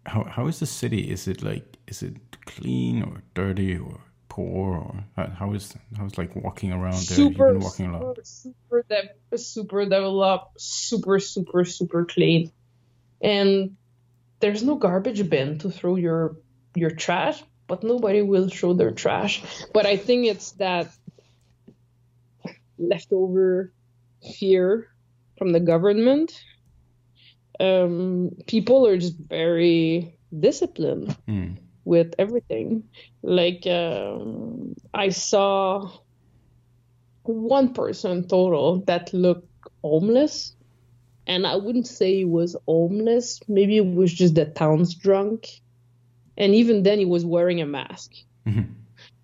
how 0.05 0.23
how 0.23 0.47
is 0.47 0.59
the 0.59 0.65
city? 0.65 1.11
Is 1.11 1.27
it 1.27 1.43
like 1.43 1.77
is 1.87 2.01
it 2.01 2.15
clean 2.45 3.03
or 3.03 3.21
dirty 3.33 3.77
or 3.77 3.99
poor 4.29 4.77
or 4.77 5.03
how 5.39 5.53
is 5.53 5.75
how 5.97 6.05
is 6.05 6.17
like 6.17 6.35
walking 6.35 6.71
around 6.71 6.93
there? 6.93 7.17
Super, 7.17 7.53
You've 7.53 7.63
walking 7.63 7.91
super, 7.93 8.11
a 8.11 8.25
super, 8.25 8.85
de- 8.89 9.37
super 9.37 9.83
developed, 9.83 10.61
super 10.61 11.19
super 11.19 11.65
super 11.65 12.05
clean, 12.05 12.51
and 13.21 13.75
there's 14.39 14.63
no 14.63 14.75
garbage 14.75 15.29
bin 15.29 15.57
to 15.59 15.69
throw 15.69 15.95
your 15.95 16.37
your 16.75 16.91
trash, 16.91 17.43
but 17.67 17.83
nobody 17.83 18.21
will 18.21 18.49
throw 18.49 18.73
their 18.73 18.91
trash. 18.91 19.43
But 19.73 19.85
I 19.85 19.97
think 19.97 20.27
it's 20.27 20.51
that 20.53 20.87
leftover 22.77 23.73
fear 24.21 24.87
from 25.37 25.51
the 25.51 25.59
government. 25.59 26.43
Um, 27.59 28.31
people 28.47 28.85
are 28.87 28.97
just 28.97 29.17
very 29.17 30.17
disciplined 30.37 31.15
mm. 31.27 31.57
with 31.85 32.13
everything. 32.19 32.83
Like 33.23 33.65
um, 33.67 34.75
I 34.93 35.09
saw 35.09 35.89
one 37.23 37.73
person 37.73 38.27
total 38.27 38.81
that 38.81 39.13
looked 39.13 39.49
homeless, 39.83 40.55
and 41.25 41.45
I 41.47 41.55
wouldn't 41.55 41.87
say 41.87 42.17
he 42.17 42.25
was 42.25 42.55
homeless. 42.67 43.39
Maybe 43.47 43.77
it 43.77 43.85
was 43.85 44.13
just 44.13 44.35
the 44.35 44.45
town's 44.45 44.93
drunk, 44.93 45.47
and 46.37 46.53
even 46.53 46.83
then 46.83 46.99
he 46.99 47.05
was 47.05 47.25
wearing 47.25 47.61
a 47.61 47.65
mask. 47.65 48.11
Mm-hmm. 48.45 48.71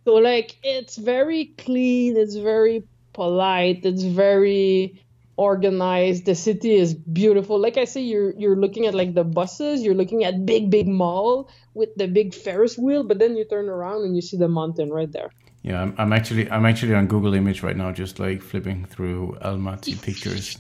So 0.06 0.16
like 0.16 0.58
it's 0.64 0.98
very 0.98 1.46
clean. 1.58 2.18
It's 2.18 2.36
very 2.36 2.84
polite. 3.14 3.86
It's 3.86 4.04
very 4.04 5.04
organized. 5.36 6.26
The 6.26 6.36
city 6.36 6.76
is 6.76 6.94
beautiful. 6.94 7.60
Like 7.60 7.78
I 7.78 7.86
say, 7.86 8.02
you're 8.02 8.32
you're 8.38 8.56
looking 8.56 8.86
at 8.86 8.94
like 8.94 9.14
the 9.14 9.24
buses. 9.24 9.82
You're 9.82 9.96
looking 9.96 10.24
at 10.24 10.46
big 10.46 10.70
big 10.70 10.88
mall 10.88 11.50
with 11.74 11.90
the 11.96 12.08
big 12.08 12.34
Ferris 12.34 12.78
wheel, 12.78 13.04
but 13.04 13.20
then 13.20 13.36
you 13.36 13.46
turn 13.46 13.70
around 13.70 14.04
and 14.04 14.16
you 14.16 14.22
see 14.22 14.38
the 14.38 14.48
mountain 14.48 14.92
right 14.92 15.12
there. 15.12 15.32
Yeah, 15.64 15.82
I'm, 15.82 15.96
I'm 15.98 16.14
actually 16.14 16.50
I'm 16.50 16.66
actually 16.66 16.94
on 16.94 17.08
Google 17.08 17.34
Image 17.34 17.64
right 17.64 17.78
now, 17.78 17.92
just 17.92 18.20
like 18.20 18.42
flipping 18.42 18.86
through 18.86 19.38
Almaty 19.42 20.00
pictures. 20.08 20.58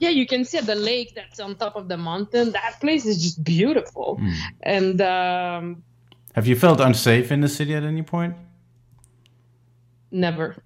Yeah, 0.00 0.10
you 0.10 0.26
can 0.26 0.44
see 0.44 0.60
the 0.60 0.76
lake 0.76 1.14
that's 1.14 1.40
on 1.40 1.56
top 1.56 1.74
of 1.74 1.88
the 1.88 1.96
mountain. 1.96 2.52
That 2.52 2.78
place 2.80 3.04
is 3.04 3.20
just 3.20 3.42
beautiful. 3.42 4.20
Mm. 4.20 4.34
And 4.62 5.00
um, 5.00 5.82
have 6.34 6.46
you 6.46 6.54
felt 6.54 6.78
unsafe 6.78 7.32
in 7.32 7.40
the 7.40 7.48
city 7.48 7.74
at 7.74 7.82
any 7.82 8.02
point? 8.02 8.36
Never 10.12 10.62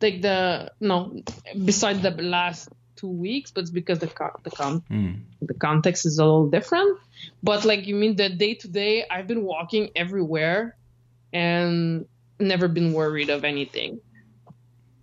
like 0.00 0.22
the 0.22 0.72
no 0.80 1.22
besides 1.64 2.00
the 2.02 2.10
last 2.10 2.68
two 2.96 3.08
weeks 3.08 3.50
but 3.50 3.62
it's 3.62 3.70
because 3.70 3.98
the 3.98 4.10
the 4.42 4.50
con- 4.50 4.82
mm. 4.90 5.20
the 5.40 5.54
context 5.54 6.06
is 6.06 6.18
a 6.18 6.24
little 6.24 6.48
different. 6.48 6.98
But 7.42 7.64
like 7.64 7.86
you 7.86 7.94
mean 7.94 8.16
the 8.16 8.28
day 8.28 8.54
to 8.54 8.68
day 8.68 9.06
i've 9.10 9.26
been 9.26 9.44
walking 9.44 9.90
everywhere 9.96 10.76
and 11.32 12.06
never 12.38 12.68
been 12.68 12.92
worried 12.92 13.30
of 13.30 13.44
anything. 13.44 14.00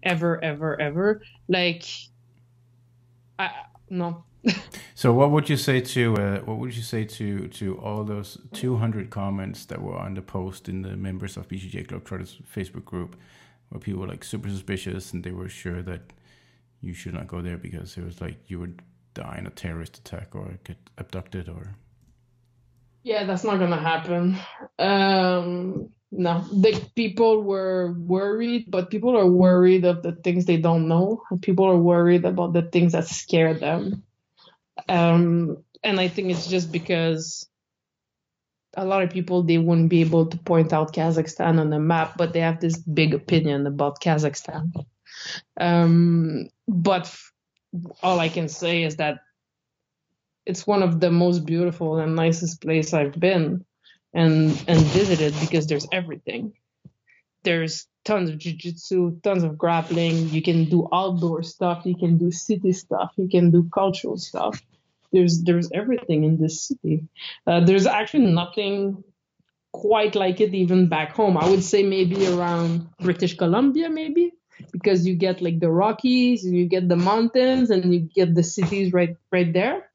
Ever 0.03 0.43
ever 0.43 0.79
ever. 0.79 1.21
Like 1.47 1.85
i 3.39 3.51
no. 3.89 4.23
So 4.95 5.13
what 5.13 5.29
would 5.29 5.47
you 5.47 5.57
say 5.57 5.79
to 5.79 6.15
uh, 6.17 6.39
what 6.39 6.57
would 6.57 6.75
you 6.75 6.81
say 6.81 7.05
to 7.05 7.47
to 7.47 7.77
all 7.79 8.03
those 8.03 8.39
200 8.53 9.11
comments 9.11 9.65
that 9.65 9.81
were 9.81 9.95
on 9.95 10.15
the 10.15 10.23
post 10.23 10.67
in 10.67 10.81
the 10.81 10.95
members 10.95 11.37
of 11.37 11.47
BJJ 11.47 11.87
Globetrotters 11.87 12.41
Facebook 12.43 12.85
group 12.85 13.15
where 13.69 13.80
people 13.80 14.02
were 14.02 14.07
like 14.07 14.23
super 14.23 14.49
suspicious 14.49 15.14
and 15.14 15.23
they 15.23 15.31
were 15.31 15.49
sure 15.49 15.81
that 15.81 16.02
you 16.81 16.94
should 16.94 17.14
not 17.14 17.27
go 17.27 17.41
there 17.41 17.57
because 17.57 17.98
it 17.98 18.03
was 18.03 18.22
like 18.22 18.38
you 18.49 18.60
would 18.60 18.81
die 19.14 19.38
in 19.38 19.48
a 19.48 19.49
terrorist 19.49 19.98
attack 19.98 20.35
or 20.35 20.60
get 20.64 20.77
abducted 20.98 21.49
or 21.49 21.76
yeah 23.03 23.23
that's 23.23 23.44
not 23.44 23.60
gonna 23.60 23.81
happen. 23.81 24.38
Um 24.77 25.89
no. 26.10 26.39
The 26.53 26.81
people 26.95 27.41
were 27.44 27.94
worried 27.94 28.65
but 28.69 28.89
people 28.89 29.18
are 29.18 29.27
worried 29.27 29.85
of 29.85 30.03
the 30.03 30.14
things 30.14 30.45
they 30.45 30.57
don't 30.57 30.88
know. 30.88 31.23
People 31.41 31.65
are 31.65 31.77
worried 31.77 32.26
about 32.26 32.53
the 32.53 32.61
things 32.61 32.94
that 32.94 33.07
scare 33.07 33.53
them. 33.53 34.03
Um 34.88 35.57
and 35.84 35.99
i 35.99 36.07
think 36.07 36.30
it's 36.30 36.48
just 36.48 36.72
because 36.72 37.48
a 38.77 38.85
lot 38.85 39.03
of 39.03 39.09
people 39.09 39.43
they 39.43 39.57
wouldn't 39.57 39.89
be 39.89 40.01
able 40.01 40.25
to 40.27 40.37
point 40.37 40.71
out 40.71 40.93
kazakhstan 40.93 41.59
on 41.59 41.69
the 41.69 41.79
map 41.79 42.17
but 42.17 42.31
they 42.31 42.39
have 42.39 42.59
this 42.61 42.77
big 42.77 43.13
opinion 43.13 43.67
about 43.67 43.99
kazakhstan 43.99 44.71
um 45.59 46.47
but 46.67 47.13
all 48.01 48.19
I 48.19 48.29
can 48.29 48.47
say 48.47 48.83
is 48.83 48.97
that 48.97 49.19
it's 50.45 50.65
one 50.65 50.83
of 50.83 50.99
the 50.99 51.11
most 51.11 51.45
beautiful 51.45 51.97
and 51.97 52.15
nicest 52.15 52.61
place 52.61 52.93
I've 52.93 53.19
been 53.19 53.65
and 54.13 54.51
and 54.67 54.79
visited 54.79 55.33
because 55.41 55.67
there's 55.67 55.87
everything. 55.91 56.53
There's 57.43 57.87
tons 58.03 58.29
of 58.29 58.37
jiu-jitsu, 58.37 59.19
tons 59.21 59.43
of 59.43 59.57
grappling. 59.57 60.29
You 60.29 60.41
can 60.41 60.65
do 60.65 60.87
outdoor 60.91 61.43
stuff. 61.43 61.85
You 61.85 61.95
can 61.95 62.17
do 62.17 62.31
city 62.31 62.73
stuff. 62.73 63.11
You 63.17 63.27
can 63.29 63.51
do 63.51 63.69
cultural 63.73 64.17
stuff. 64.17 64.61
There's 65.11 65.43
there's 65.43 65.69
everything 65.73 66.23
in 66.23 66.38
this 66.39 66.67
city. 66.67 67.05
Uh, 67.45 67.61
there's 67.61 67.85
actually 67.85 68.27
nothing 68.31 69.03
quite 69.71 70.15
like 70.15 70.41
it 70.41 70.53
even 70.53 70.89
back 70.89 71.11
home. 71.11 71.38
I 71.38 71.49
would 71.49 71.63
say 71.63 71.84
maybe 71.84 72.27
around 72.27 72.89
British 72.99 73.38
Columbia, 73.38 73.89
maybe 73.89 74.34
because 74.71 75.05
you 75.05 75.15
get 75.15 75.41
like 75.41 75.59
the 75.59 75.69
Rockies, 75.69 76.43
you 76.43 76.67
get 76.67 76.89
the 76.89 76.95
mountains, 76.95 77.69
and 77.69 77.93
you 77.93 78.01
get 78.01 78.35
the 78.35 78.43
cities 78.43 78.93
right 78.93 79.15
right 79.31 79.51
there. 79.53 79.89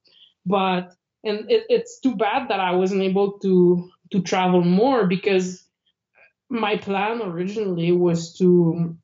But 0.46 0.94
and 1.24 1.50
it, 1.50 1.66
it's 1.68 2.00
too 2.00 2.16
bad 2.16 2.48
that 2.48 2.60
I 2.60 2.72
wasn't 2.72 3.02
able 3.02 3.38
to 3.40 3.90
to 4.12 4.22
travel 4.22 4.62
more 4.62 5.06
because 5.06 5.64
my 6.48 6.76
plan 6.76 7.22
originally 7.22 7.92
was 7.92 8.36
to 8.38 8.96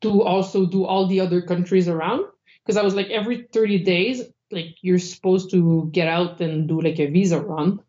to 0.00 0.22
also 0.22 0.66
do 0.66 0.84
all 0.84 1.06
the 1.06 1.20
other 1.20 1.42
countries 1.42 1.88
around 1.88 2.24
because 2.64 2.76
I 2.76 2.82
was 2.82 2.94
like 2.94 3.08
every 3.10 3.46
30 3.52 3.84
days 3.84 4.22
like 4.50 4.76
you're 4.80 4.98
supposed 4.98 5.50
to 5.50 5.88
get 5.92 6.08
out 6.08 6.40
and 6.40 6.68
do 6.68 6.80
like 6.80 6.98
a 6.98 7.06
visa 7.06 7.40
run 7.40 7.80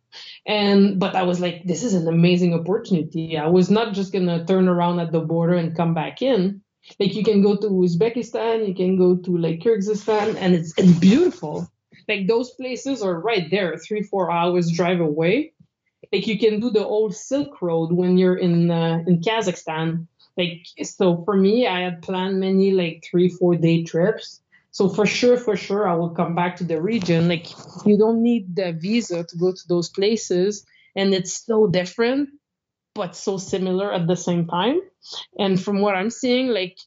and 0.46 1.00
but 1.00 1.16
I 1.16 1.24
was 1.24 1.40
like 1.40 1.64
this 1.66 1.84
is 1.84 1.94
an 1.94 2.08
amazing 2.08 2.54
opportunity 2.54 3.38
I 3.38 3.48
was 3.48 3.70
not 3.70 3.94
just 3.94 4.14
to 4.14 4.46
turn 4.46 4.68
around 4.68 5.00
at 5.00 5.12
the 5.12 5.20
border 5.20 5.56
and 5.56 5.76
come 5.76 5.94
back 5.94 6.22
in 6.22 6.62
like 7.00 7.16
you 7.16 7.24
can 7.24 7.42
go 7.42 7.56
to 7.56 7.68
Uzbekistan, 7.68 8.68
you 8.68 8.74
can 8.74 8.98
go 8.98 9.18
to 9.18 9.38
like 9.38 9.60
Kyrgyzstan, 9.60 10.36
and 10.40 10.56
it's 10.56 10.74
it's 10.78 10.98
beautiful. 11.00 11.70
Like 12.08 12.28
those 12.28 12.52
places 12.52 13.02
are 13.02 13.20
right 13.20 13.50
there, 13.52 13.78
three 13.78 14.04
four 14.04 14.32
hours 14.32 14.72
drive 14.72 15.02
away. 15.02 15.54
Like 16.14 16.28
you 16.28 16.40
can 16.40 16.60
do 16.60 16.70
the 16.70 16.86
old 16.86 17.16
Silk 17.16 17.62
Road 17.62 17.92
when 17.92 18.18
you're 18.18 18.38
in 18.38 18.72
uh, 18.72 19.04
in 19.06 19.22
Kazakhstan. 19.22 20.08
Like 20.38 20.66
so, 20.84 21.24
for 21.26 21.36
me, 21.36 21.68
I 21.68 21.82
had 21.82 22.02
planned 22.02 22.40
many 22.40 22.72
like 22.72 23.04
three 23.10 23.30
four 23.30 23.56
day 23.56 23.84
trips. 23.84 24.42
So 24.78 24.88
for 24.90 25.08
sure, 25.08 25.38
for 25.38 25.58
sure, 25.58 25.88
I 25.88 25.96
will 25.96 26.12
come 26.12 26.36
back 26.36 26.58
to 26.58 26.64
the 26.64 26.80
region. 26.80 27.28
Like 27.28 27.48
you 27.84 27.98
don't 27.98 28.22
need 28.22 28.56
the 28.56 28.74
visa 28.74 29.24
to 29.24 29.36
go 29.36 29.52
to 29.52 29.68
those 29.68 29.90
places, 29.90 30.68
and 30.96 31.16
it's 31.16 31.44
so 31.44 31.66
different 31.66 32.30
but 32.94 33.16
so 33.16 33.38
similar 33.38 33.92
at 33.92 34.06
the 34.06 34.16
same 34.16 34.46
time. 34.46 34.80
And 35.40 35.60
from 35.60 35.82
what 35.82 35.96
I'm 35.96 36.12
seeing, 36.12 36.50
like 36.50 36.78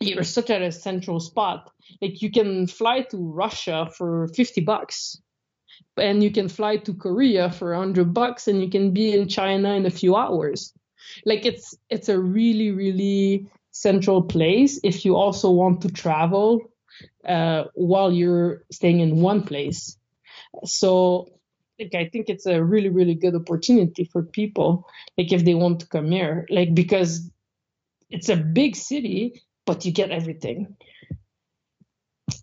you're 0.00 0.24
such 0.24 0.48
at 0.48 0.62
a 0.62 0.72
central 0.72 1.20
spot. 1.20 1.70
Like 2.00 2.22
you 2.22 2.30
can 2.30 2.66
fly 2.66 3.02
to 3.10 3.18
Russia 3.18 3.90
for 3.98 4.28
50 4.28 4.62
bucks 4.62 5.20
and 5.98 6.22
you 6.22 6.30
can 6.30 6.48
fly 6.48 6.78
to 6.78 6.94
Korea 6.94 7.50
for 7.50 7.72
100 7.72 8.14
bucks 8.14 8.48
and 8.48 8.62
you 8.62 8.70
can 8.70 8.94
be 8.94 9.12
in 9.12 9.28
China 9.28 9.74
in 9.74 9.84
a 9.84 9.90
few 9.90 10.16
hours. 10.16 10.72
Like 11.26 11.44
it's 11.44 11.76
it's 11.90 12.08
a 12.08 12.18
really 12.18 12.70
really 12.70 13.50
central 13.72 14.22
place 14.22 14.80
if 14.82 15.04
you 15.04 15.16
also 15.16 15.50
want 15.50 15.82
to 15.82 15.90
travel 15.90 16.69
uh, 17.26 17.64
while 17.74 18.12
you're 18.12 18.62
staying 18.70 19.00
in 19.00 19.20
one 19.20 19.42
place. 19.42 19.96
So 20.64 21.28
like 21.78 21.94
I 21.94 22.08
think 22.08 22.28
it's 22.28 22.46
a 22.46 22.62
really 22.62 22.90
really 22.90 23.14
good 23.14 23.34
opportunity 23.34 24.04
for 24.04 24.22
people 24.22 24.86
like 25.16 25.32
if 25.32 25.44
they 25.44 25.54
want 25.54 25.80
to 25.80 25.86
come 25.86 26.10
here 26.10 26.46
like 26.50 26.74
because 26.74 27.30
it's 28.10 28.28
a 28.28 28.36
big 28.36 28.76
city 28.76 29.42
but 29.66 29.84
you 29.84 29.92
get 29.92 30.10
everything. 30.10 30.76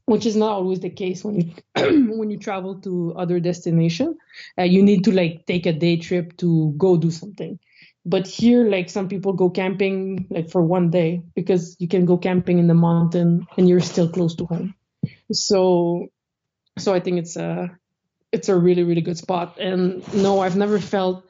Which 0.06 0.26
is 0.26 0.36
not 0.36 0.52
always 0.52 0.80
the 0.80 0.90
case 0.90 1.24
when 1.24 1.42
you 1.42 1.54
when 2.18 2.30
you 2.30 2.38
travel 2.38 2.80
to 2.82 3.14
other 3.18 3.40
destination. 3.40 4.18
Uh, 4.58 4.64
you 4.64 4.82
need 4.84 5.04
to 5.04 5.12
like 5.12 5.46
take 5.46 5.66
a 5.66 5.74
day 5.74 5.98
trip 5.98 6.38
to 6.38 6.74
go 6.78 6.98
do 6.98 7.12
something 7.12 7.60
but 8.08 8.26
here 8.26 8.64
like 8.64 8.90
some 8.90 9.10
people 9.10 9.34
go 9.34 9.50
camping 9.50 10.28
like 10.30 10.50
for 10.50 10.62
one 10.62 10.90
day 10.90 11.22
because 11.36 11.76
you 11.78 11.90
can 11.90 12.06
go 12.06 12.18
camping 12.18 12.58
in 12.58 12.68
the 12.68 12.74
mountain 12.74 13.46
and 13.58 13.68
you're 13.68 13.82
still 13.82 14.08
close 14.08 14.36
to 14.36 14.46
home. 14.46 14.76
So 15.32 16.08
so 16.80 16.94
i 16.94 17.02
think 17.02 17.18
it's 17.18 17.36
a 17.36 17.70
it's 18.32 18.48
a 18.48 18.56
really 18.56 18.84
really 18.84 19.02
good 19.02 19.18
spot. 19.18 19.60
And 19.60 20.02
no 20.14 20.40
i've 20.40 20.56
never 20.56 20.80
felt 20.80 21.26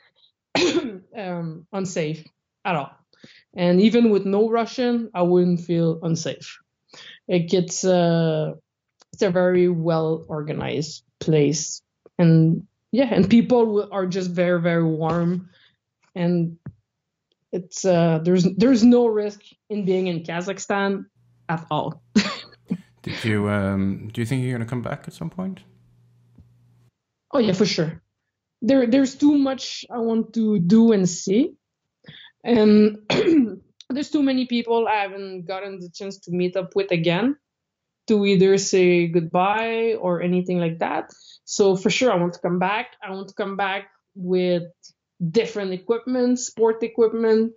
um, 1.17 1.65
unsafe 1.73 2.23
at 2.63 2.75
all. 2.75 2.91
And 3.55 3.81
even 3.81 4.11
with 4.11 4.25
no 4.25 4.47
russian 4.47 5.09
i 5.15 5.23
wouldn't 5.23 5.61
feel 5.61 5.99
unsafe. 6.03 6.59
Like 7.27 7.53
it's 7.53 7.83
a 7.85 8.53
it's 9.13 9.23
a 9.23 9.31
very 9.31 9.67
well 9.67 10.25
organized 10.27 11.03
place. 11.19 11.81
And 12.19 12.67
yeah 12.91 13.11
and 13.11 13.27
people 13.27 13.89
are 13.91 14.05
just 14.05 14.29
very 14.29 14.61
very 14.61 14.83
warm 14.83 15.49
and 16.17 16.57
it's 17.51 17.85
uh 17.85 18.19
there's 18.23 18.43
there's 18.55 18.83
no 18.83 19.07
risk 19.07 19.41
in 19.69 19.85
being 19.85 20.07
in 20.07 20.23
kazakhstan 20.23 21.05
at 21.49 21.65
all 21.71 22.01
did 23.01 23.23
you 23.23 23.49
um 23.49 24.09
do 24.13 24.21
you 24.21 24.25
think 24.25 24.43
you're 24.43 24.51
going 24.51 24.65
to 24.65 24.69
come 24.69 24.81
back 24.81 25.05
at 25.07 25.13
some 25.13 25.29
point 25.29 25.61
Oh 27.31 27.39
yeah, 27.39 27.53
for 27.53 27.65
sure. 27.65 28.01
There 28.61 28.87
there's 28.87 29.15
too 29.15 29.37
much 29.37 29.85
I 29.91 29.99
want 29.99 30.33
to 30.33 30.59
do 30.59 30.91
and 30.91 31.07
see. 31.07 31.53
And 32.43 32.97
there's 33.89 34.09
too 34.09 34.23
many 34.23 34.45
people 34.45 34.87
I 34.87 34.95
haven't 34.95 35.45
gotten 35.45 35.79
the 35.79 35.89
chance 35.89 36.19
to 36.21 36.31
meet 36.31 36.55
up 36.55 36.75
with 36.75 36.91
again 36.91 37.35
to 38.07 38.25
either 38.25 38.57
say 38.57 39.07
goodbye 39.07 39.95
or 39.99 40.21
anything 40.21 40.59
like 40.59 40.79
that. 40.79 41.11
So 41.43 41.75
for 41.75 41.89
sure 41.89 42.11
I 42.11 42.15
want 42.15 42.33
to 42.33 42.39
come 42.39 42.59
back. 42.59 42.95
I 43.03 43.11
want 43.11 43.27
to 43.27 43.35
come 43.35 43.57
back 43.57 43.89
with 44.15 44.71
different 45.31 45.73
equipment, 45.73 46.39
sport 46.39 46.83
equipment, 46.83 47.53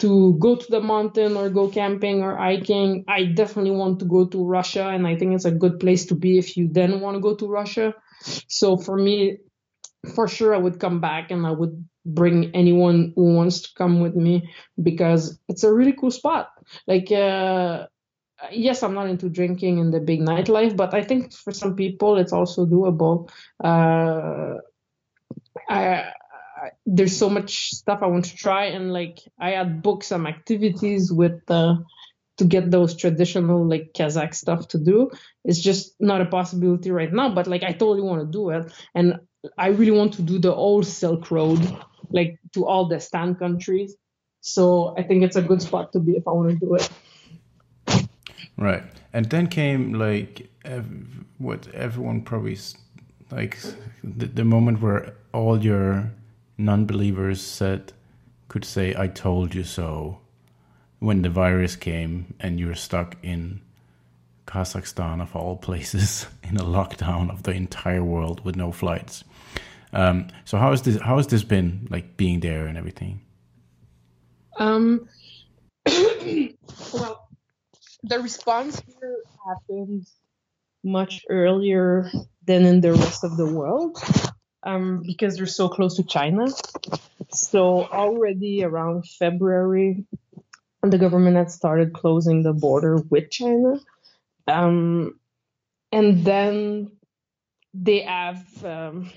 to 0.00 0.34
go 0.38 0.56
to 0.56 0.66
the 0.70 0.80
mountain 0.80 1.36
or 1.36 1.50
go 1.50 1.68
camping 1.68 2.22
or 2.22 2.36
hiking. 2.36 3.04
I 3.06 3.24
definitely 3.24 3.72
want 3.72 3.98
to 4.00 4.06
go 4.06 4.26
to 4.26 4.44
Russia, 4.44 4.88
and 4.88 5.06
I 5.06 5.16
think 5.16 5.34
it's 5.34 5.44
a 5.44 5.50
good 5.50 5.78
place 5.78 6.06
to 6.06 6.14
be 6.14 6.38
if 6.38 6.56
you 6.56 6.68
then 6.70 7.00
want 7.00 7.16
to 7.16 7.20
go 7.20 7.34
to 7.34 7.46
Russia. 7.46 7.94
So 8.48 8.76
for 8.76 8.96
me, 8.96 9.38
for 10.14 10.28
sure, 10.28 10.54
I 10.54 10.58
would 10.58 10.80
come 10.80 11.00
back 11.00 11.30
and 11.30 11.46
I 11.46 11.50
would 11.50 11.84
bring 12.06 12.50
anyone 12.54 13.12
who 13.14 13.34
wants 13.34 13.60
to 13.60 13.68
come 13.76 14.00
with 14.00 14.16
me 14.16 14.50
because 14.82 15.38
it's 15.48 15.64
a 15.64 15.72
really 15.72 15.92
cool 15.92 16.10
spot. 16.10 16.48
Like, 16.86 17.12
uh, 17.12 17.86
yes, 18.50 18.82
I'm 18.82 18.94
not 18.94 19.08
into 19.08 19.28
drinking 19.28 19.78
in 19.78 19.90
the 19.90 20.00
big 20.00 20.20
nightlife, 20.20 20.76
but 20.76 20.94
I 20.94 21.02
think 21.02 21.32
for 21.32 21.52
some 21.52 21.76
people 21.76 22.16
it's 22.16 22.32
also 22.32 22.64
doable. 22.64 23.30
Uh, 23.62 24.60
I, 25.68 26.12
there's 26.92 27.16
so 27.16 27.30
much 27.30 27.70
stuff 27.70 28.00
I 28.02 28.06
want 28.06 28.24
to 28.26 28.36
try, 28.36 28.64
and 28.64 28.92
like 28.92 29.20
I 29.38 29.50
had 29.50 29.80
booked 29.80 30.04
some 30.04 30.26
activities 30.26 31.12
with 31.12 31.40
uh, 31.48 31.76
to 32.38 32.44
get 32.44 32.70
those 32.70 32.96
traditional 32.96 33.64
like 33.64 33.92
Kazakh 33.94 34.34
stuff 34.34 34.66
to 34.68 34.78
do. 34.78 35.10
It's 35.44 35.60
just 35.60 35.94
not 36.00 36.20
a 36.20 36.26
possibility 36.26 36.90
right 36.90 37.12
now. 37.12 37.32
But 37.32 37.46
like 37.46 37.62
I 37.62 37.72
totally 37.72 38.02
want 38.02 38.22
to 38.22 38.26
do 38.26 38.50
it, 38.50 38.72
and 38.94 39.20
I 39.56 39.68
really 39.68 39.92
want 39.92 40.14
to 40.14 40.22
do 40.22 40.40
the 40.40 40.52
old 40.52 40.84
Silk 40.84 41.30
Road, 41.30 41.60
like 42.10 42.38
to 42.54 42.66
all 42.66 42.88
the 42.88 42.98
Stan 42.98 43.36
countries. 43.36 43.94
So 44.40 44.94
I 44.98 45.04
think 45.04 45.22
it's 45.22 45.36
a 45.36 45.42
good 45.42 45.62
spot 45.62 45.92
to 45.92 46.00
be 46.00 46.12
if 46.12 46.26
I 46.26 46.32
want 46.32 46.50
to 46.50 46.56
do 46.56 46.74
it. 46.74 46.90
Right, 48.56 48.82
and 49.12 49.30
then 49.30 49.46
came 49.46 49.92
like 49.92 50.50
ev- 50.64 51.24
what 51.38 51.68
everyone 51.72 52.22
probably 52.22 52.58
like 53.30 53.58
the, 54.02 54.26
the 54.26 54.44
moment 54.44 54.82
where 54.82 55.14
all 55.32 55.62
your 55.62 56.10
non-believers 56.64 57.40
said 57.40 57.92
could 58.48 58.64
say 58.64 58.94
"I 58.96 59.08
told 59.08 59.54
you 59.54 59.64
so." 59.64 60.20
when 61.00 61.22
the 61.22 61.30
virus 61.30 61.76
came 61.76 62.34
and 62.38 62.60
you 62.60 62.66
were 62.68 62.74
stuck 62.74 63.16
in 63.22 63.60
Kazakhstan 64.46 65.20
of 65.20 65.34
all 65.34 65.56
places 65.56 66.26
in 66.44 66.56
a 66.56 66.64
lockdown 66.64 67.30
of 67.30 67.42
the 67.42 67.52
entire 67.52 68.04
world 68.04 68.44
with 68.44 68.54
no 68.54 68.70
flights. 68.70 69.24
Um, 69.92 70.28
so 70.44 70.56
how 70.56 70.70
has 70.70 70.82
this 70.82 71.00
how 71.00 71.16
has 71.16 71.26
this 71.26 71.42
been 71.42 71.88
like 71.90 72.16
being 72.16 72.38
there 72.40 72.66
and 72.66 72.78
everything? 72.78 73.22
Um, 74.56 75.08
well, 75.86 77.28
the 78.04 78.20
response 78.20 78.80
here 78.86 79.16
happened 79.44 80.06
much 80.84 81.24
earlier 81.28 82.10
than 82.46 82.64
in 82.64 82.80
the 82.80 82.92
rest 82.92 83.24
of 83.24 83.36
the 83.36 83.46
world 83.46 83.98
um, 84.62 85.02
because 85.04 85.36
they're 85.36 85.46
so 85.46 85.68
close 85.68 85.96
to 85.96 86.04
China. 86.04 86.46
So 87.30 87.84
already 87.84 88.64
around 88.64 89.06
February, 89.06 90.04
the 90.82 90.98
government 90.98 91.36
had 91.36 91.50
started 91.50 91.92
closing 91.92 92.42
the 92.42 92.52
border 92.52 92.96
with 93.10 93.30
China. 93.30 93.78
Um, 94.48 95.20
and 95.92 96.24
then 96.24 96.92
they 97.74 98.00
have, 98.00 98.44
um, 98.64 99.10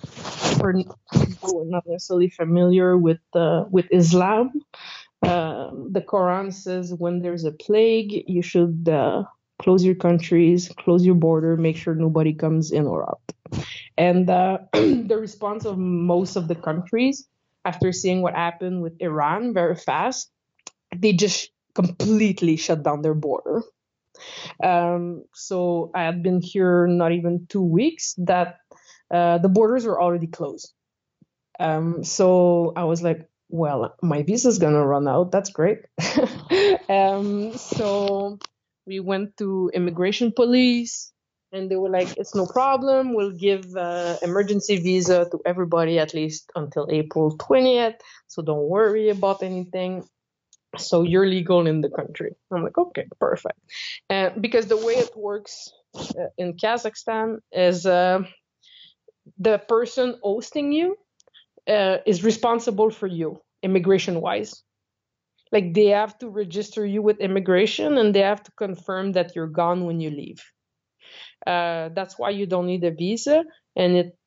for 0.00 0.72
people 0.72 0.98
who 1.42 1.62
are 1.62 1.66
not 1.66 1.84
necessarily 1.86 2.30
familiar 2.30 2.96
with 2.96 3.20
uh, 3.34 3.64
with 3.70 3.86
Islam, 3.90 4.52
uh, 5.22 5.70
the 5.90 6.00
Quran 6.00 6.52
says 6.52 6.94
when 6.94 7.20
there's 7.20 7.44
a 7.44 7.52
plague, 7.52 8.24
you 8.26 8.42
should 8.42 8.88
uh, 8.88 9.24
close 9.58 9.84
your 9.84 9.96
countries, 9.96 10.70
close 10.78 11.04
your 11.04 11.16
border, 11.16 11.56
make 11.56 11.76
sure 11.76 11.94
nobody 11.94 12.32
comes 12.32 12.70
in 12.70 12.86
or 12.86 13.08
out. 13.08 13.27
And 13.98 14.30
uh, 14.30 14.58
the 14.72 15.18
response 15.20 15.66
of 15.66 15.76
most 15.76 16.36
of 16.36 16.46
the 16.46 16.54
countries 16.54 17.26
after 17.64 17.92
seeing 17.92 18.22
what 18.22 18.34
happened 18.34 18.80
with 18.80 18.94
Iran 19.00 19.52
very 19.52 19.74
fast, 19.74 20.30
they 20.96 21.12
just 21.12 21.50
completely 21.74 22.56
shut 22.56 22.84
down 22.84 23.02
their 23.02 23.14
border. 23.14 23.62
Um, 24.62 25.24
so 25.34 25.90
I 25.94 26.04
had 26.04 26.22
been 26.22 26.40
here 26.40 26.86
not 26.86 27.12
even 27.12 27.46
two 27.48 27.62
weeks 27.62 28.14
that 28.18 28.58
uh, 29.12 29.38
the 29.38 29.48
borders 29.48 29.84
were 29.84 30.00
already 30.00 30.28
closed. 30.28 30.72
Um, 31.58 32.04
so 32.04 32.72
I 32.76 32.84
was 32.84 33.02
like, 33.02 33.28
well, 33.48 33.96
my 34.02 34.22
visa 34.22 34.48
is 34.48 34.58
gonna 34.58 34.84
run 34.84 35.08
out. 35.08 35.32
That's 35.32 35.50
great. 35.50 35.78
um, 36.88 37.52
so 37.56 38.38
we 38.86 39.00
went 39.00 39.36
to 39.38 39.70
immigration 39.74 40.32
police 40.32 41.12
and 41.52 41.70
they 41.70 41.76
were 41.76 41.90
like, 41.90 42.16
it's 42.16 42.34
no 42.34 42.46
problem. 42.46 43.14
We'll 43.14 43.32
give 43.32 43.74
uh, 43.76 44.16
emergency 44.22 44.76
visa 44.78 45.28
to 45.30 45.40
everybody 45.46 45.98
at 45.98 46.14
least 46.14 46.50
until 46.54 46.88
April 46.90 47.36
20th. 47.36 48.00
So 48.26 48.42
don't 48.42 48.68
worry 48.68 49.08
about 49.10 49.42
anything. 49.42 50.04
So 50.76 51.02
you're 51.02 51.26
legal 51.26 51.66
in 51.66 51.80
the 51.80 51.88
country. 51.88 52.34
I'm 52.52 52.62
like, 52.62 52.76
okay, 52.76 53.06
perfect. 53.18 53.58
Uh, 54.10 54.30
because 54.38 54.66
the 54.66 54.76
way 54.76 54.94
it 54.94 55.16
works 55.16 55.72
uh, 55.96 56.28
in 56.36 56.54
Kazakhstan 56.54 57.38
is 57.52 57.86
uh, 57.86 58.20
the 59.38 59.58
person 59.58 60.16
hosting 60.22 60.72
you 60.72 60.96
uh, 61.68 61.98
is 62.06 62.24
responsible 62.24 62.90
for 62.90 63.06
you 63.06 63.40
immigration 63.62 64.20
wise 64.20 64.62
like 65.50 65.74
they 65.74 65.86
have 65.86 66.16
to 66.18 66.28
register 66.28 66.86
you 66.86 67.02
with 67.02 67.18
immigration 67.18 67.98
and 67.98 68.14
they 68.14 68.20
have 68.20 68.42
to 68.42 68.52
confirm 68.52 69.12
that 69.12 69.34
you're 69.34 69.48
gone 69.48 69.84
when 69.84 70.00
you 70.00 70.10
leave 70.10 70.42
uh, 71.46 71.90
that's 71.94 72.18
why 72.18 72.30
you 72.30 72.46
don't 72.46 72.66
need 72.66 72.84
a 72.84 72.90
visa 72.90 73.44
and 73.76 73.96
it 73.96 74.18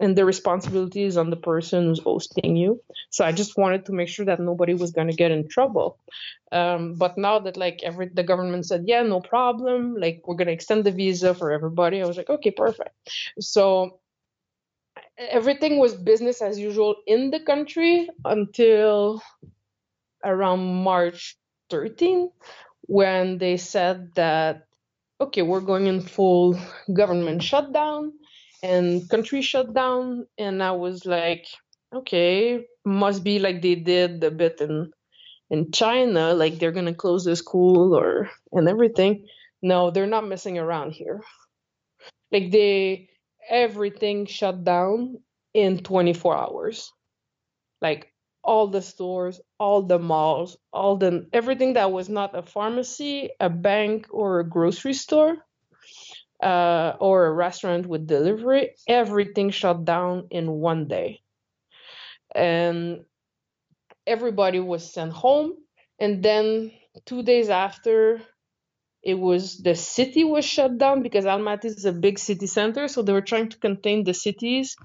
and 0.00 0.16
the 0.16 0.24
responsibility 0.24 1.02
is 1.04 1.18
on 1.18 1.28
the 1.28 1.36
person 1.36 1.84
who's 1.84 2.00
hosting 2.00 2.56
you. 2.56 2.80
So 3.10 3.24
i 3.24 3.32
just 3.32 3.58
wanted 3.58 3.86
to 3.86 3.92
make 3.92 4.08
sure 4.08 4.24
that 4.26 4.40
nobody 4.40 4.74
was 4.74 4.92
going 4.92 5.08
to 5.08 5.16
get 5.16 5.30
in 5.30 5.48
trouble. 5.48 5.98
Um, 6.52 6.94
but 6.94 7.18
now 7.18 7.38
that 7.40 7.56
like 7.56 7.80
every 7.82 8.08
the 8.12 8.22
government 8.22 8.66
said 8.66 8.84
yeah 8.86 9.02
no 9.02 9.20
problem 9.20 9.96
like 9.96 10.22
we're 10.26 10.36
going 10.36 10.48
to 10.48 10.52
extend 10.54 10.84
the 10.84 10.92
visa 10.92 11.34
for 11.34 11.52
everybody 11.52 12.02
i 12.02 12.06
was 12.06 12.16
like 12.16 12.30
okay 12.30 12.50
perfect. 12.50 12.94
So 13.40 14.00
everything 15.18 15.78
was 15.78 15.94
business 15.94 16.40
as 16.40 16.58
usual 16.58 16.96
in 17.06 17.30
the 17.30 17.40
country 17.40 18.08
until 18.24 19.22
around 20.24 20.60
March 20.82 21.36
13 21.70 22.30
when 22.82 23.38
they 23.38 23.56
said 23.56 24.10
that 24.14 24.66
okay 25.20 25.42
we're 25.42 25.60
going 25.60 25.86
in 25.86 26.00
full 26.00 26.58
government 26.92 27.42
shutdown 27.42 28.12
and 28.62 29.08
country 29.10 29.42
shutdown. 29.42 30.26
And 30.38 30.62
I 30.62 30.72
was 30.72 31.06
like 31.06 31.46
okay 31.94 32.64
must 32.84 33.24
be 33.24 33.38
like 33.38 33.62
they 33.62 33.74
did 33.74 34.22
a 34.24 34.30
bit 34.30 34.60
in 34.60 34.90
in 35.50 35.72
China 35.72 36.34
like 36.34 36.58
they're 36.58 36.72
to 36.86 36.94
close 36.94 37.24
the 37.24 37.36
school 37.36 37.94
or 37.94 38.30
and 38.52 38.68
everything. 38.68 39.26
No 39.62 39.90
they're 39.90 40.06
not 40.06 40.26
messing 40.26 40.58
around 40.58 40.92
here. 40.92 41.20
Like 42.32 42.50
they 42.50 43.08
everything 43.48 44.26
shut 44.26 44.64
down 44.64 45.18
in 45.54 45.82
24 45.82 46.36
hours. 46.36 46.92
Like 47.82 48.09
all 48.42 48.66
the 48.68 48.82
stores 48.82 49.40
all 49.58 49.82
the 49.82 49.98
malls 49.98 50.56
all 50.72 50.96
the 50.96 51.26
everything 51.32 51.74
that 51.74 51.92
was 51.92 52.08
not 52.08 52.36
a 52.36 52.42
pharmacy 52.42 53.30
a 53.40 53.50
bank 53.50 54.06
or 54.10 54.40
a 54.40 54.48
grocery 54.48 54.94
store 54.94 55.36
uh, 56.42 56.94
or 57.00 57.26
a 57.26 57.32
restaurant 57.32 57.86
with 57.86 58.06
delivery 58.06 58.74
everything 58.88 59.50
shut 59.50 59.84
down 59.84 60.26
in 60.30 60.50
one 60.50 60.88
day 60.88 61.20
and 62.34 63.04
everybody 64.06 64.60
was 64.60 64.92
sent 64.92 65.12
home 65.12 65.52
and 65.98 66.22
then 66.22 66.70
two 67.04 67.22
days 67.22 67.50
after 67.50 68.20
it 69.02 69.14
was 69.18 69.58
the 69.58 69.74
city 69.74 70.24
was 70.24 70.44
shut 70.44 70.76
down 70.78 71.02
because 71.02 71.24
Almaty 71.24 71.66
is 71.66 71.84
a 71.84 71.92
big 71.92 72.18
city 72.18 72.46
center, 72.46 72.86
so 72.88 73.02
they 73.02 73.12
were 73.12 73.22
trying 73.22 73.48
to 73.48 73.58
contain 73.58 74.04
the 74.04 74.12
cities. 74.14 74.76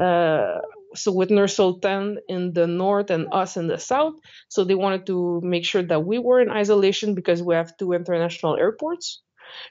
Uh, 0.00 0.58
so 0.94 1.12
with 1.12 1.30
Nur 1.30 1.48
Sultan 1.48 2.18
in 2.28 2.52
the 2.52 2.66
north 2.66 3.10
and 3.10 3.28
us 3.32 3.56
in 3.56 3.66
the 3.66 3.78
south, 3.78 4.14
so 4.48 4.64
they 4.64 4.74
wanted 4.74 5.06
to 5.06 5.40
make 5.42 5.64
sure 5.64 5.82
that 5.82 6.04
we 6.04 6.18
were 6.18 6.40
in 6.40 6.50
isolation 6.50 7.14
because 7.14 7.42
we 7.42 7.54
have 7.54 7.76
two 7.76 7.92
international 7.92 8.56
airports. 8.56 9.22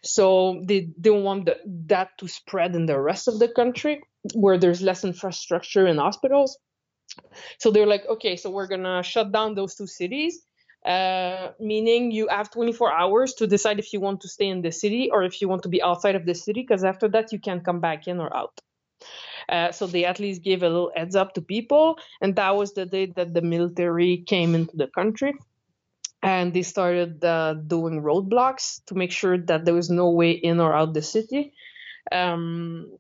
So 0.04 0.62
they 0.66 0.82
didn't 1.00 1.24
want 1.24 1.46
the, 1.46 1.58
that 1.88 2.10
to 2.20 2.28
spread 2.28 2.76
in 2.76 2.86
the 2.86 3.00
rest 3.00 3.28
of 3.28 3.40
the 3.40 3.50
country 3.50 4.02
where 4.34 4.58
there's 4.58 4.82
less 4.82 5.04
infrastructure 5.04 5.86
and 5.86 6.00
hospitals. 6.00 6.58
So 7.60 7.72
they're 7.72 7.88
like, 7.88 8.06
okay, 8.08 8.36
so 8.36 8.50
we're 8.50 8.68
gonna 8.68 9.04
shut 9.04 9.32
down 9.32 9.56
those 9.56 9.76
two 9.76 9.88
cities 9.88 10.46
uh, 10.86 11.52
meaning 11.60 12.12
you 12.12 12.28
have 12.28 12.52
24 12.52 12.94
hours 12.94 13.34
to 13.36 13.48
decide 13.48 13.80
if 13.80 13.94
you 13.94 14.02
want 14.02 14.22
to 14.22 14.28
stay 14.28 14.48
in 14.48 14.62
the 14.62 14.72
city 14.72 15.10
or 15.12 15.24
if 15.24 15.42
you 15.42 15.48
want 15.48 15.64
to 15.64 15.70
be 15.70 15.82
outside 15.82 16.16
of 16.16 16.26
the 16.26 16.36
city, 16.36 16.62
because 16.62 16.84
after 16.84 17.08
that 17.10 17.32
you 17.32 17.40
can't 17.40 17.64
come 17.64 17.80
back 17.80 18.08
in 18.08 18.20
or 18.20 18.36
out. 18.36 18.60
Uh, 19.50 19.72
so 19.72 19.88
they 19.88 20.06
at 20.06 20.20
least 20.20 20.44
gave 20.44 20.64
a 20.64 20.70
little 20.70 20.92
heads 20.96 21.16
up 21.16 21.34
to 21.34 21.42
people, 21.42 21.98
and 22.22 22.36
that 22.36 22.56
was 22.56 22.74
the 22.74 22.86
day 22.86 23.08
that 23.16 23.34
the 23.34 23.42
military 23.42 24.18
came 24.18 24.56
into 24.56 24.76
the 24.76 24.88
country. 24.88 25.34
And 26.22 26.54
they 26.54 26.62
started 26.62 27.24
uh, 27.24 27.56
doing 27.56 28.02
roadblocks 28.02 28.84
to 28.86 28.96
make 28.96 29.12
sure 29.12 29.38
that 29.38 29.66
there 29.66 29.74
was 29.74 29.90
no 29.90 30.12
way 30.12 30.32
in 30.32 30.62
or 30.62 30.74
out 30.74 30.94
the 30.94 31.02
city. 31.02 31.54
Um, 32.12 32.98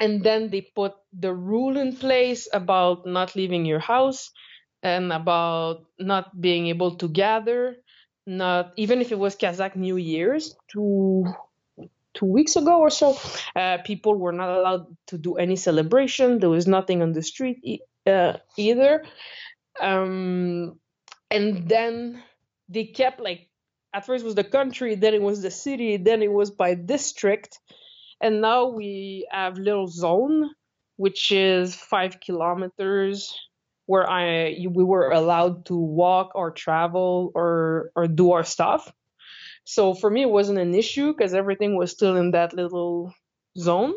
and 0.00 0.22
then 0.22 0.50
they 0.50 0.62
put 0.62 0.94
the 1.12 1.32
rule 1.34 1.76
in 1.76 1.96
place 1.96 2.48
about 2.52 3.06
not 3.06 3.36
leaving 3.36 3.64
your 3.64 3.78
house 3.78 4.30
and 4.82 5.12
about 5.12 5.84
not 5.98 6.38
being 6.40 6.68
able 6.68 6.96
to 6.96 7.08
gather, 7.08 7.76
not 8.26 8.72
even 8.76 9.00
if 9.00 9.12
it 9.12 9.18
was 9.18 9.36
Kazakh 9.36 9.76
New 9.76 9.96
Year's 9.96 10.54
two 10.68 11.24
two 12.16 12.26
weeks 12.26 12.56
ago 12.56 12.80
or 12.80 12.90
so, 12.90 13.16
uh, 13.54 13.78
people 13.84 14.16
were 14.16 14.32
not 14.32 14.48
allowed 14.48 14.86
to 15.06 15.18
do 15.18 15.34
any 15.34 15.54
celebration. 15.56 16.40
There 16.40 16.50
was 16.50 16.66
nothing 16.66 17.02
on 17.02 17.12
the 17.12 17.22
street 17.22 17.58
e- 17.62 17.80
uh, 18.06 18.38
either, 18.56 19.04
um, 19.80 20.80
and 21.30 21.68
then 21.68 22.22
they 22.68 22.84
kept 22.84 23.20
like 23.20 23.48
at 23.94 24.04
first 24.04 24.24
was 24.24 24.34
the 24.34 24.44
country, 24.44 24.94
then 24.94 25.14
it 25.14 25.22
was 25.22 25.40
the 25.42 25.50
city, 25.50 25.96
then 25.96 26.22
it 26.22 26.32
was 26.32 26.50
by 26.50 26.74
district, 26.74 27.60
and 28.20 28.40
now 28.40 28.66
we 28.66 29.26
have 29.30 29.58
little 29.58 29.86
zone, 29.86 30.50
which 30.96 31.30
is 31.30 31.74
five 31.74 32.20
kilometers 32.20 33.32
where 33.86 34.08
I 34.08 34.56
we 34.70 34.84
were 34.84 35.10
allowed 35.10 35.66
to 35.66 35.76
walk 35.76 36.32
or 36.34 36.50
travel 36.50 37.30
or 37.34 37.90
or 37.94 38.06
do 38.08 38.32
our 38.32 38.44
stuff. 38.44 38.92
So 39.66 39.94
for 39.94 40.08
me, 40.08 40.22
it 40.22 40.30
wasn't 40.30 40.60
an 40.60 40.74
issue 40.74 41.12
because 41.12 41.34
everything 41.34 41.76
was 41.76 41.90
still 41.90 42.16
in 42.16 42.30
that 42.30 42.54
little 42.54 43.12
zone. 43.58 43.94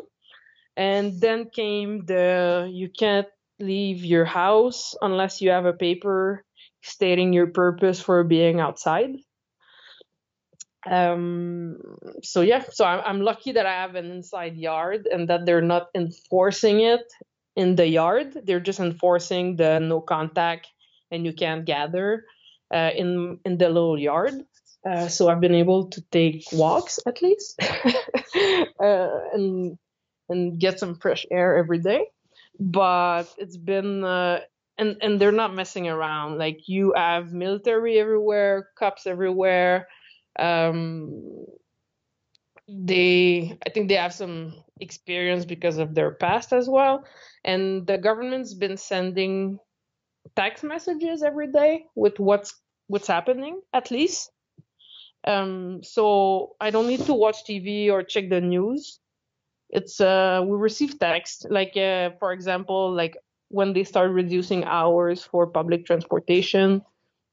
And 0.76 1.20
then 1.20 1.48
came 1.50 2.04
the 2.06 2.68
you 2.72 2.90
can't 2.90 3.28
leave 3.60 4.04
your 4.04 4.24
house 4.24 4.96
unless 5.00 5.40
you 5.40 5.50
have 5.50 5.66
a 5.66 5.72
paper 5.72 6.44
stating 6.82 7.32
your 7.32 7.46
purpose 7.46 8.00
for 8.00 8.24
being 8.24 8.58
outside. 8.58 9.10
Um, 10.90 11.76
so 12.22 12.40
yeah, 12.40 12.64
so 12.72 12.84
I'm, 12.84 13.02
I'm 13.04 13.20
lucky 13.20 13.52
that 13.52 13.66
I 13.66 13.72
have 13.72 13.94
an 13.94 14.10
inside 14.10 14.56
yard 14.56 15.06
and 15.06 15.28
that 15.28 15.46
they're 15.46 15.62
not 15.62 15.88
enforcing 15.94 16.80
it 16.80 17.04
in 17.54 17.76
the 17.76 17.86
yard. 17.86 18.36
They're 18.44 18.60
just 18.60 18.80
enforcing 18.80 19.56
the 19.56 19.78
no 19.78 20.00
contact 20.00 20.66
and 21.12 21.24
you 21.24 21.32
can't 21.32 21.64
gather 21.64 22.24
uh, 22.74 22.90
in 22.96 23.38
in 23.44 23.58
the 23.58 23.68
little 23.68 23.98
yard. 23.98 24.34
Uh, 24.88 25.08
so 25.08 25.28
I've 25.28 25.40
been 25.40 25.54
able 25.54 25.88
to 25.90 26.00
take 26.10 26.44
walks 26.52 26.98
at 27.06 27.20
least 27.20 27.60
uh, 28.80 29.08
and 29.34 29.78
and 30.28 30.58
get 30.58 30.78
some 30.78 30.94
fresh 30.94 31.26
air 31.30 31.56
every 31.56 31.78
day. 31.78 32.06
But 32.58 33.24
it's 33.36 33.56
been 33.56 34.04
uh, 34.04 34.40
and 34.78 34.96
and 35.02 35.20
they're 35.20 35.32
not 35.32 35.54
messing 35.54 35.88
around. 35.88 36.38
Like 36.38 36.66
you 36.66 36.94
have 36.96 37.32
military 37.32 37.98
everywhere, 37.98 38.68
cops 38.78 39.06
everywhere. 39.06 39.86
Um, 40.38 41.44
they, 42.68 43.58
I 43.66 43.70
think 43.70 43.88
they 43.88 43.96
have 43.96 44.14
some 44.14 44.54
experience 44.80 45.44
because 45.44 45.78
of 45.78 45.94
their 45.94 46.12
past 46.12 46.52
as 46.52 46.68
well, 46.68 47.04
and 47.44 47.86
the 47.86 47.98
government's 47.98 48.54
been 48.54 48.76
sending 48.76 49.58
text 50.36 50.64
messages 50.64 51.22
every 51.22 51.50
day 51.52 51.84
with 51.94 52.18
what's 52.18 52.54
what's 52.86 53.06
happening 53.06 53.60
at 53.72 53.90
least. 53.90 54.30
Um, 55.26 55.82
so 55.82 56.56
I 56.60 56.70
don't 56.70 56.86
need 56.86 57.04
to 57.06 57.14
watch 57.14 57.44
TV 57.44 57.90
or 57.90 58.02
check 58.02 58.30
the 58.30 58.40
news. 58.40 59.00
It's 59.68 60.00
uh, 60.00 60.42
we 60.44 60.56
receive 60.56 60.98
text 60.98 61.46
like 61.50 61.76
uh, 61.76 62.10
for 62.18 62.32
example 62.32 62.92
like 62.92 63.16
when 63.50 63.72
they 63.72 63.84
start 63.84 64.10
reducing 64.10 64.64
hours 64.64 65.22
for 65.24 65.46
public 65.46 65.84
transportation, 65.84 66.82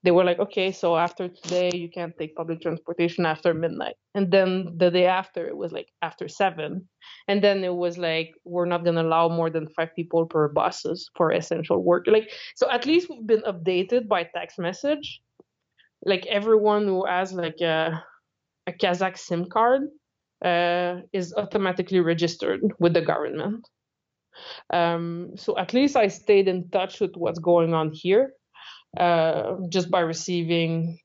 they 0.03 0.11
were 0.11 0.23
like, 0.23 0.39
okay, 0.39 0.71
so 0.71 0.97
after 0.97 1.27
today, 1.27 1.71
you 1.73 1.89
can't 1.89 2.17
take 2.17 2.35
public 2.35 2.61
transportation 2.61 3.25
after 3.25 3.53
midnight. 3.53 3.95
And 4.15 4.31
then 4.31 4.73
the 4.77 4.89
day 4.89 5.05
after, 5.05 5.47
it 5.47 5.55
was 5.55 5.71
like 5.71 5.89
after 6.01 6.27
seven. 6.27 6.87
And 7.27 7.43
then 7.43 7.63
it 7.63 7.73
was 7.73 7.97
like, 7.97 8.33
we're 8.45 8.65
not 8.65 8.83
to 8.85 8.91
allow 8.91 9.29
more 9.29 9.49
than 9.49 9.67
five 9.69 9.95
people 9.95 10.25
per 10.25 10.47
buses 10.47 11.09
for 11.15 11.31
essential 11.31 11.83
work. 11.83 12.05
Like, 12.07 12.31
so 12.55 12.69
at 12.69 12.85
least 12.85 13.09
we've 13.09 13.27
been 13.27 13.41
updated 13.41 14.07
by 14.07 14.23
text 14.23 14.59
message. 14.59 15.21
Like 16.07 16.25
everyone 16.25 16.87
who 16.87 17.05
has 17.05 17.33
like 17.33 17.61
a, 17.61 18.03
a 18.65 18.71
Kazakh 18.71 19.17
SIM 19.17 19.49
card 19.49 19.81
uh, 20.43 21.01
is 21.13 21.33
automatically 21.35 21.99
registered 21.99 22.61
with 22.79 22.93
the 22.93 23.01
government. 23.01 23.67
Um, 24.71 25.31
so 25.35 25.57
at 25.57 25.73
least 25.73 25.95
I 25.95 26.07
stayed 26.07 26.47
in 26.47 26.69
touch 26.69 26.99
with 26.99 27.11
what's 27.15 27.39
going 27.39 27.73
on 27.73 27.91
here 27.93 28.31
uh, 28.97 29.57
just 29.69 29.91
by 29.91 29.99
receiving 29.99 30.99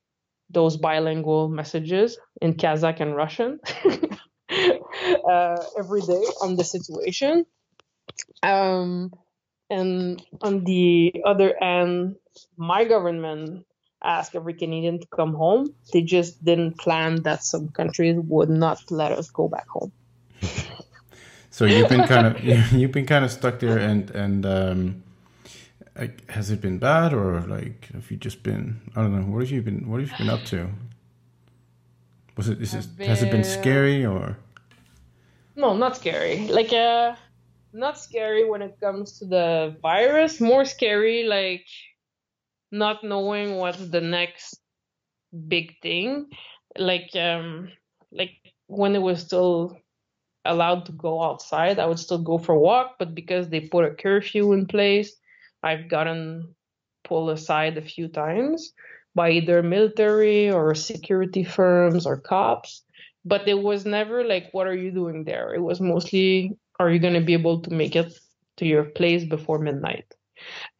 those 0.49 0.77
bilingual 0.77 1.49
messages 1.49 2.17
in 2.41 2.53
Kazakh 2.53 2.99
and 3.01 3.15
Russian 3.15 3.59
uh, 5.29 5.57
every 5.77 6.01
day 6.01 6.23
on 6.41 6.55
the 6.55 6.63
situation. 6.63 7.45
Um, 8.43 9.11
and 9.69 10.23
on 10.41 10.63
the 10.63 11.13
other 11.25 11.61
end, 11.61 12.15
my 12.57 12.85
government 12.85 13.65
asked 14.03 14.35
every 14.35 14.53
Canadian 14.53 14.99
to 14.99 15.07
come 15.07 15.33
home. 15.33 15.73
They 15.91 16.01
just 16.01 16.43
didn't 16.43 16.77
plan 16.77 17.23
that 17.23 17.43
some 17.43 17.69
countries 17.69 18.17
would 18.19 18.49
not 18.49 18.79
let 18.91 19.11
us 19.11 19.29
go 19.29 19.47
back 19.47 19.67
home. 19.67 19.91
So 21.53 21.65
you've 21.65 21.87
been 21.87 22.07
kind 22.07 22.25
of 22.25 22.43
you've 22.73 22.91
been 22.91 23.05
kind 23.05 23.23
of 23.23 23.31
stuck 23.31 23.59
there, 23.59 23.77
and 23.77 24.09
and 24.09 24.43
um, 24.43 25.03
like, 25.95 26.27
has 26.31 26.49
it 26.49 26.61
been 26.61 26.79
bad 26.79 27.13
or 27.13 27.41
like 27.41 27.89
have 27.93 28.09
you 28.09 28.17
just 28.17 28.41
been 28.41 28.81
I 28.95 29.03
don't 29.03 29.15
know 29.15 29.21
what 29.31 29.43
have 29.43 29.51
you 29.51 29.61
been 29.61 29.87
what 29.87 30.01
have 30.01 30.09
you 30.09 30.17
been 30.17 30.31
up 30.31 30.43
to? 30.45 30.69
Was 32.35 32.49
it 32.49 32.59
is 32.59 32.73
it, 32.73 32.87
has 33.05 33.21
it 33.21 33.29
been 33.29 33.43
scary 33.43 34.03
or? 34.03 34.39
No, 35.55 35.77
not 35.77 35.95
scary. 35.95 36.47
Like 36.47 36.73
uh, 36.73 37.15
not 37.71 37.99
scary 37.99 38.49
when 38.49 38.63
it 38.63 38.79
comes 38.79 39.19
to 39.19 39.25
the 39.25 39.77
virus. 39.79 40.41
More 40.41 40.65
scary 40.65 41.25
like 41.25 41.67
not 42.73 43.03
knowing 43.03 43.55
what's 43.55 43.87
the 43.87 44.01
next 44.01 44.59
big 45.47 45.79
thing. 45.81 46.29
Like 46.75 47.15
um, 47.15 47.69
like 48.11 48.31
when 48.67 48.95
it 48.95 49.01
was 49.01 49.21
still 49.21 49.77
allowed 50.43 50.87
to 50.87 50.91
go 50.91 51.23
outside, 51.23 51.79
I 51.79 51.85
would 51.85 51.99
still 51.99 52.17
go 52.17 52.37
for 52.39 52.55
a 52.55 52.59
walk. 52.59 52.95
But 52.97 53.13
because 53.13 53.47
they 53.47 53.61
put 53.61 53.85
a 53.85 53.93
curfew 53.93 54.53
in 54.53 54.65
place, 54.65 55.15
I've 55.61 55.87
gotten 55.87 56.55
pulled 57.03 57.29
aside 57.29 57.77
a 57.77 57.81
few 57.81 58.07
times 58.07 58.73
by 59.13 59.29
either 59.31 59.61
military 59.61 60.49
or 60.49 60.73
security 60.73 61.43
firms 61.43 62.05
or 62.05 62.19
cops. 62.19 62.83
But 63.23 63.47
it 63.47 63.61
was 63.61 63.85
never 63.85 64.23
like, 64.23 64.49
what 64.51 64.67
are 64.67 64.75
you 64.75 64.91
doing 64.91 65.23
there? 65.23 65.53
It 65.53 65.61
was 65.61 65.79
mostly, 65.79 66.57
are 66.79 66.89
you 66.89 66.99
going 66.99 67.13
to 67.13 67.21
be 67.21 67.33
able 67.33 67.61
to 67.61 67.69
make 67.69 67.95
it 67.95 68.11
to 68.57 68.65
your 68.65 68.83
place 68.83 69.23
before 69.23 69.59
midnight? 69.59 70.11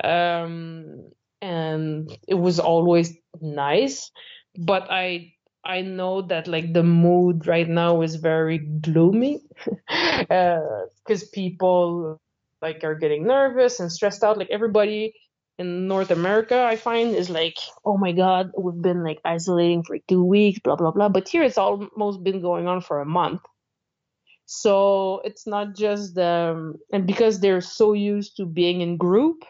Um, 0.03 1.11
and 1.43 2.17
it 2.25 2.35
was 2.35 2.59
always 2.59 3.13
nice. 3.41 4.11
But 4.57 4.87
I 4.89 5.33
I 5.63 5.81
know 5.81 6.21
that 6.23 6.47
like 6.47 6.73
the 6.73 6.83
mood 6.83 7.47
right 7.47 7.67
now 7.67 8.01
is 8.01 8.15
very 8.15 8.57
gloomy 8.57 9.41
because 9.89 11.23
uh, 11.23 11.33
people 11.33 12.19
like 12.61 12.83
are 12.83 12.95
getting 12.95 13.27
nervous 13.27 13.79
and 13.79 13.91
stressed 13.91 14.23
out. 14.23 14.37
Like 14.37 14.51
everybody 14.51 15.13
in 15.59 15.87
North 15.87 16.11
America, 16.11 16.63
I 16.63 16.77
find 16.77 17.13
is 17.13 17.29
like, 17.29 17.57
oh 17.85 17.97
my 17.97 18.13
god, 18.13 18.51
we've 18.57 18.81
been 18.81 19.03
like 19.03 19.19
isolating 19.25 19.83
for 19.83 19.97
two 20.07 20.23
weeks, 20.23 20.59
blah 20.63 20.77
blah 20.77 20.91
blah. 20.91 21.09
But 21.09 21.27
here 21.27 21.43
it's 21.43 21.57
almost 21.57 22.23
been 22.23 22.41
going 22.41 22.67
on 22.67 22.79
for 22.79 23.01
a 23.01 23.05
month. 23.05 23.41
So 24.45 25.21
it's 25.25 25.45
not 25.45 25.75
just 25.75 26.15
the 26.15 26.73
and 26.93 27.05
because 27.05 27.39
they're 27.39 27.61
so 27.61 27.91
used 27.91 28.37
to 28.37 28.45
being 28.45 28.79
in 28.79 28.95
group 28.95 29.43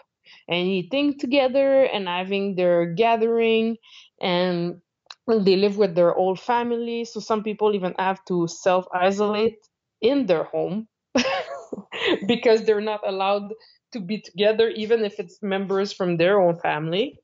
and 0.47 0.68
eating 0.68 1.18
together 1.19 1.84
and 1.84 2.07
having 2.07 2.55
their 2.55 2.85
gathering 2.93 3.77
and 4.22 4.81
they 5.27 5.55
live 5.55 5.77
with 5.77 5.95
their 5.95 6.14
old 6.15 6.39
family. 6.39 7.05
So 7.05 7.19
some 7.19 7.43
people 7.43 7.76
even 7.76 7.95
have 7.99 8.23
to 8.26 8.47
self 8.47 8.85
isolate 8.93 9.57
in 10.01 10.26
their 10.26 10.43
home 10.45 10.88
because 12.27 12.64
they're 12.64 12.81
not 12.81 13.01
allowed 13.07 13.53
to 13.93 13.99
be 13.99 14.19
together, 14.22 14.69
even 14.69 15.05
if 15.05 15.19
it's 15.19 15.41
members 15.41 15.93
from 15.93 16.18
their 16.18 16.41
own 16.41 16.60
family. 16.60 17.19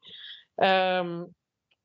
Um, 0.61 1.29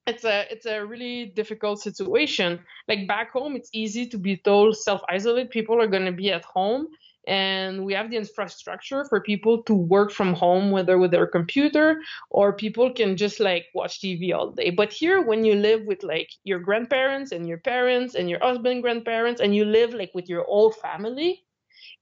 it's 0.07 0.25
a 0.25 0.47
it's 0.53 0.67
a 0.67 0.85
really 0.85 1.27
difficult 1.37 1.81
situation. 1.81 2.61
Like 2.89 3.09
back 3.09 3.33
home, 3.33 3.57
it's 3.57 3.71
easy 3.73 4.07
to 4.09 4.19
be 4.19 4.37
told 4.37 4.77
self 4.77 5.03
isolate. 5.09 5.51
People 5.51 5.81
are 5.81 5.87
going 5.89 6.07
to 6.07 6.13
be 6.13 6.33
at 6.33 6.45
home, 6.45 6.89
and 7.27 7.85
we 7.85 7.95
have 7.95 8.11
the 8.11 8.17
infrastructure 8.17 9.05
for 9.05 9.21
people 9.21 9.63
to 9.65 9.75
work 9.75 10.13
from 10.13 10.35
home 10.35 10.71
whether 10.71 10.99
with 10.99 11.11
their 11.11 11.27
computer 11.27 12.01
or 12.31 12.53
people 12.53 12.93
can 12.93 13.17
just 13.17 13.41
like 13.41 13.67
watch 13.75 14.01
tv 14.01 14.35
all 14.35 14.51
day. 14.51 14.71
But 14.71 14.93
here 14.93 15.23
when 15.23 15.45
you 15.45 15.55
live 15.55 15.85
with 15.85 16.03
like 16.03 16.31
your 16.45 16.59
grandparents 16.59 17.33
and 17.33 17.49
your 17.49 17.59
parents 17.59 18.15
and 18.15 18.29
your 18.29 18.41
husband 18.41 18.83
grandparents 18.83 19.41
and 19.41 19.55
you 19.55 19.65
live 19.65 19.95
like 19.95 20.13
with 20.15 20.29
your 20.29 20.45
old 20.47 20.77
family 20.77 21.45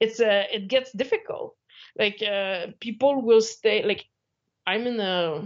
it's 0.00 0.20
uh, 0.20 0.44
it 0.52 0.68
gets 0.68 0.92
difficult. 0.92 1.56
Like 1.98 2.22
uh, 2.22 2.68
people 2.80 3.22
will 3.22 3.40
stay 3.40 3.84
like 3.84 4.06
i'm 4.66 4.86
in 4.86 5.00
a 5.00 5.42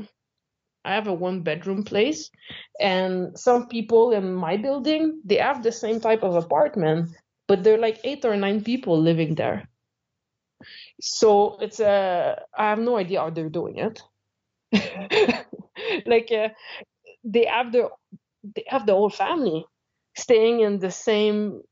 I 0.85 0.95
have 0.95 1.09
a 1.09 1.15
one 1.15 1.43
bedroom 1.43 1.83
place 1.83 2.31
and 2.79 3.37
some 3.37 3.67
people 3.69 4.13
in 4.13 4.33
my 4.33 4.57
building 4.57 5.21
they 5.25 5.37
have 5.37 5.63
the 5.63 5.73
same 5.73 6.01
type 6.01 6.23
of 6.23 6.37
apartment 6.37 7.11
but 7.49 7.63
there 7.65 7.75
are 7.75 7.79
like 7.79 8.01
eight 8.05 8.25
or 8.25 8.37
nine 8.37 8.63
people 8.63 9.01
living 9.01 9.35
there. 9.35 9.69
So 11.01 11.59
it's 11.61 11.81
a 11.81 12.43
I 12.57 12.71
have 12.71 12.79
no 12.79 12.97
idea 12.97 13.21
how 13.21 13.31
they're 13.31 13.49
doing 13.51 13.79
it. 13.79 14.03
like 16.07 16.33
uh, 16.33 16.49
they 17.25 17.47
have 17.47 17.73
the 17.73 17.91
they 18.45 18.65
have 18.69 18.87
the 18.87 18.95
whole 18.95 19.11
family 19.11 19.65
staying 20.17 20.61
in 20.61 20.79
the 20.79 20.91
same 20.91 21.63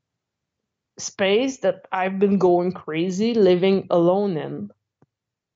space 0.99 1.59
that 1.59 1.87
I've 1.93 2.19
been 2.19 2.39
going 2.39 2.73
crazy 2.73 3.35
living 3.35 3.87
alone 3.91 4.37
in. 4.37 4.71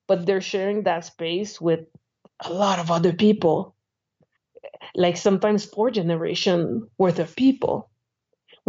But 0.07 0.25
they're 0.25 0.41
sharing 0.41 0.83
that 0.83 1.05
space 1.05 1.61
with 1.61 1.81
a 2.41 2.51
lot 2.51 2.79
of 2.79 2.91
other 2.91 3.13
people. 3.13 3.75
Like 4.95 5.17
sometimes 5.17 5.65
four 5.65 5.91
generation 5.91 6.89
worth 6.97 7.19
of 7.19 7.35
people 7.35 7.88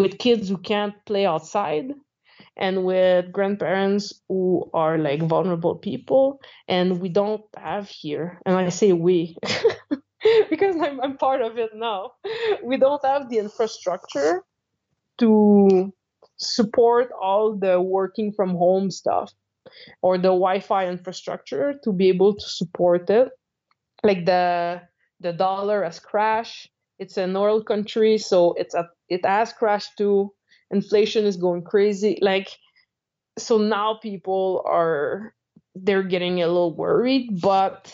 with 0.01 0.17
kids 0.17 0.49
who 0.49 0.57
can't 0.57 0.95
play 1.05 1.27
outside 1.27 1.93
and 2.57 2.85
with 2.85 3.31
grandparents 3.31 4.15
who 4.29 4.71
are 4.73 4.97
like 4.97 5.21
vulnerable 5.23 5.77
people 5.77 6.41
and 6.69 7.01
we 7.03 7.11
don't 7.11 7.45
have 7.55 7.87
here. 7.87 8.41
And 8.47 8.57
i 8.57 8.71
say 8.71 8.93
we 8.93 9.37
because 10.51 10.77
I'm, 10.81 11.01
I'm 11.03 11.19
part 11.19 11.43
of 11.43 11.59
it 11.59 11.73
now. 11.75 12.13
We 12.65 12.79
don't 12.79 13.05
have 13.05 13.29
the 13.29 13.39
infrastructure 13.39 14.43
to 15.19 15.93
support 16.39 17.11
all 17.21 17.55
the 17.55 17.79
working 17.79 18.33
from 18.33 18.51
home 18.57 18.91
stuff 18.91 19.31
or 20.01 20.17
the 20.17 20.33
wi-fi 20.33 20.89
infrastructure 20.89 21.75
to 21.85 21.93
be 21.93 22.09
able 22.09 22.35
to 22.35 22.47
support 22.49 23.11
it. 23.11 23.29
Like 24.03 24.25
the 24.25 24.81
the 25.21 25.35
dollar 25.35 25.85
has 25.85 26.01
crashed 26.01 26.71
it's 27.01 27.17
an 27.17 27.35
oil 27.35 27.65
country, 27.65 28.19
so 28.19 28.53
it's 28.55 28.75
a, 28.75 28.89
it 29.09 29.25
has 29.25 29.53
crashed 29.55 29.97
too. 29.97 30.33
Inflation 30.71 31.25
is 31.25 31.37
going 31.37 31.65
crazy. 31.65 32.19
Like 32.21 32.49
so 33.39 33.59
now 33.59 33.99
people 34.01 34.63
are 34.67 35.35
they're 35.75 36.03
getting 36.03 36.43
a 36.43 36.47
little 36.47 36.77
worried, 36.77 37.41
but 37.41 37.93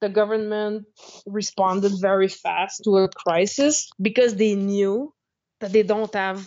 the 0.00 0.08
government 0.08 0.86
responded 1.24 1.92
very 2.00 2.28
fast 2.28 2.82
to 2.84 2.98
a 2.98 3.08
crisis 3.08 3.88
because 4.02 4.34
they 4.34 4.54
knew 4.54 5.14
that 5.60 5.72
they 5.72 5.84
don't 5.84 6.12
have 6.12 6.46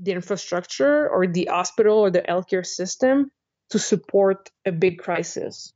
the 0.00 0.12
infrastructure 0.12 1.08
or 1.08 1.26
the 1.26 1.46
hospital 1.50 1.98
or 1.98 2.10
the 2.10 2.22
healthcare 2.22 2.66
system 2.66 3.30
to 3.70 3.78
support 3.78 4.50
a 4.66 4.72
big 4.72 4.98
crisis. 4.98 5.72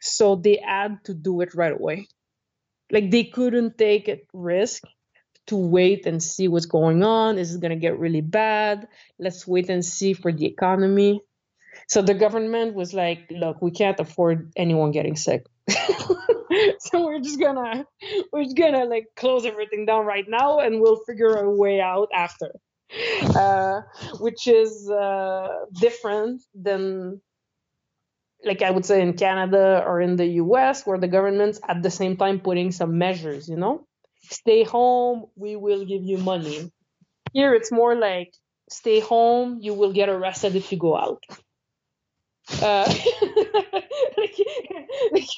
So 0.00 0.36
they 0.36 0.60
had 0.64 0.98
to 1.04 1.14
do 1.14 1.40
it 1.42 1.54
right 1.54 1.72
away 1.72 2.08
like 2.92 3.10
they 3.10 3.24
couldn't 3.24 3.78
take 3.78 4.08
a 4.08 4.20
risk 4.32 4.84
to 5.48 5.56
wait 5.56 6.06
and 6.06 6.22
see 6.22 6.46
what's 6.46 6.66
going 6.66 7.02
on. 7.02 7.38
Is 7.38 7.54
it 7.54 7.60
going 7.60 7.70
to 7.72 7.76
get 7.76 7.98
really 7.98 8.20
bad? 8.20 8.86
Let's 9.18 9.46
wait 9.46 9.68
and 9.70 9.84
see 9.84 10.12
for 10.12 10.32
the 10.32 10.46
economy. 10.46 11.20
So 11.88 12.02
the 12.02 12.14
government 12.14 12.74
was 12.74 12.94
like, 12.94 13.26
look, 13.30 13.60
we 13.60 13.70
can't 13.70 13.98
afford 13.98 14.52
anyone 14.56 14.92
getting 14.92 15.16
sick. 15.16 15.46
so 15.68 17.06
we're 17.06 17.20
just 17.20 17.40
gonna 17.40 17.86
we're 18.32 18.44
just 18.44 18.56
gonna 18.56 18.84
like 18.84 19.06
close 19.16 19.46
everything 19.46 19.86
down 19.86 20.04
right 20.04 20.26
now 20.28 20.58
and 20.58 20.80
we'll 20.80 21.00
figure 21.06 21.34
a 21.34 21.50
way 21.50 21.80
out 21.80 22.08
after. 22.14 22.50
Uh, 23.34 23.80
which 24.20 24.46
is 24.46 24.90
uh, 24.90 25.48
different 25.80 26.42
than 26.54 27.20
like 28.44 28.62
I 28.62 28.70
would 28.70 28.84
say 28.84 29.02
in 29.02 29.14
Canada 29.14 29.82
or 29.86 30.00
in 30.00 30.16
the 30.16 30.26
US 30.42 30.86
where 30.86 30.98
the 30.98 31.08
government's 31.08 31.60
at 31.68 31.82
the 31.82 31.90
same 31.90 32.16
time 32.16 32.40
putting 32.40 32.72
some 32.72 32.98
measures, 32.98 33.48
you 33.48 33.56
know? 33.56 33.86
Stay 34.30 34.64
home, 34.64 35.26
we 35.36 35.56
will 35.56 35.84
give 35.84 36.02
you 36.04 36.18
money. 36.18 36.70
Here 37.32 37.54
it's 37.54 37.72
more 37.72 37.94
like 37.94 38.34
stay 38.70 39.00
home, 39.00 39.58
you 39.60 39.74
will 39.74 39.92
get 39.92 40.08
arrested 40.08 40.56
if 40.56 40.72
you 40.72 40.78
go 40.78 40.96
out. 40.96 41.22
Uh, 42.60 42.84
like, 44.16 44.36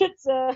it's 0.01 0.27
uh, 0.27 0.55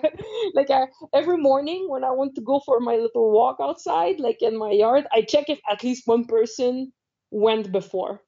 like 0.54 0.70
uh, 0.70 0.86
every 1.14 1.36
morning 1.36 1.86
when 1.88 2.04
I 2.04 2.10
want 2.10 2.34
to 2.36 2.40
go 2.40 2.60
for 2.64 2.80
my 2.80 2.96
little 2.96 3.30
walk 3.30 3.58
outside, 3.60 4.18
like 4.18 4.42
in 4.42 4.58
my 4.58 4.70
yard, 4.70 5.06
I 5.12 5.22
check 5.22 5.48
if 5.48 5.60
at 5.70 5.84
least 5.84 6.06
one 6.06 6.24
person 6.24 6.92
went 7.30 7.70
before. 7.70 8.22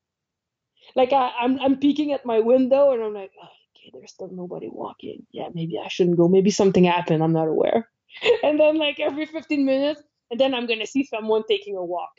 Like 0.94 1.12
I, 1.12 1.32
I'm 1.40 1.58
I'm 1.60 1.76
peeking 1.78 2.12
at 2.12 2.26
my 2.26 2.40
window 2.40 2.92
and 2.92 3.02
I'm 3.02 3.14
like, 3.14 3.32
oh, 3.42 3.48
okay, 3.80 3.90
there's 3.92 4.12
still 4.12 4.30
nobody 4.30 4.68
walking. 4.70 5.26
Yeah, 5.32 5.48
maybe 5.54 5.78
I 5.82 5.88
shouldn't 5.88 6.16
go. 6.16 6.28
Maybe 6.28 6.50
something 6.50 6.84
happened. 6.84 7.22
I'm 7.22 7.32
not 7.32 7.48
aware. 7.48 7.88
And 8.42 8.58
then 8.58 8.76
like 8.76 8.98
every 8.98 9.26
15 9.26 9.64
minutes, 9.64 10.02
and 10.30 10.40
then 10.40 10.54
I'm 10.54 10.66
gonna 10.66 10.86
see 10.86 11.04
someone 11.04 11.44
taking 11.48 11.76
a 11.76 11.84
walk. 11.84 12.10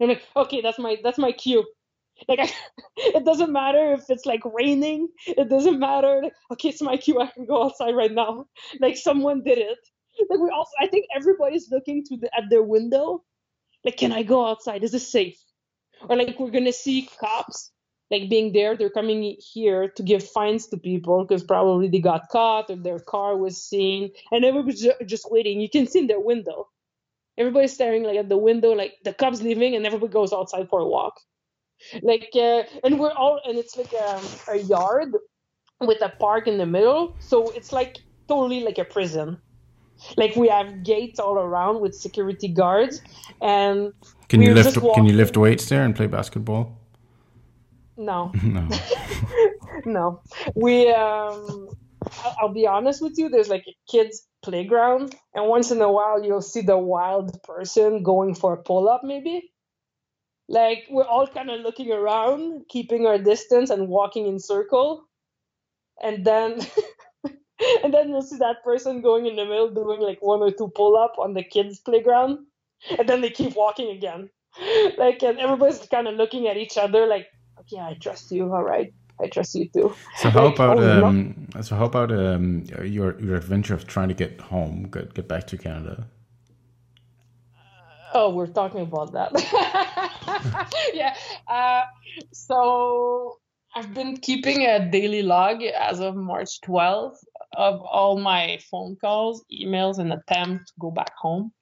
And 0.00 0.10
I'm 0.10 0.16
like, 0.16 0.26
okay, 0.36 0.60
that's 0.62 0.78
my 0.78 0.96
that's 1.02 1.18
my 1.18 1.32
cue. 1.32 1.64
Like 2.28 2.38
I, 2.40 2.50
it 2.96 3.24
doesn't 3.24 3.52
matter 3.52 3.92
if 3.92 4.08
it's 4.08 4.26
like 4.26 4.40
raining. 4.44 5.08
It 5.26 5.48
doesn't 5.48 5.78
matter. 5.78 6.20
Like, 6.22 6.32
okay, 6.52 6.70
it's 6.70 6.80
my 6.82 6.96
cue. 6.96 7.20
I 7.20 7.26
can 7.26 7.46
go 7.46 7.64
outside 7.64 7.94
right 7.94 8.12
now. 8.12 8.46
Like 8.80 8.96
someone 8.96 9.42
did 9.44 9.58
it. 9.58 9.78
Like 10.30 10.40
we 10.40 10.50
also, 10.50 10.70
I 10.80 10.86
think 10.86 11.06
everybody's 11.14 11.70
looking 11.70 12.04
to 12.06 12.16
the 12.16 12.30
at 12.36 12.44
their 12.48 12.62
window. 12.62 13.24
Like, 13.84 13.98
can 13.98 14.12
I 14.12 14.22
go 14.22 14.46
outside? 14.46 14.82
Is 14.82 14.94
it 14.94 15.00
safe? 15.00 15.38
Or 16.08 16.16
like 16.16 16.38
we're 16.40 16.50
gonna 16.50 16.72
see 16.72 17.08
cops 17.20 17.70
like 18.14 18.30
being 18.30 18.52
there. 18.52 18.76
They're 18.76 18.96
coming 19.00 19.36
here 19.54 19.88
to 19.96 20.02
give 20.02 20.22
fines 20.36 20.66
to 20.68 20.76
people 20.76 21.24
because 21.24 21.42
probably 21.42 21.88
they 21.88 22.00
got 22.00 22.28
caught 22.28 22.70
or 22.70 22.76
their 22.76 23.00
car 23.00 23.36
was 23.36 23.56
seen, 23.72 24.10
and 24.32 24.44
everybody's 24.44 24.86
just 25.06 25.30
waiting. 25.30 25.60
You 25.60 25.70
can 25.76 25.86
see 25.86 26.00
in 26.00 26.06
their 26.06 26.20
window. 26.32 26.68
Everybody's 27.36 27.74
staring 27.74 28.04
like 28.04 28.16
at 28.16 28.28
the 28.28 28.38
window, 28.38 28.70
like 28.72 28.94
the 29.04 29.12
cops 29.12 29.40
leaving, 29.42 29.74
and 29.74 29.86
everybody 29.86 30.12
goes 30.12 30.32
outside 30.32 30.68
for 30.68 30.80
a 30.80 30.86
walk 30.86 31.20
like 32.02 32.30
uh, 32.34 32.62
and 32.82 32.98
we're 32.98 33.12
all 33.12 33.40
and 33.44 33.58
it's 33.58 33.76
like 33.76 33.92
um, 33.94 34.22
a 34.48 34.58
yard 34.58 35.14
with 35.80 36.00
a 36.02 36.08
park 36.20 36.46
in 36.46 36.58
the 36.58 36.66
middle 36.66 37.14
so 37.18 37.50
it's 37.50 37.72
like 37.72 37.98
totally 38.28 38.60
like 38.60 38.78
a 38.78 38.84
prison 38.84 39.36
like 40.16 40.34
we 40.36 40.48
have 40.48 40.82
gates 40.82 41.18
all 41.18 41.38
around 41.38 41.80
with 41.80 41.94
security 41.94 42.48
guards 42.48 43.02
and 43.42 43.92
can 44.28 44.40
you 44.40 44.54
lift 44.54 44.78
can 44.94 45.04
you 45.04 45.12
lift 45.12 45.36
weights 45.36 45.68
there 45.68 45.84
and 45.84 45.94
play 45.94 46.06
basketball 46.06 46.78
no 47.96 48.32
no 48.42 48.68
no 49.84 50.20
we 50.54 50.90
um 50.90 51.68
I'll 52.40 52.52
be 52.52 52.66
honest 52.66 53.02
with 53.02 53.14
you 53.16 53.28
there's 53.28 53.48
like 53.48 53.64
a 53.66 53.74
kids 53.90 54.26
playground 54.42 55.14
and 55.34 55.48
once 55.48 55.70
in 55.70 55.80
a 55.80 55.90
while 55.90 56.22
you'll 56.22 56.42
see 56.42 56.60
the 56.60 56.76
wild 56.76 57.42
person 57.42 58.02
going 58.02 58.34
for 58.34 58.52
a 58.52 58.62
pull-up 58.62 59.02
maybe 59.02 59.50
like 60.48 60.84
we're 60.90 61.06
all 61.06 61.26
kind 61.26 61.50
of 61.50 61.60
looking 61.60 61.90
around, 61.90 62.66
keeping 62.68 63.06
our 63.06 63.18
distance 63.18 63.70
and 63.70 63.88
walking 63.88 64.26
in 64.26 64.38
circle. 64.38 65.04
And 66.02 66.24
then 66.24 66.60
and 67.82 67.94
then 67.94 68.10
you'll 68.10 68.22
see 68.22 68.38
that 68.38 68.62
person 68.62 69.00
going 69.00 69.26
in 69.26 69.36
the 69.36 69.44
middle 69.44 69.70
doing 69.70 70.00
like 70.00 70.18
one 70.20 70.40
or 70.40 70.50
two 70.50 70.70
pull 70.74 70.96
up 70.96 71.14
on 71.18 71.34
the 71.34 71.42
kids' 71.42 71.80
playground. 71.80 72.38
And 72.98 73.08
then 73.08 73.22
they 73.22 73.30
keep 73.30 73.56
walking 73.56 73.90
again. 73.90 74.28
Like 74.98 75.22
and 75.22 75.38
everybody's 75.38 75.86
kind 75.86 76.06
of 76.08 76.14
looking 76.14 76.46
at 76.46 76.56
each 76.56 76.76
other 76.76 77.06
like, 77.06 77.26
okay, 77.66 77.80
I 77.80 77.94
trust 77.94 78.30
you, 78.30 78.52
all 78.52 78.64
right. 78.64 78.92
I 79.20 79.28
trust 79.28 79.54
you 79.54 79.68
too. 79.68 79.94
So 80.18 80.30
how 80.30 80.46
like, 80.46 80.54
about 80.58 80.78
oh, 80.78 81.06
um, 81.06 81.48
so 81.62 81.76
how 81.76 81.84
about 81.84 82.10
um, 82.10 82.64
your 82.82 83.20
your 83.20 83.36
adventure 83.36 83.74
of 83.74 83.86
trying 83.86 84.08
to 84.08 84.14
get 84.14 84.40
home, 84.40 84.88
get 84.90 85.14
get 85.14 85.28
back 85.28 85.46
to 85.48 85.56
Canada? 85.56 86.08
Oh, 88.12 88.30
we're 88.30 88.46
talking 88.46 88.80
about 88.80 89.12
that. 89.12 89.32
yeah. 90.94 91.16
Uh, 91.48 91.82
so 92.32 93.38
I've 93.74 93.92
been 93.92 94.16
keeping 94.18 94.62
a 94.66 94.88
daily 94.88 95.22
log 95.22 95.62
as 95.64 95.98
of 95.98 96.14
March 96.14 96.60
12th 96.64 97.16
of 97.56 97.80
all 97.80 98.18
my 98.18 98.58
phone 98.70 98.96
calls, 99.00 99.44
emails, 99.52 99.98
and 99.98 100.12
attempts 100.12 100.70
to 100.70 100.80
go 100.80 100.92
back 100.92 101.12
home. 101.18 101.52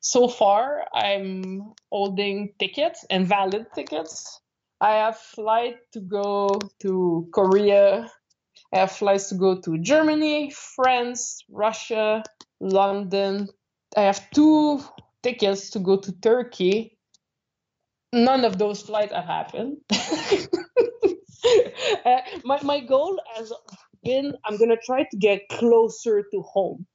So 0.00 0.28
far, 0.28 0.86
I'm 0.94 1.74
holding 1.92 2.54
tickets 2.58 3.04
and 3.10 3.26
valid 3.26 3.66
tickets. 3.74 4.40
I 4.80 4.92
have 4.92 5.18
flight 5.18 5.76
to 5.92 6.00
go 6.00 6.60
to 6.82 7.28
Korea. 7.32 8.10
I 8.72 8.78
have 8.78 8.92
flights 8.92 9.28
to 9.30 9.34
go 9.34 9.60
to 9.60 9.78
Germany, 9.78 10.50
France, 10.50 11.42
Russia, 11.50 12.22
London. 12.60 13.48
I 13.96 14.02
have 14.02 14.30
two 14.30 14.80
tickets 15.22 15.70
to 15.70 15.80
go 15.80 15.96
to 15.96 16.12
Turkey. 16.20 16.96
None 18.12 18.44
of 18.44 18.58
those 18.58 18.82
flights 18.82 19.12
have 19.12 19.24
happened. 19.24 19.78
uh, 22.04 22.20
my, 22.44 22.62
my 22.62 22.80
goal 22.80 23.20
has 23.36 23.52
been 24.04 24.34
I'm 24.44 24.56
going 24.56 24.70
to 24.70 24.78
try 24.84 25.04
to 25.10 25.16
get 25.16 25.48
closer 25.50 26.22
to 26.22 26.42
home. 26.42 26.86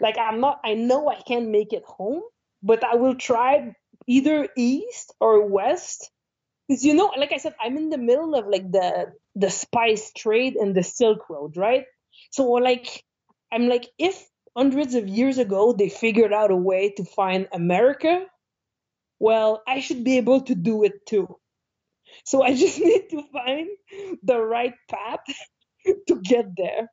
Like, 0.00 0.16
I'm 0.18 0.40
not, 0.40 0.60
I 0.64 0.74
know 0.74 1.08
I 1.08 1.16
can't 1.16 1.48
make 1.48 1.72
it 1.72 1.84
home, 1.84 2.22
but 2.62 2.84
I 2.84 2.96
will 2.96 3.16
try 3.16 3.74
either 4.06 4.48
east 4.56 5.12
or 5.20 5.46
west. 5.46 6.10
Because, 6.68 6.84
you 6.84 6.94
know, 6.94 7.12
like 7.16 7.32
I 7.32 7.38
said, 7.38 7.54
I'm 7.60 7.76
in 7.76 7.90
the 7.90 7.98
middle 7.98 8.34
of 8.34 8.46
like 8.46 8.70
the, 8.70 9.12
the 9.34 9.50
spice 9.50 10.12
trade 10.16 10.56
and 10.56 10.74
the 10.74 10.82
Silk 10.82 11.28
Road, 11.28 11.56
right? 11.56 11.84
So, 12.30 12.50
like, 12.52 13.04
I'm 13.52 13.68
like, 13.68 13.88
if 13.98 14.28
hundreds 14.56 14.94
of 14.94 15.08
years 15.08 15.38
ago 15.38 15.72
they 15.72 15.88
figured 15.88 16.32
out 16.32 16.50
a 16.50 16.56
way 16.56 16.90
to 16.96 17.04
find 17.04 17.48
America, 17.52 18.26
well, 19.18 19.62
I 19.66 19.80
should 19.80 20.04
be 20.04 20.18
able 20.18 20.42
to 20.42 20.54
do 20.54 20.84
it 20.84 21.06
too. 21.06 21.36
So 22.24 22.42
I 22.42 22.54
just 22.56 22.78
need 22.80 23.08
to 23.10 23.22
find 23.32 23.68
the 24.22 24.40
right 24.40 24.74
path 24.90 25.20
to 26.08 26.20
get 26.20 26.46
there. 26.56 26.88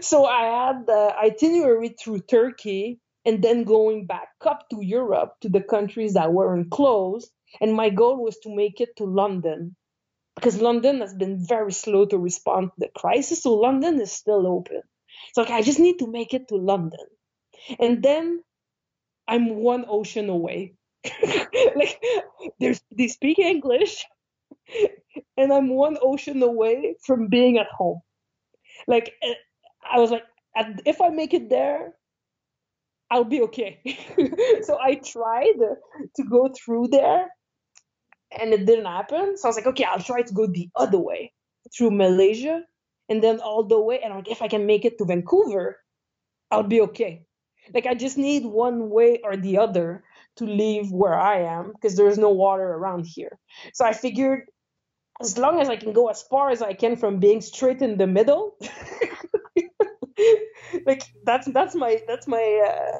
So 0.00 0.26
I 0.26 0.44
had 0.66 0.86
the 0.86 1.14
itinerary 1.16 1.90
through 1.90 2.20
Turkey 2.20 3.00
and 3.24 3.42
then 3.42 3.64
going 3.64 4.06
back 4.06 4.28
up 4.44 4.68
to 4.70 4.82
Europe 4.84 5.34
to 5.42 5.48
the 5.48 5.62
countries 5.62 6.14
that 6.14 6.32
weren't 6.32 6.70
closed. 6.70 7.30
And 7.60 7.74
my 7.74 7.90
goal 7.90 8.22
was 8.22 8.38
to 8.40 8.54
make 8.54 8.80
it 8.80 8.96
to 8.96 9.04
London 9.04 9.76
because 10.34 10.60
London 10.60 11.00
has 11.00 11.14
been 11.14 11.44
very 11.46 11.72
slow 11.72 12.06
to 12.06 12.18
respond 12.18 12.70
to 12.70 12.74
the 12.78 12.88
crisis. 12.96 13.42
So 13.42 13.54
London 13.54 14.00
is 14.00 14.12
still 14.12 14.46
open. 14.46 14.82
So 15.34 15.44
I 15.46 15.62
just 15.62 15.78
need 15.78 15.98
to 15.98 16.06
make 16.06 16.34
it 16.34 16.48
to 16.48 16.56
London. 16.56 17.06
And 17.78 18.02
then 18.02 18.42
I'm 19.28 19.56
one 19.56 19.84
ocean 19.88 20.28
away. 20.28 20.74
like 21.76 22.00
there's 22.60 22.80
they 22.96 23.08
speak 23.08 23.38
English 23.38 24.04
and 25.36 25.52
I'm 25.52 25.68
one 25.68 25.98
ocean 26.00 26.42
away 26.42 26.96
from 27.04 27.28
being 27.28 27.58
at 27.58 27.66
home. 27.66 28.00
Like 28.86 29.12
eh, 29.22 29.34
I 29.90 29.98
was 29.98 30.10
like 30.10 30.24
if 30.86 31.00
I 31.00 31.08
make 31.08 31.34
it 31.34 31.50
there, 31.50 31.94
I'll 33.10 33.24
be 33.24 33.42
okay. 33.42 33.80
so 34.62 34.78
I 34.80 34.94
tried 34.96 35.58
to 36.16 36.22
go 36.24 36.48
through 36.48 36.88
there 36.88 37.28
and 38.40 38.52
it 38.52 38.66
didn't 38.66 38.86
happen. 38.86 39.36
So 39.36 39.46
I 39.46 39.48
was 39.48 39.56
like, 39.56 39.66
okay, 39.66 39.84
I'll 39.84 40.02
try 40.02 40.22
to 40.22 40.34
go 40.34 40.46
the 40.46 40.68
other 40.76 40.98
way 40.98 41.32
through 41.74 41.90
Malaysia 41.90 42.62
and 43.08 43.22
then 43.22 43.40
all 43.40 43.62
the 43.62 43.78
way 43.78 44.00
and 44.00 44.14
like, 44.14 44.30
if 44.30 44.42
i 44.42 44.48
can 44.48 44.66
make 44.66 44.84
it 44.84 44.98
to 44.98 45.04
vancouver 45.04 45.78
i'll 46.50 46.62
be 46.62 46.80
okay 46.80 47.22
like 47.74 47.86
i 47.86 47.94
just 47.94 48.18
need 48.18 48.44
one 48.44 48.90
way 48.90 49.20
or 49.22 49.36
the 49.36 49.58
other 49.58 50.02
to 50.36 50.44
leave 50.44 50.90
where 50.90 51.18
i 51.18 51.40
am 51.40 51.72
because 51.72 51.96
there's 51.96 52.18
no 52.18 52.30
water 52.30 52.74
around 52.74 53.06
here 53.06 53.38
so 53.74 53.84
i 53.84 53.92
figured 53.92 54.42
as 55.20 55.36
long 55.36 55.60
as 55.60 55.68
i 55.68 55.76
can 55.76 55.92
go 55.92 56.08
as 56.08 56.22
far 56.22 56.50
as 56.50 56.62
i 56.62 56.72
can 56.72 56.96
from 56.96 57.18
being 57.18 57.40
straight 57.40 57.82
in 57.82 57.98
the 57.98 58.06
middle 58.06 58.56
like 60.86 61.02
that's 61.24 61.46
that's 61.52 61.74
my 61.74 62.00
that's 62.08 62.26
my 62.26 62.62
uh, 62.66 62.98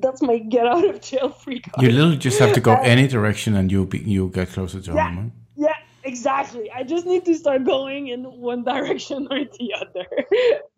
that's 0.00 0.22
my 0.22 0.38
get 0.38 0.66
out 0.66 0.84
of 0.88 1.00
jail 1.00 1.30
free 1.30 1.60
card. 1.60 1.82
You 1.82 1.92
literally 1.92 2.16
just 2.16 2.38
have 2.38 2.52
to 2.54 2.60
go 2.60 2.74
any 2.74 3.06
direction 3.08 3.54
and 3.54 3.70
you'll 3.70 3.86
be 3.86 3.98
you'll 3.98 4.28
get 4.28 4.48
closer 4.48 4.80
to 4.80 4.92
yeah, 4.92 5.14
home. 5.14 5.32
Yeah, 5.56 5.74
Exactly. 6.04 6.70
I 6.70 6.82
just 6.82 7.06
need 7.06 7.24
to 7.24 7.34
start 7.34 7.64
going 7.64 8.08
in 8.08 8.24
one 8.24 8.62
direction 8.72 9.26
or 9.30 9.40
the 9.44 9.74
other. 9.74 10.06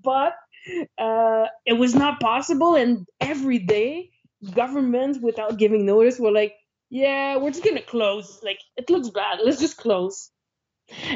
but 0.03 0.35
uh, 0.99 1.47
it 1.67 1.75
was 1.75 1.95
not 1.95 2.21
possible. 2.21 2.77
And 2.77 3.07
every 3.21 3.59
day 3.59 4.11
governments, 4.55 5.19
without 5.21 5.59
giving 5.59 5.85
notice, 5.85 6.21
were 6.21 6.31
like, 6.31 6.55
"Yeah, 6.91 7.37
we're 7.37 7.51
just 7.51 7.65
gonna 7.65 7.83
close. 7.83 8.41
Like, 8.45 8.61
it 8.77 8.89
looks 8.89 9.11
bad. 9.11 9.41
Let's 9.43 9.61
just 9.61 9.77
close." 9.77 10.31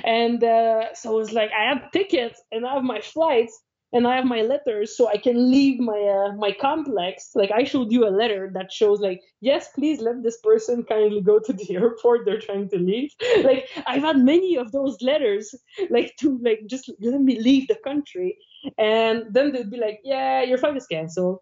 And 0.05 0.43
uh, 0.43 0.95
so 0.95 1.15
it 1.15 1.19
was 1.19 1.33
like 1.33 1.51
I 1.57 1.73
have 1.73 1.93
tickets 1.93 2.43
and 2.51 2.67
I 2.67 2.75
have 2.75 2.83
my 2.83 3.01
flights 3.01 3.57
and 3.93 4.07
I 4.07 4.17
have 4.17 4.25
my 4.25 4.43
letters 4.43 4.97
so 4.97 5.09
I 5.09 5.17
can 5.17 5.51
leave 5.51 5.81
my 5.81 6.01
uh, 6.01 6.33
my 6.37 6.53
complex. 6.53 7.31
Like 7.35 7.51
I 7.51 7.65
showed 7.65 7.93
you 7.93 8.07
a 8.07 8.11
letter 8.11 8.51
that 8.55 8.73
shows 8.73 9.01
like, 9.01 9.23
yes, 9.41 9.69
please 9.75 10.01
let 10.01 10.23
this 10.23 10.39
person 10.39 10.85
kindly 10.85 11.21
go 11.21 11.39
to 11.39 11.53
the 11.53 11.75
airport. 11.75 12.25
They're 12.25 12.41
trying 12.41 12.69
to 12.71 12.79
leave. 12.79 13.13
Like 13.51 13.69
I've 13.87 14.03
had 14.03 14.19
many 14.19 14.57
of 14.57 14.71
those 14.71 15.01
letters, 15.01 15.55
like 15.89 16.15
to 16.21 16.39
like 16.43 16.61
just 16.67 16.91
let 17.01 17.21
me 17.21 17.41
leave 17.41 17.69
the 17.69 17.77
country. 17.77 18.39
And 18.79 19.25
then 19.31 19.53
they'd 19.53 19.71
be 19.71 19.79
like, 19.79 20.01
yeah, 20.05 20.43
your 20.43 20.59
flight 20.59 20.77
is 20.77 20.87
canceled 20.87 21.41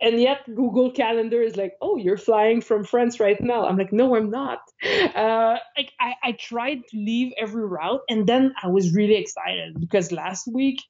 and 0.00 0.20
yet 0.20 0.44
Google 0.54 0.90
Calendar 0.90 1.40
is 1.40 1.56
like, 1.56 1.74
oh, 1.80 1.96
you're 1.96 2.18
flying 2.18 2.60
from 2.60 2.84
France 2.84 3.20
right 3.20 3.40
now. 3.40 3.66
I'm 3.66 3.76
like, 3.76 3.92
no, 3.92 4.16
I'm 4.16 4.30
not. 4.30 4.60
Uh, 5.14 5.56
like 5.76 5.92
I, 6.00 6.14
I 6.22 6.32
tried 6.32 6.80
to 6.88 6.96
leave 6.96 7.32
every 7.38 7.64
route, 7.64 8.00
and 8.08 8.26
then 8.26 8.54
I 8.62 8.68
was 8.68 8.94
really 8.94 9.16
excited 9.16 9.78
because 9.78 10.12
last 10.12 10.48
week 10.52 10.80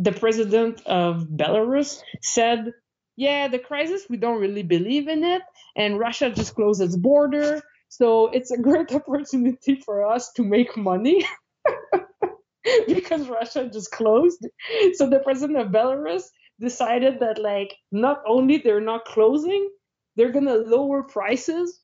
the 0.00 0.12
president 0.12 0.82
of 0.86 1.26
Belarus 1.28 2.00
said, 2.22 2.72
yeah, 3.16 3.48
the 3.48 3.58
crisis 3.58 4.06
we 4.08 4.16
don't 4.16 4.40
really 4.40 4.62
believe 4.62 5.08
in 5.08 5.24
it, 5.24 5.42
and 5.76 5.98
Russia 5.98 6.30
just 6.30 6.54
closed 6.54 6.80
its 6.80 6.96
border, 6.96 7.60
so 7.88 8.28
it's 8.28 8.50
a 8.50 8.58
great 8.58 8.92
opportunity 9.00 9.74
for 9.84 10.06
us 10.06 10.32
to 10.32 10.42
make 10.42 10.76
money. 10.76 11.24
because 12.86 13.28
Russia 13.28 13.68
just 13.72 13.90
closed. 13.90 14.46
So 14.94 15.08
the 15.08 15.20
president 15.20 15.58
of 15.58 15.68
Belarus 15.68 16.24
decided 16.60 17.20
that 17.20 17.38
like 17.38 17.74
not 17.90 18.22
only 18.26 18.58
they're 18.58 18.80
not 18.80 19.04
closing, 19.04 19.68
they're 20.16 20.32
gonna 20.32 20.56
lower 20.56 21.02
prices 21.02 21.80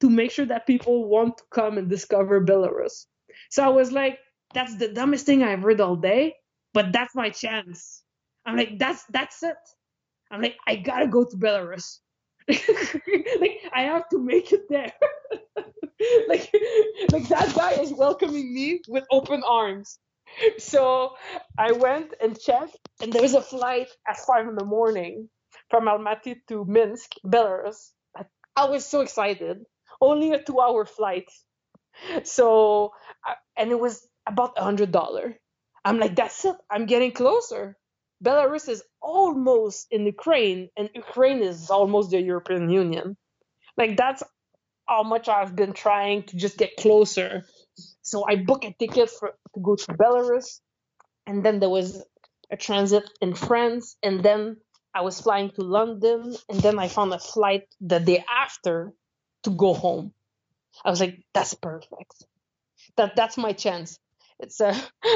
to 0.00 0.10
make 0.10 0.30
sure 0.30 0.46
that 0.46 0.66
people 0.66 1.08
want 1.08 1.38
to 1.38 1.44
come 1.52 1.78
and 1.78 1.88
discover 1.88 2.44
Belarus. 2.44 3.06
So 3.50 3.64
I 3.64 3.68
was 3.68 3.92
like, 3.92 4.18
that's 4.54 4.76
the 4.76 4.88
dumbest 4.88 5.26
thing 5.26 5.42
I've 5.42 5.62
heard 5.62 5.80
all 5.80 5.96
day, 5.96 6.34
but 6.74 6.92
that's 6.92 7.14
my 7.14 7.30
chance. 7.30 8.02
I'm 8.46 8.56
like, 8.56 8.78
that's 8.78 9.04
that's 9.10 9.42
it. 9.42 9.56
I'm 10.30 10.42
like, 10.42 10.56
I 10.66 10.76
gotta 10.76 11.08
go 11.08 11.24
to 11.24 11.36
Belarus. 11.36 11.98
like 12.48 13.60
I 13.72 13.82
have 13.82 14.08
to 14.10 14.18
make 14.18 14.52
it 14.52 14.62
there. 14.68 14.92
like 16.28 16.50
like 17.12 17.28
that 17.28 17.52
guy 17.54 17.72
is 17.72 17.92
welcoming 17.92 18.52
me 18.54 18.80
with 18.88 19.04
open 19.10 19.42
arms. 19.46 19.98
so 20.58 21.14
I 21.58 21.72
went 21.72 22.14
and 22.20 22.38
checked, 22.38 22.78
and 23.02 23.12
there 23.12 23.22
was 23.22 23.34
a 23.34 23.42
flight 23.42 23.88
at 24.08 24.18
five 24.18 24.48
in 24.48 24.54
the 24.54 24.64
morning 24.64 25.28
from 25.70 25.86
Almaty 25.86 26.36
to 26.48 26.64
Minsk, 26.64 27.12
Belarus. 27.24 27.90
I 28.56 28.66
was 28.66 28.84
so 28.86 29.00
excited. 29.00 29.64
Only 30.00 30.32
a 30.32 30.42
two-hour 30.42 30.84
flight. 30.86 31.28
So, 32.24 32.92
uh, 33.26 33.34
and 33.56 33.70
it 33.70 33.78
was 33.80 34.06
about 34.26 34.54
a 34.56 34.62
hundred 34.62 34.92
dollar. 34.92 35.36
I'm 35.84 35.98
like, 35.98 36.16
that's 36.16 36.44
it. 36.44 36.56
I'm 36.70 36.86
getting 36.86 37.12
closer. 37.12 37.76
Belarus 38.24 38.68
is 38.68 38.82
almost 39.02 39.88
in 39.90 40.06
Ukraine, 40.06 40.70
and 40.76 40.90
Ukraine 40.94 41.42
is 41.42 41.70
almost 41.70 42.10
the 42.10 42.20
European 42.20 42.70
Union. 42.70 43.16
Like 43.76 43.96
that's 43.96 44.22
how 44.88 45.04
much 45.04 45.28
I've 45.28 45.56
been 45.56 45.72
trying 45.74 46.24
to 46.24 46.36
just 46.36 46.58
get 46.58 46.76
closer 46.76 47.44
so 48.02 48.26
I 48.28 48.36
booked 48.36 48.64
a 48.64 48.74
ticket 48.78 49.10
for 49.10 49.30
to 49.54 49.60
go 49.60 49.76
to 49.76 49.92
Belarus, 49.94 50.60
and 51.26 51.44
then 51.44 51.60
there 51.60 51.70
was 51.70 52.02
a 52.50 52.56
transit 52.56 53.04
in 53.20 53.34
France, 53.34 53.96
and 54.02 54.22
then 54.22 54.58
I 54.94 55.02
was 55.02 55.20
flying 55.20 55.50
to 55.52 55.62
London, 55.62 56.36
and 56.48 56.60
then 56.60 56.78
I 56.78 56.88
found 56.88 57.12
a 57.14 57.18
flight 57.18 57.64
the 57.80 58.00
day 58.00 58.24
after 58.30 58.92
to 59.44 59.50
go 59.50 59.74
home. 59.74 60.12
I 60.84 60.90
was 60.90 61.00
like, 61.00 61.24
that's 61.34 61.54
perfect. 61.54 62.26
That 62.96 63.16
that's 63.16 63.38
my 63.38 63.52
chance. 63.52 63.98
It's 64.40 64.60
a 64.66 64.74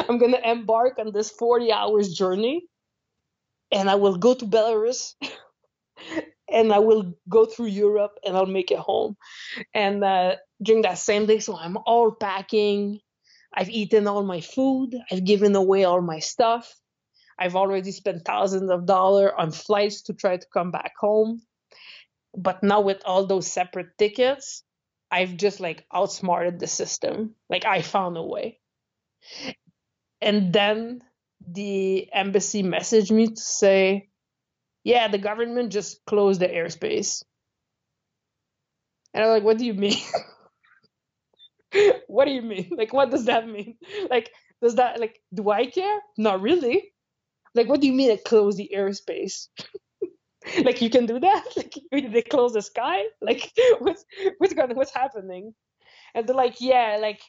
I'm 0.08 0.18
gonna 0.18 0.40
embark 0.44 0.98
on 0.98 1.12
this 1.12 1.30
40 1.30 1.72
hours 1.72 2.12
journey, 2.12 2.66
and 3.72 3.90
I 3.90 3.96
will 3.96 4.16
go 4.16 4.34
to 4.34 4.46
Belarus. 4.46 5.14
and 6.48 6.72
I 6.72 6.78
will 6.78 7.14
go 7.28 7.46
through 7.46 7.66
Europe 7.66 8.18
and 8.24 8.36
I'll 8.36 8.46
make 8.46 8.70
it 8.70 8.78
home. 8.78 9.16
And 9.72 10.04
uh, 10.04 10.36
during 10.62 10.82
that 10.82 10.98
same 10.98 11.26
day. 11.26 11.38
So 11.38 11.56
I'm 11.56 11.76
all 11.86 12.12
packing. 12.12 13.00
I've 13.52 13.70
eaten 13.70 14.06
all 14.06 14.22
my 14.22 14.40
food. 14.40 14.94
I've 15.10 15.24
given 15.24 15.54
away 15.54 15.84
all 15.84 16.00
my 16.00 16.18
stuff. 16.18 16.74
I've 17.38 17.56
already 17.56 17.90
spent 17.92 18.24
thousands 18.24 18.70
of 18.70 18.86
dollars 18.86 19.32
on 19.36 19.50
flights 19.50 20.02
to 20.02 20.14
try 20.14 20.36
to 20.36 20.46
come 20.52 20.70
back 20.70 20.92
home. 20.98 21.42
But 22.36 22.62
now 22.62 22.80
with 22.80 23.02
all 23.04 23.26
those 23.26 23.50
separate 23.50 23.96
tickets, 23.98 24.62
I've 25.10 25.36
just 25.36 25.60
like 25.60 25.86
outsmarted 25.92 26.58
the 26.58 26.66
system. 26.66 27.34
Like 27.48 27.64
I 27.64 27.82
found 27.82 28.16
a 28.16 28.22
way. 28.22 28.60
And 30.20 30.52
then 30.52 31.02
the 31.46 32.08
embassy 32.12 32.62
messaged 32.62 33.10
me 33.10 33.28
to 33.28 33.40
say, 33.40 34.08
yeah, 34.84 35.08
the 35.08 35.18
government 35.18 35.72
just 35.72 36.04
closed 36.06 36.40
the 36.40 36.48
airspace. 36.48 37.22
And 39.12 39.24
I'm 39.24 39.30
like, 39.30 39.42
what 39.42 39.58
do 39.58 39.64
you 39.64 39.74
mean? 39.74 39.98
what 42.06 42.26
do 42.26 42.32
you 42.32 42.42
mean? 42.42 42.70
Like, 42.76 42.92
what 42.92 43.10
does 43.10 43.26
that 43.26 43.48
mean? 43.48 43.76
Like, 44.10 44.30
does 44.62 44.76
that 44.76 45.00
like 45.00 45.20
do 45.32 45.50
I 45.50 45.66
care? 45.66 46.00
Not 46.16 46.40
really. 46.40 46.92
Like, 47.54 47.68
what 47.68 47.80
do 47.80 47.86
you 47.86 47.92
mean 47.92 48.10
it 48.10 48.24
closed 48.24 48.58
the 48.58 48.70
airspace? 48.74 49.48
like, 50.64 50.82
you 50.82 50.90
can 50.90 51.06
do 51.06 51.20
that? 51.20 51.44
Like, 51.92 52.12
they 52.12 52.22
close 52.22 52.52
the 52.52 52.62
sky? 52.62 53.02
Like, 53.20 53.52
what's 53.78 54.04
what's 54.38 54.54
going 54.54 54.74
what's 54.74 54.94
happening? 54.94 55.54
And 56.14 56.26
they're 56.26 56.36
like, 56.36 56.60
yeah, 56.60 56.98
like, 57.00 57.20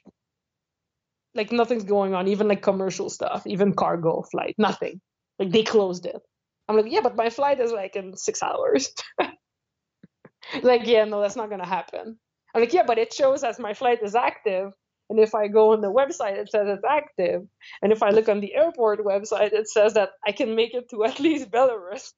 like 1.36 1.52
nothing's 1.52 1.84
going 1.84 2.14
on, 2.14 2.28
even 2.28 2.48
like 2.48 2.62
commercial 2.62 3.10
stuff, 3.10 3.46
even 3.46 3.74
cargo 3.74 4.24
flight, 4.32 4.56
nothing. 4.58 5.02
Like 5.38 5.52
they 5.52 5.64
closed 5.64 6.06
it. 6.06 6.22
I'm 6.68 6.78
like, 6.78 6.86
yeah, 6.90 7.02
but 7.02 7.16
my 7.16 7.30
flight 7.30 7.60
is 7.60 7.72
like 7.72 7.96
in 7.96 8.16
six 8.16 8.42
hours. 8.42 8.92
like, 10.64 10.88
yeah, 10.88 11.04
no, 11.06 11.22
that's 11.22 11.36
not 11.36 11.50
gonna 11.50 11.68
happen. 11.68 12.18
I'm 12.54 12.62
like, 12.62 12.74
yeah, 12.74 12.84
but 12.84 12.98
it 12.98 13.14
shows 13.14 13.44
as 13.44 13.60
my 13.60 13.74
flight 13.74 14.00
is 14.02 14.16
active. 14.16 14.72
And 15.10 15.20
if 15.20 15.36
I 15.36 15.48
go 15.48 15.74
on 15.74 15.82
the 15.82 15.92
website, 15.92 16.38
it 16.38 16.50
says 16.50 16.68
it's 16.68 16.84
active. 16.84 17.44
And 17.82 17.92
if 17.92 18.02
I 18.02 18.10
look 18.10 18.28
on 18.28 18.40
the 18.40 18.56
airport 18.56 19.00
website, 19.06 19.54
it 19.54 19.70
says 19.70 19.94
that 19.94 20.12
I 20.26 20.32
can 20.32 20.56
make 20.56 20.74
it 20.74 20.90
to 20.90 21.04
at 21.04 21.20
least 21.20 21.52
Belarus. 21.52 22.12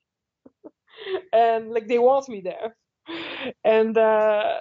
and 1.34 1.72
like 1.72 1.88
they 1.88 2.00
want 2.00 2.30
me 2.30 2.42
there. 2.42 2.76
And 3.64 3.98
uh, 3.98 4.58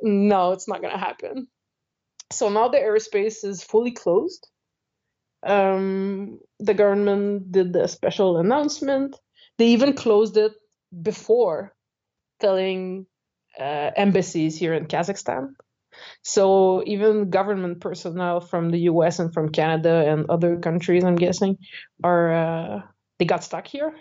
no, 0.00 0.52
it's 0.52 0.68
not 0.68 0.80
gonna 0.80 0.98
happen. 0.98 1.48
So 2.30 2.48
now 2.48 2.68
the 2.68 2.78
airspace 2.78 3.44
is 3.44 3.62
fully 3.62 3.92
closed. 3.92 4.48
Um, 5.42 6.40
the 6.58 6.74
government 6.74 7.52
did 7.52 7.74
a 7.76 7.88
special 7.88 8.38
announcement. 8.38 9.16
They 9.58 9.68
even 9.68 9.94
closed 9.94 10.36
it 10.36 10.52
before 11.02 11.74
telling 12.40 13.06
uh, 13.58 13.90
embassies 13.96 14.58
here 14.58 14.74
in 14.74 14.86
Kazakhstan. 14.86 15.54
So 16.22 16.82
even 16.86 17.30
government 17.30 17.80
personnel 17.80 18.40
from 18.40 18.70
the 18.70 18.80
U.S. 18.80 19.18
and 19.18 19.32
from 19.32 19.50
Canada 19.50 20.04
and 20.06 20.28
other 20.28 20.58
countries, 20.58 21.04
I'm 21.04 21.16
guessing, 21.16 21.56
are 22.04 22.32
uh, 22.32 22.82
they 23.18 23.24
got 23.24 23.44
stuck 23.44 23.66
here 23.66 23.94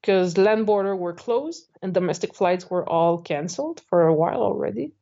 because 0.00 0.38
land 0.38 0.66
border 0.66 0.94
were 0.94 1.12
closed 1.12 1.68
and 1.82 1.92
domestic 1.92 2.34
flights 2.34 2.70
were 2.70 2.88
all 2.88 3.18
canceled 3.18 3.82
for 3.88 4.06
a 4.06 4.14
while 4.14 4.42
already. 4.42 4.92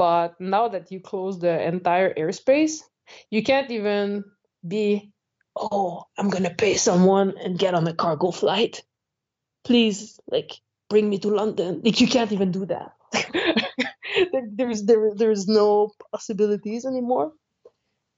But 0.00 0.40
now 0.40 0.68
that 0.68 0.90
you 0.90 0.98
close 0.98 1.38
the 1.38 1.60
entire 1.60 2.14
airspace, 2.14 2.80
you 3.28 3.42
can't 3.42 3.70
even 3.70 4.24
be, 4.66 5.12
oh, 5.54 6.04
I'm 6.16 6.30
gonna 6.30 6.54
pay 6.54 6.76
someone 6.76 7.36
and 7.36 7.58
get 7.58 7.74
on 7.74 7.86
a 7.86 7.92
cargo 7.92 8.30
flight. 8.30 8.82
Please, 9.62 10.18
like 10.26 10.52
bring 10.88 11.10
me 11.10 11.18
to 11.18 11.28
London. 11.28 11.82
Like 11.84 12.00
you 12.00 12.08
can't 12.08 12.32
even 12.32 12.50
do 12.50 12.64
that. 12.64 12.92
there's 14.56 14.84
there 14.84 15.12
there's 15.14 15.46
no 15.46 15.92
possibilities 16.12 16.86
anymore. 16.86 17.34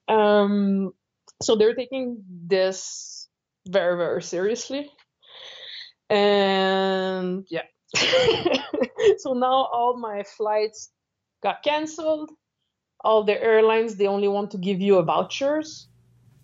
Um, 0.07 0.93
so 1.41 1.57
they're 1.57 1.75
taking 1.75 2.23
this 2.47 3.27
very 3.67 3.97
very 3.97 4.23
seriously, 4.23 4.89
and 6.09 7.45
yeah. 7.49 7.67
so 9.17 9.33
now 9.33 9.67
all 9.67 9.97
my 9.99 10.23
flights 10.23 10.89
got 11.43 11.61
canceled. 11.61 12.31
All 13.01 13.23
the 13.23 13.39
airlines 13.41 13.95
they 13.95 14.07
only 14.07 14.29
want 14.29 14.51
to 14.51 14.57
give 14.57 14.79
you 14.79 14.97
a 14.97 15.03
vouchers. 15.03 15.87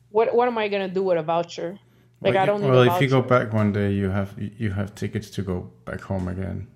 What 0.10 0.36
what 0.36 0.48
am 0.48 0.58
I 0.58 0.68
gonna 0.68 0.94
do 0.94 1.04
with 1.04 1.18
a 1.18 1.24
voucher? 1.24 1.80
Like 2.22 2.34
well, 2.34 2.44
I 2.44 2.46
don't. 2.46 2.62
well, 2.62 2.84
if 2.84 3.02
you 3.02 3.08
go 3.08 3.22
back 3.22 3.54
one 3.54 3.72
day, 3.72 3.94
you 3.94 4.10
have 4.10 4.36
you 4.38 4.72
have 4.72 4.94
tickets 4.94 5.30
to 5.32 5.42
go 5.42 5.72
back 5.86 6.02
home 6.02 6.28
again. 6.28 6.68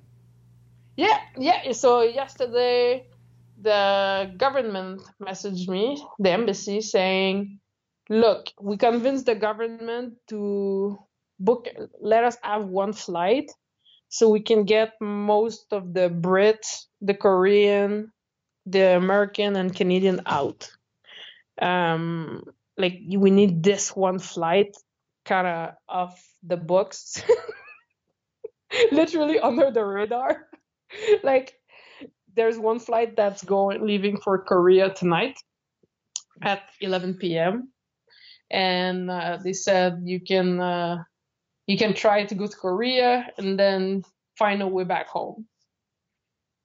Yeah, 0.95 1.19
yeah. 1.37 1.73
So 1.73 2.01
yesterday, 2.01 3.07
the 3.61 4.31
government 4.37 5.01
messaged 5.21 5.67
me, 5.67 6.01
the 6.19 6.31
embassy, 6.31 6.79
saying, 6.79 7.59
"Look, 8.09 8.51
we 8.61 8.77
convinced 8.77 9.25
the 9.25 9.35
government 9.35 10.13
to 10.29 10.97
book. 11.39 11.67
Let 11.99 12.23
us 12.23 12.37
have 12.41 12.65
one 12.67 12.93
flight, 12.93 13.51
so 14.07 14.29
we 14.29 14.39
can 14.39 14.63
get 14.63 14.93
most 15.01 15.73
of 15.73 15.93
the 15.93 16.07
Brit, 16.07 16.63
the 17.01 17.15
Korean, 17.15 18.12
the 18.65 18.95
American, 18.95 19.55
and 19.55 19.75
Canadian 19.75 20.21
out. 20.25 20.69
Um, 21.61 22.43
like 22.77 23.01
we 23.07 23.29
need 23.29 23.63
this 23.63 23.95
one 23.95 24.19
flight 24.19 24.75
kind 25.25 25.47
of 25.47 25.75
off 25.87 26.21
the 26.41 26.57
books, 26.57 27.21
literally 28.91 29.39
under 29.39 29.71
the 29.71 29.83
radar. 29.83 30.47
like 31.23 31.53
there's 32.35 32.57
one 32.57 32.79
flight 32.79 33.15
that's 33.15 33.43
going 33.43 33.85
leaving 33.85 34.17
for 34.19 34.39
Korea 34.39 34.93
tonight 34.93 35.37
at 36.41 36.63
11 36.81 37.15
p.m. 37.15 37.69
and 38.49 39.09
uh, 39.09 39.37
they 39.43 39.53
said 39.53 40.01
you 40.03 40.19
can 40.19 40.59
uh, 40.59 41.03
you 41.67 41.77
can 41.77 41.93
try 41.93 42.25
to 42.25 42.35
go 42.35 42.47
to 42.47 42.57
Korea 42.57 43.29
and 43.37 43.57
then 43.57 44.03
find 44.37 44.61
a 44.61 44.67
way 44.67 44.83
back 44.83 45.07
home. 45.07 45.45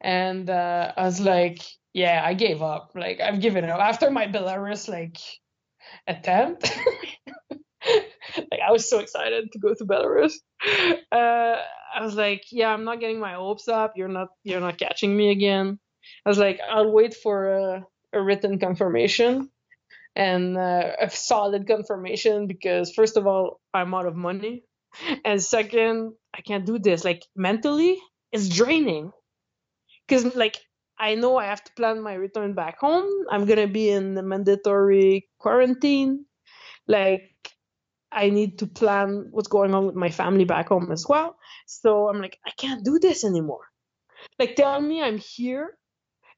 And 0.01 0.49
uh, 0.49 0.93
I 0.97 1.05
was 1.05 1.21
like, 1.21 1.61
yeah, 1.99 2.23
I 2.25 2.35
gave 2.35 2.63
up. 2.63 2.93
Like 2.95 3.21
I've 3.21 3.41
given 3.41 3.65
up 3.65 3.81
after 3.81 4.11
my 4.11 4.27
Belarus 4.27 4.89
like 4.89 5.19
attempt. 6.07 6.71
like 7.51 8.61
I 8.67 8.71
was 8.71 8.89
so 8.89 9.01
excited 9.01 9.51
to 9.53 9.59
go 9.59 9.75
to 9.75 9.85
Belarus. 9.85 10.35
Uh, 11.11 11.57
I 11.95 12.03
was 12.03 12.15
like, 12.15 12.45
yeah, 12.53 12.69
I'm 12.69 12.85
not 12.85 13.01
getting 13.01 13.19
my 13.19 13.35
hopes 13.35 13.67
up. 13.67 13.95
You're 13.97 14.15
not 14.19 14.29
you're 14.45 14.61
not 14.61 14.79
catching 14.79 15.17
me 15.17 15.31
again. 15.31 15.79
I 16.25 16.29
was 16.29 16.39
like, 16.39 16.61
I'll 16.71 16.93
wait 16.93 17.15
for 17.15 17.37
a, 17.59 17.87
a 18.13 18.23
written 18.23 18.59
confirmation 18.59 19.51
and 20.15 20.57
uh, 20.57 20.93
a 21.01 21.11
solid 21.11 21.67
confirmation 21.67 22.47
because 22.47 22.93
first 22.95 23.17
of 23.17 23.27
all, 23.27 23.61
I'm 23.75 23.93
out 23.95 24.07
of 24.07 24.15
money, 24.15 24.63
and 25.25 25.43
second, 25.43 26.13
I 26.33 26.43
can't 26.43 26.65
do 26.65 26.79
this. 26.79 27.05
Like 27.05 27.25
mentally, 27.35 27.99
it's 28.33 28.49
draining 28.49 29.11
because 30.07 30.37
like 30.37 30.57
I 30.99 31.15
know 31.15 31.37
I 31.37 31.47
have 31.47 31.63
to 31.65 31.73
plan 31.73 32.03
my 32.03 32.15
return 32.15 32.55
back 32.55 32.81
home. 32.81 33.09
I'm 33.31 33.47
gonna 33.47 33.69
be 33.69 33.89
in 33.91 34.15
the 34.15 34.23
mandatory 34.23 35.29
quarantine. 35.39 36.25
Like 36.87 37.31
I 38.11 38.31
need 38.31 38.59
to 38.61 38.67
plan 38.67 39.29
what's 39.31 39.49
going 39.49 39.75
on 39.75 39.87
with 39.87 39.95
my 39.95 40.11
family 40.11 40.45
back 40.45 40.69
home 40.69 40.91
as 40.91 41.07
well. 41.09 41.37
So 41.67 42.09
I'm 42.09 42.21
like, 42.21 42.39
I 42.47 42.51
can't 42.57 42.85
do 42.85 42.99
this 42.99 43.25
anymore. 43.25 43.67
Like 44.39 44.57
tell 44.57 44.81
me 44.81 45.03
I'm 45.03 45.19
here 45.19 45.77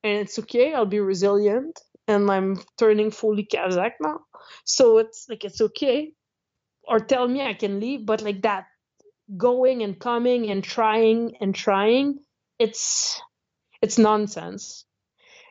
and 0.02 0.18
it's 0.18 0.38
okay, 0.40 0.74
I'll 0.74 0.86
be 0.86 1.00
resilient 1.00 1.80
and 2.08 2.30
I'm 2.30 2.60
turning 2.78 3.10
fully 3.10 3.46
Kazakh 3.46 3.94
now. 4.00 4.20
So 4.64 4.98
it's 4.98 5.26
like 5.28 5.44
it's 5.44 5.60
okay. 5.60 6.12
Or 6.88 6.98
tell 6.98 7.28
me 7.28 7.42
I 7.42 7.54
can 7.54 7.78
leave, 7.78 8.04
but 8.04 8.22
like 8.22 8.42
that 8.42 8.64
going 9.36 9.82
and 9.82 9.98
coming 9.98 10.50
and 10.50 10.64
trying 10.64 11.36
and 11.40 11.54
trying, 11.54 12.18
it's 12.58 13.20
it's 13.82 13.98
nonsense. 13.98 14.84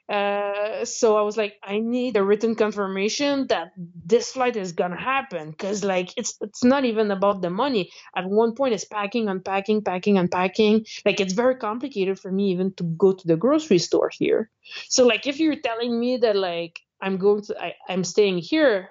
Uh, 0.09 0.85
so 0.85 1.17
I 1.17 1.21
was 1.21 1.37
like, 1.37 1.53
I 1.63 1.77
need 1.77 2.17
a 2.17 2.23
written 2.23 2.55
confirmation 2.55 3.45
that 3.47 3.71
this 3.77 4.31
flight 4.31 4.55
is 4.55 4.71
gonna 4.71 4.99
happen, 4.99 5.51
because 5.51 5.83
like 5.83 6.11
it's 6.17 6.35
it's 6.41 6.63
not 6.63 6.83
even 6.83 7.11
about 7.11 7.43
the 7.43 7.51
money. 7.51 7.91
At 8.15 8.25
one 8.25 8.55
point, 8.55 8.73
it's 8.73 8.85
packing, 8.85 9.29
unpacking, 9.29 9.83
packing, 9.83 10.17
unpacking. 10.17 10.85
Like 11.05 11.19
it's 11.19 11.33
very 11.33 11.55
complicated 11.57 12.19
for 12.19 12.31
me 12.31 12.49
even 12.49 12.73
to 12.75 12.83
go 12.85 13.13
to 13.13 13.27
the 13.27 13.37
grocery 13.37 13.77
store 13.77 14.09
here. 14.11 14.49
So 14.89 15.05
like, 15.05 15.27
if 15.27 15.39
you're 15.39 15.61
telling 15.61 15.99
me 15.99 16.17
that 16.17 16.35
like 16.35 16.79
I'm 17.01 17.17
going 17.17 17.43
to, 17.43 17.61
I, 17.61 17.75
I'm 17.87 18.03
staying 18.03 18.39
here, 18.39 18.89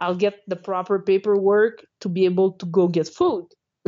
I'll 0.00 0.16
get 0.16 0.40
the 0.48 0.56
proper 0.56 0.98
paperwork 0.98 1.86
to 2.00 2.08
be 2.08 2.24
able 2.24 2.52
to 2.54 2.66
go 2.66 2.88
get 2.88 3.06
food. 3.08 3.46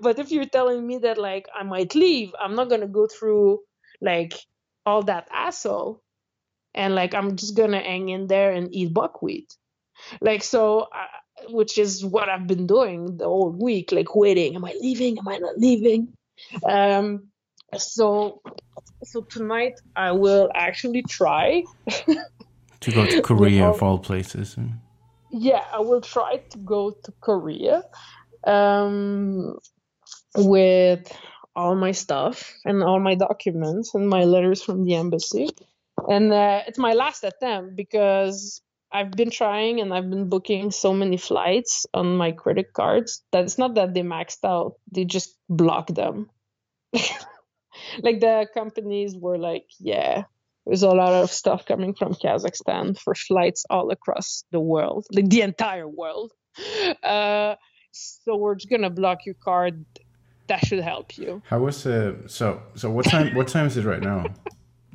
but 0.00 0.20
if 0.20 0.30
you're 0.30 0.46
telling 0.46 0.86
me 0.86 0.98
that 0.98 1.18
like 1.18 1.48
I 1.58 1.64
might 1.64 1.96
leave, 1.96 2.32
I'm 2.38 2.54
not 2.54 2.70
gonna 2.70 2.86
go 2.86 3.08
through 3.08 3.58
like 4.02 4.34
all 4.84 5.02
that 5.04 5.28
asshole 5.32 6.02
and 6.74 6.94
like 6.94 7.14
i'm 7.14 7.36
just 7.36 7.56
gonna 7.56 7.80
hang 7.80 8.08
in 8.08 8.26
there 8.26 8.52
and 8.52 8.74
eat 8.74 8.92
buckwheat. 8.92 9.56
Like 10.20 10.42
so 10.42 10.80
uh, 10.80 11.48
which 11.48 11.78
is 11.78 12.04
what 12.04 12.28
i've 12.28 12.46
been 12.46 12.66
doing 12.66 13.16
the 13.16 13.24
whole 13.24 13.50
week 13.50 13.92
like 13.92 14.14
waiting. 14.14 14.56
Am 14.56 14.64
i 14.64 14.74
leaving? 14.80 15.18
Am 15.18 15.28
i 15.28 15.38
not 15.38 15.58
leaving? 15.58 16.12
Um 16.68 17.32
so 17.78 18.42
so 19.04 19.22
tonight 19.22 19.80
i 19.96 20.12
will 20.12 20.50
actually 20.54 21.02
try 21.02 21.64
to 22.80 22.90
go 22.92 23.06
to 23.06 23.22
korea 23.30 23.66
of 23.66 23.82
all 23.82 23.98
places 23.98 24.56
yeah 25.30 25.64
i 25.72 25.80
will 25.80 26.00
try 26.00 26.36
to 26.50 26.58
go 26.58 26.90
to 26.90 27.12
korea 27.20 27.82
um 28.46 29.56
with 30.36 31.10
all 31.54 31.74
my 31.74 31.92
stuff 31.92 32.54
and 32.64 32.82
all 32.82 33.00
my 33.00 33.14
documents 33.14 33.94
and 33.94 34.08
my 34.08 34.24
letters 34.24 34.62
from 34.62 34.84
the 34.84 34.94
embassy. 34.94 35.48
And 36.08 36.32
uh, 36.32 36.62
it's 36.66 36.78
my 36.78 36.92
last 36.92 37.24
attempt 37.24 37.76
because 37.76 38.62
I've 38.92 39.10
been 39.10 39.30
trying 39.30 39.80
and 39.80 39.92
I've 39.92 40.10
been 40.10 40.28
booking 40.28 40.70
so 40.70 40.92
many 40.92 41.16
flights 41.16 41.86
on 41.94 42.16
my 42.16 42.32
credit 42.32 42.72
cards 42.72 43.22
that 43.32 43.44
it's 43.44 43.58
not 43.58 43.74
that 43.74 43.94
they 43.94 44.02
maxed 44.02 44.44
out, 44.44 44.74
they 44.90 45.04
just 45.04 45.36
blocked 45.48 45.94
them. 45.94 46.30
like 46.92 48.20
the 48.20 48.46
companies 48.54 49.16
were 49.16 49.38
like, 49.38 49.66
yeah, 49.78 50.24
there's 50.66 50.82
a 50.82 50.90
lot 50.90 51.12
of 51.22 51.30
stuff 51.30 51.64
coming 51.66 51.94
from 51.94 52.14
Kazakhstan 52.14 52.98
for 52.98 53.14
flights 53.14 53.64
all 53.70 53.90
across 53.90 54.44
the 54.52 54.60
world, 54.60 55.06
like 55.12 55.28
the 55.28 55.42
entire 55.42 55.88
world. 55.88 56.32
Uh, 57.02 57.56
so 57.92 58.36
we're 58.36 58.54
just 58.54 58.68
gonna 58.70 58.90
block 58.90 59.24
your 59.24 59.34
card 59.42 59.84
that 60.52 60.66
should 60.66 60.84
help 60.94 61.16
you. 61.16 61.40
How 61.46 61.60
was 61.66 61.86
uh, 61.86 62.14
so 62.26 62.60
so 62.74 62.90
what 62.90 63.06
time 63.06 63.34
what 63.34 63.48
time 63.48 63.66
is 63.70 63.76
it 63.80 63.84
right 63.92 64.04
now? 64.12 64.20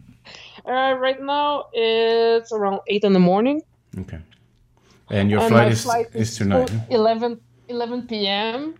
uh, 0.74 0.94
right 1.06 1.22
now 1.36 1.66
it's 1.74 2.52
around 2.52 2.80
eight 2.88 3.04
in 3.04 3.14
the 3.14 3.26
morning. 3.32 3.62
Okay. 4.04 4.20
And 5.10 5.32
your 5.32 5.40
and 5.40 5.50
flight, 5.50 5.72
is, 5.72 5.84
flight 5.84 6.08
is, 6.14 6.30
is 6.32 6.38
tonight. 6.38 6.70
11, 6.90 7.40
11 7.70 8.08
p.m. 8.08 8.76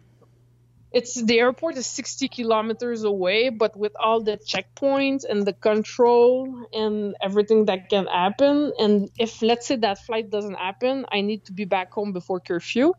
It's 0.92 1.14
the 1.30 1.40
airport 1.40 1.78
is 1.78 1.88
60 1.88 2.28
kilometers 2.28 3.04
away, 3.04 3.50
but 3.50 3.78
with 3.78 3.96
all 4.00 4.20
the 4.22 4.38
checkpoints 4.52 5.24
and 5.30 5.48
the 5.48 5.54
control 5.54 6.68
and 6.74 7.16
everything 7.22 7.66
that 7.66 7.90
can 7.90 8.06
happen, 8.08 8.74
and 8.78 9.10
if 9.18 9.42
let's 9.42 9.66
say 9.68 9.78
that 9.78 9.98
flight 10.06 10.30
doesn't 10.30 10.60
happen, 10.68 11.06
I 11.12 11.22
need 11.22 11.46
to 11.46 11.54
be 11.54 11.66
back 11.66 11.92
home 11.92 12.12
before 12.14 12.40
curfew. 12.40 12.94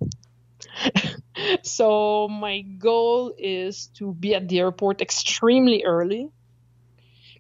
so 1.63 2.29
my 2.29 2.61
goal 2.61 3.35
is 3.39 3.87
to 3.99 4.13
be 4.13 4.35
at 4.35 4.49
the 4.49 4.61
airport 4.61 5.01
extremely 5.01 5.85
early 5.85 6.31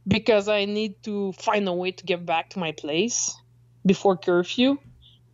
because 0.06 0.48
I 0.48 0.64
need 0.64 1.02
to 1.04 1.32
find 1.32 1.68
a 1.68 1.72
way 1.72 1.92
to 1.92 2.04
get 2.04 2.24
back 2.24 2.50
to 2.50 2.58
my 2.58 2.72
place 2.72 3.36
before 3.84 4.16
curfew 4.16 4.78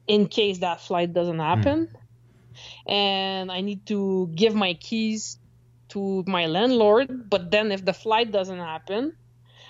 in 0.07 0.27
case 0.27 0.59
that 0.59 0.81
flight 0.81 1.13
doesn't 1.13 1.37
hmm. 1.37 1.41
happen. 1.41 1.89
Mm. 1.89 2.93
And 2.93 3.53
I 3.53 3.61
need 3.63 3.87
to 3.87 4.31
give 4.35 4.55
my 4.55 4.75
keys 4.75 5.39
to 5.89 6.25
my 6.27 6.47
landlord, 6.47 7.31
but 7.31 7.51
then 7.51 7.73
if 7.73 7.85
the 7.85 7.93
flight 7.93 8.31
doesn't 8.31 8.59
happen, 8.59 9.17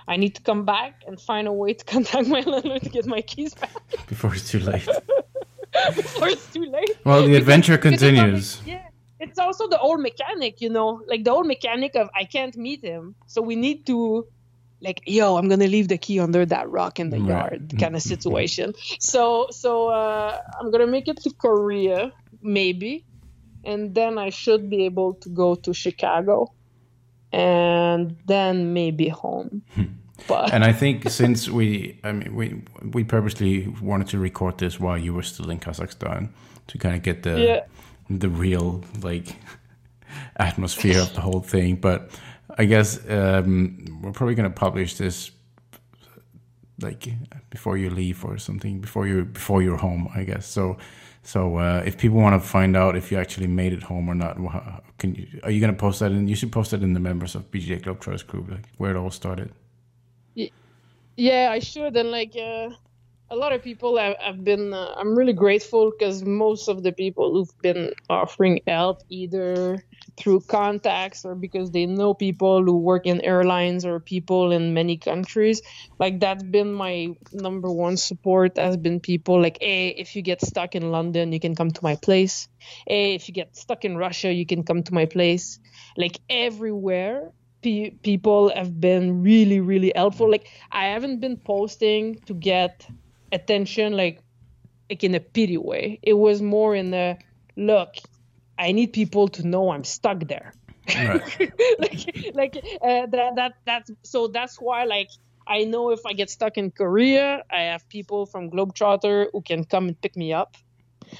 I 0.06 0.16
need 0.16 0.34
to 0.36 0.42
come 0.42 0.64
back 0.64 1.02
and 1.06 1.20
find 1.20 1.48
a 1.48 1.52
way 1.52 1.74
to 1.74 1.84
contact 1.92 2.28
my 2.28 2.40
landlord 2.40 2.82
to 2.82 2.88
get 2.88 3.06
my 3.06 3.20
keys 3.20 3.54
back 3.54 3.74
before 4.06 4.34
it's 4.34 4.50
too 4.50 4.60
late. 4.60 4.88
before 5.94 6.28
it's 6.28 6.52
too 6.52 6.64
late. 6.64 6.98
Well, 7.04 7.26
the 7.26 7.36
adventure 7.36 7.76
because, 7.76 8.00
continues. 8.00 8.56
Because 8.56 8.66
yeah, 8.66 8.88
it's 9.20 9.38
also 9.38 9.68
the 9.68 9.78
old 9.78 10.00
mechanic, 10.00 10.60
you 10.60 10.70
know, 10.70 11.02
like 11.06 11.24
the 11.24 11.30
old 11.30 11.46
mechanic 11.46 11.94
of 11.96 12.08
I 12.14 12.24
can't 12.24 12.56
meet 12.56 12.82
him, 12.84 13.14
so 13.26 13.42
we 13.42 13.56
need 13.56 13.86
to 13.86 14.26
like 14.80 15.00
yo 15.06 15.36
i'm 15.38 15.48
gonna 15.48 15.68
leave 15.68 15.88
the 15.88 15.96
key 15.96 16.20
under 16.20 16.44
that 16.44 16.68
rock 16.68 17.00
in 17.00 17.08
the 17.08 17.18
right. 17.18 17.28
yard 17.28 17.74
kind 17.78 17.96
of 17.96 18.02
situation. 18.02 18.74
So 18.98 19.48
so 19.50 19.88
uh, 19.88 20.40
i'm 20.60 20.70
gonna 20.70 20.86
make 20.86 21.08
it 21.08 21.18
to 21.22 21.30
korea 21.30 22.12
maybe. 22.42 23.04
And 23.64 23.94
then 23.94 24.18
i 24.18 24.28
should 24.28 24.68
be 24.68 24.84
able 24.84 25.14
to 25.14 25.28
go 25.30 25.54
to 25.54 25.72
chicago. 25.72 26.52
And 27.32 28.16
then 28.26 28.74
maybe 28.74 29.08
home 29.08 29.62
but 30.28 30.52
and 30.52 30.64
I 30.64 30.72
think 30.72 31.10
since 31.10 31.48
we, 31.48 31.98
I 32.04 32.12
mean, 32.12 32.34
we 32.34 32.62
we 32.92 33.04
purposely 33.04 33.68
wanted 33.80 34.08
to 34.08 34.18
record 34.18 34.58
this 34.58 34.78
while 34.78 34.96
you 34.96 35.12
were 35.12 35.22
still 35.22 35.50
in 35.50 35.58
Kazakhstan 35.58 36.28
to 36.68 36.78
kind 36.78 36.94
of 36.94 37.02
get 37.02 37.22
the 37.22 37.40
yeah. 37.40 37.64
the 38.08 38.28
real 38.28 38.84
like 39.02 39.36
atmosphere 40.36 41.00
of 41.00 41.14
the 41.14 41.20
whole 41.20 41.40
thing. 41.40 41.76
But 41.76 42.10
I 42.56 42.64
guess 42.64 42.98
um, 43.10 44.00
we're 44.02 44.12
probably 44.12 44.34
gonna 44.34 44.50
publish 44.50 44.94
this 44.96 45.30
like 46.80 47.08
before 47.50 47.76
you 47.76 47.90
leave 47.90 48.24
or 48.24 48.38
something 48.38 48.80
before 48.80 49.06
you 49.06 49.24
before 49.24 49.62
you're 49.62 49.78
home. 49.78 50.08
I 50.14 50.24
guess 50.24 50.46
so. 50.46 50.78
So 51.26 51.56
uh, 51.56 51.82
if 51.86 51.96
people 51.96 52.18
want 52.18 52.40
to 52.40 52.48
find 52.48 52.76
out 52.76 52.96
if 52.96 53.10
you 53.10 53.18
actually 53.18 53.46
made 53.46 53.72
it 53.72 53.82
home 53.82 54.10
or 54.10 54.14
not, 54.14 54.36
can 54.98 55.14
you? 55.14 55.26
Are 55.42 55.50
you 55.50 55.60
gonna 55.60 55.72
post 55.72 56.00
that? 56.00 56.12
in 56.12 56.28
You 56.28 56.36
should 56.36 56.52
post 56.52 56.70
that 56.70 56.82
in 56.82 56.92
the 56.92 57.00
members 57.00 57.34
of 57.34 57.50
BJJ 57.50 57.82
Globetrotters 57.82 58.26
group, 58.26 58.50
like 58.50 58.66
where 58.76 58.90
it 58.94 58.96
all 58.96 59.10
started. 59.10 59.50
Yeah, 61.16 61.48
I 61.50 61.60
should. 61.60 61.96
And 61.96 62.10
like 62.10 62.34
uh, 62.36 62.70
a 63.30 63.36
lot 63.36 63.52
of 63.52 63.62
people 63.62 63.98
have, 63.98 64.16
have 64.20 64.44
been, 64.44 64.72
uh, 64.74 64.94
I'm 64.96 65.16
really 65.16 65.32
grateful 65.32 65.92
because 65.92 66.24
most 66.24 66.68
of 66.68 66.82
the 66.82 66.92
people 66.92 67.32
who've 67.32 67.62
been 67.62 67.92
offering 68.08 68.60
help 68.66 69.02
either 69.10 69.84
through 70.18 70.40
contacts 70.42 71.24
or 71.24 71.34
because 71.34 71.70
they 71.70 71.86
know 71.86 72.14
people 72.14 72.64
who 72.64 72.78
work 72.78 73.06
in 73.06 73.20
airlines 73.22 73.84
or 73.84 74.00
people 74.00 74.52
in 74.52 74.74
many 74.74 74.96
countries 74.96 75.62
like 75.98 76.20
that's 76.20 76.42
been 76.44 76.72
my 76.72 77.08
number 77.32 77.70
one 77.72 77.96
support 77.96 78.56
has 78.56 78.76
been 78.76 79.00
people 79.00 79.40
like 79.42 79.58
hey 79.60 79.88
if 79.88 80.14
you 80.14 80.22
get 80.22 80.40
stuck 80.40 80.74
in 80.76 80.90
london 80.92 81.32
you 81.32 81.40
can 81.40 81.54
come 81.56 81.70
to 81.70 81.80
my 81.82 81.96
place 81.96 82.48
hey 82.86 83.14
if 83.14 83.28
you 83.28 83.34
get 83.34 83.56
stuck 83.56 83.84
in 83.84 83.96
russia 83.96 84.32
you 84.32 84.46
can 84.46 84.62
come 84.62 84.82
to 84.82 84.94
my 84.94 85.06
place 85.06 85.58
like 85.96 86.20
everywhere 86.28 87.32
pe- 87.64 87.90
people 88.02 88.54
have 88.54 88.72
been 88.80 89.22
really 89.22 89.58
really 89.60 89.92
helpful 89.96 90.30
like 90.30 90.46
i 90.70 90.84
haven't 90.94 91.18
been 91.20 91.36
posting 91.36 92.14
to 92.26 92.34
get 92.34 92.86
attention 93.32 93.96
like 93.96 94.20
like 94.90 95.02
in 95.02 95.14
a 95.14 95.20
pity 95.20 95.56
way 95.56 95.98
it 96.02 96.12
was 96.12 96.42
more 96.42 96.76
in 96.76 96.90
the 96.90 97.16
look 97.56 97.96
I 98.58 98.72
need 98.72 98.92
people 98.92 99.28
to 99.28 99.46
know 99.46 99.70
I'm 99.70 99.84
stuck 99.84 100.20
there. 100.28 100.52
Right. 100.96 101.52
like, 101.78 102.34
like 102.34 102.56
uh, 102.82 103.06
that, 103.06 103.32
that, 103.36 103.52
that's 103.64 103.90
so 104.02 104.28
that's 104.28 104.60
why 104.60 104.84
like 104.84 105.08
I 105.46 105.64
know 105.64 105.90
if 105.90 106.00
I 106.06 106.12
get 106.12 106.30
stuck 106.30 106.56
in 106.56 106.70
Korea, 106.70 107.42
I 107.50 107.62
have 107.72 107.88
people 107.88 108.26
from 108.26 108.50
Globetrotter 108.50 109.26
who 109.32 109.42
can 109.42 109.64
come 109.64 109.88
and 109.88 110.00
pick 110.00 110.16
me 110.16 110.32
up, 110.32 110.56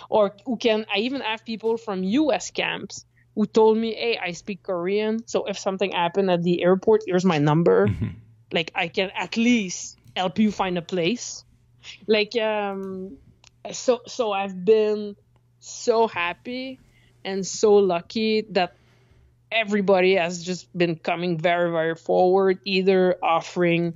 or 0.09 0.35
who 0.47 0.57
can. 0.57 0.87
I 0.95 1.01
even 1.01 1.21
have 1.21 1.45
people 1.45 1.77
from 1.77 2.05
U.S. 2.05 2.51
camps 2.51 3.05
who 3.35 3.47
told 3.47 3.79
me, 3.79 3.95
"Hey, 3.95 4.19
I 4.19 4.33
speak 4.33 4.63
Korean, 4.63 5.27
so 5.27 5.45
if 5.47 5.59
something 5.59 5.93
happened 5.93 6.31
at 6.31 6.43
the 6.43 6.63
airport, 6.63 7.03
here's 7.07 7.25
my 7.25 7.39
number. 7.39 7.89
Mm-hmm. 7.89 8.19
Like 8.53 8.71
I 8.75 8.89
can 8.89 9.11
at 9.17 9.37
least 9.37 9.99
help 10.17 10.39
you 10.39 10.51
find 10.51 10.79
a 10.79 10.83
place." 10.83 11.45
Like 12.07 12.37
um, 12.37 13.19
so 13.73 14.01
so 14.07 14.33
I've 14.33 14.65
been 14.65 15.17
so 15.61 16.07
happy 16.07 16.79
and 17.25 17.47
so 17.47 17.75
lucky 17.75 18.43
that 18.51 18.77
everybody 19.51 20.15
has 20.17 20.43
just 20.43 20.67
been 20.77 20.97
coming 20.97 21.39
very 21.39 21.71
very 21.71 21.95
forward 21.95 22.59
either 22.65 23.17
offering 23.23 23.95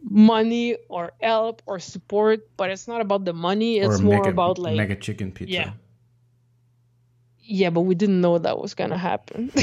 money 0.00 0.76
or 0.88 1.12
help 1.20 1.62
or 1.66 1.78
support 1.78 2.48
but 2.56 2.70
it's 2.70 2.86
not 2.86 3.00
about 3.00 3.24
the 3.24 3.32
money 3.32 3.78
it's 3.78 4.00
more 4.00 4.18
mega, 4.18 4.30
about 4.30 4.58
like 4.58 4.76
mega 4.76 4.94
chicken 4.94 5.32
pizza 5.32 5.52
yeah 5.52 5.70
yeah 7.44 7.70
but 7.70 7.82
we 7.82 7.94
didn't 7.94 8.20
know 8.20 8.38
that 8.38 8.58
was 8.58 8.74
gonna 8.74 8.98
happen. 8.98 9.50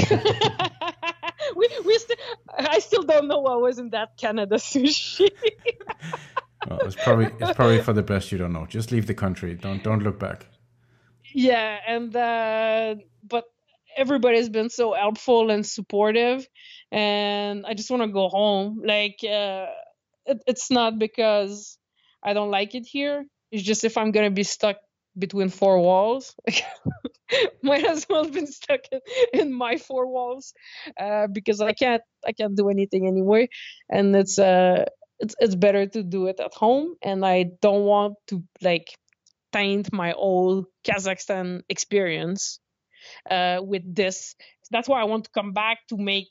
We, 1.56 1.68
we 1.84 1.98
st- 1.98 2.18
i 2.56 2.78
still 2.78 3.02
don't 3.02 3.28
know 3.28 3.40
what 3.40 3.60
was 3.60 3.78
in 3.78 3.90
that 3.90 4.16
canada 4.16 4.56
sushi. 4.56 5.28
Well, 6.68 6.78
it's 6.84 6.94
probably 6.94 7.26
it's 7.40 7.56
probably 7.56 7.82
for 7.82 7.92
the 7.92 8.04
best 8.04 8.30
you 8.30 8.38
don't 8.38 8.52
know. 8.52 8.66
Just 8.66 8.92
leave 8.92 9.08
the 9.08 9.14
country. 9.14 9.54
Don't 9.56 9.82
don't 9.82 10.00
look 10.00 10.20
back. 10.20 10.46
Yeah 11.34 11.80
and 11.88 12.14
uh 12.14 12.94
but 13.28 13.44
everybody's 13.96 14.48
been 14.48 14.70
so 14.70 14.92
helpful 14.92 15.50
and 15.50 15.66
supportive 15.66 16.46
and 16.92 17.66
i 17.66 17.74
just 17.74 17.90
want 17.90 18.02
to 18.02 18.08
go 18.08 18.28
home. 18.28 18.82
Like 18.84 19.18
uh 19.24 19.66
it, 20.24 20.42
it's 20.46 20.70
not 20.70 21.00
because 21.00 21.78
i 22.22 22.32
don't 22.32 22.52
like 22.52 22.76
it 22.76 22.86
here. 22.86 23.26
It's 23.50 23.64
just 23.64 23.82
if 23.82 23.98
i'm 23.98 24.12
gonna 24.12 24.30
be 24.30 24.44
stuck 24.44 24.76
between 25.18 25.48
four 25.48 25.80
walls. 25.80 26.34
Might 27.62 27.84
as 27.84 28.06
well 28.08 28.24
have 28.24 28.32
been 28.32 28.46
stuck 28.46 28.80
in, 28.90 29.00
in 29.32 29.52
my 29.52 29.76
four 29.76 30.06
walls 30.06 30.52
uh, 31.00 31.26
because 31.32 31.60
i 31.60 31.72
can't 31.72 32.02
i 32.26 32.32
can't 32.32 32.56
do 32.56 32.68
anything 32.68 33.06
anyway. 33.06 33.48
And 33.90 34.14
it's 34.16 34.38
uh 34.38 34.84
it's, 35.18 35.34
it's 35.38 35.54
better 35.54 35.86
to 35.86 36.02
do 36.02 36.26
it 36.26 36.40
at 36.40 36.54
home. 36.54 36.96
And 37.02 37.24
i 37.24 37.44
don't 37.60 37.84
want 37.84 38.14
to 38.28 38.42
like 38.60 38.88
taint 39.52 39.92
my 39.92 40.12
old 40.12 40.66
Kazakhstan 40.84 41.62
experience 41.68 42.58
uh, 43.30 43.60
with 43.62 43.82
this. 43.94 44.34
That's 44.70 44.88
why 44.88 45.00
I 45.00 45.04
want 45.04 45.24
to 45.24 45.30
come 45.30 45.52
back 45.52 45.78
to 45.88 45.96
make 45.96 46.28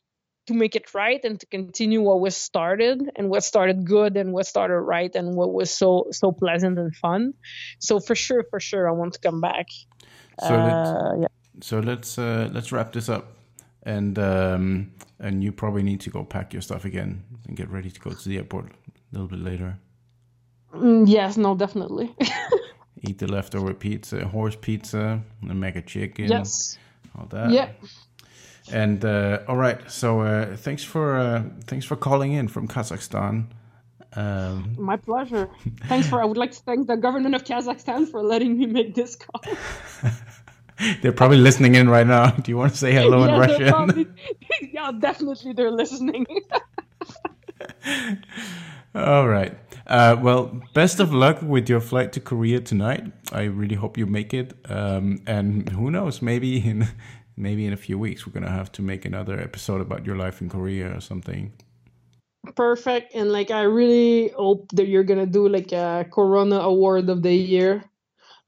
to 0.52 0.58
make 0.58 0.76
it 0.76 0.94
right 0.94 1.24
and 1.24 1.40
to 1.40 1.46
continue 1.46 2.02
what 2.02 2.20
was 2.20 2.36
started 2.36 3.10
and 3.16 3.30
what 3.30 3.44
started 3.44 3.86
good 3.86 4.18
and 4.18 4.34
what 4.34 4.46
started 4.46 4.80
right 4.80 5.16
and 5.16 5.36
what 5.36 5.54
was 5.54 5.72
so 5.72 6.08
so 6.12 6.32
pleasant 6.32 6.78
and 6.78 6.96
fun. 6.96 7.34
So 7.80 8.00
for 8.00 8.16
sure, 8.16 8.44
for 8.50 8.60
sure, 8.60 8.88
I 8.90 8.92
want 8.92 9.14
to 9.14 9.20
come 9.20 9.42
back. 9.42 9.68
So 10.40 10.54
uh, 10.54 10.68
let's, 10.68 11.22
yeah. 11.22 11.28
So 11.62 11.80
let's 11.80 12.18
uh, 12.18 12.50
let's 12.54 12.72
wrap 12.72 12.92
this 12.92 13.10
up, 13.10 13.38
and 13.84 14.18
um, 14.20 14.92
and 15.20 15.44
you 15.44 15.52
probably 15.52 15.84
need 15.84 16.02
to 16.02 16.10
go 16.10 16.24
pack 16.24 16.54
your 16.54 16.62
stuff 16.62 16.86
again 16.86 17.24
and 17.48 17.56
get 17.56 17.70
ready 17.70 17.90
to 17.90 18.00
go 18.00 18.12
to 18.12 18.30
the 18.30 18.38
airport 18.38 18.66
a 18.66 19.14
little 19.14 19.28
bit 19.28 19.40
later. 19.40 19.80
Mm, 20.74 21.08
yes, 21.08 21.38
no, 21.38 21.56
definitely. 21.56 22.16
eat 23.02 23.18
the 23.20 23.28
leftover 23.28 23.74
pizza, 23.74 24.28
horse 24.28 24.58
pizza, 24.60 25.22
the 25.44 25.54
mega 25.54 25.82
chicken, 25.82 26.28
yes, 26.28 26.78
all 27.18 27.28
that. 27.28 27.52
Yeah. 27.52 27.70
And 28.72 29.04
uh, 29.04 29.40
all 29.48 29.58
right, 29.58 29.80
so 29.90 30.22
uh, 30.22 30.56
thanks 30.56 30.84
for 30.84 31.18
uh, 31.18 31.44
thanks 31.66 31.86
for 31.86 31.96
calling 31.96 32.34
in 32.34 32.48
from 32.48 32.68
Kazakhstan. 32.68 33.48
Um, 34.14 34.76
My 34.78 34.98
pleasure. 34.98 35.50
Thanks 35.86 36.08
for. 36.08 36.22
I 36.22 36.26
would 36.26 36.38
like 36.38 36.52
to 36.52 36.60
thank 36.60 36.88
the 36.88 36.98
government 36.98 37.34
of 37.34 37.44
Kazakhstan 37.44 38.10
for 38.10 38.22
letting 38.22 38.58
me 38.58 38.66
make 38.66 38.94
this 38.94 39.16
call. 39.16 39.42
they're 41.02 41.12
probably 41.12 41.38
listening 41.38 41.76
in 41.76 41.90
right 41.90 42.06
now. 42.06 42.32
Do 42.32 42.52
you 42.52 42.58
want 42.58 42.74
to 42.74 42.78
say 42.78 42.92
hello 42.92 43.26
yeah, 43.26 43.34
in 43.34 43.40
Russian? 43.40 43.70
Probably, 43.70 44.08
yeah, 44.74 44.92
definitely 44.98 45.54
they're 45.54 45.72
listening. 45.72 46.26
All 48.94 49.28
right. 49.28 49.58
Uh, 49.88 50.16
well, 50.22 50.62
best 50.74 51.00
of 51.00 51.14
luck 51.14 51.42
with 51.42 51.70
your 51.70 51.80
flight 51.80 52.12
to 52.14 52.20
Korea 52.20 52.60
tonight. 52.60 53.12
I 53.32 53.44
really 53.44 53.76
hope 53.76 53.98
you 53.98 54.06
make 54.06 54.34
it. 54.34 54.54
Um, 54.70 55.22
and 55.26 55.70
who 55.70 55.92
knows, 55.92 56.22
maybe 56.22 56.58
in 56.58 56.88
maybe 57.42 57.66
in 57.66 57.74
a 57.74 57.78
few 57.78 57.98
weeks 57.98 58.26
we're 58.26 58.34
gonna 58.34 58.50
have 58.50 58.72
to 58.74 58.82
make 58.82 59.04
another 59.04 59.40
episode 59.40 59.82
about 59.82 60.06
your 60.06 60.16
life 60.16 60.42
in 60.42 60.50
Korea 60.50 60.96
or 60.96 61.02
something. 61.02 61.52
Perfect. 62.56 63.14
And 63.14 63.32
like, 63.32 63.52
I 63.52 63.64
really 63.64 64.30
hope 64.30 64.70
that 64.74 64.88
you're 64.88 65.04
gonna 65.04 65.26
do 65.26 65.48
like 65.48 65.72
a 65.72 66.06
Corona 66.12 66.58
Award 66.60 67.10
of 67.10 67.22
the 67.22 67.34
Year 67.34 67.84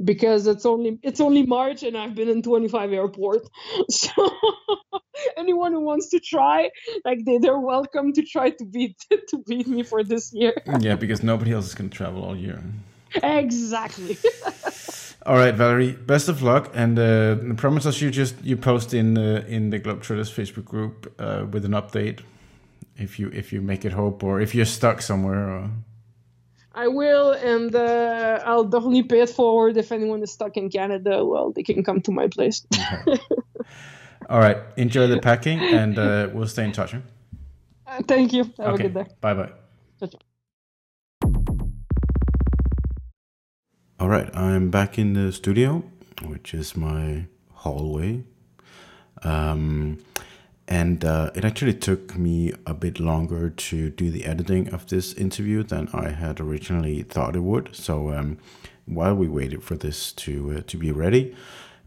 because 0.03 0.47
it's 0.47 0.65
only 0.65 0.99
it's 1.03 1.19
only 1.19 1.43
March 1.43 1.83
and 1.83 1.97
I've 1.97 2.15
been 2.15 2.29
in 2.29 2.41
25 2.41 2.93
airports. 2.93 3.49
So 3.89 4.29
anyone 5.37 5.73
who 5.73 5.81
wants 5.81 6.09
to 6.09 6.19
try, 6.19 6.69
like 7.05 7.19
they, 7.25 7.37
they're 7.37 7.59
welcome 7.59 8.13
to 8.13 8.23
try 8.23 8.49
to 8.51 8.65
beat 8.65 8.97
to 9.29 9.43
beat 9.47 9.67
me 9.67 9.83
for 9.83 10.03
this 10.03 10.31
year. 10.33 10.53
yeah, 10.79 10.95
because 10.95 11.23
nobody 11.23 11.51
else 11.51 11.67
is 11.67 11.75
gonna 11.75 11.89
travel 11.89 12.23
all 12.23 12.35
year. 12.35 12.61
Exactly. 13.21 14.17
all 15.25 15.35
right, 15.35 15.53
Valerie. 15.53 15.91
Best 15.91 16.29
of 16.29 16.41
luck, 16.41 16.71
and 16.73 16.97
uh, 16.97 17.35
promise 17.55 17.85
us 17.85 18.01
you 18.01 18.09
just 18.09 18.35
you 18.43 18.57
post 18.57 18.93
in 18.93 19.17
uh, 19.17 19.43
in 19.47 19.69
the 19.69 19.79
Globetrotters 19.79 20.31
Facebook 20.31 20.65
group 20.65 21.13
uh, 21.19 21.45
with 21.51 21.65
an 21.65 21.71
update 21.71 22.21
if 22.97 23.19
you 23.19 23.29
if 23.33 23.53
you 23.53 23.61
make 23.61 23.85
it 23.85 23.93
hope 23.93 24.23
or 24.23 24.41
if 24.41 24.55
you're 24.55 24.65
stuck 24.65 25.01
somewhere. 25.01 25.49
Or... 25.49 25.69
I 26.75 26.87
will, 26.87 27.33
and 27.33 27.75
uh, 27.75 28.39
I'll 28.45 28.63
definitely 28.63 29.03
pay 29.03 29.21
it 29.21 29.29
forward 29.29 29.77
if 29.77 29.91
anyone 29.91 30.23
is 30.23 30.31
stuck 30.31 30.57
in 30.57 30.69
Canada. 30.69 31.23
Well, 31.23 31.51
they 31.51 31.63
can 31.63 31.83
come 31.83 32.01
to 32.01 32.11
my 32.11 32.27
place. 32.27 32.65
Okay. 33.07 33.21
All 34.29 34.39
right. 34.39 34.57
Enjoy 34.77 35.07
the 35.07 35.19
packing, 35.19 35.59
and 35.59 35.99
uh, 35.99 36.29
we'll 36.33 36.47
stay 36.47 36.63
in 36.63 36.71
touch. 36.71 36.95
Uh, 36.95 38.01
thank 38.07 38.33
you. 38.33 38.43
Have 38.57 38.73
okay. 38.73 38.85
a 38.85 38.89
good 38.89 38.93
day. 38.93 39.05
Bye 39.21 39.33
bye. 39.33 40.19
All 44.03 44.09
right. 44.09 44.29
I'm 44.35 44.69
back 44.69 44.99
in 44.99 45.13
the 45.13 45.31
studio, 45.31 45.81
which 46.23 46.53
is 46.53 46.75
my 46.75 47.27
hallway. 47.53 48.25
Um, 49.23 49.99
and 50.67 51.05
uh, 51.05 51.31
it 51.35 51.45
actually 51.45 51.75
took 51.75 52.17
me 52.17 52.51
a 52.65 52.73
bit 52.73 52.99
longer 52.99 53.49
to 53.49 53.89
do 53.89 54.11
the 54.11 54.25
editing 54.25 54.67
of 54.73 54.87
this 54.87 55.13
interview 55.13 55.63
than 55.63 55.87
I 55.93 56.09
had 56.09 56.41
originally 56.41 57.03
thought 57.03 57.37
it 57.37 57.43
would. 57.43 57.77
So 57.77 58.11
um, 58.11 58.39
while 58.85 59.15
we 59.15 59.29
waited 59.29 59.63
for 59.63 59.75
this 59.75 60.11
to 60.23 60.57
uh, 60.57 60.61
to 60.67 60.75
be 60.75 60.91
ready, 60.91 61.33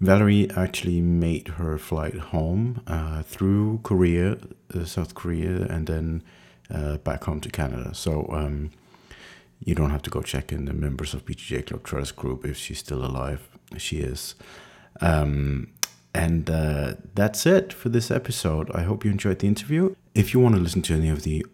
Valerie 0.01 0.51
actually 0.56 1.02
made 1.02 1.48
her 1.59 1.76
flight 1.76 2.16
home 2.32 2.80
uh, 2.86 3.24
through 3.24 3.80
Korea, 3.82 4.38
uh, 4.74 4.86
South 4.86 5.14
Korea, 5.14 5.66
and 5.66 5.86
then 5.86 6.22
uh, 6.70 6.97
back 6.97 7.24
home 7.24 7.40
to 7.40 7.51
Canada. 7.51 7.94
So 7.94 8.26
um, 8.32 8.70
you 9.61 9.74
don't 9.74 9.91
have 9.91 10.03
to 10.03 10.11
go 10.11 10.23
check 10.23 10.53
in 10.53 10.66
the 10.66 10.73
members 10.73 11.15
of 11.15 11.24
BJJ 11.24 11.65
Globetrotters 11.65 12.15
group 12.15 12.45
if 12.45 12.57
she's 12.57 12.78
still 12.78 13.05
alive. 13.05 13.49
She 13.77 13.99
is. 13.99 14.35
Um, 15.01 15.73
and 16.15 16.49
uh, 16.49 16.95
that's 17.15 17.45
it 17.47 17.73
for 17.73 17.89
this 17.89 18.11
episode. 18.11 18.70
I 18.74 18.83
hope 18.83 19.05
you 19.05 19.11
enjoyed 19.11 19.41
the 19.41 19.47
interview. 19.47 19.95
If 20.15 20.33
you 20.33 20.41
want 20.41 20.55
to 20.55 20.61
listen 20.61 20.83
to 20.83 20.95
any 20.95 21.11
of 21.11 21.23
the 21.23 21.45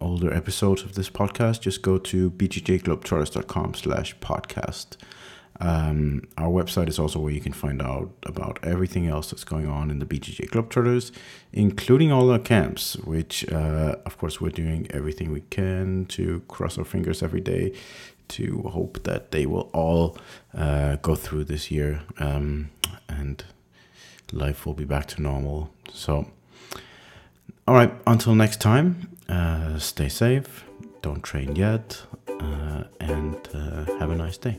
older 0.00 0.32
episodes 0.32 0.82
of 0.82 0.94
this 0.94 1.10
podcast, 1.10 1.60
just 1.60 1.82
go 1.82 1.98
to 1.98 2.30
bjjglobetrotters.com 2.30 3.74
slash 3.74 4.16
podcast. 4.18 4.96
Um, 5.62 6.22
our 6.36 6.48
website 6.48 6.88
is 6.88 6.98
also 6.98 7.20
where 7.20 7.32
you 7.32 7.40
can 7.40 7.52
find 7.52 7.80
out 7.80 8.10
about 8.24 8.58
everything 8.64 9.06
else 9.06 9.30
that's 9.30 9.44
going 9.44 9.68
on 9.68 9.92
in 9.92 10.00
the 10.00 10.04
BJJ 10.04 10.50
Globetrotters, 10.50 11.12
including 11.52 12.10
all 12.10 12.30
our 12.32 12.40
camps, 12.40 12.96
which, 12.96 13.48
uh, 13.50 13.94
of 14.04 14.18
course, 14.18 14.40
we're 14.40 14.50
doing 14.50 14.88
everything 14.90 15.30
we 15.30 15.42
can 15.50 16.06
to 16.06 16.42
cross 16.48 16.78
our 16.78 16.84
fingers 16.84 17.22
every 17.22 17.40
day 17.40 17.72
to 18.28 18.62
hope 18.72 19.04
that 19.04 19.30
they 19.30 19.46
will 19.46 19.70
all 19.72 20.18
uh, 20.52 20.96
go 20.96 21.14
through 21.14 21.44
this 21.44 21.70
year 21.70 22.02
um, 22.18 22.70
and 23.08 23.44
life 24.32 24.66
will 24.66 24.74
be 24.74 24.84
back 24.84 25.06
to 25.06 25.22
normal. 25.22 25.70
So, 25.92 26.26
all 27.68 27.74
right, 27.74 27.92
until 28.04 28.34
next 28.34 28.60
time, 28.60 29.16
uh, 29.28 29.78
stay 29.78 30.08
safe, 30.08 30.64
don't 31.02 31.22
train 31.22 31.54
yet, 31.54 32.02
uh, 32.28 32.84
and 32.98 33.36
uh, 33.54 33.84
have 34.00 34.10
a 34.10 34.16
nice 34.16 34.38
day. 34.38 34.58